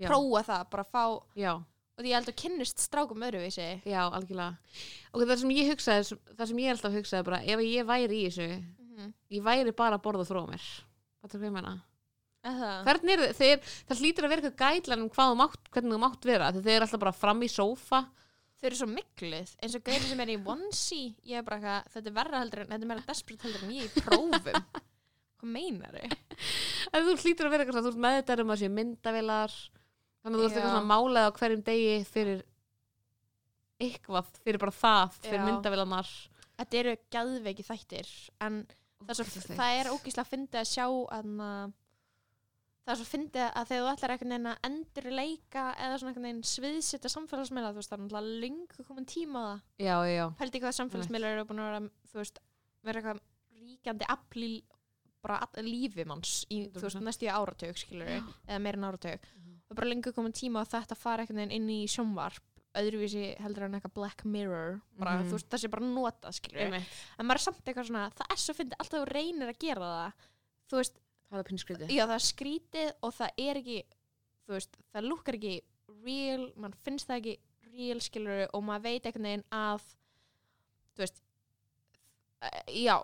Já. 0.01 0.09
prófa 0.09 0.43
það, 0.49 0.67
bara 0.73 0.85
fá 0.91 1.05
Já, 1.39 1.53
og 1.95 2.03
því 2.03 2.11
ég 2.11 2.19
held 2.19 2.31
að 2.33 2.39
kynnist 2.43 2.83
strákum 2.83 3.23
öðruvísi. 3.23 3.69
Já, 3.87 4.03
algjörlega. 4.09 4.79
Og 5.13 5.23
það 5.23 5.43
sem 5.43 5.55
ég 5.55 5.71
hugsaði, 5.71 6.19
það 6.35 6.51
sem 6.51 6.63
ég 6.65 6.75
alltaf 6.75 6.97
hugsaði 6.99 7.27
bara, 7.29 7.43
ef 7.45 7.63
ég 7.63 7.89
væri 7.89 8.21
í 8.21 8.29
þessu 8.29 8.49
mm 8.51 8.95
-hmm. 8.97 9.13
ég 9.37 9.45
væri 9.45 9.73
bara 9.73 9.99
að 9.99 10.07
borða 10.07 10.27
frá 10.27 10.41
mér. 10.49 10.65
Þetta 11.23 11.37
er 11.37 11.41
hvað 11.41 11.51
ég 11.51 11.55
meina? 11.55 11.75
Það 12.45 12.85
Hvernig 12.85 13.15
er? 13.15 13.33
Þeir, 13.33 13.59
það 13.89 14.01
hlýtur 14.01 14.25
að 14.25 14.33
vera 14.33 14.43
eitthvað 14.43 14.75
gætlan 14.75 15.05
um 15.05 15.11
hvað 15.15 15.37
mátt, 15.41 15.71
hvernig 15.73 15.95
þú 15.95 16.01
mátt 16.03 16.25
vera. 16.29 16.53
Þeir 16.53 16.75
eru 16.75 16.85
alltaf 16.85 17.01
bara 17.01 17.13
fram 17.13 17.41
í 17.43 17.49
sófa. 17.49 18.01
Þau 18.59 18.67
eru 18.69 18.77
svo 18.77 18.89
mikluð, 18.89 19.55
eins 19.63 19.77
og 19.77 19.85
gauri 19.85 20.09
sem 20.09 20.21
er 20.21 20.33
í 20.35 20.37
onesie. 20.37 21.15
Ég 21.25 21.41
er 21.41 21.47
bara 21.47 21.57
eitthvað, 21.57 21.93
þetta 21.95 22.11
er 22.11 22.19
verra 22.19 22.43
heldur 22.43 22.61
en 22.61 22.75
þetta 22.75 22.85
er 22.85 22.91
meira 22.91 23.07
desperate 23.07 23.47
heldur 23.47 23.65
en 23.65 23.73
ég 23.73 23.85
í 23.85 24.03
prófum. 24.05 24.69
Hvað 25.41 25.51
meinar 25.57 25.97
þau? 25.97 26.09
þú 26.95 27.17
hlýtur 27.25 27.49
að 27.49 27.55
vera 27.55 27.65
eitthvað, 27.65 27.85
þú 27.85 27.93
ert 27.93 28.05
með 28.05 28.19
þetta 28.21 28.45
um 28.45 28.53
að 28.55 28.61
sé 28.61 28.69
myndavilar 28.69 29.57
þannig 30.25 30.39
að 30.39 30.41
þú 30.41 30.49
ert 30.49 30.57
eitthvað 30.57 30.75
svona 30.75 30.91
málað 30.91 31.29
á 31.29 31.37
hverjum 31.39 31.64
degi 31.68 31.95
fyrir 32.09 32.43
eitthvað, 33.85 34.33
fyrir 34.45 34.62
bara 34.62 34.75
það 34.75 35.16
fyrir 35.20 35.45
myndavilanar 35.45 36.11
þetta 36.59 36.81
eru 36.81 36.97
gæðveiki 37.12 37.66
þættir 37.66 38.11
en 38.47 38.61
það 39.05 39.14
er, 39.14 39.18
svo, 39.18 39.57
það 39.59 39.79
er 39.81 39.91
ógíslega 39.93 40.25
að 40.25 40.31
fyndi 40.31 40.61
að 40.61 40.70
sjá 40.70 40.85
að 40.87 41.33
það 42.85 42.93
er 42.95 43.01
svo 43.01 43.09
fyndi 43.09 43.43
að 43.45 43.68
þegar 43.70 43.85
þú 43.85 43.91
ætlar 43.93 44.14
einhvern 44.14 44.35
veginn 44.35 44.51
að 44.51 44.66
endur 44.68 45.09
leika 45.18 45.64
eða 45.81 45.99
svona 46.01 46.12
einhvern 46.12 46.29
veginn 46.29 46.49
sviðsetta 46.49 47.11
samfélagsmiðla 47.12 47.72
þú 47.72 47.81
veist 47.81 47.93
það 47.93 47.97
er 47.99 48.03
náttúrulega 48.05 48.41
lengur 48.45 48.89
komin 48.89 49.09
tíma 49.09 49.41
á 49.41 49.47
það. 49.49 49.62
Já, 49.87 49.97
já, 50.12 50.25
pældi 50.41 50.62
hvað 50.64 50.77
samfélagsmiðlar 50.79 51.37
eru 51.39 51.47
búin 51.49 51.62
að 51.64 51.70
vera 51.70 51.83
þú 52.12 52.20
veist, 52.20 52.41
vera 52.85 53.01
eitthvað 53.01 53.22
ríkjandi 53.64 54.11
afl 54.14 54.45
í 54.45 54.53
bara 55.25 55.41
lífi 55.64 56.05
manns 56.09 56.35
í 56.53 56.66
þú 56.68 56.85
veist, 56.85 56.99
100%. 57.01 57.09
næstu 57.09 57.27
í 57.27 57.33
áratug 57.33 57.81
skilur 57.81 58.11
eða 58.12 58.61
meira 58.61 58.81
en 58.81 58.89
áratug 58.91 59.29
það 59.75 59.79
er 59.79 59.81
bara 59.83 59.93
lengur 59.93 60.14
komin 60.16 60.35
tíma 60.37 60.62
á 60.62 60.70
þetta 60.70 60.95
að 60.95 61.01
fara 61.03 61.25
einhvern 61.25 61.41
veginn 61.43 61.57
inn 61.59 61.72
í 61.75 61.81
sjónvarp 61.91 62.51
öðruvísi 62.75 63.25
heldur 63.43 63.68
en 63.68 63.77
eitthvað 63.79 63.95
Black 63.95 64.25
Mirror 64.27 64.81
bara, 64.99 65.20
þú 65.22 65.37
veist, 65.37 65.49
það 65.51 65.62
sé 65.62 65.70
bara 65.70 65.87
einmitt. 66.66 66.95
En 67.18 67.29
maður 67.29 67.41
er 67.41 67.45
samt 67.45 67.68
eitthvað 67.70 67.89
svona, 67.91 68.05
það 68.18 68.33
er 68.35 68.41
svo 68.43 68.55
fyndið 68.59 68.81
alltaf 68.83 68.97
þú 68.97 69.11
reynir 69.12 69.53
að 69.53 69.61
gera 69.62 69.91
það 69.95 70.29
þú 70.70 70.81
veist, 70.81 71.01
Það 71.35 71.41
er 71.41 71.47
já 71.91 72.05
það 72.05 72.14
er 72.14 72.25
skrítið 72.29 72.91
og 73.03 73.14
það 73.16 73.41
er 73.43 73.59
ekki, 73.59 73.79
veist 74.55 74.77
það 74.95 75.09
lukkar 75.09 75.39
ekki 75.39 75.55
real, 76.05 76.45
mann 76.61 76.77
finnst 76.85 77.09
það 77.11 77.20
ekki 77.20 77.35
real 77.75 78.03
skilur 78.05 78.43
og 78.55 78.64
maður 78.66 78.85
veit 78.85 79.09
einhvern 79.09 79.29
veginn 79.31 79.47
að 79.59 79.87
þú 80.95 81.05
veist 81.05 81.22
já 82.70 82.97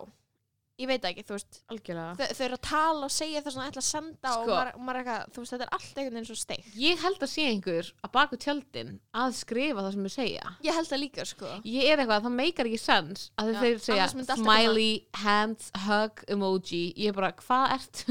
ég 0.81 0.89
veit 0.89 1.01
það 1.03 1.11
ekki, 1.11 1.23
þú 1.29 1.35
veist. 1.37 1.59
Algjörlega. 1.71 2.15
Þau, 2.19 2.35
þau 2.37 2.45
eru 2.47 2.57
að 2.57 2.63
tala 2.67 3.07
og 3.07 3.13
segja 3.15 3.41
það 3.45 3.55
svona 3.55 3.67
ætla 3.71 3.81
að 3.83 3.87
senda 3.87 4.31
og 4.31 4.43
Sko. 4.45 4.51
maður, 4.55 4.79
maður 4.81 4.99
er 4.99 5.01
eitthvað, 5.01 5.31
þú 5.35 5.43
veist 5.43 5.53
þetta 5.55 5.67
er 5.67 5.73
allt 5.77 6.01
einhvern 6.01 6.17
veginn 6.17 6.29
svo 6.31 6.37
steik 6.41 6.65
Ég 6.81 7.03
held 7.05 7.21
að 7.25 7.31
sé 7.31 7.45
einhver 7.51 7.91
að 8.07 8.11
baku 8.17 8.39
tjöldin 8.45 8.91
að 9.21 9.35
skrifa 9.41 9.85
það 9.85 9.91
sem 9.95 10.07
þau 10.07 10.13
segja. 10.15 10.51
Ég 10.67 10.77
held 10.79 10.89
það 10.91 11.01
líka 11.05 11.25
sko. 11.31 11.51
Ég 11.71 11.89
er 11.91 12.01
eitthvað, 12.03 12.25
það 12.27 12.35
meikar 12.41 12.69
ekki 12.71 12.81
sens 12.81 13.25
að 13.37 13.51
Já, 13.53 13.59
þeir 13.61 13.79
segja 13.85 14.01
annars 14.01 14.17
myndi 14.19 14.35
allt 14.35 14.43
smiley, 14.45 14.91
hands, 15.23 15.71
hug, 15.87 16.23
emoji. 16.35 16.83
Ég 16.97 17.11
er 17.13 17.17
bara, 17.21 17.31
hvað 17.41 17.75
ert? 17.77 18.03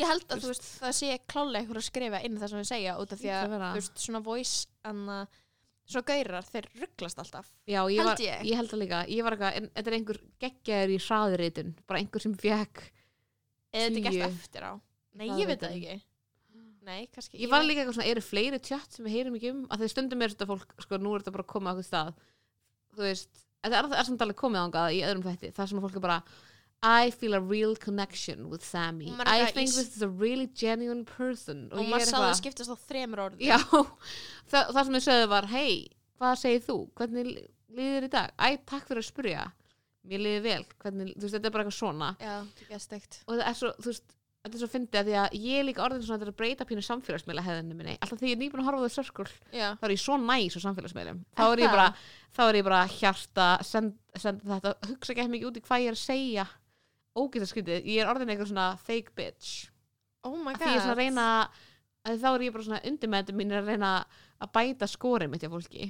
Ég 0.00 0.06
held 0.14 0.26
að 0.34 0.44
þú 0.44 0.52
veist, 0.54 0.68
það 0.82 0.96
sé 1.00 1.18
klálega 1.30 1.62
einhver 1.64 1.80
að 1.82 1.88
skrifa 1.90 2.22
inn 2.26 2.38
það 2.40 2.52
sem 2.54 2.62
þau 2.64 2.70
segja 2.74 2.98
út 3.02 3.12
af 3.14 3.18
því 3.20 3.30
Hlýtur 3.30 3.40
að 3.40 3.44
að 3.44 3.54
vera. 3.58 3.72
þú 3.74 3.82
veist, 3.82 3.98
svona 4.08 4.22
voice 4.24 4.66
en 4.84 5.04
að 5.08 5.40
svo 5.84 6.00
gaurar, 6.06 6.46
þeir 6.48 6.68
rugglast 6.80 7.20
alltaf 7.20 7.50
Já, 7.68 7.80
ég, 7.92 7.98
Held 8.00 8.08
var, 8.08 8.22
ég. 8.24 8.54
held 8.56 8.70
það 8.72 8.80
líka. 8.80 9.02
Ég 9.12 9.26
var 9.26 9.36
eitthvað, 9.36 9.68
þetta 9.76 9.90
er 9.90 9.96
einhver 9.98 10.20
geggjaður 10.44 10.94
í 10.94 10.98
hraðritun 11.04 11.74
Bara 11.84 12.00
einhver 12.00 12.24
sem 12.24 12.34
fekk 12.40 12.82
eða 13.74 13.88
þetta 13.90 14.00
er 14.00 14.04
gert 14.08 14.26
eftir 14.28 14.66
á? 14.68 14.72
Nei, 15.14 15.26
ég 15.28 15.48
veit 15.50 15.60
það 15.62 15.74
ég. 15.76 15.84
ekki. 15.84 16.08
Nei, 16.84 17.06
kannski 17.14 17.40
Ég 17.40 17.50
var 17.52 17.64
líka 17.64 17.82
eitthvað 17.82 17.96
svona, 17.98 18.10
eru 18.12 18.22
fleiri 18.24 18.60
tjött 18.60 18.96
sem 18.96 19.06
við 19.06 19.14
heyrum 19.18 19.36
ekki 19.38 19.52
um? 19.54 19.60
Að 19.72 19.84
þeir 19.84 19.92
stundum 19.94 20.24
er 20.24 20.32
þetta 20.34 20.48
fólk, 20.50 20.74
sko, 20.84 20.98
nú 21.00 21.14
er 21.14 21.22
þetta 21.22 21.34
bara 21.36 21.44
að 21.46 21.52
koma 21.54 21.70
á 21.70 21.72
eitthvað 21.72 21.86
stað. 21.88 22.18
Þú 22.94 23.06
veist, 23.06 23.44
þetta 23.64 23.78
er, 23.78 23.88
er 23.98 24.08
samt 24.08 24.24
alveg 24.26 24.38
komið 24.40 24.60
ángað 24.66 24.96
í 24.96 25.00
öðrum 25.06 25.24
þætti. 25.24 25.52
Það 25.56 25.70
sem 25.70 25.80
fólk 25.84 25.96
er 25.96 26.04
bara 26.04 26.18
I 26.84 27.10
feel 27.14 27.34
a 27.34 27.40
real 27.40 27.74
connection 27.80 28.50
with 28.52 28.64
Sammy. 28.66 29.08
Og 29.14 29.22
I 29.26 29.46
think 29.50 29.70
í- 29.70 29.74
this 29.76 29.96
is 29.96 30.02
a 30.04 30.08
really 30.08 30.46
genuine 30.54 31.04
person. 31.08 31.66
Og 31.72 31.80
ég 31.80 31.88
maður 31.92 32.10
sá 32.10 32.18
það 32.20 32.34
skiptast 32.42 32.72
á 32.72 32.76
þremur 32.88 33.22
orð 33.28 33.40
Já, 33.44 33.58
það, 34.52 34.72
það 34.74 34.80
sem 34.84 34.96
þau 34.98 35.04
sögðu 35.08 35.28
var 35.32 35.46
hei, 35.54 35.74
hvað 36.20 36.34
segir 36.42 36.64
þú? 36.68 36.78
Hvernig 37.00 37.30
líður 37.74 38.08
í 38.08 38.10
dag? 38.12 38.34
Æ, 38.38 38.48
takk 38.68 38.88
fyrir 38.90 39.00
að 39.04 39.08
spyrja. 39.08 39.46
Mér 40.04 40.20
líður 40.20 40.42
vel, 40.44 40.64
hvernig, 40.84 41.14
þú 41.16 41.24
veist, 41.24 41.34
þetta 41.38 41.48
er 41.48 41.54
bara 41.56 41.64
eitthvað 41.64 41.78
svona. 41.80 42.10
Já, 42.20 42.34
það 42.60 42.76
er 42.76 42.84
steikt 42.84 43.22
og 43.24 43.38
það 43.40 43.46
er 43.48 43.56
svo, 43.62 43.70
þú 43.80 43.88
veist, 43.88 44.16
þetta 44.44 44.58
er 44.58 44.60
svo 44.60 44.68
fyndið 44.74 44.98
að 45.00 45.06
því 45.08 45.14
að 45.22 45.36
ég 45.40 45.62
líka 45.64 45.84
orðin 45.86 46.02
svona 46.04 46.18
að 46.18 46.20
þetta 46.20 46.28
er 46.28 46.34
að 46.34 46.40
breyta 46.42 46.66
pínu 46.68 46.82
samfélagsmiðla 46.84 47.44
hefðinu 47.46 47.76
minni, 47.78 47.94
alltaf 48.04 48.20
því 48.20 48.28
ég 48.28 48.36
er 48.36 48.40
nýbúin 48.42 48.60
að 48.60 48.68
horfa 48.68 48.80
á 48.80 48.84
þau 48.84 48.96
sörskul, 48.98 49.26
þá 49.54 49.86
er 49.88 49.94
ég 49.94 50.02
svo 50.02 50.18
næs 50.20 50.58
á 50.60 50.60
samfélagsmiðlum, 50.66 51.22
þá 51.32 51.42
Er 51.46 51.62
ég 51.64 51.72
bara 51.72 51.86
þá 52.36 52.42
er 52.50 52.58
ég 52.60 52.66
bara 52.68 52.82
hjarta, 52.98 53.46
send, 53.64 53.96
send 54.20 54.44
þetta 54.44 54.74
hugsa 54.90 55.14
ekki 55.16 55.26
mikið 55.32 55.48
út 55.48 55.56
í 55.56 55.64
hvað 55.64 55.86
ég 55.86 55.94
er 55.94 55.96
að 55.96 56.02
segja 56.04 56.44
ógæta 57.18 57.46
skytið, 57.50 57.84
ég 57.86 58.02
er 58.02 58.10
orðin 58.10 58.32
eitthvað 58.32 58.50
svona 58.50 58.68
fake 58.82 59.14
bitch, 59.18 59.68
oh 60.26 60.36
my 60.40 60.54
að 60.54 60.58
god 60.58 60.64
því 60.64 60.70
ég 60.72 60.76
er 60.78 60.84
svona 60.84 60.94
að 60.96 61.02
reyna 61.02 61.26
að 62.04 62.18
þá 62.24 62.28
er 62.34 62.44
ég 62.46 62.54
bara 62.56 62.66
svona 62.68 62.80
undir 62.90 63.10
með 63.12 63.22
þetta 63.24 63.36
mín 63.40 63.54
að 63.54 63.68
reyna 63.70 63.90
að 64.44 64.52
bæta 64.58 64.88
skórið 64.90 65.30
mitt 65.32 65.44
hjá 65.44 65.50
fólki. 65.52 65.86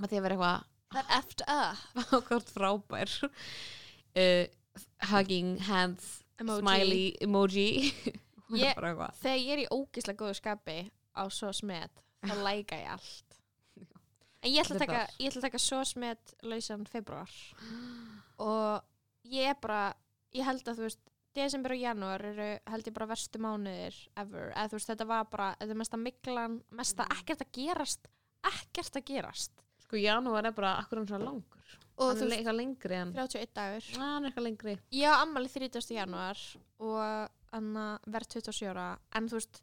Að 0.00 0.08
því 0.08 0.18
að 0.20 0.26
vera 0.28 0.36
eitthvað 0.38 0.68
það 0.92 1.02
er 1.02 1.14
eftir 1.18 1.46
up. 1.52 1.82
Ákvæmt 2.16 2.52
frábær. 2.54 3.16
Uh, 4.12 4.44
hugging 5.10 5.50
hands 5.68 6.22
Emoji. 6.40 6.60
smiley 6.62 7.04
emoji. 7.24 7.66
Ég- 8.62 8.76
þegar 8.76 9.38
ég 9.40 9.52
er 9.54 9.60
í 9.62 9.68
ógislega 9.72 10.18
góðu 10.20 10.36
skapi 10.36 10.78
á 11.16 11.24
svo 11.32 11.48
smet 11.56 12.02
þá 12.20 12.34
læka 12.46 12.76
ég 12.76 12.90
allt. 12.92 13.38
En 14.42 14.50
ég 14.52 14.60
ætla 14.60 14.76
að 14.76 14.82
taka, 14.84 15.02
ætla 15.22 15.40
að 15.40 15.46
taka 15.46 15.60
svo 15.62 15.78
smet 15.88 16.34
lausan 16.44 16.82
februar 16.90 17.30
og 18.48 18.82
ég 19.32 19.52
er 19.54 19.58
bara 19.62 19.92
ég 20.34 20.44
held 20.44 20.62
að 20.68 20.76
þú 20.78 20.86
veist 20.88 21.00
desember 21.34 21.72
og 21.72 21.80
janúar 21.80 22.24
eru 22.28 22.48
held 22.68 22.86
ég 22.86 22.94
bara 22.94 23.06
verstu 23.06 23.38
mánuðir 23.40 23.96
ever, 24.20 24.50
eða 24.52 24.68
þú 24.68 24.76
veist 24.78 24.90
þetta 24.92 25.06
var 25.06 25.24
bara 25.32 25.50
þetta 25.60 25.70
er 25.70 25.80
mesta 25.80 25.96
miklan, 25.96 26.62
mesta 26.70 27.04
Mhm. 27.06 27.18
ekkert 27.20 27.40
að 27.46 27.52
gerast 27.52 28.08
ekkert 28.42 28.96
að 28.96 29.04
gerast. 29.06 29.52
Sko 29.78 29.96
janúar 29.96 30.44
er 30.46 30.52
bara 30.52 30.76
akkur 30.82 30.98
um 30.98 31.06
svona 31.06 31.24
langur. 31.24 31.62
Og 31.98 32.08
hann 32.08 32.16
þú 32.16 32.22
er 32.22 32.28
veist, 32.28 32.38
eitthvað 32.40 32.56
lengri 32.58 32.94
en 32.94 33.12
31 33.12 33.54
dagur. 33.54 33.84
Ah, 33.96 34.00
hann 34.14 34.24
er 34.24 34.30
eitthvað 34.30 34.46
lengri. 34.48 34.78
Ég 34.92 35.06
á 35.06 35.22
ammali 35.22 35.48
30. 35.48 35.94
janúar 35.94 36.38
og 36.80 37.28
verð 38.06 38.28
27 38.28 38.68
ára. 38.72 38.98
En 39.14 39.28
þú 39.28 39.38
veist, 39.38 39.60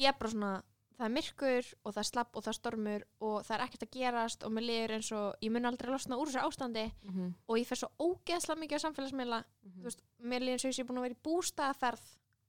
ég 0.00 0.08
er 0.08 0.16
bara 0.18 0.30
svona 0.30 0.62
það 0.98 1.06
er 1.06 1.14
myrkur 1.14 1.68
og 1.84 1.92
það 1.94 2.00
er 2.02 2.08
slapp 2.08 2.36
og 2.36 2.44
það 2.44 2.50
er 2.50 2.56
stormur 2.58 3.04
og 3.22 3.34
það 3.46 3.54
er 3.54 3.64
ekkert 3.64 3.84
að 3.86 3.90
gerast 3.94 4.44
og 4.46 4.54
mér 4.54 4.64
liður 4.66 4.94
eins 4.96 5.10
og 5.14 5.44
ég 5.44 5.52
mun 5.54 5.68
aldrei 5.70 5.92
losna 5.92 6.18
úr 6.18 6.30
þessu 6.30 6.42
ástandi 6.42 6.84
mm 6.88 7.12
-hmm. 7.14 7.34
og 7.46 7.58
ég 7.58 7.66
fer 7.68 7.78
svo 7.78 7.88
ógeðslega 8.02 8.60
mikið 8.60 8.78
á 8.78 8.84
samfélagsmiðla. 8.84 9.40
Þú 9.78 9.84
veist, 9.86 10.02
mér 10.18 10.40
liður 10.42 10.56
eins 10.56 10.64
og 10.64 10.70
ég 10.70 10.76
sé 10.78 10.86
búin 10.88 10.98
að 10.98 11.06
vera 11.06 11.18
í 11.18 11.24
bústaðaferð 11.26 12.06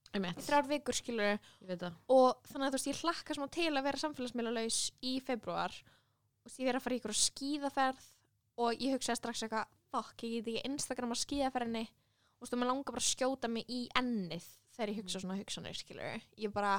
í 0.10 0.20
þrjár 0.42 0.68
vikur 0.68 0.96
skilur 0.96 1.40
og 2.10 2.30
þannig 2.50 2.66
að 2.66 2.72
þú 2.72 2.78
veist 2.78 2.92
ég 2.92 3.02
hlakka 3.04 3.34
smá 3.34 3.48
til 3.48 3.74
að 3.78 3.84
vera 3.84 4.04
samfélagsmiðlalaus 4.04 4.80
í 5.02 5.20
februar 5.22 5.74
og 6.44 6.52
ég 6.58 6.66
verið 6.66 6.80
að 6.80 6.84
fara 6.84 6.96
í 6.96 7.00
ykkur 7.00 7.14
skíðaferð 7.14 8.06
og 8.58 8.74
ég 8.82 8.94
hugsaði 8.96 9.16
strax 9.16 9.44
eitthvað 9.44 9.68
fuck, 9.92 10.24
ég 10.24 10.44
get 10.44 10.48
ekki 10.48 10.70
Instagram 10.70 11.12
að 11.12 11.24
skíðaferðinni. 11.26 11.86
Og 12.40 12.42
þú 12.42 12.46
veist, 12.46 12.54
og 12.54 12.60
mér 12.60 12.68
langar 12.68 12.94
bara 12.94 13.04
að 13.04 13.14
skjóta 13.14 13.48
mig 13.48 13.66
í 13.70 13.90
ennið 13.96 14.46
þegar 14.80 14.94
ég 14.94 15.00
hugsa 15.02 15.20
svona 15.20 15.38
hugsanir 15.40 15.78
skilur 15.78 16.24
ég 16.40 16.54
bara 16.56 16.78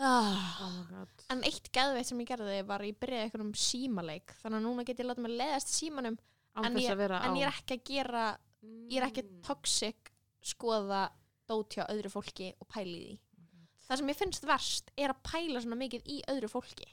ah. 0.00 0.58
oh 0.64 1.06
en 1.30 1.42
eitt 1.46 1.70
geðveitt 1.72 2.06
sem 2.10 2.20
ég 2.24 2.28
gerði 2.32 2.60
var 2.66 2.80
ég 2.86 2.98
byrjaði 3.00 3.28
eitthvað 3.28 3.44
um 3.46 3.54
símaleik 3.54 4.34
þannig 4.42 4.58
að 4.60 4.66
núna 4.66 4.84
get 4.88 4.98
ég 5.02 5.06
látið 5.10 5.26
mig 5.26 5.36
leiðast 5.38 5.72
í 5.74 5.78
símanum 5.84 6.18
En 6.60 6.74
ég- 6.76 6.90
að 6.90 7.26
en 7.30 7.36
ég 7.38 7.46
er 7.46 7.52
ekki 7.54 7.76
að 7.78 7.84
gera 7.92 8.24
ég 8.90 8.96
er 9.00 9.06
ekki 9.08 9.22
Mm. 9.24 9.42
toxic 9.46 10.10
skoða 10.42 11.10
dót 11.48 11.76
hjá 11.76 11.86
öðru 11.88 12.10
fólki 12.10 12.52
og 12.60 12.66
pæli 12.68 12.96
því 13.06 13.18
það 13.88 13.96
sem 13.98 14.08
ég 14.08 14.16
finnst 14.18 14.44
verst 14.46 14.90
er 14.96 15.10
að 15.14 15.22
pæla 15.22 15.60
svona 15.62 15.78
mikið 15.78 16.02
í 16.06 16.18
öðru 16.28 16.48
fólki 16.50 16.88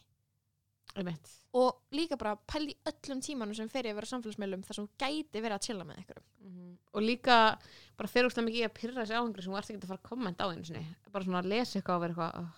einmitt, 0.97 1.28
og 1.53 1.82
líka 1.93 2.18
bara 2.18 2.36
pæli 2.49 2.74
í 2.74 2.78
öllum 2.89 3.20
tímanum 3.22 3.55
sem 3.55 3.70
fer 3.70 3.84
ég 3.86 3.93
að 3.93 3.99
vera 3.99 4.10
samfélagsmeilum 4.14 4.64
þar 4.66 4.76
sem 4.80 4.88
gæti 4.97 5.41
verið 5.43 5.58
að 5.58 5.66
chilla 5.68 5.84
með 5.86 5.99
ykkur 6.05 6.22
Mhm. 6.47 6.78
og 6.93 7.01
líka 7.01 7.58
bara 7.97 8.08
fyrir 8.10 8.30
úrslega 8.30 8.47
mikið 8.47 8.62
í 8.62 8.68
að 8.70 8.74
pyrra 8.80 9.01
þessi 9.05 9.18
áhengur 9.18 9.43
sem 9.43 9.51
þú 9.53 9.58
ert 9.58 9.70
ekki 9.70 9.84
að 9.84 9.88
fara 9.91 9.99
að 9.99 10.10
kommenta 10.10 10.43
á 10.45 10.49
einu 10.53 10.64
sinni 10.66 10.95
bara 11.12 11.24
svona 11.26 11.41
að 11.43 11.49
lesa 11.49 11.80
eitthvað 11.80 11.95
og 11.95 12.01
vera 12.01 12.14
eitthvað. 12.14 12.53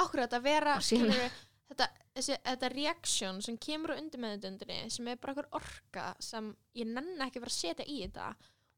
Akkurat 0.00 0.36
að 0.36 0.46
vera 0.46 0.76
skilurðu, 0.84 1.28
þetta, 1.70 1.88
þessi, 2.16 2.38
þetta 2.46 2.72
reaksjón 2.74 3.42
sem 3.46 3.58
kemur 3.60 3.94
á 3.94 4.00
undirmeðundundinni 4.00 4.92
sem 4.94 5.10
er 5.10 5.20
bara 5.20 5.34
einhver 5.34 5.50
orka 5.60 6.06
sem 6.22 6.52
ég 6.78 6.88
nenni 6.90 7.20
ekki 7.26 7.40
að 7.40 7.46
vera 7.46 7.54
að 7.54 7.58
setja 7.58 7.86
í 7.86 7.98
þetta. 8.04 8.30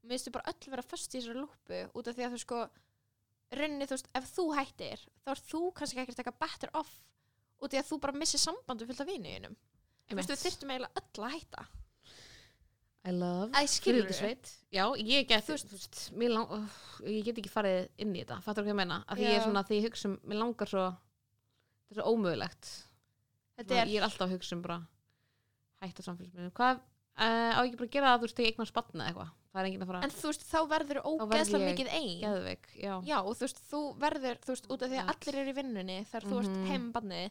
Og 0.02 0.08
mér 0.08 0.16
finnst 0.18 0.32
bara 0.34 0.52
öll 0.52 0.72
vera 0.74 0.86
föst 0.86 1.14
í 1.14 1.20
þessari 1.20 1.42
lúpu 1.42 1.82
út 1.94 2.08
af 2.10 2.16
því 2.16 2.26
að 2.26 2.34
þú 2.34 2.42
sko 2.42 2.62
rauninni 3.52 3.86
þú 3.86 3.96
veist, 3.96 4.08
ef 4.16 4.30
þú 4.32 4.46
hættir 4.56 5.04
þá 5.22 5.34
er 5.34 5.42
þú 5.50 5.60
kannski 5.76 6.02
ekki 6.02 6.14
að 6.14 6.22
taka 6.22 6.38
better 6.40 6.72
off 6.78 6.92
út 7.62 7.68
af 7.68 7.74
því 7.74 7.82
að 7.82 7.90
þú 7.90 7.98
bara 8.02 8.18
missir 8.18 8.42
sambandu 8.42 8.88
fyllt 8.88 9.04
af 9.04 9.10
vinuðinum 9.10 9.54
þú 10.08 10.18
veist, 10.18 10.32
við 10.32 10.42
þyrftum 10.46 10.74
eiginlega 10.74 11.02
öll 11.02 11.26
að 11.26 11.34
hætta. 11.36 11.66
I 13.02 13.12
love 13.16 13.62
skilur 13.66 14.04
Fyrirtækisveit. 14.06 14.50
Já, 14.70 14.84
ég 14.94 15.26
get, 15.26 15.42
Þú 15.42 15.56
þú 15.58 15.78
veist, 15.78 16.02
lang, 16.30 16.52
uh, 16.54 16.76
ég 17.08 17.24
get 17.26 17.40
ekki 17.42 17.50
farið 17.50 17.88
inn 17.98 18.12
í 18.14 18.20
þetta, 18.22 18.38
fattur 18.44 18.62
hvað 18.62 18.74
ég 18.74 18.78
meina? 18.78 18.98
Af 19.10 19.18
því 19.18 19.26
ég 19.26 19.38
er 19.38 19.46
svona, 19.46 19.64
því 19.66 19.78
ég 19.80 19.86
hugsa 19.88 20.10
um, 20.10 20.14
mér 20.30 20.38
langar 20.38 20.70
svo, 20.70 20.84
þetta 21.92 22.00
er 22.00 22.06
svo 22.06 22.14
ómögulegt. 22.16 22.72
þetta 23.60 23.76
er, 23.82 23.92
Ég 23.92 24.00
er 24.00 24.06
alltaf 24.08 24.26
að 24.28 24.34
hugsa 24.38 24.56
um 24.56 24.62
bara 24.64 24.80
hætta 25.82 26.02
samfélagsmiðlum. 26.06 26.52
Hvað, 26.56 26.80
uh, 27.20 27.52
á 27.52 27.60
ekki 27.62 27.78
bara 27.80 27.88
að 27.88 27.94
gera 27.96 28.10
það, 28.12 28.18
þú 28.22 28.26
veist, 28.28 28.42
ég 28.42 28.52
eignast 28.52 28.74
batna 28.76 29.06
eitthvað? 29.10 29.30
Það 29.52 29.60
er 29.60 29.66
enginn 29.68 29.82
að 29.84 29.90
fara 29.90 30.00
en 30.06 30.12
þú 30.16 30.28
veist, 30.30 30.44
þá 30.48 30.58
verður 30.70 30.98
verð 31.02 31.08
ógeðslega 31.28 31.66
mikið 31.68 31.88
ein 31.92 32.12
geðveik, 32.22 32.68
já. 32.80 32.92
Já, 33.04 33.16
og 33.20 33.34
þú 33.36 33.44
veist, 33.44 33.58
þú 33.68 33.80
verður, 34.00 34.38
þú 34.40 34.52
veist, 34.54 34.68
út 34.72 34.84
af 34.86 34.88
því 34.92 35.00
að 35.02 35.10
allir 35.12 35.38
eru 35.42 35.50
í 35.52 35.56
vinnunni 35.58 35.96
þegar 36.08 36.24
þú 36.30 36.38
ert 36.40 36.54
Mhm. 36.56 36.70
heimbannið 36.70 37.30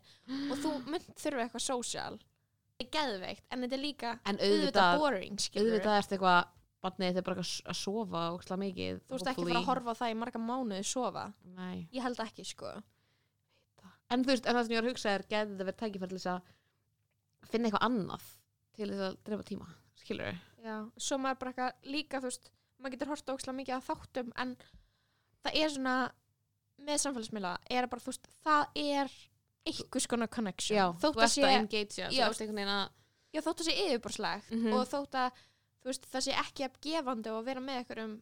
og 0.52 0.58
þú 0.62 0.74
mynd 0.92 1.08
þurfa 1.18 1.42
eitthvað 1.48 1.66
sósjál 1.66 2.20
það 2.22 2.86
er 2.86 2.90
geðveikt, 2.94 3.44
en 3.50 3.62
þetta 3.66 3.74
er 3.74 3.82
líka 3.82 4.12
En 4.26 4.38
auðvitað 4.38 5.00
boring, 5.02 5.38
skilur 5.42 5.72
auðvitað 5.72 5.98
ertu 6.04 6.14
eitthvað, 6.20 6.46
batnið 6.84 7.08
þetta 7.10 7.18
er 7.18 7.28
bara 7.32 7.42
að 7.42 7.76
sofa 7.82 8.22
og 8.36 8.44
slá 8.46 8.56
mikið. 8.62 9.02
þú 9.02 9.18
veist 9.18 9.28
ekki 9.34 9.48
fara 9.50 9.60
að 9.62 9.70
horfa 9.72 9.90
á 9.90 10.00
það 10.02 10.12
í 10.14 10.18
marga 10.22 10.40
mánuði 10.46 10.86
sofa 10.86 11.26
Nei. 11.58 11.88
ég 11.92 12.02
held 12.06 12.18
ekki, 12.22 12.46
sko 12.46 12.84
En 14.12 14.24
þú 14.26 14.34
veist, 14.34 14.46
en 14.50 14.56
það 14.58 14.64
sem 14.68 14.74
ég 14.76 14.82
var 14.82 14.88
að 14.88 14.92
hugsa 14.94 15.12
er, 15.16 15.24
geði 15.32 15.52
þetta 15.52 15.68
verið 15.68 15.80
tækifæri 15.82 16.12
til 16.12 16.20
þess 16.20 16.32
að 16.34 17.50
finna 17.52 17.70
eitthvað 17.70 17.86
annað 17.88 18.26
til 18.78 18.90
þess 18.92 19.04
að 19.08 19.18
drefa 19.28 19.48
tíma, 19.52 19.68
skilur 20.02 20.40
Já, 20.62 20.76
svo 21.02 21.18
maður 21.18 21.40
bara 21.42 21.52
eitthvað 21.54 21.92
líka, 21.96 22.20
þú 22.22 22.30
veist 22.32 22.52
maður 22.82 22.94
getur 22.96 23.12
horta 23.12 23.34
ókslega 23.36 23.58
mikið 23.62 23.76
að 23.78 23.86
þáttum 23.90 24.32
en 24.44 24.56
það 25.46 25.58
er 25.62 25.70
svona 25.76 25.96
með 26.82 26.98
samfélagsmiðla, 27.04 27.52
er 27.78 27.88
bara, 27.92 28.02
þú 28.02 28.12
veist 28.14 28.28
það 28.46 28.82
er 28.82 29.12
einhvers 29.72 30.08
konar 30.10 30.32
connection 30.34 30.78
Já, 30.78 30.86
þótt 30.98 31.16
þú 31.16 31.22
að 31.22 31.28
ert 31.28 31.36
sé, 31.36 31.44
að 31.46 31.56
engagea, 31.60 32.10
Já. 32.10 32.26
þú 32.26 32.32
ert 32.34 32.42
einhvern 32.42 32.60
veginn 32.62 32.74
að 32.76 32.90
já, 33.32 33.42
þótt 33.46 33.62
að 33.62 33.68
sé 33.70 33.76
yfirborslegt 33.86 34.52
Mhm. 34.52 34.74
og 34.74 34.88
þótt 34.90 35.18
að 35.22 35.42
veist, 35.86 36.06
það 36.12 36.26
sé 36.28 36.34
ekki 36.42 36.70
gefandi 36.82 37.30
og 37.32 37.46
vera 37.46 37.62
með 37.62 37.84
ykkur 37.86 38.04
um 38.04 38.16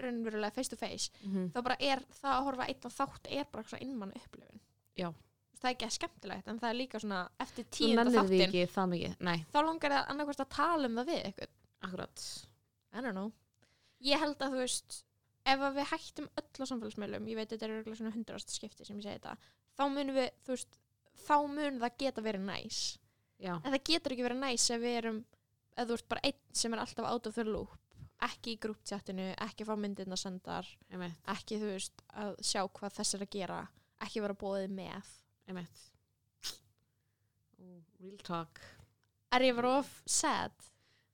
raunverulega 0.00 0.52
face 0.56 0.68
to 0.72 0.76
face 0.76 1.10
þá 1.54 1.60
bara 1.62 1.76
er 1.78 2.00
það 2.18 2.32
að 2.34 2.44
horfa 2.48 2.66
einn 2.68 2.82
á 2.82 2.90
þátt 2.98 3.28
er 3.30 3.44
bara 3.52 3.62
svona 3.68 3.84
innmann 3.84 4.12
upplifun 4.18 4.53
Já. 4.98 5.08
það 5.58 5.68
er 5.68 5.74
ekki 5.74 5.86
að 5.88 5.94
skemmtilegt 5.96 6.50
en 6.50 6.60
það 6.62 6.70
er 6.70 6.78
líka 6.78 7.00
svona 7.02 7.20
eftir 7.44 7.66
tíunda 7.72 8.04
þáttin 8.14 8.44
ekki 8.46 8.66
þá 9.54 9.58
langar 9.64 9.96
það 9.96 10.12
annarkvæmst 10.12 10.44
að 10.44 10.52
tala 10.54 10.90
um 10.90 11.00
það 11.00 11.10
við 11.10 11.26
ykkur 11.30 11.50
akkurat. 11.88 12.24
I 12.94 13.02
don't 13.02 13.16
know. 13.16 13.32
Ég 14.04 14.22
held 14.22 14.40
að 14.44 14.54
þú 14.54 14.62
veist 14.62 14.98
ef 15.44 15.64
við 15.76 15.88
hættum 15.90 16.28
öll 16.40 16.64
á 16.64 16.70
samfélagsmiðlum 16.70 17.30
ég 17.32 17.38
veit 17.40 17.50
þetta 17.52 17.66
er 17.66 17.76
örugglega 17.76 18.00
svona 18.00 18.14
hundrast 18.14 18.54
skipti 18.54 18.86
sem 18.86 18.98
ég 19.00 19.06
segi 19.06 19.20
þetta 19.20 19.36
þá 19.74 19.84
munum 19.92 20.16
við, 20.16 20.28
þú 20.46 20.54
veist 20.54 20.78
þá 21.24 21.36
mun 21.50 21.80
það 21.82 21.96
geta 22.04 22.24
verið 22.24 22.46
næs. 22.48 22.82
Já, 23.42 23.54
en 23.58 23.72
það 23.74 23.82
getur 23.90 24.14
ekki 24.14 24.26
verið 24.28 24.40
næs 24.40 24.68
ef 24.70 24.82
við 24.84 24.98
erum 25.00 25.24
eða 25.74 25.88
þú 25.88 25.96
veist 25.96 26.10
bara 26.12 26.28
einn 26.30 26.54
sem 26.54 26.74
er 26.76 26.84
alltaf 26.84 27.08
out 27.10 27.26
of 27.28 27.34
the 27.34 27.44
loop 27.48 27.80
ekki 28.24 28.54
í 28.54 28.60
grúptjattinu, 28.62 29.32
ekki 29.42 29.66
fá 29.66 29.74
myndirna 29.76 30.16
sendar 30.16 30.68
einmitt, 30.88 31.16
ekki 31.34 31.58
þú 31.60 31.72
veist 31.72 32.04
að 32.14 32.36
sjá 32.46 32.62
hvað 32.64 32.94
þess 32.98 33.16
er 33.16 33.24
að 33.26 33.32
gera 33.34 33.58
ekki 34.06 34.22
vera 34.24 34.36
bóðið 34.38 34.74
með. 34.76 35.10
Einmitt. 35.48 35.82
Real 38.04 38.20
talk. 38.26 38.60
Er 39.34 39.44
ég 39.46 39.56
verið 39.56 39.78
of 39.80 39.90
sad? 40.06 40.54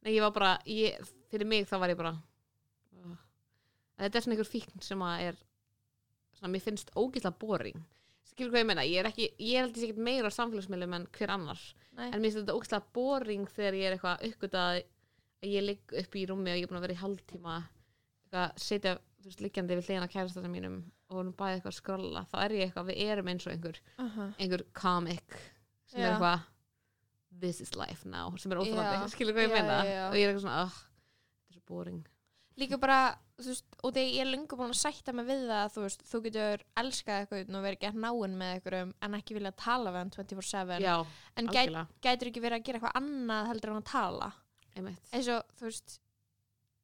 Nei, 0.05 0.15
ég 0.17 0.25
var 0.25 0.33
bara, 0.35 0.51
ég, 0.69 0.99
fyrir 1.31 1.49
mig 1.49 1.69
þá 1.69 1.77
var 1.83 1.93
ég 1.93 1.99
bara 2.01 2.13
uh, 2.17 3.17
Þetta 4.01 4.19
er 4.19 4.25
svona 4.25 4.37
einhver 4.37 4.49
fíkn 4.49 4.85
sem 4.85 5.05
að 5.05 5.25
er 5.29 5.41
svona, 6.37 6.53
mér 6.55 6.65
finnst 6.65 6.93
ógeðslega 6.97 7.39
boring. 7.41 7.83
Skilur 8.31 8.55
hvað 8.55 8.65
ég 8.65 8.71
meina, 8.71 8.87
ég 8.89 9.03
er 9.03 9.11
ekki 9.11 9.29
ég 9.29 9.59
er 9.59 9.67
heldur 9.67 9.87
ekkert 9.87 10.05
meira 10.09 10.33
á 10.33 10.39
samfélagsmiðlum 10.39 10.97
en 10.99 11.07
hver 11.17 11.35
annar. 11.37 11.67
Nei. 11.99 12.07
en 12.09 12.21
mér 12.21 12.31
finnst 12.31 12.41
þetta 12.41 12.57
ógeðslega 12.57 12.95
boring 12.97 13.51
þegar 13.51 13.77
ég 13.77 13.87
er 13.87 13.97
eitthvað 13.97 14.27
uppgötað 14.31 14.71
að 14.71 15.51
ég 15.51 15.67
ligg 15.67 15.95
upp 16.03 16.17
í 16.17 16.25
rúmi 16.29 16.53
og 16.53 16.59
ég 16.59 16.67
er 16.67 16.71
búin 16.71 16.81
að 16.81 16.87
vera 16.89 16.97
í 16.97 17.01
eitthvað 18.31 18.63
setja, 18.63 18.95
þú 19.21 19.31
veist, 19.31 19.41
liggjandi 19.45 19.77
við 19.77 19.89
hliðina 19.89 20.11
kærastanum 20.11 20.53
mínum 20.55 20.77
og 21.11 21.19
hún 21.19 21.33
bæði 21.35 21.59
eitthvað 21.59 21.73
að 21.73 21.79
skrolla 21.81 22.23
þá 22.31 22.37
er 22.45 22.55
ég 22.57 22.69
eitthvað, 22.69 22.91
við 22.91 23.11
erum 23.11 23.31
eins 23.33 23.47
og 23.47 23.55
einhver 23.55 23.81
uh 23.97 24.17
-huh. 24.17 24.31
einhver 24.39 24.65
comic 24.73 25.41
sem 25.91 26.01
er 26.01 26.07
Já. 26.07 26.13
eitthvað 26.13 26.47
this 27.41 27.61
is 27.61 27.75
life 27.75 28.07
now, 28.09 28.37
sem 28.37 28.53
er 28.53 28.59
Já. 28.59 28.63
óþólandi 28.63 29.11
skilur 29.15 29.35
hvað 29.35 29.49
ég 29.49 29.55
meina? 29.55 29.81
og 30.09 30.15
ég 30.15 30.25
er 30.25 30.31
eitthvað 30.31 30.47
svona, 30.47 30.63
oh, 30.63 30.79
þetta 30.79 31.51
er 31.51 31.59
svo 31.59 31.63
boring. 31.67 32.07
Líka 32.59 32.79
bara 32.79 33.17
þú 33.41 33.47
veist, 33.47 33.67
og 33.83 33.95
þegar 33.95 34.11
ég 34.11 34.21
er 34.21 34.31
lengur 34.31 34.59
búin 34.59 34.75
að 34.75 34.81
sætta 34.83 35.13
mig 35.17 35.27
við 35.27 35.47
það 35.49 35.73
þú 35.75 35.85
veist, 35.87 36.03
þú 36.11 36.21
getur 36.27 36.65
elskað 36.83 37.21
eitthvað 37.21 37.57
og 37.57 37.65
verið 37.65 37.81
gett 37.81 37.99
náinn 38.05 38.37
með 38.37 38.53
einhverjum 38.55 38.93
en 39.01 39.15
ekki 39.15 39.37
vilja 39.39 39.53
tala 39.53 39.91
við 39.95 39.99
hann 40.03 40.11
24-7 40.11 40.81
já, 40.85 40.97
en 41.37 41.47
gæt, 41.47 41.79
gætur 42.05 42.31
ekki 42.31 42.45
verið 42.45 42.59
að 42.59 42.67
gera 42.67 42.81
eitthvað 42.81 42.99
annað 43.01 43.51
heldur 43.51 43.71
en 43.71 43.81
að 43.81 43.91
tala? 43.91 44.33
Eins 44.77 45.29
og, 45.29 45.43
þú 45.59 45.69
veist, 45.69 46.01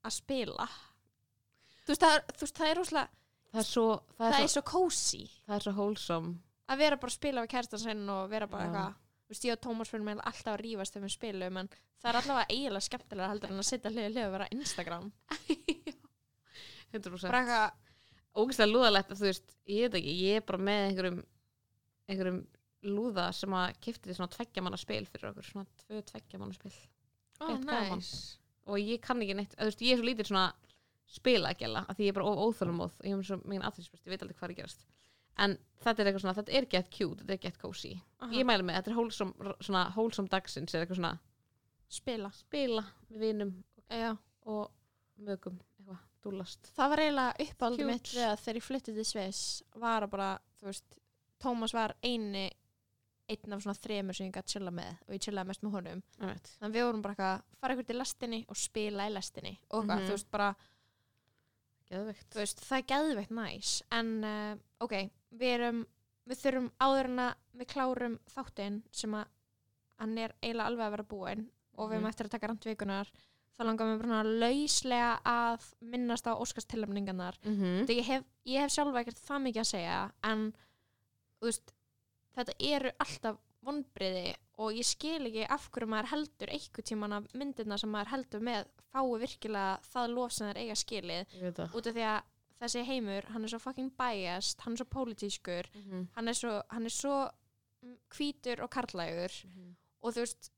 að 0.07 0.16
spila. 0.16 0.66
Þú 1.87 1.93
veist, 1.93 2.03
það 2.03 2.16
er, 2.16 2.24
þú 2.33 2.47
veist, 2.47 2.57
það 2.57 2.70
er 2.70 2.81
það 3.57 3.62
er 3.62 3.68
svo, 3.70 3.86
það 4.18 4.26
það 4.26 4.36
er 4.38 4.46
er 4.46 4.52
svo, 4.52 4.62
cozy. 4.70 5.24
það 5.46 5.57
er 5.57 5.66
svo 5.66 5.74
wholesome. 5.78 6.36
Að 6.66 6.80
vera 6.82 6.98
bara 7.00 7.12
að 7.12 7.16
spila 7.16 7.44
við 7.44 7.52
kæristan 7.54 7.82
sinn 7.82 8.07
og 8.11 8.30
vera 8.30 8.48
bara 8.50 8.66
eitthvað 8.66 8.94
þú 9.26 9.34
veist, 9.34 9.46
ég 9.46 9.57
og 9.57 9.62
Tómas 9.64 9.90
fyrir 9.90 10.04
mig 10.07 10.20
alltaf 10.22 10.52
að 10.52 10.61
rífast 10.62 10.94
þegar 10.94 11.07
við 11.07 11.14
spilum 11.16 11.61
en 11.62 11.70
það 12.02 12.11
er 12.11 12.18
allavega 12.20 12.54
eiginlega 12.54 12.86
skemmtilega 12.86 13.30
heldur 13.32 13.54
en 13.54 13.62
að 13.62 13.68
sitja 13.68 13.92
hlið 13.92 14.09
hlið 14.11 14.26
og 14.26 14.34
vera 14.36 14.48
Instagram. 14.54 15.09
100% 16.94 17.26
bara 17.26 17.40
eitthvað, 17.42 17.80
ógeðslega 18.36 18.70
lúðalegt 18.70 19.11
að 19.14 19.22
þú 19.22 19.28
veist, 19.30 19.57
ég 19.72 19.86
veit 19.86 19.98
ekki, 20.00 20.14
ég 20.22 20.40
er 20.40 20.46
bara 20.46 20.62
með 20.68 20.84
einhverjum 20.90 21.20
einhverjum 22.07 22.40
lúða 22.86 23.26
sem 23.34 23.57
að 23.59 23.78
kipti 23.82 24.11
því 24.11 24.18
svona 24.18 24.34
tveggja 24.36 24.62
manna 24.62 24.78
spil 24.78 25.02
fyrir 25.11 25.30
okkur, 25.32 25.48
svona 25.48 25.66
tvö 25.82 26.02
tveggja 26.12 26.38
manna 26.38 26.54
spil 26.54 26.74
gaman. 27.40 27.66
næs 27.98 28.12
og 28.66 28.78
ég 28.82 29.02
kann 29.02 29.22
ekki 29.22 29.36
neitt, 29.38 29.54
að, 29.57 29.64
þú 29.64 29.70
veist, 29.70 29.82
ég 29.86 29.94
er 29.94 30.00
svo 30.00 30.07
lítið 30.07 30.30
svona 30.30 30.46
spila 31.07 31.50
ekki 31.54 31.64
alveg, 31.68 31.86
að 31.88 31.96
því 31.96 32.04
ég 32.07 32.09
er 32.12 32.16
bara 32.20 32.34
óþólumóð 32.46 32.94
og 33.00 33.04
ég 33.07 33.14
hef 33.16 33.26
svo 33.26 33.36
megin 33.44 33.62
aðeinsprest, 33.68 34.04
ég 34.07 34.11
veit 34.14 34.22
aldrei 34.22 34.36
hvað 34.38 34.48
er 34.50 34.54
að 34.54 34.61
gerast. 34.61 34.86
En 35.38 35.59
þetta 35.84 36.00
er 36.02 36.07
eitthvað 36.11 36.22
svona, 36.24 36.34
þetta 36.38 36.52
er 36.57 36.66
gett 36.72 36.90
cute 36.90 37.20
þetta 37.22 37.32
er 37.36 37.42
gett 37.44 37.59
cozy, 37.61 37.94
Aha. 38.20 38.32
ég 38.32 38.46
mæli 38.48 38.62
með 38.64 38.78
þetta 38.80 38.90
er 38.90 38.96
wholesome, 38.96 39.54
svona 39.61 39.82
wholesome 39.94 40.28
dagsins 40.32 40.74
er 40.74 40.82
eitthvað 40.86 40.96
svona 41.00 41.18
spila. 41.88 42.30
spila 42.32 42.84
með 43.11 43.18
vinum 43.20 43.52
Já. 43.90 44.16
og 44.46 44.70
mögum, 45.18 45.59
eitthvað, 45.78 45.98
dúllast. 46.24 46.70
Það 46.76 46.88
var 46.90 46.98
eiginlega 47.04 47.46
uppáldum 47.46 47.86
mitt 47.92 48.12
við 48.16 48.26
að 48.32 48.38
þegar 48.42 48.57
ég 48.61 48.66
flyttið 48.66 48.94
til 49.00 49.04
Sviss 49.04 49.62
var 49.76 50.02
að 50.02 50.11
bara, 50.16 50.30
þú 50.61 50.70
veist 50.72 50.98
Tómas 51.38 51.74
var 51.76 51.92
eini 52.02 52.48
einn 53.28 53.52
af 53.52 53.61
svona 53.61 53.76
þremur 53.76 54.14
sem 54.16 54.26
ég 54.30 54.32
gæti 54.38 54.54
chilla 54.54 54.70
með 54.72 54.94
og 55.07 55.12
ég 55.14 55.20
chillaði 55.20 55.46
mest 55.50 55.62
með 55.66 55.72
honum. 55.76 56.02
Veit, 56.18 56.48
þannig 56.57 56.70
að 56.70 56.76
við 56.78 56.84
vorum 56.86 57.02
bara 57.02 57.14
eitthvað, 57.14 57.42
fara 57.61 57.74
ykkur 57.76 57.86
til 57.90 57.98
lestinni 57.98 58.38
og 58.48 58.57
spila 58.57 59.07
í 59.07 59.12
lestinni 59.12 59.59
og 59.70 59.82
eitthvað, 59.84 59.98
Mhm. 60.00 60.07
þú 60.07 60.14
veist 60.16 60.30
bara 60.30 60.48
geðveikt 61.91 62.34
veist, 62.34 62.61
það 62.66 62.78
er 62.78 62.87
geðveikt 62.93 63.30
næs 63.30 63.82
en 63.93 64.11
uh, 64.24 64.57
ok, 64.80 64.97
við 65.30 65.55
erum 65.59 65.84
við 66.26 66.41
þurfum 66.43 66.70
áður 66.82 67.11
en 67.12 67.18
að 67.18 67.34
við 67.61 67.66
klárum 67.72 68.18
þáttinn 68.34 68.82
sem 68.91 69.14
að 69.14 69.26
hann 70.01 70.18
er 70.18 70.34
eiginlega 70.43 70.66
alveg 70.66 70.87
að 70.87 70.91
vera 70.97 71.11
búinn 71.12 71.47
og 71.76 71.89
við 71.89 71.95
erum 71.97 72.03
Mhm. 72.05 72.11
eftir 72.11 72.26
að 72.26 72.30
taka 72.30 72.47
randvikunar 72.51 73.11
þá 73.57 73.62
langar 73.64 73.87
mér 73.89 74.01
bara 74.03 74.22
lauslega 74.24 75.12
að 75.24 75.68
minnast 75.80 76.26
á 76.28 76.32
Óskarstilöfningarnar 76.37 77.39
mm 77.45 77.55
-hmm. 77.57 77.87
ég 77.89 78.05
hef, 78.05 78.24
ég 78.45 78.61
hef 78.61 78.70
sjálfa 78.70 79.01
ekkert 79.01 79.18
það 79.28 79.43
mikið 79.47 79.61
að 79.62 79.70
segja 79.70 80.12
en 80.22 80.53
veist, 81.41 81.72
þetta 82.37 82.53
eru 82.59 82.91
alltaf 82.99 83.39
vonbriði 83.67 84.31
og 84.62 84.79
ég 84.79 84.87
skil 84.89 85.27
ekki 85.29 85.45
af 85.53 85.67
hverju 85.75 85.91
maður 85.93 86.12
heldur 86.14 86.53
einhver 86.55 86.87
tíman 86.87 87.17
af 87.19 87.27
myndirna 87.37 87.77
sem 87.81 87.93
maður 87.93 88.12
heldur 88.14 88.47
með 88.49 88.71
fái 88.93 89.19
virkilega 89.21 89.77
það 89.91 90.14
lof 90.14 90.33
sem 90.33 90.49
þeir 90.49 90.62
eiga 90.62 90.77
skilið. 90.81 91.37
Það. 91.59 91.77
Út 91.77 91.91
af 91.91 91.97
því 91.99 92.07
að 92.12 92.21
þessi 92.61 92.85
heimur, 92.89 93.29
hann 93.33 93.45
er 93.45 93.53
svo 93.53 93.61
fucking 93.61 93.93
biased 93.99 94.62
hann 94.64 94.77
er 94.77 94.81
svo 94.81 94.89
pólitískur 94.93 95.69
mm 95.73 95.83
-hmm. 95.83 96.07
hann 96.17 96.29
er 96.29 96.39
svo, 96.39 96.62
hann 96.71 96.89
er 96.89 96.95
svo 96.95 97.17
mm, 97.83 97.97
hvítur 98.17 98.62
og 98.64 98.71
karlægur 98.71 99.33
og 100.01 100.12
þú 100.12 100.25
veist 100.25 100.51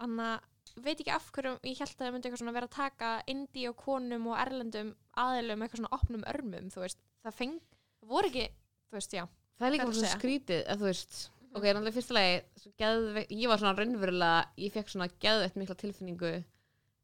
hann 0.00 0.20
að 0.20 0.40
veit 0.76 1.00
ekki 1.00 1.10
af 1.10 1.30
hverju 1.32 1.58
ég 1.64 1.78
held 1.80 1.94
að 1.94 2.04
það 2.04 2.12
myndi 2.12 2.28
eitthvað 2.28 2.42
svona 2.42 2.56
vera 2.58 2.68
að 2.68 2.76
taka 2.76 3.22
indi 3.26 3.68
og 3.68 3.76
konum 3.76 4.26
og 4.26 4.38
erlendum 4.38 4.94
aðilum 5.16 5.62
eitthvað 5.62 5.80
svona 5.80 5.96
opnum 5.98 6.24
örmum 6.34 6.70
þú 6.70 6.80
veist, 6.84 6.98
það 7.24 7.34
feng, 7.40 7.60
það 8.00 8.08
voru 8.08 8.30
ekki 8.30 8.46
þú 8.90 8.98
veist, 8.98 9.12
já, 9.12 9.24
það 9.58 9.66
er 9.66 9.72
líka 9.72 9.84
Hvað 9.84 9.90
bara 9.90 9.96
ertu 9.96 10.00
svo 10.00 10.06
að 10.06 10.10
segja? 10.10 10.20
skrítið 10.20 10.62
að 10.66 10.78
þú 10.78 10.84
veist 10.90 11.30
ok, 11.54 11.64
náttúrulega 11.66 11.96
fyrsta 11.96 12.16
lagi 12.16 12.72
geðve, 12.80 13.26
ég 13.28 13.50
var 13.50 13.60
svona 13.60 13.76
raunverulega 13.78 14.40
ég 14.64 14.74
fekk 14.74 14.92
svona 14.92 15.08
geðveitt 15.22 15.58
mikla 15.60 15.78
tilfinningu 15.80 16.32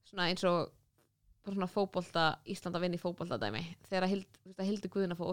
svona 0.06 0.28
eins 0.30 0.44
og 0.46 0.72
svona 1.46 1.68
fótbolta, 1.70 2.26
Ísland 2.50 2.74
að 2.74 2.84
vinna 2.86 2.98
í 2.98 3.02
fótbolta 3.02 3.38
dæmi 3.38 3.62
þegar 3.86 4.08
Hild, 4.10 4.26
þú 4.42 4.50
veist, 4.50 4.60
að 4.60 4.68
Hildi 4.70 4.90
fá 5.18 5.24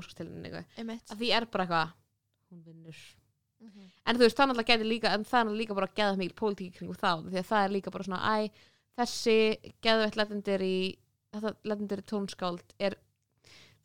einmitt. 0.77 1.09
Að 1.09 1.23
því 1.23 1.29
er 1.33 1.47
bara 1.49 1.65
eitthvað 1.65 1.93
hún 2.53 2.65
vinnur. 2.67 2.99
Mhm. 3.63 3.89
en 4.05 4.17
þú 4.17 4.25
veist, 4.25 4.37
það 4.37 4.49
náttúrulega 4.49 4.73
gæti 4.73 4.87
líka 4.89 5.13
en 5.15 5.23
það 5.23 5.47
er 5.47 5.57
líka 5.61 5.75
bara 5.77 5.93
geðað 5.95 6.17
mikil 6.19 6.35
pólitík 6.35 6.73
kring 6.77 6.91
þá 6.93 7.11
því 7.31 7.39
að 7.39 7.49
það 7.49 7.63
er 7.63 7.73
líka 7.73 7.91
bara 7.91 8.03
svona, 8.03 8.21
æ 8.35 8.51
þessi 8.99 9.37
geðveitt 9.81 10.17
legendary 10.19 10.97
þetta 11.33 11.53
legendary 11.63 12.05
tónskáld 12.11 12.75
er 12.77 12.97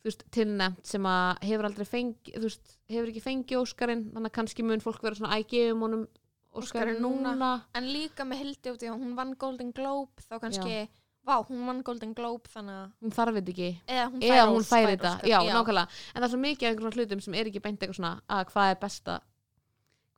veist, 0.07 0.23
tilnefnt 0.31 0.85
sem 0.87 1.03
að 1.03 1.39
hefur 1.43 1.65
aldrei 1.65 1.85
fengi, 1.85 2.31
þú 2.37 2.41
veist, 2.47 2.77
hefur 2.89 3.09
ekki 3.11 3.21
fengið 3.25 3.59
Óskarinn, 3.61 4.05
þannig 4.13 4.31
að 4.31 4.37
kannski 4.39 4.63
mun 4.63 4.79
fólk 4.79 5.01
vera 5.03 5.15
svona, 5.15 5.35
æ, 5.35 5.43
gefum 5.47 5.81
honum 5.81 6.07
Óskarinn 6.55 7.01
núna." 7.03 7.33
núna. 7.35 7.51
En 7.75 7.83
líka 7.91 8.23
með 8.25 8.39
Hildi 8.43 8.71
út 8.71 8.81
í 8.83 8.87
að 8.89 8.99
hún 9.03 9.15
vann 9.15 9.35
Golden 9.35 9.71
Globe 9.71 10.23
þá 10.29 10.39
kannski, 10.39 10.89
vá, 11.27 11.35
hún 11.45 11.65
vann 11.67 11.83
Golden 11.83 12.13
Globe 12.13 12.47
þannig 12.49 12.73
að, 12.79 12.91
hún 13.03 13.11
þarf 13.11 13.35
þetta 13.37 13.51
ekki. 13.53 13.69
Eða 13.87 14.05
hún 14.11 14.21
eða 14.21 14.39
fær, 14.39 14.47
hún 14.49 14.59
Ós- 14.63 14.69
fær 14.71 14.85
fær 14.85 14.93
þetta, 14.95 15.11
Óskar. 15.19 15.29
já, 15.29 15.39
nákvæmlega. 15.53 15.87
En 16.15 16.21
það 16.21 16.27
er 16.27 16.33
svo 16.33 16.39
mikið 16.39 16.63
af 16.63 16.71
einhverjum 16.73 16.93
hlutum 16.97 17.21
sem 17.21 17.33
er 17.33 17.45
ekki 17.51 17.61
beint 17.61 17.79
eitthvað 17.79 17.99
svona 17.99 18.21
að 18.29 18.45
hvað 18.53 18.71
er 18.71 18.75
besta 18.79 19.21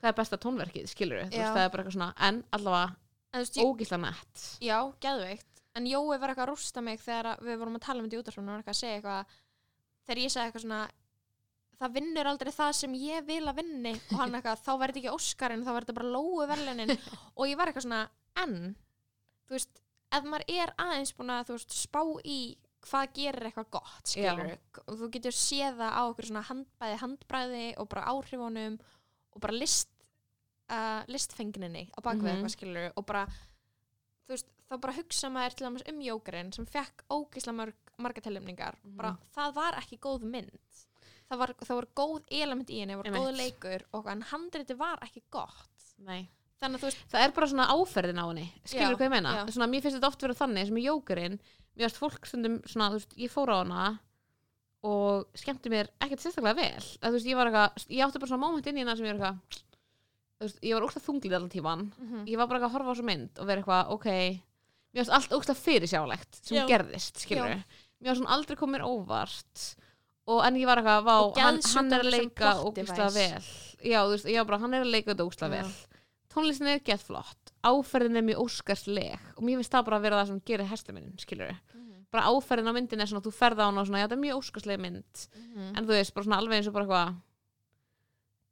hvað 0.01 0.09
er 0.09 0.17
besta 0.17 0.37
tónverkið, 0.37 0.87
skilur 0.89 1.19
við, 1.21 1.31
Já. 1.37 1.53
það 1.53 1.61
er 1.65 1.69
bara 1.69 1.83
eitthvað 1.83 1.93
svona 1.93 2.13
en 2.17 2.43
allavega 2.53 2.95
ógísla 3.61 3.99
nett. 4.01 4.57
Já, 4.61 4.77
geðveikt. 4.99 5.45
En 5.75 5.85
Jói 5.85 6.17
var 6.19 6.29
eitthvað 6.29 6.47
að 6.47 6.49
rústa 6.51 6.81
mig 6.83 6.99
þegar 6.99 7.25
að 7.37 7.43
við 7.45 7.57
vorum 7.61 7.75
að 7.77 7.81
tala 7.85 7.99
um 8.01 8.09
þetta 8.09 8.17
í 8.17 8.21
útvarfinu 8.23 8.41
og 8.41 8.51
var 8.51 8.63
eitthvað 8.63 8.75
að 8.75 8.81
segja 8.81 8.95
eitthvað 8.97 9.25
þegar 10.07 10.21
ég 10.23 10.31
sagði 10.33 10.47
eitthvað 10.51 10.65
svona 10.65 10.81
það 11.81 11.93
vinnur 11.97 12.27
aldrei 12.29 12.51
það 12.53 12.71
sem 12.77 12.93
ég 13.01 13.23
vil 13.25 13.41
að 13.49 13.55
vinni. 13.61 13.93
Og 14.11 14.17
hann 14.21 14.35
eitthvað, 14.37 14.59
þá 14.65 14.71
verður 14.83 14.99
ekki 15.01 15.13
Óskarinn 15.15 15.63
þá 15.65 15.71
verður 15.73 15.87
þetta 15.87 15.97
bara 15.97 16.11
lóu 16.13 16.47
verðlunin 16.51 16.91
og 17.35 17.47
ég 17.49 17.57
var 17.57 17.71
eitthvað 17.71 17.85
svona, 17.87 18.01
en 18.43 18.53
þú 19.47 19.55
veist, 19.57 19.81
ef 20.13 20.27
maður 20.29 20.45
er 20.61 20.73
aðeins 20.77 21.13
búin 21.17 21.33
að 21.33 21.49
veist, 21.55 21.73
spá 21.73 22.01
í 22.25 22.37
hvað 22.85 23.11
gerir 23.17 23.45
eitthvað 23.49 23.71
gott, 23.77 24.03
skilur 24.09 24.53
og 24.89 24.95
þú 25.01 25.09
getur 25.13 25.35
séð 25.37 25.75
það 25.81 25.97
á 25.97 26.01
okkur 26.09 26.25
svona 26.29 26.41
handbæði 26.47 26.95
handbræði 27.01 27.65
og 27.81 27.89
bara 27.91 28.05
áhrifunum 28.13 28.77
og 29.35 29.41
bara 29.43 29.53
list 29.57 29.89
uh, 30.71 31.01
listfengninni 31.09 31.83
á 31.93 31.99
bakvið 32.01 32.25
Mhm. 32.25 32.31
eitthvað 32.39 32.55
skilur 32.55 32.87
og 32.97 33.05
bara 33.05 33.25
þú 34.25 34.33
veist, 34.33 34.49
þá 34.69 34.73
bara 34.81 34.97
hugsa 34.97 35.29
maður 35.29 35.55
til 35.59 35.67
dæmis 35.67 35.85
um 35.93 36.01
jókarinn 36.01 36.53
sem 36.55 36.65
fekk 36.65 37.03
ógisla 37.09 37.53
marg, 38.01 38.15
marga 38.17 38.21
tilumningar 38.25 38.75
Mhm. 38.83 38.97
bara 38.97 39.17
það 39.35 39.53
var 39.55 39.73
ekki 39.81 39.99
góð 39.99 40.23
mynd. 40.23 40.59
Það 41.31 41.37
var, 41.39 41.53
það 41.63 41.75
var 41.79 41.87
góð 41.95 42.21
element 42.41 42.69
í 42.69 42.79
henni, 42.81 42.93
það 42.93 43.03
var 43.03 43.19
góð 43.21 43.37
leikur 43.37 43.83
og 43.93 44.07
en 44.11 44.21
handriti 44.21 44.75
var 44.77 44.97
ekki 45.05 45.21
gott. 45.31 45.67
Nei. 45.99 46.27
þannig 46.61 46.77
að 46.77 46.81
þú 46.81 46.89
veist, 46.91 47.05
það 47.09 47.23
er 47.25 47.31
bara 47.31 47.47
svona 47.47 47.67
áferðin 47.73 48.19
á 48.21 48.25
henni 48.29 48.47
skilur 48.65 48.91
Já, 48.93 48.97
hvað 48.97 49.07
ég 49.07 49.09
meina, 49.09 49.45
svona, 49.49 49.67
mér 49.67 49.81
finnst 49.81 49.97
þetta 49.97 50.07
oft 50.11 50.21
vera 50.21 50.33
þannig 50.37 50.67
sem 50.67 50.77
í 50.77 50.83
jókurinn, 50.85 51.39
mér 51.75 51.89
finnst 51.89 51.97
fólk 51.97 52.25
stundum 52.29 52.59
svona, 52.69 52.91
veist, 52.93 53.15
ég 53.17 53.31
fór 53.33 53.49
á 53.49 53.57
hana 53.65 53.99
og 54.83 55.25
skemmti 55.37 55.69
mér 55.73 55.89
ekkert 56.01 56.21
sérstaklega 56.21 56.55
vel. 56.57 56.85
Að 57.01 57.11
veist, 57.17 57.25
ég 57.25 57.37
eitthvað, 57.37 57.87
ég 57.89 58.05
átti 58.05 58.19
bara 58.21 58.29
svona 58.29 58.45
moment 58.45 58.67
inn 58.67 58.77
í 58.77 58.83
hana 58.85 58.95
sem 58.95 59.05
ég 59.05 59.17
var 59.17 59.33
eitthvað 59.33 60.63
ég 60.65 60.73
var 60.73 60.85
ógstað 60.87 61.05
þunglið 61.05 61.35
allan 61.37 61.49
tíman 61.53 61.83
mm 61.97 62.25
ég 62.27 62.37
var 62.37 62.47
bara 62.49 62.59
að 62.65 62.71
horfa 62.73 62.89
á 62.89 62.93
þessu 62.95 63.05
mynd 63.05 63.39
og 63.41 63.45
vera 63.49 63.61
eitthvað, 63.61 63.91
ok 63.93 64.05
mér 64.05 65.01
finnst 65.01 65.13
allt 65.17 65.35
ógstað 65.37 65.61
fyrirsjálegt 65.65 66.39
sem 66.45 66.57
Já. 66.57 66.67
gerðist, 66.67 67.21
skilur 67.25 67.49
Já. 67.49 67.63
Mér 68.01 68.11
var 68.11 68.15
svona 68.19 68.35
aldrei 68.35 68.57
komið 68.57 68.85
óvart 68.87 69.65
og 70.31 70.43
en 70.45 70.55
ég 70.55 70.65
var 70.69 70.77
eitthvað, 70.81 71.03
vá, 71.05 71.15
hann, 71.41 71.59
hann 71.75 71.93
er 71.93 72.03
að 72.03 72.11
leika 72.11 72.51
device. 72.75 73.13
vel 73.15 73.91
já, 73.91 73.99
þú 74.05 74.11
veist, 74.15 74.25
var 74.37 74.45
bara, 74.45 74.59
hann 74.59 74.73
er 74.73 74.81
að 74.85 74.91
leika 74.91 75.13
þetta 75.15 75.49
Já. 75.49 75.49
vel 75.49 75.71
tónlistin 76.31 76.67
er 76.71 76.79
gett 76.79 77.01
flott 77.03 77.51
áferðin 77.63 78.17
er 78.17 78.21
mjög 78.25 78.43
óskarsleg 78.45 79.19
og 79.37 79.43
mér 79.43 79.57
finnst 79.59 79.71
það 79.73 79.85
bara 79.85 79.97
að 79.97 80.01
vera 80.07 80.21
það 80.21 80.27
sem 80.27 80.41
gerir 80.45 80.69
hestaminin, 80.71 81.17
skilur 81.19 81.51
Mhm. 81.73 82.05
bara 82.11 82.23
áferðin 82.29 82.69
á 82.69 82.73
myndin 82.73 83.01
er 83.01 83.05
svona, 83.07 83.21
þú 83.25 83.31
ferð 83.33 83.59
á 83.59 83.65
hana 83.67 83.81
og 83.81 83.87
svona, 83.87 83.99
já, 84.01 84.07
þetta 84.07 84.17
er 84.17 84.25
mjög 84.25 84.39
óskarsleg 84.41 84.79
mynd 84.79 85.27
Mhm. 85.35 85.77
en 85.77 85.85
þú 85.85 85.91
veist, 85.97 86.13
bara 86.13 86.23
svona 86.25 86.37
alveg 86.41 86.57
eins 86.57 86.67
og 86.67 86.73
bara 86.73 86.85
eitthvað 86.85 87.15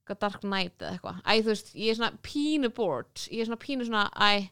eitthvað 0.09 0.19
Dark 0.19 0.41
Knight 0.41 0.77
eða 0.79 0.99
eitthvað 0.99 1.21
æ, 1.23 1.41
þú 1.41 1.49
veist, 1.53 1.73
ég 1.75 1.89
er 1.91 1.95
svona 1.95 2.17
pínu 2.25 2.73
bored 2.73 3.13
ég 3.29 3.41
er 3.41 3.45
svona 3.45 3.61
pínu 3.61 3.85
svona, 3.85 4.09
æ, 4.17 4.49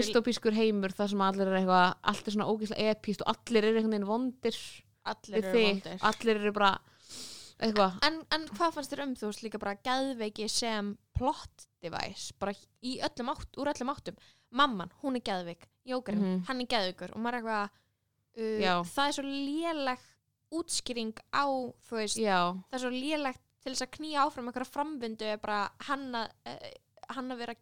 dystopískur 0.00 0.56
heimur 0.56 0.92
þar 0.96 1.08
sem 1.12 1.20
allir 1.26 1.46
er 1.50 1.58
eitthvað, 1.60 1.94
allt 2.12 2.26
er 2.30 2.34
svona 2.36 2.48
ógeðslega 2.50 2.94
epíst 2.96 3.22
og 3.24 3.32
allir 3.34 3.64
eru 3.68 3.78
einhvern 3.80 3.94
veginn 3.94 4.08
vondir 4.08 4.56
allir 5.10 5.38
eru 5.44 5.52
vondir. 5.66 5.98
Allir 6.10 6.40
eru 6.40 6.52
bara 6.56 6.72
eitthvað, 7.60 7.98
en, 8.08 8.20
en 8.32 8.46
hvað 8.56 8.74
fannst 8.76 8.92
þér 8.94 9.02
um 9.04 9.14
þú 9.20 9.28
veist 9.30 9.42
líka 9.44 9.60
bara 9.60 9.76
geðveiki 9.84 10.48
sem 10.50 10.94
plot 11.16 11.66
device 11.84 12.32
bara 12.40 12.54
í 12.82 12.96
öllum 13.04 13.32
átt, 13.34 13.58
úr 13.60 13.70
öllum 13.74 13.92
áttum? 13.92 14.16
Mamman, 14.50 14.90
hún 15.04 15.16
er 15.20 15.22
geðveik, 15.28 15.68
jókarinn, 15.86 16.24
Mhm. 16.24 16.44
hann 16.48 16.60
er 16.64 16.66
geðveikur 16.72 17.12
og 17.14 17.20
maður 17.22 17.36
er 17.36 17.42
eitthvað 17.44 17.70
uh, 18.80 18.88
það 18.90 19.06
er 19.06 19.12
svo 19.18 19.24
léleg 19.28 20.06
útskýring 20.50 21.12
á 21.30 21.44
þú 21.86 22.00
veist, 22.00 22.18
já. 22.18 22.38
það 22.66 22.74
er 22.74 22.82
svo 22.82 22.90
lélegt 22.90 23.42
til 23.60 23.72
þess 23.74 23.84
að 23.84 23.92
knýja 23.98 24.24
áfram 24.24 24.48
einhverja 24.50 24.72
frambundu 24.72 25.26
er 25.28 25.36
bara 25.38 25.60
hann 25.86 26.08
að 26.16 26.30
uh, 26.48 26.70
hann 27.16 27.32
að 27.34 27.40
vera 27.42 27.54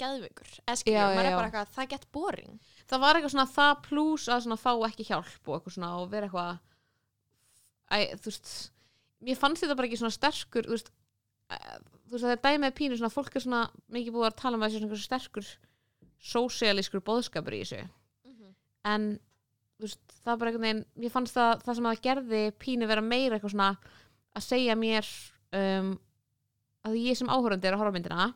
er 1.20 1.28
eitthvað, 1.48 1.74
það 1.76 1.90
gett 1.92 2.06
boring. 2.14 2.56
Það 2.88 3.04
var 3.04 3.18
eitthvað 3.18 3.34
svona 3.34 3.52
það 3.54 3.74
pluss 3.88 4.26
að 4.28 4.42
svona 4.46 4.58
fá 4.60 4.72
ekki 4.88 5.06
hjálp 5.08 5.52
og 5.54 5.70
svona 5.72 5.92
og 6.00 6.10
vera 6.12 6.28
eitthvað 6.28 6.58
æ, 7.88 7.96
þú 8.18 8.30
veist 8.30 8.52
mér 9.24 9.38
fannst 9.40 9.64
þetta 9.64 9.76
bara 9.78 9.88
ekki 9.88 10.00
svona 10.00 10.14
sterkur 10.14 10.68
þú 10.68 10.76
veist, 10.76 10.90
þú 11.48 12.14
veist 12.14 12.24
að 12.24 12.28
það 12.28 12.34
er 12.36 12.42
dæmið 12.46 12.76
pínu 12.78 12.98
svona 13.00 13.14
fólk 13.14 13.38
er 13.38 13.44
svona 13.44 13.62
mikið 13.94 14.16
búið 14.16 14.28
að 14.30 14.36
tala 14.42 14.58
um 14.58 14.66
að 14.66 14.74
þessi 14.74 14.84
svona 14.84 15.06
sterkur 15.06 15.48
sósialískur 16.32 17.04
bóðskapur 17.06 17.56
í 17.56 17.62
þessu. 17.62 17.80
En 18.88 19.08
þú 19.78 19.86
veist, 19.86 20.02
það 20.24 20.32
er 20.32 20.38
bara 20.40 20.50
einhvern 20.52 20.66
veginn 20.66 20.84
mér 21.02 21.14
fannst 21.14 21.36
það, 21.38 21.64
það 21.64 21.78
sem 21.78 21.88
það 21.88 22.04
gerði 22.08 22.42
pínu 22.58 22.88
vera 22.90 23.04
meira 23.04 23.36
eitthvað 23.38 23.54
svona 23.54 23.70
að 24.38 24.46
segja 24.46 24.76
mér 24.78 25.10
um, 25.58 25.92
að 26.88 26.96
ég 27.02 27.18
sem 27.18 27.30
áhörandi 27.30 27.68
er 27.68 27.76
að 27.76 27.82
horfa 27.82 27.94
myndina. 27.96 28.28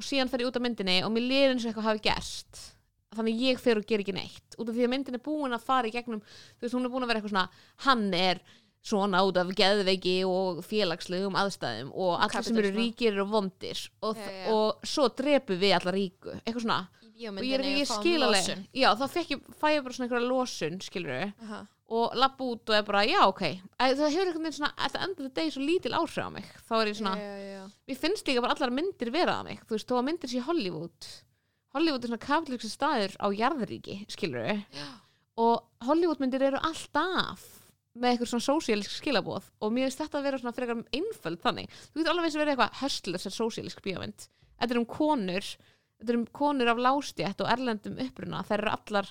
Og 0.00 0.06
síðan 0.06 0.30
fer 0.32 0.42
ég 0.44 0.48
út 0.50 0.56
af 0.58 0.64
myndinni 0.64 0.98
og 1.06 1.12
mér 1.14 1.26
liður 1.28 1.54
eins 1.54 1.66
og 1.66 1.70
eitthvað 1.72 1.88
hafi 1.90 2.04
gerst. 2.08 2.62
Þannig 3.10 3.42
ég 3.42 3.58
fer 3.60 3.80
og 3.80 3.86
ger 3.90 4.02
ekki 4.04 4.14
neitt. 4.14 4.56
Út 4.56 4.68
af 4.70 4.76
því 4.76 4.86
að 4.86 4.92
myndin 4.94 5.18
er 5.18 5.22
búin 5.24 5.56
að 5.56 5.66
fara 5.66 5.90
í 5.90 5.94
gegnum 5.94 6.22
þú 6.22 6.64
veist, 6.64 6.76
hún 6.78 6.86
er 6.86 6.92
búin 6.94 7.04
að 7.04 7.10
vera 7.10 7.20
eitthvað 7.20 7.34
svona 7.34 7.48
hann 7.86 8.04
er 8.14 8.40
svona 8.80 9.20
út 9.26 9.36
af 9.36 9.50
geðveiki 9.58 10.14
og 10.24 10.62
félagslegum 10.64 11.34
aðstæðum 11.36 11.90
og 11.92 12.14
allir 12.24 12.46
sem 12.46 12.60
eru 12.62 12.70
ríkir 12.78 13.12
eru 13.12 13.26
vondir 13.28 13.82
og, 14.00 14.16
Já, 14.16 14.30
já. 14.30 14.46
og 14.54 14.86
svo 14.88 15.08
drepum 15.12 15.60
við 15.60 15.74
alla 15.76 15.92
ríku. 15.96 16.32
Eitthvað 16.40 16.64
svona. 16.64 16.78
Og 17.20 17.42
ég 17.44 17.52
er 17.58 17.66
ekki 17.66 17.88
skilaleg 17.90 18.46
já 18.72 18.88
þá 18.96 19.04
ég, 19.34 19.42
fæ 19.60 19.66
ég 19.74 19.82
bara 19.84 19.92
svona 19.92 20.06
einhverja 20.06 20.30
losun 20.30 20.78
skilur 20.80 21.12
Aha. 21.28 21.58
Og 21.90 22.14
lapp 22.18 22.38
út 22.44 22.70
og 22.70 22.76
er 22.76 22.84
bara 22.86 23.02
já 23.08 23.20
ok. 23.26 23.42
Það 23.80 24.02
hefur 24.04 24.28
einhvern 24.28 24.44
veginn 24.46 24.58
svona 24.60 24.72
at 24.78 24.94
the 24.94 25.02
end 25.02 25.18
of 25.18 25.26
the 25.26 25.32
day 25.34 25.50
svo 25.50 25.64
lítil 25.64 25.96
áhrif 25.98 26.18
á 26.22 26.30
mig. 26.30 26.46
Þá 26.68 26.74
er 26.78 26.90
ég 26.92 26.98
svona, 27.00 27.14
já, 27.18 27.30
já, 27.34 27.48
já. 27.56 27.64
mér 27.90 28.00
finnst 28.04 28.30
líka 28.30 28.44
bara 28.44 28.54
allar 28.54 28.74
myndir 28.74 29.10
vera 29.14 29.38
á 29.38 29.42
mig. 29.46 29.62
Þú 29.66 29.76
veist, 29.76 29.88
þó 29.90 29.96
að 29.98 30.06
myndir 30.06 30.30
sé 30.30 30.42
Hollywood. 30.46 31.08
Hollywood 31.74 32.04
er 32.04 32.12
svona 32.12 32.26
kapitlíksu 32.26 32.70
staður 32.70 33.16
á 33.18 33.26
jarðríki 33.34 33.96
skilur 34.10 34.62
og 35.40 35.86
Hollywood 35.86 36.22
myndir 36.22 36.42
eru 36.50 36.60
alltaf 36.66 37.42
með 37.98 38.12
eitthvað 38.12 38.30
svona 38.32 38.46
sósíalísk 38.46 38.94
skilabóð 39.00 39.50
og 39.58 39.74
mér 39.74 39.88
finnst 39.88 40.02
þetta 40.04 40.18
að 40.20 40.26
vera 40.28 40.40
svona 40.40 40.54
frekar 40.54 40.82
einföld 40.94 41.42
þannig. 41.42 41.76
Þú 41.90 42.00
getur 42.00 42.12
alveg 42.12 42.30
að 42.30 42.42
vera 42.42 42.54
eitthvað 42.54 42.80
höstlur 42.84 43.22
sem 43.22 43.34
sósíalísk 43.34 43.82
bíómynd. 43.82 44.26
Þetta 44.60 44.76
er 44.76 44.80
um 44.82 44.88
konur 44.90 45.46
þetta 46.00 46.14
er 46.14 46.18
um 46.18 46.26
konur 46.32 46.70
af 46.72 46.80
lástjætt 46.80 47.42
og 47.44 47.50
erlendum 47.52 47.98
uppruna. 48.00 48.44
Þær 48.46 48.62
eru 48.62 48.72
allar 48.74 49.10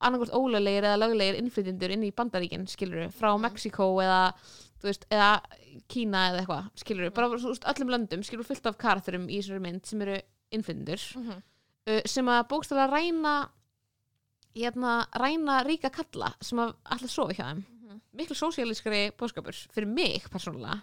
annarkvort 0.00 0.32
ólöglegir 0.36 0.84
eða 0.84 0.98
löglegir 1.00 1.38
innflytjendur 1.40 1.90
inn 1.94 2.02
í 2.04 2.12
bandaríkin 2.12 2.66
skilur 2.68 3.08
frá 3.12 3.32
Mhm. 3.34 3.42
Mexiko 3.46 3.96
eða 4.02 4.34
veist, 4.82 5.06
eða 5.10 5.40
Kína 5.88 6.30
eða 6.30 6.40
eitthvað 6.44 6.70
skilur 6.76 7.10
bara 7.12 7.28
þú 7.28 7.48
veist, 7.50 7.64
öllum 7.64 7.88
löndum 7.90 8.22
skilur 8.24 8.44
fullt 8.44 8.66
af 8.66 8.76
karakterum 8.78 9.26
í 9.28 9.38
þessari 9.40 9.60
mynd 9.60 9.84
sem 9.86 10.02
eru 10.02 10.20
innflytjendur 10.52 11.00
Mhm. 11.16 11.42
uh, 11.88 12.00
sem 12.06 12.26
að 12.26 12.48
bókstæðlega 12.48 12.90
ræna 12.92 13.48
hérna, 14.56 15.06
ræna 15.14 15.62
ríka 15.66 15.90
kalla 15.92 16.32
sem 16.40 16.58
að 16.58 16.74
allir 16.84 17.08
sofa 17.12 17.32
hjá 17.34 17.44
þeim 17.50 17.64
Mhm. 17.66 18.00
miklu 18.16 18.36
sósíalískari 18.36 19.10
bóðskapur 19.16 19.54
fyrir 19.72 19.86
mig 19.88 20.22
persónulega 20.30 20.82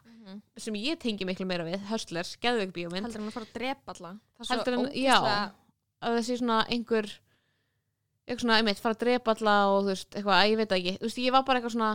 sem 0.58 0.74
ég 0.76 0.98
tengi 1.00 1.26
miklu 1.26 1.46
meira 1.46 1.66
við 1.66 1.82
höstlers, 1.90 2.38
geðveik 2.40 2.72
bíómynd 2.74 3.04
heldur 3.06 3.20
hann 3.20 3.30
að 3.30 3.34
fara 3.34 3.46
að 3.46 3.54
drepa 3.54 3.94
alla 3.96 4.20
það 4.40 4.46
svo 4.46 4.56
heldur 4.56 4.74
en, 4.74 4.86
ógeðslega- 4.86 5.04
já 5.04 5.52
að 6.04 6.18
þessi 6.20 6.38
svona 6.40 6.68
einhver 6.70 7.20
eitthvað 8.24 8.46
svona, 8.46 8.58
einmitt, 8.62 8.80
fara 8.80 8.96
að 8.96 9.04
drepa 9.04 9.36
alla 9.36 9.56
og 9.74 9.82
þú 9.84 9.92
veist, 9.92 10.10
eitthvað, 10.14 10.38
að 10.40 10.50
ég 10.50 10.60
veit 10.62 10.76
ekki. 10.78 10.96
Þú 11.00 11.08
veist, 11.10 11.22
ég 11.24 11.36
var 11.36 11.46
bara 11.48 11.60
eitthvað 11.60 11.76
svona 11.76 11.94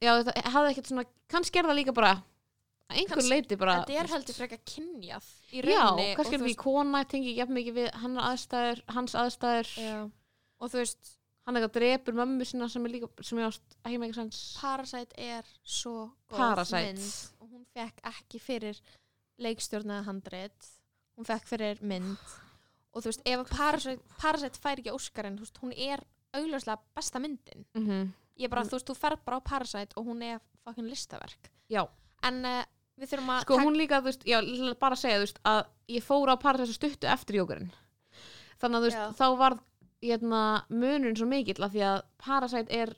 já, 0.00 0.10
það 0.26 0.50
hafði 0.54 0.72
ekkert 0.74 0.90
svona, 0.90 1.06
kannski 1.30 1.60
er 1.60 1.68
það 1.70 1.80
líka 1.80 1.94
bara 1.96 2.16
einhver 2.90 3.22
leiti 3.30 3.58
bara 3.58 3.76
þetta 3.84 4.02
er 4.02 4.10
heldur 4.10 4.36
frekar 4.36 4.60
kynjað 4.66 5.28
í 5.54 5.62
já, 5.62 5.78
rauninni 5.78 6.16
kannski 6.18 6.36
er 6.36 6.42
og, 6.42 6.48
því 6.48 6.56
kona 6.58 7.04
tengi 7.10 7.34
ekki 7.36 7.56
mikið 7.56 7.78
við 7.78 7.88
hann 8.02 8.18
aðstæður, 8.24 8.82
hans 8.96 9.16
aðstæður. 9.18 9.72
Já. 9.78 9.96
og 10.60 10.72
þú 10.72 10.82
veist 10.82 11.12
hann 11.46 11.58
eitthvað 11.58 11.76
drepur 11.78 12.18
mömmu 12.18 12.48
sína 12.48 12.68
sem 12.72 12.86
er 12.86 12.94
líka 12.96 13.10
sem 13.26 13.40
ég 13.40 13.48
ást 13.48 13.78
ekki 13.84 14.00
ekki 14.00 14.18
sens 14.18 14.42
Parasite 14.60 15.30
er 15.30 15.54
svo 15.62 15.94
góð 16.30 16.42
Parasite. 16.42 16.82
mynd. 16.90 17.08
Og 17.40 17.54
hún 17.54 17.64
fekk 17.74 18.04
ekki 18.10 18.42
fyrir 18.42 18.82
leikstjórnaða 19.40 20.06
handrit. 20.10 20.70
Hún 21.16 21.28
fekk 21.28 21.48
fyrir 21.48 21.80
mynd 21.80 22.36
og 22.90 23.02
þú 23.02 23.12
veist, 23.12 23.22
ef 23.24 23.44
að 23.44 23.52
Parasite, 23.56 24.16
Parasite 24.18 24.62
fær 24.62 24.82
ekki 24.82 24.94
Óskarinn, 24.94 25.38
þú 25.38 25.46
veist, 25.46 25.62
hún 25.62 25.76
er 25.76 26.04
augljóslega 26.36 26.80
besta 26.94 27.18
myndin. 27.18 27.66
Mm 27.74 27.86
-hmm. 27.86 28.10
ég 28.38 28.50
bara, 28.50 28.64
þú 28.64 28.76
veist, 28.78 28.90
þú 28.90 28.96
fer 28.96 29.16
bara 29.24 29.38
á 29.38 29.48
Parasite 29.50 29.94
og 29.96 30.06
hún 30.06 30.22
er 30.22 30.40
fucking 30.64 30.88
listaverk. 30.88 31.50
Já, 31.70 31.88
en 32.22 32.44
uh, 32.44 32.64
við 33.00 33.10
þurfum 33.10 33.32
að 33.34 33.40
sko 33.42 33.58
hún 33.58 33.76
líka, 33.76 34.00
þú 34.00 34.04
veist, 34.10 34.24
já, 34.28 34.38
bara 34.80 34.94
að 34.94 35.02
segja, 35.02 35.16
þú 35.16 35.24
veist, 35.26 35.40
að 35.44 35.60
ég 35.88 36.04
fór 36.04 36.28
á 36.28 36.36
Paradise 36.36 36.76
stuttu 36.76 37.06
eftir 37.06 37.36
jókurinn 37.40 37.70
þannig 38.60 38.76
að 38.76 38.80
þú 38.80 38.88
veist, 38.88 39.00
Já. 39.00 39.12
þá 39.18 39.26
var 39.40 39.58
hérna, 40.00 40.42
munurinn 40.68 41.18
svo 41.18 41.28
mikill 41.28 41.64
af 41.64 41.74
því 41.74 41.84
að 41.88 42.00
Parasite 42.20 42.80
er 42.82 42.94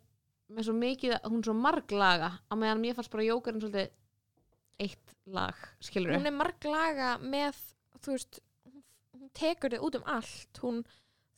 með 0.52 0.68
svo 0.68 0.76
mikið, 0.76 1.16
hún 1.26 1.40
er 1.40 1.48
svo 1.48 1.56
marglaga 1.56 2.30
á 2.50 2.54
meðan 2.58 2.82
mér 2.82 2.96
fannst 2.98 3.12
bara 3.12 3.26
jókurinn 3.26 3.62
svolítið 3.62 3.92
eitt 4.82 5.14
lag, 5.30 5.58
skilur 5.84 6.16
hún 6.16 6.28
er 6.28 6.36
marglaga 6.36 7.14
með 7.22 7.58
þú 8.02 8.16
veist, 8.16 8.42
hún, 9.22 9.30
tekur 9.38 9.72
þig 9.76 9.86
út 9.86 10.00
um 10.00 10.10
allt. 10.18 10.62
Hún, 10.64 10.82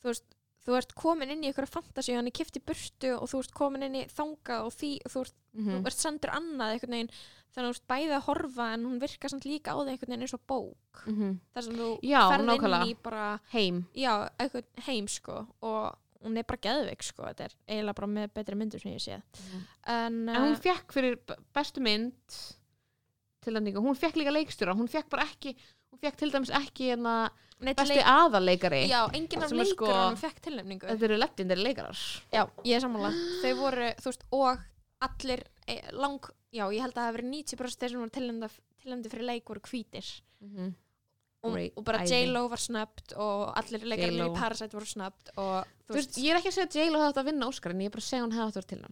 þú 0.01 0.11
veist 0.11 0.35
þú 0.65 0.77
ert 0.79 0.93
komin 0.97 1.29
inn 1.29 1.43
í 1.45 1.49
einhverja 1.51 1.69
fantasíu 1.75 2.17
hann 2.17 2.29
er 2.29 2.35
kipt 2.35 2.57
í 2.57 2.61
burtu 2.65 3.11
og 3.19 3.29
þú 3.29 3.41
ert 3.43 3.55
komin 3.57 3.85
inn 3.85 3.97
í 3.99 4.05
þanga 4.09 4.63
og 4.65 4.71
því, 4.73 4.91
þú 5.13 5.25
ert, 5.27 5.35
mm 5.53 5.67
þú 5.75 5.89
ert 5.91 6.01
sendur 6.01 6.33
annað 6.33 6.73
einhvern 6.73 6.95
veginn, 6.95 7.11
þannig 7.53 7.67
að 7.67 7.69
þú 7.69 7.75
ert 7.75 7.91
bæði 7.91 8.15
að 8.15 8.25
horfa 8.25 8.69
en 8.73 8.87
hún 8.89 8.97
virkar 9.03 9.31
samt 9.31 9.45
líka 9.45 9.75
á 9.75 9.77
þig 9.77 9.91
einhvern 9.93 10.11
veginn 10.11 10.25
eins 10.25 10.33
og 10.35 10.41
bók. 10.49 11.03
Þar 11.53 11.67
sem 11.67 11.77
þú 11.77 11.91
ferð 12.33 12.49
inn 12.55 12.89
í 12.89 12.97
bara, 13.05 13.27
heim. 13.53 13.85
Já, 13.93 14.11
einhvern 14.41 14.83
heim 14.87 15.07
sko 15.07 15.37
og 15.61 15.85
hún 16.25 16.41
er 16.41 16.47
bara 16.49 16.63
geðveik 16.65 17.05
sko 17.05 17.27
þetta 17.29 17.45
er 17.45 17.55
eiginlega 17.69 17.99
bara 18.01 18.11
með 18.17 18.29
betri 18.33 18.57
myndur 18.57 18.81
sem 18.81 18.95
ég 18.95 19.03
sé. 19.05 19.21
En, 19.85 20.23
en 20.25 20.41
hún 20.41 20.55
uh, 20.55 20.61
fekk 20.65 20.95
fyrir 20.97 21.19
bestu 21.53 21.83
mynd 21.85 22.39
tilnefningu, 23.45 23.83
hún 23.85 23.97
fekk 23.99 24.17
líka 24.17 24.33
leikstjóra 24.33 24.73
hún 24.73 24.89
fekk 24.89 25.11
bara 25.13 25.27
ekki, 25.29 25.53
hún 25.95 26.03
fekk 26.03 26.19
til 26.21 26.31
dæmis 26.33 26.51
ekki 26.59 26.91
hérna, 26.91 27.15
besti 27.63 27.95
leik, 27.95 28.05
aðarleikari 28.11 28.83
já, 28.91 29.01
enginn 29.15 29.43
af 29.45 29.51
er 29.55 29.69
sko- 29.71 29.97
fekk 30.19 30.41
tilnefningu 30.49 30.87
þetta 30.91 31.07
eru 31.09 31.19
legendary 31.21 31.63
leikarar 31.63 31.99
Já, 32.33 32.43
ég 32.63 32.75
er 32.75 32.83
sammála. 32.83 33.11
Þau 33.41 33.53
voru, 33.61 33.91
þú 34.01 34.11
veist, 34.11 34.25
og 34.35 34.65
allir 35.05 35.43
e, 35.67 35.79
lang, 35.95 36.31
já, 36.51 36.65
ég 36.67 36.81
held 36.83 36.95
að 36.95 37.03
það 37.05 37.13
verið 37.19 37.29
90% 37.33 37.83
þeir 37.85 37.93
sem 37.93 38.01
voru 38.03 38.15
tilnefndi 38.15 39.11
fyrir 39.13 39.29
leik 39.31 39.53
voru 39.53 39.63
hvítir. 39.69 40.09
mm 40.41 40.73
Og, 41.45 41.53
Great, 41.53 41.75
og 41.77 41.83
bara. 41.85 41.99
J-Lo 42.09 42.47
var 42.49 42.57
snöpt 42.57 43.13
og 43.21 43.51
allir 43.59 43.83
leikarinn 43.85 44.17
J.Lo. 44.17 44.31
í 44.33 44.37
Parasite 44.39 44.73
voru 44.73 44.87
snöpt 44.89 45.29
og 45.37 45.67
Þú 45.85 45.93
veist, 45.99 46.15
ég 46.17 46.31
er 46.33 46.39
ekki 46.39 46.49
að 46.49 46.55
segja 46.55 46.65
að 46.65 46.77
J-Lo 46.79 47.01
hefði 47.03 47.11
átt 47.11 47.19
að 47.21 47.27
vinna 47.29 47.49
Óskar 47.51 47.75
en 47.75 47.83
ég 47.83 47.91
er 47.91 47.93
bara 47.93 48.01
að 48.01 48.07
segja 48.07 48.21
að 48.21 48.25
hún 48.25 48.33
hefði 48.33 48.47
átt 48.47 48.57
að 48.57 48.71
vera 48.73 48.87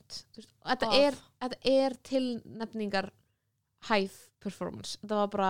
og 0.61 0.69
þetta, 0.69 0.89
er, 0.99 1.17
þetta 1.41 1.71
er 1.73 1.95
tilnefningar 2.11 3.07
hæð 3.89 4.19
performance 4.45 4.99
þetta 5.01 5.19
var 5.23 5.31
bara 5.33 5.49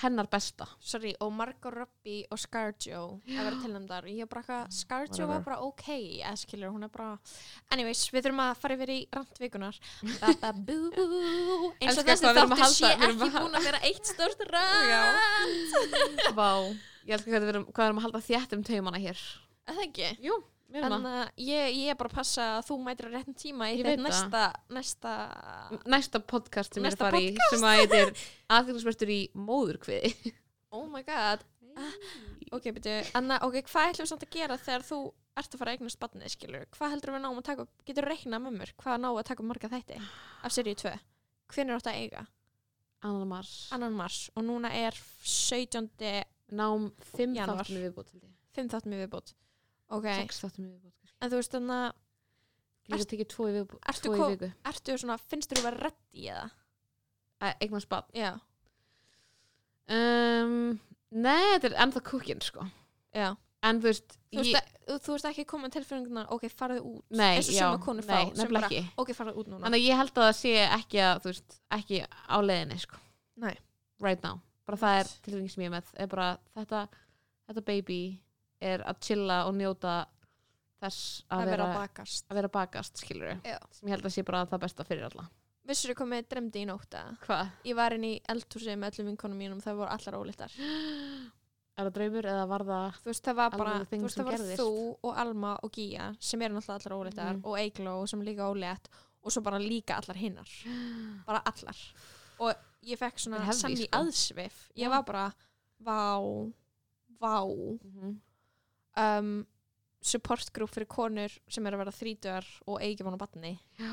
hennar 0.00 0.26
besta 0.32 0.64
sorry, 0.80 1.10
og 1.20 1.32
Margot 1.36 1.74
Robbie 1.74 2.22
og 2.32 2.40
Scarjo 2.40 3.02
að 3.28 3.42
vera 3.44 3.58
tilnefndar. 3.64 4.06
Ég 4.08 4.24
er 4.24 4.30
bara 4.30 4.40
eitthvað, 4.42 4.70
Scarjo 4.78 5.26
var 5.28 5.42
bara 5.44 5.58
ok, 5.66 5.84
eða 6.22 6.32
skilur, 6.40 6.72
hún 6.72 6.86
er 6.86 6.92
bara, 6.94 7.10
anyways, 7.74 8.06
við 8.14 8.24
þurfum 8.26 8.42
að 8.46 8.54
fara 8.62 8.78
yfir 8.78 8.92
í 8.94 8.98
randvikunar. 9.12 9.80
Ba-ba-bú, 10.22 10.78
eins 11.82 12.00
og 12.00 12.08
þessi 12.08 12.32
þáttur 12.32 12.64
sé 12.72 12.92
ekki 12.96 13.30
búin 13.36 13.58
að 13.60 13.68
vera 13.68 13.82
eitt 13.90 14.08
stórt 14.08 14.42
rand. 14.54 15.76
Vá, 16.38 16.48
ég 17.06 17.16
elskar 17.18 17.34
hvað 17.36 17.46
við 17.46 17.54
erum, 17.56 17.68
að 17.76 18.02
halda 18.06 18.24
þétt 18.30 18.56
um 18.56 18.64
taumana 18.66 19.00
hér 19.02 19.20
Það 19.68 19.78
ekki? 19.84 20.08
Jú, 20.24 20.36
við 20.74 20.86
En 20.88 20.94
að 20.96 21.06
uh, 21.10 21.22
ég, 21.46 21.68
ég 21.78 21.92
er 21.92 21.98
bara 22.00 22.10
að 22.12 22.18
passa 22.18 22.48
að 22.58 22.66
þú 22.68 22.78
mætir 22.86 23.08
á 23.08 23.10
réttum 23.14 23.36
tíma 23.38 23.70
í 23.72 23.78
þetta 23.82 24.02
næsta, 24.06 24.42
næsta 24.72 25.14
Næsta 25.94 26.22
podcast 26.32 26.76
sem 26.76 26.82
ég 26.84 26.90
er 26.90 26.96
Næsta 26.96 27.08
að 27.08 27.16
fara 27.16 27.22
í 27.22 27.48
sem 27.52 27.66
að 27.68 27.78
heitir 27.80 28.12
aðþjóðsvertur 28.58 29.12
í 29.14 29.20
móðurkviði. 29.48 30.12
Oh 30.72 30.86
my 30.88 31.02
god. 31.04 31.42
Ok, 32.52 32.68
byrju, 32.76 32.98
Anna, 33.16 33.38
ok, 33.46 33.62
hvað 33.68 33.90
ætlum 33.92 34.04
við 34.06 34.10
samt 34.12 34.24
að 34.26 34.34
gera 34.34 34.58
þegar 34.60 34.84
þú 34.84 34.98
ert 35.40 35.54
að 35.54 35.62
fara 35.62 35.72
að 35.72 35.78
eignast 35.78 36.00
barnið, 36.02 36.32
skilur 36.34 36.66
Hvað 36.76 36.92
heldur 36.92 37.14
við 37.14 37.22
náum 37.24 37.40
að 37.40 37.46
taka, 37.48 37.66
getur 37.88 38.08
reiknað 38.10 38.42
með 38.44 38.58
mér 38.58 38.72
hvað 38.82 38.98
náum 39.00 39.14
við 39.16 39.22
að 39.22 39.28
taka 39.30 39.46
marga 39.48 39.70
þætti 39.72 40.00
af 40.44 40.52
seríu 40.52 40.76
2 40.82 40.92
Hvenær 41.52 41.80
áttu 41.80 41.92
að 41.92 42.00
eiga? 42.02 42.24
Annan 43.02 43.28
mars. 43.28 43.52
Annan 43.74 43.96
mars. 43.98 44.18
Og 44.36 44.44
núna 44.46 44.70
er 44.72 44.96
17. 45.26 45.88
Nám 46.52 46.90
fimm 47.12 47.34
Janúar. 47.36 47.64
þáttum 47.64 47.80
í 47.80 47.86
viðbót 47.86 48.12
held 48.12 48.26
ég. 48.26 48.34
5 48.56 48.68
þáttum 48.74 48.94
í 48.94 49.00
viðbót 49.00 49.32
Ok, 49.92 50.06
Sex 50.08 50.40
þáttum 50.42 50.70
kannski. 50.80 51.12
en 51.20 51.30
þú 51.32 51.40
veist 51.40 51.56
þannig 51.56 51.82
að 51.82 51.92
líka 52.92 53.08
tekið 53.12 53.28
tvo 53.32 53.48
í 53.50 53.52
viðbót 53.58 53.90
Ertu 53.92 54.08
Tvo 54.08 54.16
í 54.16 54.30
viku. 54.36 54.48
ertu 54.72 54.96
svona, 55.02 55.18
finnst 55.30 55.52
þú 55.52 55.60
að 55.60 55.66
vera 55.68 55.82
reddi 55.86 56.26
eða? 56.32 56.46
Eignast 57.60 57.88
bad 57.90 58.08
Já, 58.16 58.32
um, 59.90 60.78
Nei, 61.12 61.42
þetta 61.58 61.68
er 61.68 61.74
ennþá 61.84 62.00
kúkin 62.08 62.40
sko. 62.44 62.64
Já. 63.12 63.34
En 63.62 63.78
þú 63.82 63.90
veist, 63.90 64.14
Þú 64.32 64.40
veist, 64.40 64.54
ég, 64.56 64.96
þú 65.04 65.12
veist 65.14 65.26
ekki 65.28 65.44
koma 65.46 65.68
tilfinningunar, 65.70 66.30
ok, 66.34 66.46
farðu 66.50 66.80
út. 66.88 67.02
Nei, 67.14 67.36
já, 67.44 67.68
fá 67.76 67.90
nei, 67.94 68.30
nefnilega 68.32 68.70
bara, 68.70 68.80
ok, 69.04 69.12
farðu 69.18 69.34
út 69.42 69.50
núna. 69.52 69.68
Að 69.68 69.76
ég 69.84 70.00
held 70.00 70.16
að 70.16 70.24
það 70.24 70.38
sé 70.40 70.54
ekki 70.64 71.02
að, 71.04 71.20
veist, 71.28 71.58
ekki 71.76 72.00
á 72.08 72.36
leiðinni, 72.42 72.78
sko. 72.82 72.98
Right 74.02 74.24
now. 74.24 74.40
Bara 74.66 74.80
það 74.80 74.98
er 75.02 75.12
tilfinning 75.26 75.52
sem 75.52 75.64
ég 75.66 75.74
með. 75.74 75.92
Er 76.00 76.08
bara 76.10 76.30
þetta, 76.56 76.80
þetta 77.50 77.64
baby 77.68 78.00
er 78.62 78.84
að 78.86 79.00
chilla 79.06 79.42
og 79.48 79.54
njóta 79.58 79.96
þess 80.82 81.22
að, 81.28 81.38
að 81.42 81.50
vera 81.52 81.66
að 81.68 81.76
bakast 81.78 82.26
að 82.32 82.38
vera 82.40 82.48
bakast, 82.56 82.96
skilur. 83.02 83.36
Já. 83.46 83.58
Sem 83.70 83.88
ég 83.88 83.94
held 83.96 84.06
að 84.08 84.14
sé 84.16 84.24
bara 84.26 84.44
það 84.50 84.62
besta 84.64 84.86
fyrir 84.88 85.04
alla. 85.10 85.26
Vissur 85.68 85.92
þú 85.92 85.98
komið 86.00 86.24
dremdi 86.32 86.62
í 86.64 86.66
nótt 86.66 86.94
að 86.98 87.12
Hvað? 87.22 87.50
ég 87.70 87.76
var 87.78 87.94
inn 87.94 88.04
í 88.08 88.16
eldhúsi 88.32 88.74
með 88.74 88.96
öllum 88.96 89.12
vinkonum 89.12 89.38
mínum 89.38 89.60
það 89.62 89.76
voru 89.78 89.92
allar 89.94 90.16
ólítar 90.18 90.56
Er 91.72 91.86
það 91.86 91.92
draumur 91.96 92.26
eða 92.28 92.46
var 92.50 92.64
það... 92.68 92.96
þú 93.00 93.08
veist 93.08 93.24
það 93.28 93.36
var 93.38 93.54
bara, 93.56 93.74
þú 93.88 94.00
veist 94.02 94.18
það 94.18 94.26
var 94.26 94.34
gerðist. 94.34 94.58
þú 94.60 94.96
og 95.08 95.20
Alma 95.22 95.52
og 95.64 95.70
Gía 95.72 96.08
sem 96.20 96.42
eru 96.44 96.58
náttúrulega 96.58 96.82
allar 96.82 96.96
ólítar 96.98 97.30
Mhm. 97.32 97.44
og 97.46 97.54
Eigló 97.62 97.94
sem 98.10 98.20
líka 98.26 98.48
ólétt 98.50 98.90
og 99.22 99.32
svo 99.32 99.40
bara 99.46 99.58
líka 99.62 99.96
allar 100.02 100.18
hinnar 100.20 100.50
bara 101.30 101.40
allar 101.46 101.78
og 102.42 102.66
ég 102.82 102.98
fekk 102.98 103.22
svona 103.22 103.54
sann 103.54 103.72
í 103.78 103.86
sko. 103.86 104.02
aðsvif 104.02 104.58
ég 104.82 104.90
var 104.92 105.06
bara, 105.06 105.28
vá 105.80 106.18
vá 107.22 107.38
Mhm. 107.46 108.18
Um, 109.00 109.46
support 110.02 110.50
group 110.54 110.72
fyrir 110.74 110.88
konur 110.90 111.34
sem 111.48 111.66
eru 111.66 111.78
að 111.78 111.84
vera 111.84 111.94
þrítugar 111.94 112.48
og 112.66 112.80
eigi 112.82 113.04
vona 113.06 113.20
batni 113.20 113.52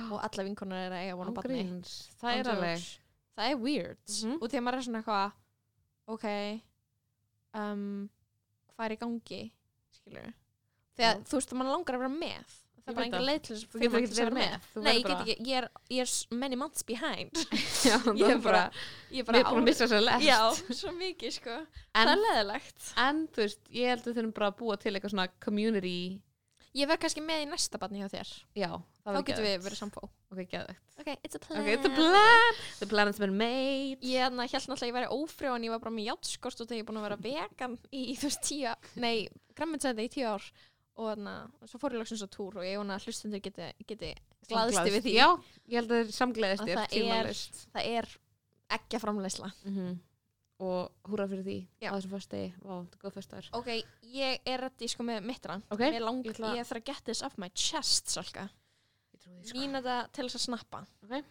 og 0.10 0.18
alla 0.26 0.46
vinkonur 0.48 0.80
eru 0.80 0.98
að 0.98 1.04
eiga 1.06 1.18
vona 1.20 1.30
Án 1.30 1.38
batni. 1.38 1.66
Það 2.22 2.40
er 2.40 2.50
alveg... 2.56 2.88
það 3.38 3.52
er 3.52 3.60
weird. 3.62 4.02
Mhm. 4.08 4.38
og 4.40 4.48
þegar 4.50 4.66
maður 4.66 4.80
er 4.80 4.88
svona 4.88 5.04
eitthvað 5.04 5.38
ok 6.10 6.26
um, 7.62 8.10
hvað 8.74 8.86
er 8.88 8.96
í 8.96 9.00
gangi 9.04 9.42
skilur 10.00 10.32
þegar 10.98 11.22
þú 11.30 11.38
veist 11.38 11.54
að 11.54 11.62
mann 11.62 11.72
langar 11.74 12.00
að 12.00 12.04
vera 12.06 12.16
með 12.16 12.58
það 12.90 12.94
er 12.94 13.00
bara 13.00 13.08
enga 13.10 13.20
það. 13.20 13.28
leið 13.30 13.42
til 13.46 13.56
þess 13.56 13.66
að 13.66 13.74
Þú 13.74 13.82
getur 13.84 14.00
ekki 14.00 14.18
verið 14.20 14.38
með. 14.40 14.68
Nei, 14.86 14.92
ég 14.96 15.04
get 15.06 15.16
ekki, 15.18 15.36
ég 15.50 15.60
er, 15.62 15.68
ég 15.96 16.06
er 16.06 16.40
many 16.44 16.60
months 16.60 16.88
behind. 16.90 17.44
Já, 17.86 17.96
ég 18.22 18.34
er 18.34 18.42
bara, 18.44 18.64
ég 19.14 19.22
er 19.24 19.30
bara 19.30 19.44
erum 19.44 19.62
að 19.62 19.70
missa 19.70 19.90
að 19.90 20.06
lest. 20.08 20.26
já, 20.28 20.40
svo 20.82 20.96
mikið 20.98 21.36
sko. 21.38 21.60
Það 21.94 22.02
En, 22.04 22.14
er 22.16 22.24
leðilegt 22.26 22.90
en 23.06 23.22
þú 23.36 23.46
veist, 23.46 23.62
ég 23.76 23.94
held 23.94 24.04
að 24.04 24.12
við 24.12 24.20
þurfum 24.20 24.36
bara 24.42 24.52
að 24.52 24.60
búa 24.64 24.80
til 24.82 24.94
eitthvað 24.96 25.16
svona 25.16 25.30
community 25.44 25.98
ég 26.78 26.90
verð 26.90 27.02
kannski 27.06 27.24
með 27.26 27.46
í 27.46 27.50
næsta 27.50 27.80
barni 27.82 28.04
hjá 28.04 28.10
þér. 28.12 28.32
Já, 28.58 28.70
þá 29.08 29.18
getum 29.26 29.46
við 29.48 29.64
verið 29.66 29.80
samfó. 29.80 30.10
Ok, 30.30 30.44
geðvegt 30.52 30.90
ok, 31.00 31.10
it's 31.24 31.36
a 31.36 31.40
plan 31.40 31.62
Ok, 31.62 31.70
it's 31.74 31.88
a 31.88 31.92
plan. 31.96 32.58
The 32.80 32.88
plan 32.90 33.08
has 33.10 33.20
been 33.20 33.36
made. 33.38 34.00
Ég 34.06 34.20
hérna, 34.22 34.46
held 34.46 34.68
náttúrulega 34.70 34.86
að 34.86 34.90
ég 34.92 34.98
væri 34.98 35.12
ófrjó 35.16 35.56
en 35.56 35.66
ég 35.66 35.74
var 35.74 35.82
bara 35.84 35.96
með 35.96 36.10
játskort 36.12 36.60
og 36.62 36.68
þegar 36.70 36.80
ég 36.80 36.84
er 36.84 36.90
búin 36.90 37.00
að 37.02 37.08
vera 37.08 37.20
vegan 37.24 37.78
í, 37.90 38.02
í 38.14 38.16
þú 38.20 38.30
veist 38.30 38.44
tíu, 38.46 38.74
nei, 39.00 39.16
og 41.00 41.06
þarna, 41.14 41.34
svo 41.70 41.80
fór 41.80 41.96
ég 41.96 42.02
loksins 42.02 42.24
á 42.26 42.30
túr 42.34 42.58
og 42.60 42.66
ég 42.68 42.76
vona 42.82 42.98
að 43.00 43.06
hlustundur 43.08 43.40
geti, 43.46 43.70
geti 43.88 44.10
glaðst 44.50 44.82
yfir 44.90 45.04
því. 45.06 45.14
Já, 45.16 45.28
ég 45.72 45.80
held 45.80 45.90
að 45.94 45.96
það 45.96 46.04
er 46.10 46.18
samgleðist 46.20 46.64
Að 46.66 46.70
þér 46.70 46.80
það 46.80 46.86
er- 47.24 47.34
það 47.78 47.90
er 48.00 48.10
ekki 48.78 49.00
framleysla 49.06 49.52
Mhm. 49.66 50.00
og 50.60 50.92
húra 51.08 51.28
fyrir 51.32 51.44
því 51.48 51.58
Já. 51.82 51.90
á 51.90 51.96
þessum 51.96 52.12
fyrst 52.18 52.30
degi, 52.36 52.54
vá, 52.60 52.74
þetta 52.84 52.96
er 52.98 53.04
góð 53.06 53.14
fyrst 53.16 53.30
dagur 53.32 53.50
Ok, 53.54 53.70
ég 54.04 54.40
er 54.46 54.60
ready 54.66 54.88
sko 54.92 55.04
með 55.08 55.24
mitt 55.24 55.46
rand 55.46 55.64
Ok, 55.72 55.80
Mér 55.80 56.02
lang, 56.02 56.24
ég 56.26 56.36
ég, 56.36 56.68
þarf 56.68 56.82
að 56.82 56.86
get 56.86 57.04
this 57.06 57.22
off 57.24 57.38
my 57.38 57.50
chest 57.56 58.08
Salka. 58.08 58.50
Ég 59.14 59.20
því 59.24 59.48
sko. 59.48 59.58
Mínúta 59.58 60.12
til 60.12 60.26
þess 60.26 60.36
að 60.36 60.46
snappa. 60.50 60.86
Ok. 61.04 61.24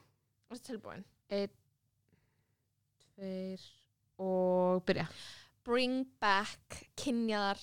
Þetta 0.51 0.65
tilbúin. 0.65 1.05
Einn, 1.31 1.51
tveir 3.15 3.61
og 4.19 4.83
byrja. 4.89 5.07
Bring 5.67 6.07
back 6.21 6.87
kynjaðar 6.97 7.61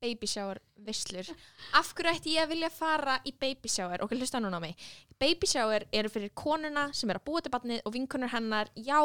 baby 0.00 0.26
shower 0.28 0.58
vislur 0.86 1.28
Af 1.76 1.92
hverju 1.94 2.12
ætti 2.14 2.34
ég 2.34 2.44
að 2.44 2.54
vilja 2.54 2.70
fara 2.72 3.18
í 3.28 3.32
baby 3.36 3.70
shower? 3.70 4.02
Ok, 4.04 4.14
hlusta 4.16 4.40
núna 4.40 4.58
á 4.58 4.64
mig. 4.64 4.74
Baby 5.20 5.48
shower 5.48 5.84
eru 5.92 6.10
fyrir 6.12 6.32
konuna 6.34 6.88
sem 6.96 7.10
er 7.12 7.20
að 7.20 7.26
búa 7.28 7.42
til 7.44 7.52
barnið 7.52 7.82
og 7.84 7.94
vinkonur 7.94 8.32
hennar. 8.32 8.70
Já, 8.74 9.00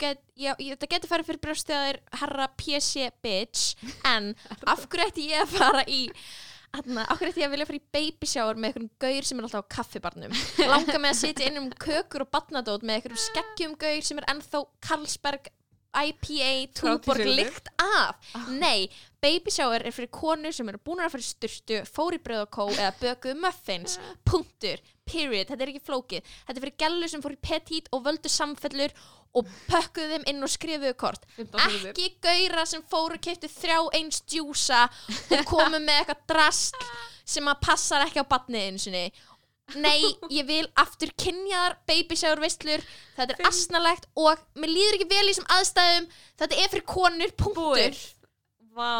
get, 0.00 0.20
já, 0.36 0.52
þetta 0.60 0.90
getur 0.94 1.12
farið 1.12 1.30
fyrir 1.30 1.44
brjóstiðaðir 1.46 2.00
herra 2.20 2.48
PC 2.60 3.08
bitch. 3.24 3.76
En 4.04 4.34
af 4.68 4.84
hverju 4.86 5.08
ætti 5.08 5.30
ég 5.32 5.46
að 5.46 5.56
fara 5.56 5.86
í 5.88 6.02
Þannig, 6.74 7.04
af 7.06 7.20
hverju 7.20 7.30
ætti 7.30 7.42
ég 7.42 7.46
að 7.46 7.52
vilja 7.54 7.66
fara 7.68 7.78
í 7.78 7.84
baby 7.94 8.26
shower 8.26 8.56
með 8.58 8.72
einhverjum 8.72 8.88
gaur 9.04 9.26
sem 9.28 9.38
er 9.38 9.46
alltaf 9.46 9.62
á 9.62 9.72
kaffibarnum? 9.76 10.32
Langa 10.72 10.96
með 10.98 11.12
að 11.12 11.20
sitja 11.20 11.46
inn 11.46 11.60
um 11.60 11.68
kökur 11.84 12.24
og 12.24 12.32
barnadót 12.34 12.82
með 12.82 12.98
einhverjum 12.98 13.22
skeggjum 13.22 13.76
gaur 13.78 14.02
sem 14.02 14.18
er 14.18 14.26
ennþá 14.32 14.64
Carlsberg 14.82 15.52
IPA 15.94 16.52
Þrjátíu 16.78 17.34
lykt 17.38 17.70
af. 17.80 18.30
Nei, 18.50 18.88
baby 19.22 19.52
shower 19.54 19.84
er 19.84 19.94
fyrir 19.94 20.10
konur 20.14 20.54
sem 20.54 20.68
eru 20.70 20.80
búin 20.84 21.02
að 21.04 21.14
fara 21.14 21.24
í 21.24 21.28
styrtu 21.28 21.80
fór 21.88 22.16
í 22.16 22.20
bröð 22.24 22.44
og 22.46 22.52
kó 22.54 22.66
eða 22.72 22.92
bökuðu 23.00 23.40
muffins. 23.42 23.98
Punktur, 24.28 24.82
period, 25.08 25.50
þetta 25.50 25.66
er 25.66 25.74
ekki 25.74 25.84
flókið. 25.88 26.32
Þetta 26.46 26.58
er 26.58 26.66
fyrir 26.66 26.80
gælu 26.84 27.10
sem 27.12 27.24
fór 27.24 27.36
í 27.36 27.42
petit 27.50 27.90
og 27.94 28.04
völdu 28.08 28.32
samfellur 28.32 28.96
og 29.34 29.48
pökkuðu 29.66 30.12
þeim 30.12 30.28
inn 30.30 30.46
og 30.46 30.52
skrifuðu 30.52 30.94
kort. 30.98 31.24
15 31.36 31.58
sekundur. 31.58 31.90
ekki 31.90 32.10
gaura 32.22 32.66
sem 32.70 32.84
fóru 32.90 33.18
og 33.18 33.24
keftu 33.24 33.50
þrjá 33.50 33.78
eins 33.98 34.22
djúsa 34.30 34.84
og 34.86 35.48
komu 35.50 35.80
með 35.80 36.04
eitthvað 36.04 36.24
drask 36.30 36.86
sem 37.24 37.48
að 37.50 37.62
passar 37.64 38.04
ekki 38.04 38.22
á 38.22 38.30
batnið 38.30 38.68
einu 38.68 38.82
sinni 38.84 39.04
Nei, 39.80 40.02
ég 40.30 40.44
vil 40.46 40.66
aftur 40.78 41.10
kynjaðar 41.18 41.78
baby 41.88 42.16
shower 42.20 42.40
veistlur 42.42 42.82
þetta 43.16 43.34
er 43.38 43.46
asnalegt 43.48 44.04
og 44.20 44.42
mér 44.60 44.70
líður 44.70 44.98
ekki 44.98 45.06
vel 45.10 45.22
í 45.24 45.30
þessum 45.32 45.48
aðstæðum. 45.56 46.08
Þetta 46.42 46.58
er 46.60 46.72
fyrir 46.74 46.84
konur, 46.90 47.32
punktur. 47.40 47.96
Vá. 48.76 48.92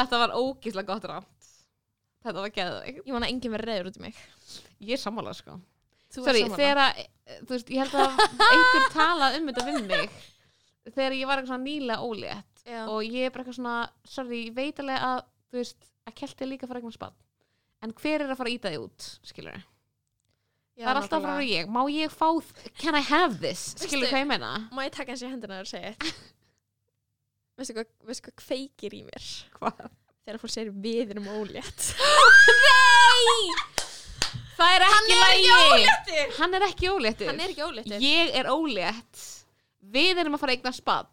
Þetta 0.00 0.20
var 0.22 0.32
ógíslega 0.38 0.86
gott 0.88 1.06
rátt 1.10 1.48
Þetta 2.20 2.42
var 2.44 2.52
geðveik 2.54 3.00
Ég 3.00 3.12
vona 3.14 3.26
að 3.26 3.32
enginn 3.34 3.54
verið 3.56 3.70
reyður 3.70 3.88
út 3.90 3.96
í 3.98 4.02
mig. 4.04 4.18
Ég 4.80 4.94
er 4.96 5.00
sammála 5.02 5.32
sko. 5.36 5.56
Þú 6.10 6.24
Sorry, 6.24 6.42
ert 6.42 6.50
sammála. 6.50 6.60
þegar 6.60 6.80
að, 6.84 7.00
eh, 7.00 7.40
þú 7.44 7.54
veist, 7.56 7.70
ég 7.70 7.80
held 7.84 7.94
að 8.00 8.20
einhver 8.50 8.86
talað 8.96 9.38
um 9.38 9.50
þetta 9.50 9.66
við 9.68 9.80
mig 9.90 10.20
þegar 10.90 11.16
ég 11.18 11.28
var 11.28 11.38
eitthvað 11.38 11.52
svona 11.52 11.66
nýlega 11.68 12.06
ólétt 12.06 12.62
Já. 12.66 12.80
og 12.88 13.00
ég 13.04 13.26
er 13.26 13.30
bara 13.34 13.44
eitthvað 13.44 13.58
svona, 13.60 13.74
sorry, 14.04 14.40
ég 14.48 14.54
veit 14.56 14.80
alveg 14.82 15.04
að, 15.10 15.20
þú 15.50 15.60
veist, 15.60 15.90
að 16.08 16.16
kelti 16.22 16.46
er 16.46 16.50
líka 16.50 16.68
fara 16.70 16.80
eitthvað 16.80 16.96
spann 16.96 17.18
en 17.84 17.92
hver 17.96 18.24
er 18.24 18.30
að 18.32 18.38
fara 18.40 18.50
að 18.50 18.56
íta 18.56 18.72
því 18.72 18.80
út, 18.84 19.06
skilur 19.30 19.58
Já, 20.80 20.84
það 20.86 20.90
er 20.92 21.00
alltaf 21.00 21.16
að 21.18 21.24
fara 21.26 21.36
að 21.42 21.50
ég, 21.50 21.70
má 21.72 21.80
ég 21.92 22.12
fá 22.14 22.28
can 22.80 22.96
I 22.96 23.02
have 23.04 23.40
this, 23.42 23.74
skilur 23.76 24.06
Veistu- 24.06 24.14
hvað 24.14 24.24
ég 24.24 24.30
meina? 24.30 24.52
Má 24.72 24.82
ég 24.86 24.94
taka 24.96 25.12
hans 25.12 25.24
í 25.24 25.30
hendina 25.30 25.60
og 25.60 25.68
segja? 25.68 25.92
Veistu 27.60 27.76
hvað, 27.76 27.90
veistu 28.08 28.28
hvað 28.30 28.38
kveikir 28.44 28.96
í 28.96 29.02
mér? 29.04 29.28
Hvað? 29.58 29.82
Þegar 30.24 30.40
fólk 30.40 30.54
segir 30.54 30.72
við 30.84 31.12
erum 31.14 31.28
ólétt. 31.32 31.86
Það 34.60 34.74
er 34.76 34.84
ekki 34.86 35.14
lægi 35.16 36.24
hann 36.36 36.56
er 36.56 36.64
ekki 36.66 36.90
óléttur. 36.92 37.30
Hann 37.30 37.40
er 37.40 37.52
ekki 37.52 37.64
óléttur. 37.64 38.04
Ég 38.04 38.34
er 38.36 38.48
ólétt. 38.52 39.22
Við 39.80 40.20
erum 40.20 40.36
að 40.36 40.42
fara 40.44 40.52
að 40.54 40.60
eigna 40.60 40.72
spann 40.76 41.08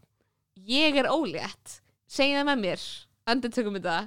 ég 0.68 0.98
er 1.00 1.10
ólétt. 1.12 1.80
Segja 2.08 2.42
það 2.42 2.50
með 2.52 2.62
mér, 2.64 2.86
andur 3.28 3.54
tökum 3.54 3.78
þetta 3.78 3.98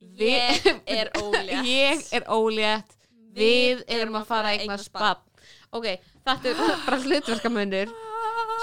Ég 0.00 0.70
er 1.00 1.10
ólétt. 1.20 1.66
ég 1.66 2.06
er 2.12 2.24
ólétt. 2.30 2.96
Við 3.34 3.84
erum 3.86 4.16
að 4.18 4.26
fara 4.26 4.50
að 4.50 4.64
eigna 4.64 4.78
spapp 4.80 5.26
ok, 5.76 5.86
þetta 6.26 6.50
er 6.50 6.60
bara 6.86 7.00
hlutverkamunur 7.04 7.92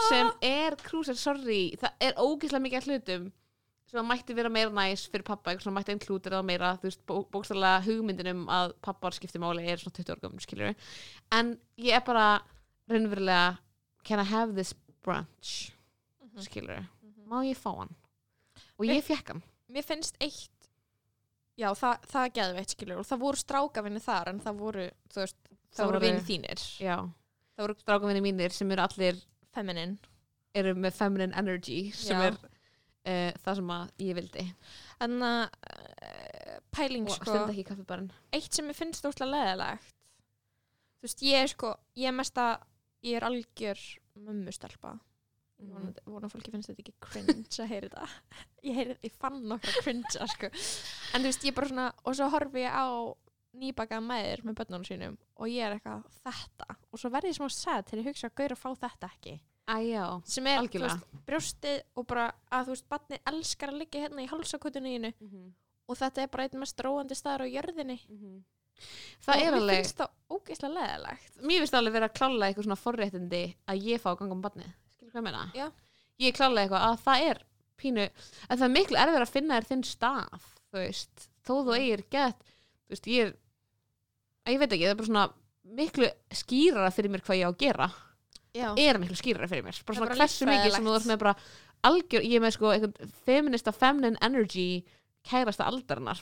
sem 0.08 0.30
er 0.46 0.76
krúsar, 0.84 1.18
sorry, 1.20 1.62
það 1.80 2.08
er 2.08 2.18
ógeðslega 2.22 2.64
mikið 2.66 2.80
af 2.82 2.88
hlutum 2.90 3.28
sem 3.88 4.04
mætti 4.10 4.36
vera 4.36 4.52
meira 4.52 4.72
næs 4.76 5.06
fyrir 5.08 5.24
pappa, 5.28 5.54
svona 5.62 5.78
mætti 5.80 5.94
inklútir 5.96 6.36
það 6.36 6.44
meira, 6.50 6.74
þú 6.82 6.90
veist, 6.90 7.02
bó, 7.08 7.22
bókstæðlega 7.32 7.86
hugmyndin 7.86 8.32
um 8.34 8.42
að 8.52 8.74
pappar 8.84 9.16
skipti 9.16 9.40
máli 9.40 9.64
er 9.72 9.80
svona 9.80 9.96
20 9.96 10.12
ára 10.12 10.24
gömur, 10.26 10.44
skilur 10.44 10.76
en 11.38 11.54
ég 11.80 11.96
er 11.96 12.04
bara 12.08 12.28
raunverulega 12.92 13.56
can 14.08 14.20
I 14.24 14.28
have 14.28 14.56
this 14.60 14.74
brunch? 15.06 15.72
Mhm. 16.26 16.44
skilur 16.50 16.84
má 17.28 17.42
ég 17.48 17.60
fá 17.60 17.72
hann? 17.76 17.96
Og 18.78 18.86
ég 18.88 19.02
fekk 19.04 19.34
hann. 19.34 19.42
Mér 19.72 19.84
finnst 19.84 20.16
eitt 20.24 20.52
Já, 21.58 21.72
það, 21.74 22.04
það 22.12 22.26
er 22.28 22.34
geðveitt 22.36 22.74
skilur 22.76 23.00
og 23.02 23.08
það 23.10 23.24
voru 23.24 23.42
strákavinni 23.42 24.02
þar 24.04 24.30
en 24.34 24.42
það 24.44 24.60
voru, 24.62 24.84
þú 25.14 25.24
veist, 25.24 25.40
það, 25.48 25.80
Það 25.80 25.90
voru 25.90 26.02
vinn 26.04 26.22
þínir. 26.28 26.66
Já, 26.84 26.98
Það 27.58 27.66
voru 27.66 27.76
strákavinni 27.82 28.22
mínir 28.22 28.54
sem 28.54 28.72
eru 28.76 28.84
allir 28.84 29.24
feminin 29.56 29.98
eru 30.58 30.74
með 30.78 30.94
feminine 30.98 31.34
energy 31.38 31.80
sem 31.98 32.20
Já. 32.20 32.28
er 32.30 32.36
uh, 32.38 33.32
það 33.42 33.60
sem 33.60 33.72
að 33.74 34.04
ég 34.06 34.18
vildi. 34.20 34.46
En 35.02 35.18
að 35.26 35.42
uh, 35.72 36.58
pæling 36.74 37.10
og 37.10 37.18
sko. 37.18 37.38
eitt 38.38 38.54
sem 38.54 38.70
ég 38.70 38.78
finnst 38.78 39.06
óslega 39.10 39.32
leðilegt 39.34 39.94
þú 40.98 41.08
veist, 41.08 41.24
ég 41.26 41.44
er 41.46 41.52
sko 41.52 41.74
ég 41.98 42.10
er 42.12 42.16
mest 42.18 42.38
að, 42.42 42.62
ég 43.06 43.18
er 43.20 43.26
algjör 43.28 43.84
mömmustelpa. 44.28 44.96
Mm. 45.62 45.94
vona, 46.06 46.28
að 46.28 46.34
fólki 46.34 46.54
finnst 46.54 46.72
þetta 46.72 46.84
ekki 46.84 46.96
cringe 47.04 47.62
að 47.64 47.72
heyra 47.72 47.90
þetta. 47.90 48.08
Ég, 48.68 48.74
heyri, 48.78 48.98
ég 49.06 49.16
fann 49.22 49.40
nokkra 49.48 49.84
cringe 49.84 50.28
sko. 50.34 50.50
en 51.16 51.24
þú 51.24 51.30
veist, 51.30 51.46
ég 51.48 51.56
bara 51.58 51.72
svona 51.72 51.88
og 52.04 52.18
svo 52.18 52.30
horfi 52.34 52.64
ég 52.66 52.74
á 52.74 52.88
nýbakaða 53.58 54.04
mæður 54.06 54.44
með 54.46 54.58
börnunum 54.60 54.88
sínum 54.88 55.20
og 55.38 55.52
ég 55.52 55.66
er 55.66 55.78
eitthvað 55.78 56.08
þetta. 56.24 56.80
Og 56.92 57.02
svo 57.02 57.12
verði 57.14 57.32
ég 57.32 57.38
smá 57.38 57.48
sad 57.54 57.88
til 57.88 58.02
ég 58.02 58.10
hugsa 58.10 58.30
að 58.30 58.36
gauður 58.40 58.58
að 58.58 58.64
fá 58.64 58.70
þetta 58.86 59.12
ekki. 59.14 59.38
Æjá, 59.68 60.04
sem 60.24 60.46
er, 60.48 60.68
veist, 60.80 61.08
brjóstið 61.28 61.80
og 62.00 62.06
bara 62.08 62.28
að 62.56 62.70
þú 62.70 62.76
veist, 62.76 62.86
barnið 62.92 63.32
elskar 63.34 63.74
að 63.74 63.82
liggja 63.82 64.04
hérna 64.06 64.24
í 64.24 64.30
hálsakotinu 64.32 64.94
þínu. 64.94 65.14
Mm 65.20 65.32
-hmm. 65.32 65.50
og 65.88 65.98
þetta 65.98 66.22
er 66.22 66.30
bara 66.32 66.44
einn 66.48 66.62
mest 66.62 66.84
róandi 66.86 67.16
staður 67.16 67.44
á 67.44 67.54
jörðinni. 67.56 67.98
Það 69.26 69.34
og 69.34 69.42
er 69.42 69.52
mér 69.52 69.60
alveg 69.60 69.80
finnst 69.82 70.02
það 70.02 70.36
ógeðslega 70.36 70.74
leðilegt 70.74 71.40
Mér 71.42 71.64
finnst 71.64 71.78
alveg 71.80 71.96
vera 71.98 72.10
að 72.10 72.18
klála 72.20 72.48
eitthvað 72.48 72.68
svona 72.68 72.80
forréttindi 72.82 73.44
að 73.66 73.88
ég 73.90 74.04
fá 74.04 74.12
að 74.12 74.20
ganga 74.22 74.38
um 74.38 74.44
barnið 74.44 74.76
ég 75.20 75.26
meina? 75.28 75.44
Já. 75.58 75.68
Ég 76.18 76.38
klála 76.38 76.64
eitthvað 76.64 76.86
að 76.88 77.02
það 77.06 77.26
er 77.32 77.44
pínu 77.78 78.06
að 78.08 78.56
það 78.56 78.68
er 78.68 78.74
miklu 78.74 79.02
erfið 79.02 79.24
að 79.26 79.34
finna 79.34 79.58
þér 79.58 79.70
þinn 79.72 79.84
stað 79.88 80.48
þú 80.68 80.80
veist, 80.82 81.28
þó 81.46 81.54
þú 81.68 81.76
eigir 81.78 82.04
gett 82.14 82.42
þú 82.48 82.96
veist, 82.96 83.12
ég 83.12 83.30
er 83.30 83.36
ég 84.54 84.62
veit 84.62 84.72
ekki, 84.72 84.88
það 84.88 84.94
er 84.94 85.00
bara 85.00 85.12
svona 85.12 85.28
miklu 85.78 86.10
skýrara 86.42 86.92
fyrir 86.96 87.14
mér 87.14 87.24
hvað 87.28 87.42
ég 87.42 87.48
á 87.48 87.52
að 87.52 87.62
gera 87.64 87.88
Já. 88.58 88.70
er 88.80 89.00
miklu 89.02 89.18
skýrara 89.20 89.50
fyrir 89.52 89.66
mér 89.68 89.82
bara 89.86 90.00
svona 90.00 90.18
hversu 90.18 90.48
mikið 90.50 90.76
sem 90.78 90.88
þú 90.88 90.96
ert 90.98 91.10
með 91.12 91.22
bara 91.24 91.36
algjör, 91.88 92.24
ég 92.26 92.40
er 92.40 92.44
með 92.44 92.56
sko 92.56 92.72
einhvern 92.74 93.12
feminista 93.28 93.74
feminine 93.76 94.22
energy 94.26 94.84
kærasta 95.28 95.68
aldarinnar, 95.70 96.22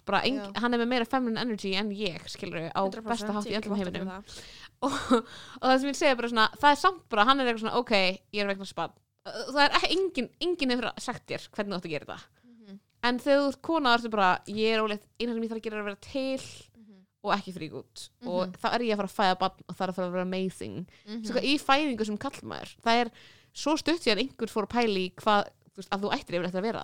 hann 0.61 0.73
er 0.73 0.81
með 0.81 0.89
meira 0.91 1.05
feminine 1.09 1.41
energy 1.45 1.73
en 1.79 1.91
ég, 1.95 2.21
skilur 2.31 2.67
á 2.73 2.81
100% 2.83 3.07
besta 3.09 3.33
hátt 3.35 3.47
í 3.49 3.53
ég 3.55 3.61
öllum 3.63 3.77
heiminum. 3.79 4.11
það. 4.11 4.37
og, 4.85 4.93
og 5.15 5.65
það 5.69 5.79
sem 5.81 5.89
ég 5.91 5.99
segja 6.01 6.15
bara 6.19 6.29
svona 6.33 6.47
það 6.61 6.69
er 6.71 6.79
samt 6.83 7.03
bara, 7.09 7.25
hann 7.29 7.39
er 7.41 7.49
eitthvað 7.51 7.63
svona, 7.65 7.79
ok, 7.81 7.93
ég 8.35 8.41
er 8.43 8.49
vegna 8.51 8.67
spann. 8.69 8.95
Það 9.25 9.61
er 9.63 9.75
ekki, 9.79 9.91
engin, 9.97 10.29
engin 10.45 10.73
hefur 10.75 10.89
sagt 11.01 11.25
þér 11.31 11.47
hvernig 11.55 11.73
þú 11.73 11.77
átt 11.79 11.87
að 11.89 11.93
gera 11.95 12.05
þetta. 12.05 12.29
Mhm, 12.45 12.79
en 13.09 13.19
þegar 13.23 13.41
þú 13.41 13.47
ert 13.53 13.61
kona, 13.69 13.93
þá 13.95 13.97
ertu 14.03 14.11
bara, 14.13 14.29
ég 14.53 14.75
er 14.75 14.83
óleitt 14.85 15.07
eina 15.19 15.33
sem 15.33 15.41
ég 15.45 15.49
þarf 15.53 15.61
að 15.61 15.65
gera 15.65 15.79
er 15.79 15.81
að 15.81 15.89
vera 15.89 16.03
til 16.05 16.45
mhm, 16.77 16.99
og 17.25 17.33
ekki 17.39 17.55
frík 17.55 17.73
út. 17.81 18.03
Og 18.25 18.41
Mhm. 18.45 18.53
þá 18.61 18.67
er 18.75 18.85
ég 18.85 18.93
að 18.93 19.01
fara 19.01 19.09
að 19.09 19.17
fæða 19.17 19.39
barn 19.41 19.65
og 19.65 19.75
það 19.75 19.85
er 19.87 19.89
að 19.91 19.97
fara 19.97 20.07
að 20.07 20.15
vera 20.19 20.27
amazing. 20.29 20.77
Mhm. 21.07 21.23
svo 21.25 21.41
í 21.41 21.55
fæðingu 21.57 22.05
sem 22.05 22.17
kallmaður 22.21 22.75
það 22.85 23.01
er 23.05 23.11
svo 23.55 23.77
stutt 23.79 24.03
síðan 24.03 24.21
einhver 24.27 24.51
fór 24.51 24.67
að 24.67 24.73
pæli 24.75 25.05
hvað, 25.15 25.49
þú 25.73 25.81
veist, 25.81 25.89
að 25.95 26.01
þú 26.05 26.13
ættir 26.19 26.35
yfir 26.37 26.49
að 26.51 26.61
vera 26.69 26.81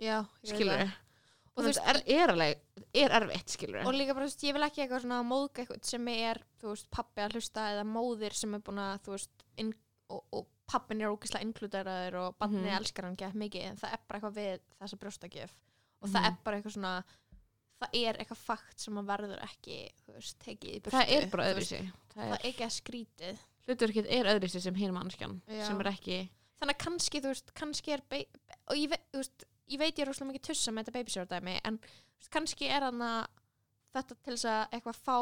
ég 0.00 0.50
veit 0.50 0.54
skilur 0.56 0.78
það. 0.78 0.92
Og 1.54 1.62
þú 1.62 1.66
veist, 1.70 1.82
er, 1.86 2.00
er 2.06 2.32
alveg 2.34 2.60
er 2.94 3.10
erfitt, 3.20 3.48
skilur 3.54 3.86
og 3.86 3.94
líka 3.94 4.14
bara, 4.14 4.26
þú 4.26 4.30
veist, 4.32 4.44
ég 4.48 4.54
vil 4.56 4.66
ekki 4.66 4.82
eitthvað 4.84 5.04
svona 5.04 5.20
móðga 5.26 5.62
eitthvað 5.64 5.84
sem 5.90 6.08
er, 6.14 6.40
þú 6.60 6.72
veist, 6.72 6.90
pappi 6.90 7.20
að 7.24 7.36
hlusta 7.38 7.68
eða 7.74 7.84
móðir 7.86 8.34
sem 8.34 8.54
er 8.54 8.60
búin 8.66 8.78
að, 8.82 8.96
þú 9.06 9.14
veist 9.16 9.44
inn, 9.62 9.72
og, 10.10 10.24
og 10.34 10.46
pappin 10.66 11.00
er 11.04 11.12
ógislega 11.12 11.44
inkluderaður 11.44 12.14
og 12.22 12.36
barnið 12.40 12.64
Mhm. 12.70 12.76
elskar 12.78 13.04
hann 13.04 13.16
gett 13.20 13.34
mikið 13.34 13.64
en 13.70 13.76
það 13.76 13.92
er 13.92 14.00
bara 14.08 14.20
eitthvað 14.20 14.38
við 14.38 14.60
þessa 14.80 14.98
brjóstakjöf 15.02 15.50
og 16.02 16.08
það 16.08 16.20
Mhm. 16.22 16.26
er 16.30 16.36
bara 16.44 16.56
eitthvað 16.58 16.72
svona 16.78 16.94
það 17.84 17.98
er 18.00 18.16
eitthvað 18.22 18.36
fakt 18.46 18.80
sem 18.80 18.94
að 18.96 19.06
verður 19.10 19.42
ekki 19.44 19.78
þú 20.06 20.14
veist, 20.14 20.38
tekið 20.40 20.70
í 20.74 20.80
burtu 20.80 20.96
það 20.96 21.10
er 21.18 21.26
bara 21.30 21.44
þú 21.44 21.54
veist, 21.58 21.72
öðruvísi 21.72 21.92
það 22.14 22.32
er, 22.32 22.46
ekki 22.48 22.64
að 22.64 22.74
skrítið 22.80 23.38
hluturkið 23.68 24.06
er 24.10 24.24
öðruvísi 24.32 24.60
sem 24.62 24.74
hinn 24.74 24.94
mannskjan 24.94 25.40
Já. 25.48 25.66
sem 25.66 25.80
er 25.80 25.90
ekki 25.92 26.18
þannig 26.60 26.74
að 26.78 26.84
kannski, 26.86 27.20
þú 27.20 27.28
veist, 27.34 27.54
kannski 27.54 27.92
er 27.92 28.02
ba- 28.08 28.24
og 28.70 28.76
ég, 28.76 28.88
ve 28.88 28.98
þú 29.12 29.20
veist, 29.20 29.44
ég 29.72 29.80
veit 29.80 29.94
ég 29.96 30.04
er 30.04 30.10
rosalega 30.12 30.32
mikið 30.34 30.46
tussa 30.50 30.72
með 30.74 30.84
þetta 30.88 30.98
babyshower 30.98 31.30
dæmi 31.32 31.56
en 31.64 31.80
kannski 32.34 32.68
er 32.68 32.86
hann 32.88 33.02
að 33.04 33.26
þetta 33.94 34.16
til 34.24 34.34
þess 34.36 34.48
að 34.50 34.78
eitthvað 34.78 35.02
fá 35.06 35.18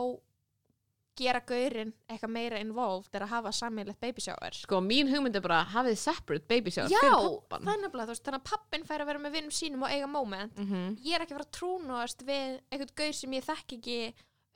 gera 1.20 1.42
gaurinn 1.44 1.90
eitthvað 2.08 2.32
meira 2.32 2.60
involved 2.62 3.12
er 3.16 3.26
að 3.26 3.32
hafa 3.34 3.50
sammeilegt 3.52 4.00
baby 4.00 4.22
shower 4.24 4.54
Sko, 4.56 4.78
mín 4.80 5.10
hugmynd 5.12 5.36
er 5.36 5.44
bara 5.44 5.58
hafið 5.74 5.98
separate 6.00 6.48
baby 6.48 6.72
shower 6.72 6.88
Já, 6.88 7.02
fyrir 7.02 7.36
pappan. 7.50 7.68
veist, 8.08 8.24
þannig 8.24 8.40
að 8.40 8.46
pappin 8.48 8.86
fær 8.88 9.04
að 9.04 9.10
vera 9.12 9.20
með 9.20 9.36
vinnum 9.36 9.52
sínum 9.52 9.84
og 9.84 9.92
eiga 9.92 10.08
moment 10.08 10.56
Mm 10.56 10.96
ég 11.04 11.14
er 11.14 11.24
ekki 11.26 11.34
að 11.34 11.38
fara 11.38 11.48
að 11.50 11.56
trúnast 11.58 12.22
við 12.24 12.60
einhvern 12.72 12.94
gaur 12.96 13.12
sem 13.12 13.32
ég 13.36 13.44
þekki 13.44 13.76
ekki 13.78 13.98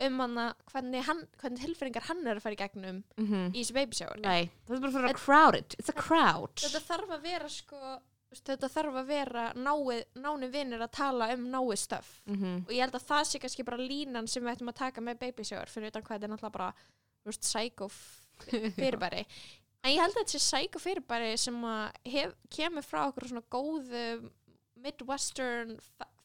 um 0.06 0.18
hana, 0.20 0.54
hvernig, 0.72 1.04
hann, 1.04 1.22
hvernig 1.40 1.60
tilfinningar 1.60 2.08
hann 2.08 2.26
er 2.26 2.36
að 2.36 2.42
fara 2.44 2.56
í 2.56 2.60
gegnum 2.60 3.04
í 3.52 3.60
þessu 3.60 3.72
baby 3.76 3.96
shower 3.96 4.18
Nei, 4.20 4.50
það 4.66 4.76
er 4.76 4.80
bara 4.80 4.92
fyrir 4.96 5.08
að 5.10 5.20
crowded. 5.20 5.76
It's 5.78 5.88
a 5.88 5.92
crowd. 5.92 6.56
þetta 6.56 6.82
þarf 6.88 7.14
að 7.16 7.22
vera 7.22 7.48
sko 7.48 8.00
þetta 8.44 8.68
þarf 8.68 8.98
að 9.00 9.06
vera 9.06 9.44
náið, 9.54 10.04
náni 10.14 10.48
vinnir 10.52 10.82
að 10.84 10.92
tala 10.92 11.28
um 11.34 11.46
náið 11.50 11.76
stöf 11.78 12.20
Mm 12.26 12.36
-hmm. 12.36 12.64
og 12.66 12.72
ég 12.72 12.80
held 12.80 12.94
að 12.94 13.06
það 13.08 13.24
sé 13.24 13.38
kannski 13.38 13.64
bara 13.64 13.76
línan 13.76 14.26
sem 14.28 14.42
við 14.42 14.52
ættum 14.52 14.68
að 14.68 14.80
taka 14.82 15.00
með 15.00 15.18
baby 15.18 15.44
shower 15.44 15.66
fyrir 15.66 15.88
utan 15.88 16.02
hvað 16.02 16.16
þetta 16.16 16.26
er 16.26 16.30
náttúrulega 16.30 16.58
bara 16.58 16.74
veist, 17.24 17.42
psycho 17.42 17.88
fyrirbæri 18.78 19.26
en 19.82 19.92
ég 19.92 20.00
held 20.00 20.16
að 20.16 20.18
þetta 20.18 20.38
sé 20.38 20.38
psycho 20.38 20.78
fyrirbæri 20.78 21.36
sem 21.36 21.64
að 21.64 21.92
hef, 22.04 22.34
kemur 22.50 22.82
frá 22.82 23.06
okkur 23.08 23.28
svona 23.28 23.42
góðu 23.50 24.30
midwestern 24.76 25.78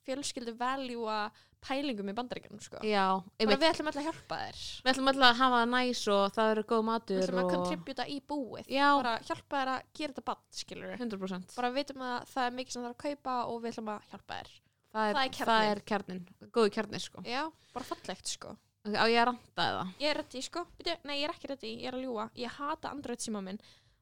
fjölskyldu 0.05 0.53
value 0.57 1.31
pælingum 1.61 2.09
í 2.09 2.15
bandaríkjunum 2.17 2.61
sko. 2.63 2.79
Já, 2.87 3.05
bara 3.41 3.57
við 3.61 3.67
ætlum 3.69 3.89
alltaf 3.91 4.01
að 4.01 4.07
hjálpa 4.09 4.37
þér 4.41 4.61
Við 4.85 4.91
ætlum 4.93 5.11
alltaf 5.11 5.27
að 5.27 5.39
hafa 5.41 5.59
það 5.61 5.69
næs 5.75 6.01
og 6.15 6.23
það 6.37 6.51
eru 6.55 6.63
góð 6.71 6.81
við 6.81 6.87
matur 6.89 7.21
ætlum 7.25 7.41
að 7.41 7.45
og... 7.45 7.51
kontributa 7.55 8.07
í 8.09 8.17
búið 8.31 8.71
Já. 8.71 8.87
bara 8.97 9.13
hjálpa 9.29 9.59
þér 9.61 9.71
að 9.75 9.85
gera 9.99 10.13
þetta 10.15 10.25
bann 10.31 10.41
skilur 10.61 10.95
100%. 10.97 11.55
bara 11.59 11.69
við 11.71 11.79
vitum 11.81 12.03
að 12.07 12.17
það 12.33 12.47
er 12.49 12.57
mikið 12.57 12.73
sem 12.77 12.81
það 12.81 12.89
er 12.89 12.95
að 12.97 13.03
kaupa 13.05 13.37
og 13.51 13.61
við 13.61 13.71
ætlum 13.75 13.93
að 13.93 14.09
hjálpa 14.11 14.41
þér 14.41 14.51
Það 14.91 15.07
er, 15.07 15.15
það 15.15 15.23
er 15.23 15.47
það 15.47 15.65
er 15.71 15.79
kjarnin. 15.87 16.17
Góðu 16.51 16.71
kjarnin, 16.75 16.99
sko. 16.99 17.21
já, 17.23 17.41
bara 17.71 17.85
fallegt 17.87 18.27
sko 18.33 18.49
Ok, 18.81 18.95
Á 18.97 19.05
ég 19.07 19.21
að 19.21 19.27
ranta 19.29 19.65
eða? 19.69 19.83
ég 20.01 20.09
er 20.09 20.17
reddi 20.19 20.41
sko, 20.43 20.63
Bíddu, 20.79 20.95
nei 21.05 21.19
ég 21.21 21.27
er 21.29 21.33
ekki 21.35 21.47
reddi 21.51 21.71
ég 21.77 21.87
er 21.91 21.95
að 21.99 22.03
ljúa, 22.07 22.25
ég 22.41 22.55
hata 22.57 22.89
Android 22.91 23.21
síma 23.23 23.39
minn 23.45 23.61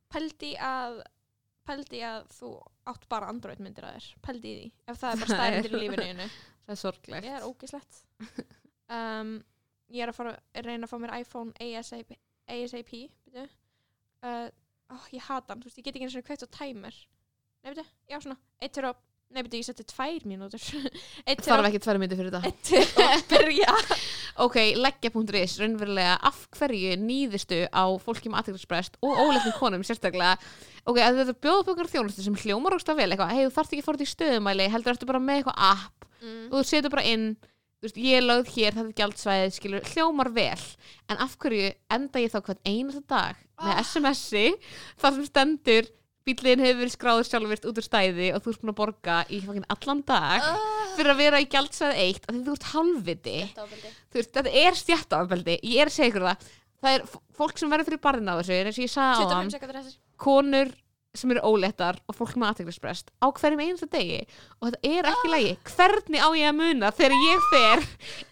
pældi 0.09 0.53
að 0.57 1.01
pældi 1.69 1.99
að 2.07 2.23
þú 2.33 2.49
átt 2.89 3.03
bara 3.11 3.27
Android 3.29 3.59
myndir 3.61 3.85
að 3.85 3.99
þér 3.99 4.07
pældi 4.25 4.49
í 4.49 4.55
því, 4.55 4.69
ef 4.89 5.01
það 5.03 5.11
er 5.11 5.19
bara 5.21 5.35
stæðindir 5.35 5.75
í 5.75 5.81
lífinu. 5.83 6.29
Það 6.69 6.75
er 6.75 6.81
sorglegt. 6.83 7.25
ég 7.25 7.35
er 7.39 7.45
ógislegt 7.49 8.01
um, 8.99 9.31
ég 9.89 10.03
er 10.05 10.11
að 10.11 10.17
fara 10.19 10.33
að 10.37 10.67
reyna 10.67 10.85
að 10.85 10.91
fá 10.91 10.97
mér 11.01 11.15
iPhone 11.17 11.65
ASAP, 11.65 12.13
ASAP 12.45 12.91
uh, 12.93 14.49
oh, 14.93 15.07
ég 15.13 15.25
hata 15.25 15.53
hann, 15.53 15.63
þú 15.63 15.69
veist, 15.69 15.79
ég 15.79 15.87
get 15.87 15.97
ekki 15.97 16.07
eins 16.07 16.17
og 16.19 16.25
kveikt 16.27 16.45
á 16.45 16.49
timer. 16.59 16.97
Nei, 17.63 17.71
byrju, 17.71 17.85
já 18.09 18.17
svona 18.23 18.37
eitt 18.61 18.77
fyrir 18.77 18.91
að, 18.91 19.01
nei, 19.29 19.43
byrju, 19.45 19.59
ég 19.61 19.67
seti 19.67 19.85
tvær 19.87 20.25
mínútur 20.29 20.61
Þarf 21.45 21.67
ekki 21.69 21.81
tværi 21.83 22.01
myndi 22.01 22.17
fyrir 22.19 22.33
þetta. 22.33 22.49
eitt 22.49 22.71
fyrir 22.71 23.11
að 23.13 23.25
byrja 23.33 23.75
Ok, 24.45 24.57
leggja.is, 24.79 25.57
raunverulega 25.59 26.15
af 26.29 26.41
hverju 26.55 26.95
nýðistu 27.01 27.61
á 27.69 27.83
fólki 28.01 28.31
með 28.31 28.41
aðtækksprest 28.41 28.97
og 29.03 29.19
óleiknum 29.19 29.55
konum 29.59 29.85
sérstaklega 29.85 30.37
ok, 30.87 30.97
að 31.03 31.21
þetta 31.21 31.37
bjóða 31.43 31.61
upp 31.63 31.71
okkur 31.75 31.91
þjónustu 31.91 32.25
sem 32.25 32.39
hljómar 32.45 32.77
ógst 32.77 32.89
vel 32.93 33.09
eitthvað, 33.09 33.35
hei, 33.35 33.45
þú 33.45 33.53
þarft 33.57 33.75
ekki 33.75 33.83
að 33.83 33.89
fóra 33.89 34.01
til 34.01 34.09
stöðumæli 34.13 34.69
heldur 34.73 34.95
ertu 34.95 35.09
bara 35.09 35.23
með 35.23 35.41
eitthvað 35.41 35.63
app 35.73 36.09
mm. 36.23 36.45
og 36.49 36.55
þú 36.55 36.63
setur 36.71 36.93
bara 36.95 37.05
inn 37.11 37.27
þú 37.79 37.87
veist, 37.87 37.99
ég 38.03 38.17
er 38.19 38.25
lögð 38.25 38.49
hér, 38.55 38.75
þetta 38.75 38.87
er 38.87 38.97
gjaldsvæðið 38.97 39.53
skilur, 39.55 39.85
hljómar 39.93 40.31
vel, 40.35 40.63
en 41.11 41.21
af 41.23 41.37
hverju 41.39 41.69
enda 41.95 42.23
ég 42.23 42.33
þá 42.33 42.39
hvern 42.41 42.63
einasta 42.67 43.05
dag 43.11 43.45
með 43.59 43.75
Ah. 43.75 43.83
SMS-i, 43.83 44.53
þar 44.99 45.15
sem 45.17 45.25
stendur 45.27 45.87
bílinn 46.29 46.63
hefur 46.63 46.79
verið 46.83 46.93
skráður 46.95 47.27
sjálfvirt 47.29 47.67
út 47.69 47.79
úr 47.81 47.85
stæði 47.85 48.29
og 48.35 48.43
þú 48.43 48.53
ert 48.53 48.61
búin 48.63 48.73
að 48.73 48.77
borga 48.79 49.17
í 49.29 49.39
allan 49.75 50.03
dag 50.07 50.45
uh, 50.45 50.67
fyrir 50.97 51.13
að 51.13 51.21
vera 51.23 51.41
í 51.41 51.47
gjaldsvæði 51.51 52.05
eitt 52.05 52.27
og 52.27 52.35
því 52.35 52.43
þú 52.45 52.55
ert 52.57 52.67
veist, 54.19 54.33
þetta 54.37 54.53
er 54.63 54.79
stjættaafbeldi 54.83 55.57
ég 55.63 55.83
er 55.85 55.93
ykkur 56.09 56.27
það. 56.29 56.49
Það 56.79 56.95
er 56.95 57.07
fólk 57.39 57.59
sem 57.59 57.73
verður 57.73 57.89
fyrir 57.89 58.03
barðin 58.03 58.31
á 58.31 58.39
þessu 58.39 58.55
eins 58.59 58.77
og 58.79 58.85
ég 58.85 58.93
sagði 58.93 59.25
á 59.25 59.29
25 59.49 59.75
hann, 59.75 59.89
konur 60.19 60.71
sem 61.17 61.31
eru 61.33 61.41
óléttar 61.41 61.97
og 62.05 62.13
fólk 62.13 62.35
með 62.37 62.51
aðteklisprest 62.51 63.07
á 63.17 63.25
hverjum 63.33 63.61
einasta 63.63 63.87
degi 63.89 64.19
og 64.59 64.67
þetta 64.67 64.89
er 64.93 65.07
ekki 65.09 65.31
lægi 65.31 65.53
hvernig 65.71 66.21
á 66.21 66.29
ég 66.37 66.51
að 66.51 66.59
muna 66.59 66.91
þegar 66.93 67.23
ég 67.25 67.47
fer 67.53 67.79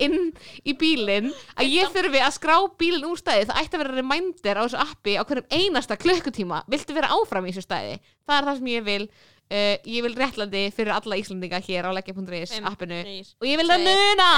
inn 0.06 0.20
í 0.62 0.76
bílinn 0.78 1.32
að 1.58 1.72
ég 1.74 1.90
þurfi 1.96 2.22
að 2.22 2.36
skrá 2.36 2.54
bílinn 2.78 3.08
úr 3.10 3.18
stæði 3.18 3.48
það 3.50 3.62
ætti 3.64 3.80
að 3.80 3.84
vera 3.84 3.96
reminder 3.98 4.62
á 4.62 4.62
þessu 4.62 4.82
appi 4.84 5.16
á 5.18 5.26
hverjum 5.26 5.50
einasta 5.58 5.98
klukkutíma. 5.98 6.62
Viltu 6.70 6.94
vera 6.94 7.10
áfram 7.18 7.50
í 7.50 7.56
þessu 7.56 7.66
stæði 7.66 7.98
það 8.28 8.38
er 8.38 8.48
það 8.52 8.60
sem 8.60 8.70
ég 8.76 8.86
vil 8.86 9.06
uh, 9.08 9.76
ég 9.96 10.06
vil 10.06 10.16
réttlandi 10.22 10.64
fyrir 10.78 10.94
alla 11.00 11.18
Íslandinga 11.18 11.64
hér 11.66 11.90
á 11.90 11.92
leggja.is 11.98 12.54
appinu. 12.62 13.02
og 13.42 13.50
ég 13.50 13.58
vil 13.58 13.70
það 13.74 13.90
muna! 13.90 14.30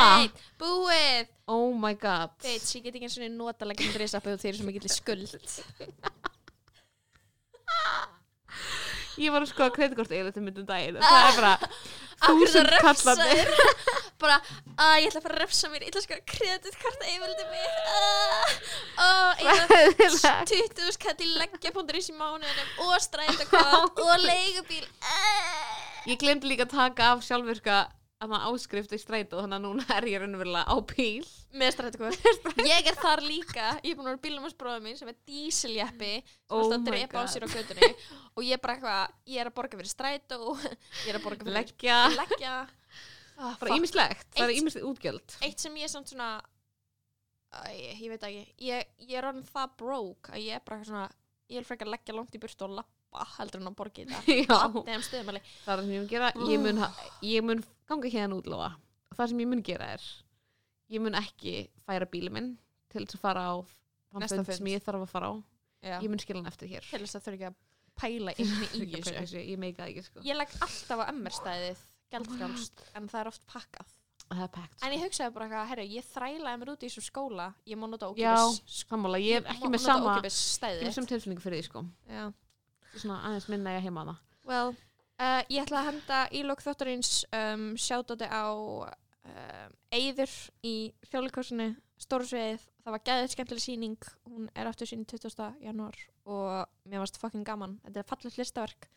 búið! 0.63 1.27
Oh 1.49 1.73
my 1.75 1.95
god. 1.97 2.29
Bitch, 2.45 2.77
ég 2.77 2.85
get 2.85 2.95
ekki 2.95 3.09
eins 3.09 3.19
og 3.19 3.25
nota 3.33 3.67
leggjum 3.67 3.91
drisappið 3.97 4.37
og 4.37 4.41
þeir 4.45 4.55
sem 4.61 4.71
ekki 4.71 4.85
til 4.85 4.95
skuld 4.95 5.33
ég 9.19 9.33
var 9.33 9.43
að 9.43 9.51
skoða 9.51 9.73
kreditkort 9.75 10.13
eiginlega 10.13 10.43
myndum 10.43 10.67
daginn 10.67 10.99
og 10.99 11.03
það 11.03 11.27
er 11.27 11.35
bara 11.39 11.53
þúsund 12.19 12.71
kallandi. 12.83 13.35
bara, 14.19 14.37
að 14.75 14.95
ég 14.99 15.09
ætla 15.09 15.21
að 15.21 15.25
fara 15.25 15.35
að 15.35 15.41
refsa 15.43 15.71
mér 15.71 15.85
ég 15.85 15.91
ætla 15.91 16.01
að 16.01 16.07
skoða 16.07 16.25
kreditkarta 16.33 17.11
yfirldi 17.13 17.45
mig 17.51 17.67
og 19.05 19.43
ég 19.45 19.61
ætla 20.07 20.33
20 20.53 20.97
skall 20.97 21.15
í 21.25 21.29
leggja.is 21.35 22.11
í 22.11 22.17
mánuðinum 22.17 22.83
og 22.87 22.97
strætakort 23.03 24.01
og 24.07 24.25
leigubíl. 24.25 24.83
Ah. 25.03 25.79
ég 26.09 26.19
glemdi 26.19 26.51
líka 26.51 26.67
að 26.67 26.75
taka 26.75 27.13
af 27.13 27.25
sjálfvirka 27.27 27.85
að 28.19 28.33
áskrift 28.49 28.91
í 28.95 28.99
strætó 28.99 29.39
þannig 29.39 29.55
að 29.57 29.63
núna 29.63 29.85
er 29.95 30.07
ég 30.11 30.19
raunverulega 30.19 30.67
á 30.67 30.75
bíl. 30.89 31.27
Með 31.55 31.71
strætakort 31.75 32.65
ég 32.67 32.89
er 32.91 32.97
þar 32.99 33.21
líka, 33.23 33.69
ég 33.79 33.93
er 33.93 33.95
búin 33.95 34.09
að 34.09 34.11
vera 34.11 34.21
bílum 34.25 34.43
hans 34.47 34.57
bróða 34.59 34.81
mín 34.83 34.99
sem 34.99 35.11
er 35.11 35.15
dísiljeppi 35.29 36.11
sem 36.19 36.51
Oh 36.51 36.65
að 36.67 36.75
my 36.75 36.89
drepa 36.89 37.23
á 37.23 37.31
sér 37.31 37.47
á 37.47 37.49
götunni. 37.53 37.91
Og 38.35 38.43
ég 38.43 38.57
er 38.57 38.61
bara 38.63 38.75
eitthvað, 38.75 39.15
ég 39.31 39.39
er 39.43 39.51
að 39.51 39.55
borga 39.61 39.79
fyrir 39.79 39.93
strætó 39.93 40.39
ég 41.05 41.13
er 41.13 41.19
að 41.21 41.25
borga 41.29 41.47
fyrir 41.47 41.57
leggja. 41.61 42.01
leggja. 42.17 42.57
Ah, 43.39 43.55
bara 43.55 43.79
ímislegt, 43.79 44.27
það 44.35 44.49
er 44.49 44.55
ímislegt 44.59 44.89
útgjöld. 44.89 45.39
eitt 45.47 45.63
sem 45.63 45.79
ég 45.79 45.87
er 45.87 45.93
samt 45.95 46.11
svona 46.11 46.33
Æ, 47.49 47.71
ég 48.03 48.11
veit 48.11 48.21
ekki. 48.27 48.43
Ég, 48.61 48.89
ég 49.07 49.15
er 49.17 49.25
orðin 49.25 49.47
það 49.47 49.71
broke 49.79 50.35
að 50.35 50.43
ég 50.43 50.59
er 50.59 50.61
bara 50.67 50.83
svona 50.85 51.07
ég 51.49 51.57
vil 51.57 51.65
frekar 51.65 51.89
leggja 51.89 52.13
langt 52.13 52.35
í 52.37 52.41
burtu 52.43 52.67
og 52.67 52.75
lappa 52.77 53.25
heldur 53.39 53.63
en 53.63 53.71
að 53.71 53.77
borga 53.79 54.03
í 54.03 54.09
það 54.11 54.27
það 54.27 55.71
er 55.73 55.79
það 55.79 55.81
sem 55.87 55.93
ég 55.95 56.03
mun 56.03 56.11
gera. 56.11 56.29
Ég 56.45 56.61
mun, 56.61 56.83
ég 57.25 57.47
mun 57.47 57.63
ganga 57.89 58.11
hérna 58.13 58.37
útlofa 58.39 58.71
og 59.09 59.17
það 59.19 59.31
sem 59.33 59.43
ég 59.43 59.49
mun 59.51 59.63
gera 59.65 59.91
er 59.95 60.07
ég 60.93 61.03
mun 61.03 61.17
ekki 61.19 61.55
færa 61.85 62.07
bílið 62.09 62.35
minn 62.37 62.51
til 62.89 63.05
þess 63.05 63.19
að 63.19 63.23
fara 63.25 63.45
á 63.49 63.55
Næsta 64.17 64.41
fund 64.41 64.57
sem 64.57 64.69
ég 64.71 64.81
þarf 64.81 65.03
að 65.05 65.11
fara 65.11 65.27
á. 65.29 65.33
Já. 65.85 65.95
ég 66.01 66.09
mun 66.09 66.19
skila 66.19 66.41
hann 66.41 66.49
eftir 66.49 66.67
hér. 66.71 66.85
Til 66.89 66.99
þess 67.03 67.19
að 67.19 67.25
þurfa 67.27 67.37
ekki 67.37 67.47
að 67.49 67.57
pæla 67.99 68.33
inn 68.41 68.49
í 68.49 68.87
þessu. 68.95 69.13
þessu, 69.13 69.43
ég 69.45 69.61
meika 69.61 69.83
það 69.83 69.91
ekki 69.93 70.03
sko. 70.07 70.23
Ég 70.25 70.39
legg 70.39 70.55
alltaf 70.65 71.03
á 71.03 71.05
MR-stæðið 71.13 71.83
gjaldfrjálst 72.09 72.83
en 72.97 73.09
það 73.11 73.21
er 73.21 73.29
oft 73.31 73.45
pakkað. 73.49 73.93
Er 74.29 74.49
en 74.85 74.93
ég 74.93 75.01
hugsaði 75.05 75.33
bara 75.33 75.45
eitthvað, 75.47 75.69
herru, 75.71 75.85
ég 75.89 76.05
þrælaði 76.05 76.59
mér 76.61 76.71
út 76.73 76.83
í 76.83 76.89
þessum 76.89 77.05
skóla 77.05 77.47
ég 77.65 77.79
má 77.81 77.87
nota 77.89 78.11
já, 78.13 78.33
ókipis 78.37 78.75
sammála, 78.83 79.21
ég 79.23 79.39
er 79.39 79.47
ekki 79.55 79.71
með 79.73 79.81
sama 79.81 80.13
stæðið 80.21 80.83
með 80.85 80.93
sem 80.97 81.07
tilfinningu 81.09 81.41
fyrir 81.45 81.63
því 81.63 81.65
sko. 81.65 81.81
Já. 82.09 82.27
Svona 82.93 83.17
aðeins 83.29 83.47
minna 83.49 83.73
ég 83.77 83.87
heima 83.87 84.03
það. 84.09 84.19
Well, 84.49 84.75
uh, 85.19 85.41
ég 85.51 85.63
ætla 85.63 85.83
að 85.83 85.89
henda 85.91 86.21
í 86.35 86.43
lók 86.47 86.63
þáttarins 86.65 87.13
um, 87.35 87.69
sjátáti 87.79 88.27
á 88.29 88.47
um, 88.49 89.77
Eyður 89.93 90.33
í 90.65 90.75
þjóðleikosinu 91.11 91.73
Stórsveið, 91.99 92.63
það 92.85 92.95
var 92.95 93.03
gæðið 93.09 93.33
skemmtileg 93.33 93.63
sýning 93.63 94.09
hún 94.29 94.47
er 94.55 94.69
aftur 94.69 94.87
sín 94.87 95.03
20. 95.03 95.49
janúar 95.65 95.97
og 96.29 96.69
mér 96.87 97.03
varst 97.03 97.19
fucking 97.19 97.43
gaman 97.47 97.75
þetta 97.83 97.99
er 97.99 98.07
fallegt 98.07 98.39
listaverk 98.39 98.87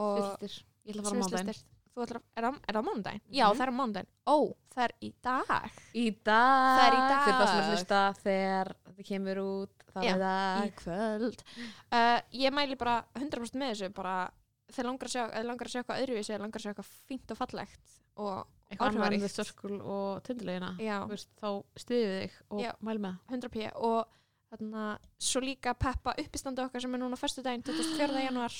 og 0.00 0.18
Sviltir, 0.22 0.58
ég 0.86 0.94
ætla 0.96 1.02
að 1.02 1.08
fara 1.10 1.20
á 1.20 1.28
sviðslistir. 1.28 1.62
Þú 1.92 2.04
ætlar 2.06 2.18
að, 2.22 2.24
er 2.32 2.44
það, 2.46 2.54
er 2.64 2.76
það 2.76 2.84
mánudaginn? 2.86 3.22
Já, 3.36 3.44
það 3.52 3.62
er 3.66 3.72
mánudaginn. 3.76 4.10
Ó, 4.24 4.36
það 4.72 4.84
er 4.86 4.92
í 4.96 5.10
dag. 5.26 5.80
Í 5.92 6.04
dag 6.24 6.68
Það 6.72 6.84
er 6.86 6.94
í 6.96 7.02
dag. 7.02 7.18
Fyrir 7.26 7.36
það 7.36 7.50
sem 7.50 7.58
er 7.58 7.66
hlusta 7.68 7.98
þegar 8.22 8.70
þetta 8.86 9.08
kemur 9.10 9.40
út 9.42 9.82
Það 9.92 10.06
Já, 10.06 10.12
er 10.12 10.16
Í 10.16 10.22
dag 10.22 10.78
kvöld. 10.78 11.42
Uh, 11.92 12.18
ég 12.40 12.54
mæli 12.56 12.78
bara 12.80 12.94
100% 13.18 13.60
með 13.60 13.74
þessu, 13.74 13.90
bara 13.98 14.14
þeir 14.76 14.88
langar 14.88 15.08
að 15.08 15.14
sjá, 15.14 15.22
langar 15.46 15.68
að 15.68 15.74
sjá 15.74 15.80
eitthvað 15.82 16.02
öðruvísi, 16.04 16.32
eða 16.32 16.44
langar 16.44 16.60
að 16.60 16.64
sjá 16.64 16.72
eitthvað 16.72 16.90
fínt 17.10 17.34
og 17.34 17.40
fallegt 17.40 17.94
og 18.22 18.34
en 18.72 18.78
áhrifaríkt. 18.78 19.80
Og 19.82 20.22
tindilegina 20.26 20.72
Já. 20.80 20.98
Þá 21.40 21.48
stiðið 21.84 22.14
þig 22.16 22.38
og 22.50 22.62
Já. 22.64 22.72
mæl 22.80 22.98
með 23.02 23.18
100p 23.32 23.70
og 23.76 24.18
þarna, 24.52 24.86
svo 25.20 25.42
líka 25.44 25.74
peppa 25.74 26.14
uppistandi 26.20 26.64
okkar 26.64 26.84
sem 26.84 26.94
er 26.94 27.00
núna 27.00 27.18
fyrstu 27.20 27.44
daginn 27.44 27.64
24. 27.64 28.24
januar 28.26 28.56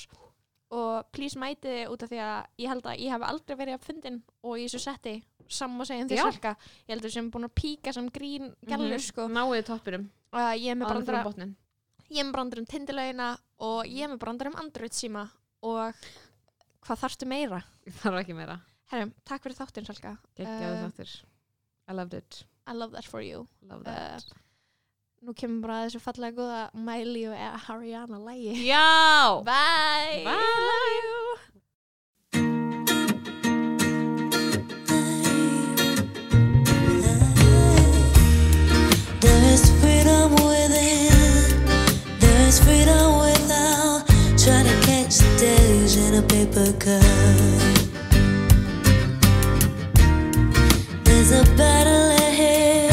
og 0.73 1.11
please 1.13 1.37
mæti 1.37 1.69
þið 1.69 1.91
út 1.93 2.05
af 2.05 2.09
því 2.09 2.21
að 2.25 2.63
ég 2.63 2.71
held 2.71 2.87
að 2.89 3.03
ég 3.03 3.13
hef 3.13 3.25
aldrei 3.27 3.57
verið 3.59 3.77
að 3.77 3.85
fundin 3.85 4.19
og 4.41 4.57
í 4.57 4.65
þessu 4.65 4.81
setti 4.81 5.15
saman 5.53 5.85
segja 5.85 6.07
því 6.09 6.17
Já. 6.17 6.23
svelka 6.23 6.53
ég 6.87 6.93
heldur 6.95 7.13
sem 7.13 7.29
búin 7.29 7.47
að 7.47 7.55
píka 7.59 7.93
sem 7.93 8.07
grín 8.13 8.53
gælur 8.65 9.03
sko 9.03 9.27
ég 10.57 10.73
er 10.73 10.79
með 10.79 10.87
Áður 10.87 10.93
brandara 10.95 11.21
frá 11.21 11.29
botnin 11.29 11.55
ég 12.09 12.23
er 12.23 12.27
með 12.27 12.35
brandara 12.37 12.63
um 12.63 12.69
tindilegina 12.73 13.29
og 13.67 13.79
ég 13.85 14.07
er 14.07 14.13
með 14.13 14.23
brandara 14.23 14.53
um 14.53 14.59
Android 14.63 14.97
síma 14.97 15.27
og 15.63 16.05
hvað 16.83 17.01
þarftu 17.05 17.27
meira? 17.31 17.61
Ég 17.87 17.95
þarf 18.01 18.21
ekki 18.23 18.35
meira 18.37 18.59
Herrum, 18.93 19.13
takk 19.25 19.45
fyrir 19.45 19.57
þáttinn 19.57 19.87
Salka 19.87 20.15
Gekkjaðu 20.37 20.75
Eh, 20.75 20.81
þáttir 20.85 21.13
I 21.89 21.95
loved 21.97 22.17
it 22.19 22.41
I 22.67 22.75
love 22.77 22.93
that 22.95 23.07
for 23.09 23.23
you 23.23 23.45
Love 23.67 23.81
uh, 23.87 23.91
that 23.91 24.39
nú 25.23 25.31
kemur 25.39 25.63
bara 25.69 25.85
þessu 25.87 26.01
fallega 26.03 26.35
góða 26.35 26.61
Miley 26.75 27.25
og 27.31 27.35
Ariana 27.71 28.19
lægi 28.27 28.57
Já! 28.67 29.39
Bye! 29.47 30.23
Bye. 30.27 30.35
Love 30.35 30.93
you! 30.99 32.33
There 39.21 39.43
is 39.53 39.69
freedom 39.81 40.31
within. 40.31 41.65
There 42.19 42.47
is 42.47 42.59
freedom 42.59 43.12
days 45.93 46.09
in 46.09 46.15
a 46.15 46.21
paper 46.21 46.71
cup. 46.73 47.03
There's 51.03 51.31
a 51.31 51.43
battle 51.55 52.11
ahead. 52.11 52.91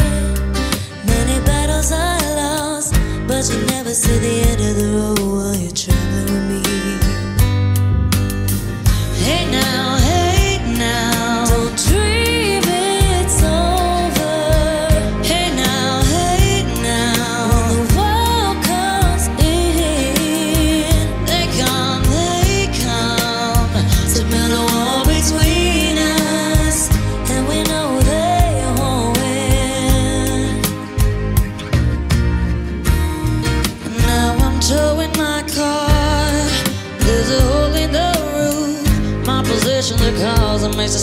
Many 1.05 1.39
battles 1.45 1.91
are 1.91 2.19
lost, 2.35 2.93
but 3.27 3.49
you 3.49 3.65
never 3.67 3.93
see 3.93 4.17
the 4.19 4.41
end 4.49 4.61
of 4.61 4.75
the 4.75 4.87
road 4.97 5.19
while 5.19 5.55
you're 5.55 5.71
traveling 5.71 6.25
with 6.25 6.45
me. 6.49 6.61
Hey 9.23 9.49
now, 9.51 10.00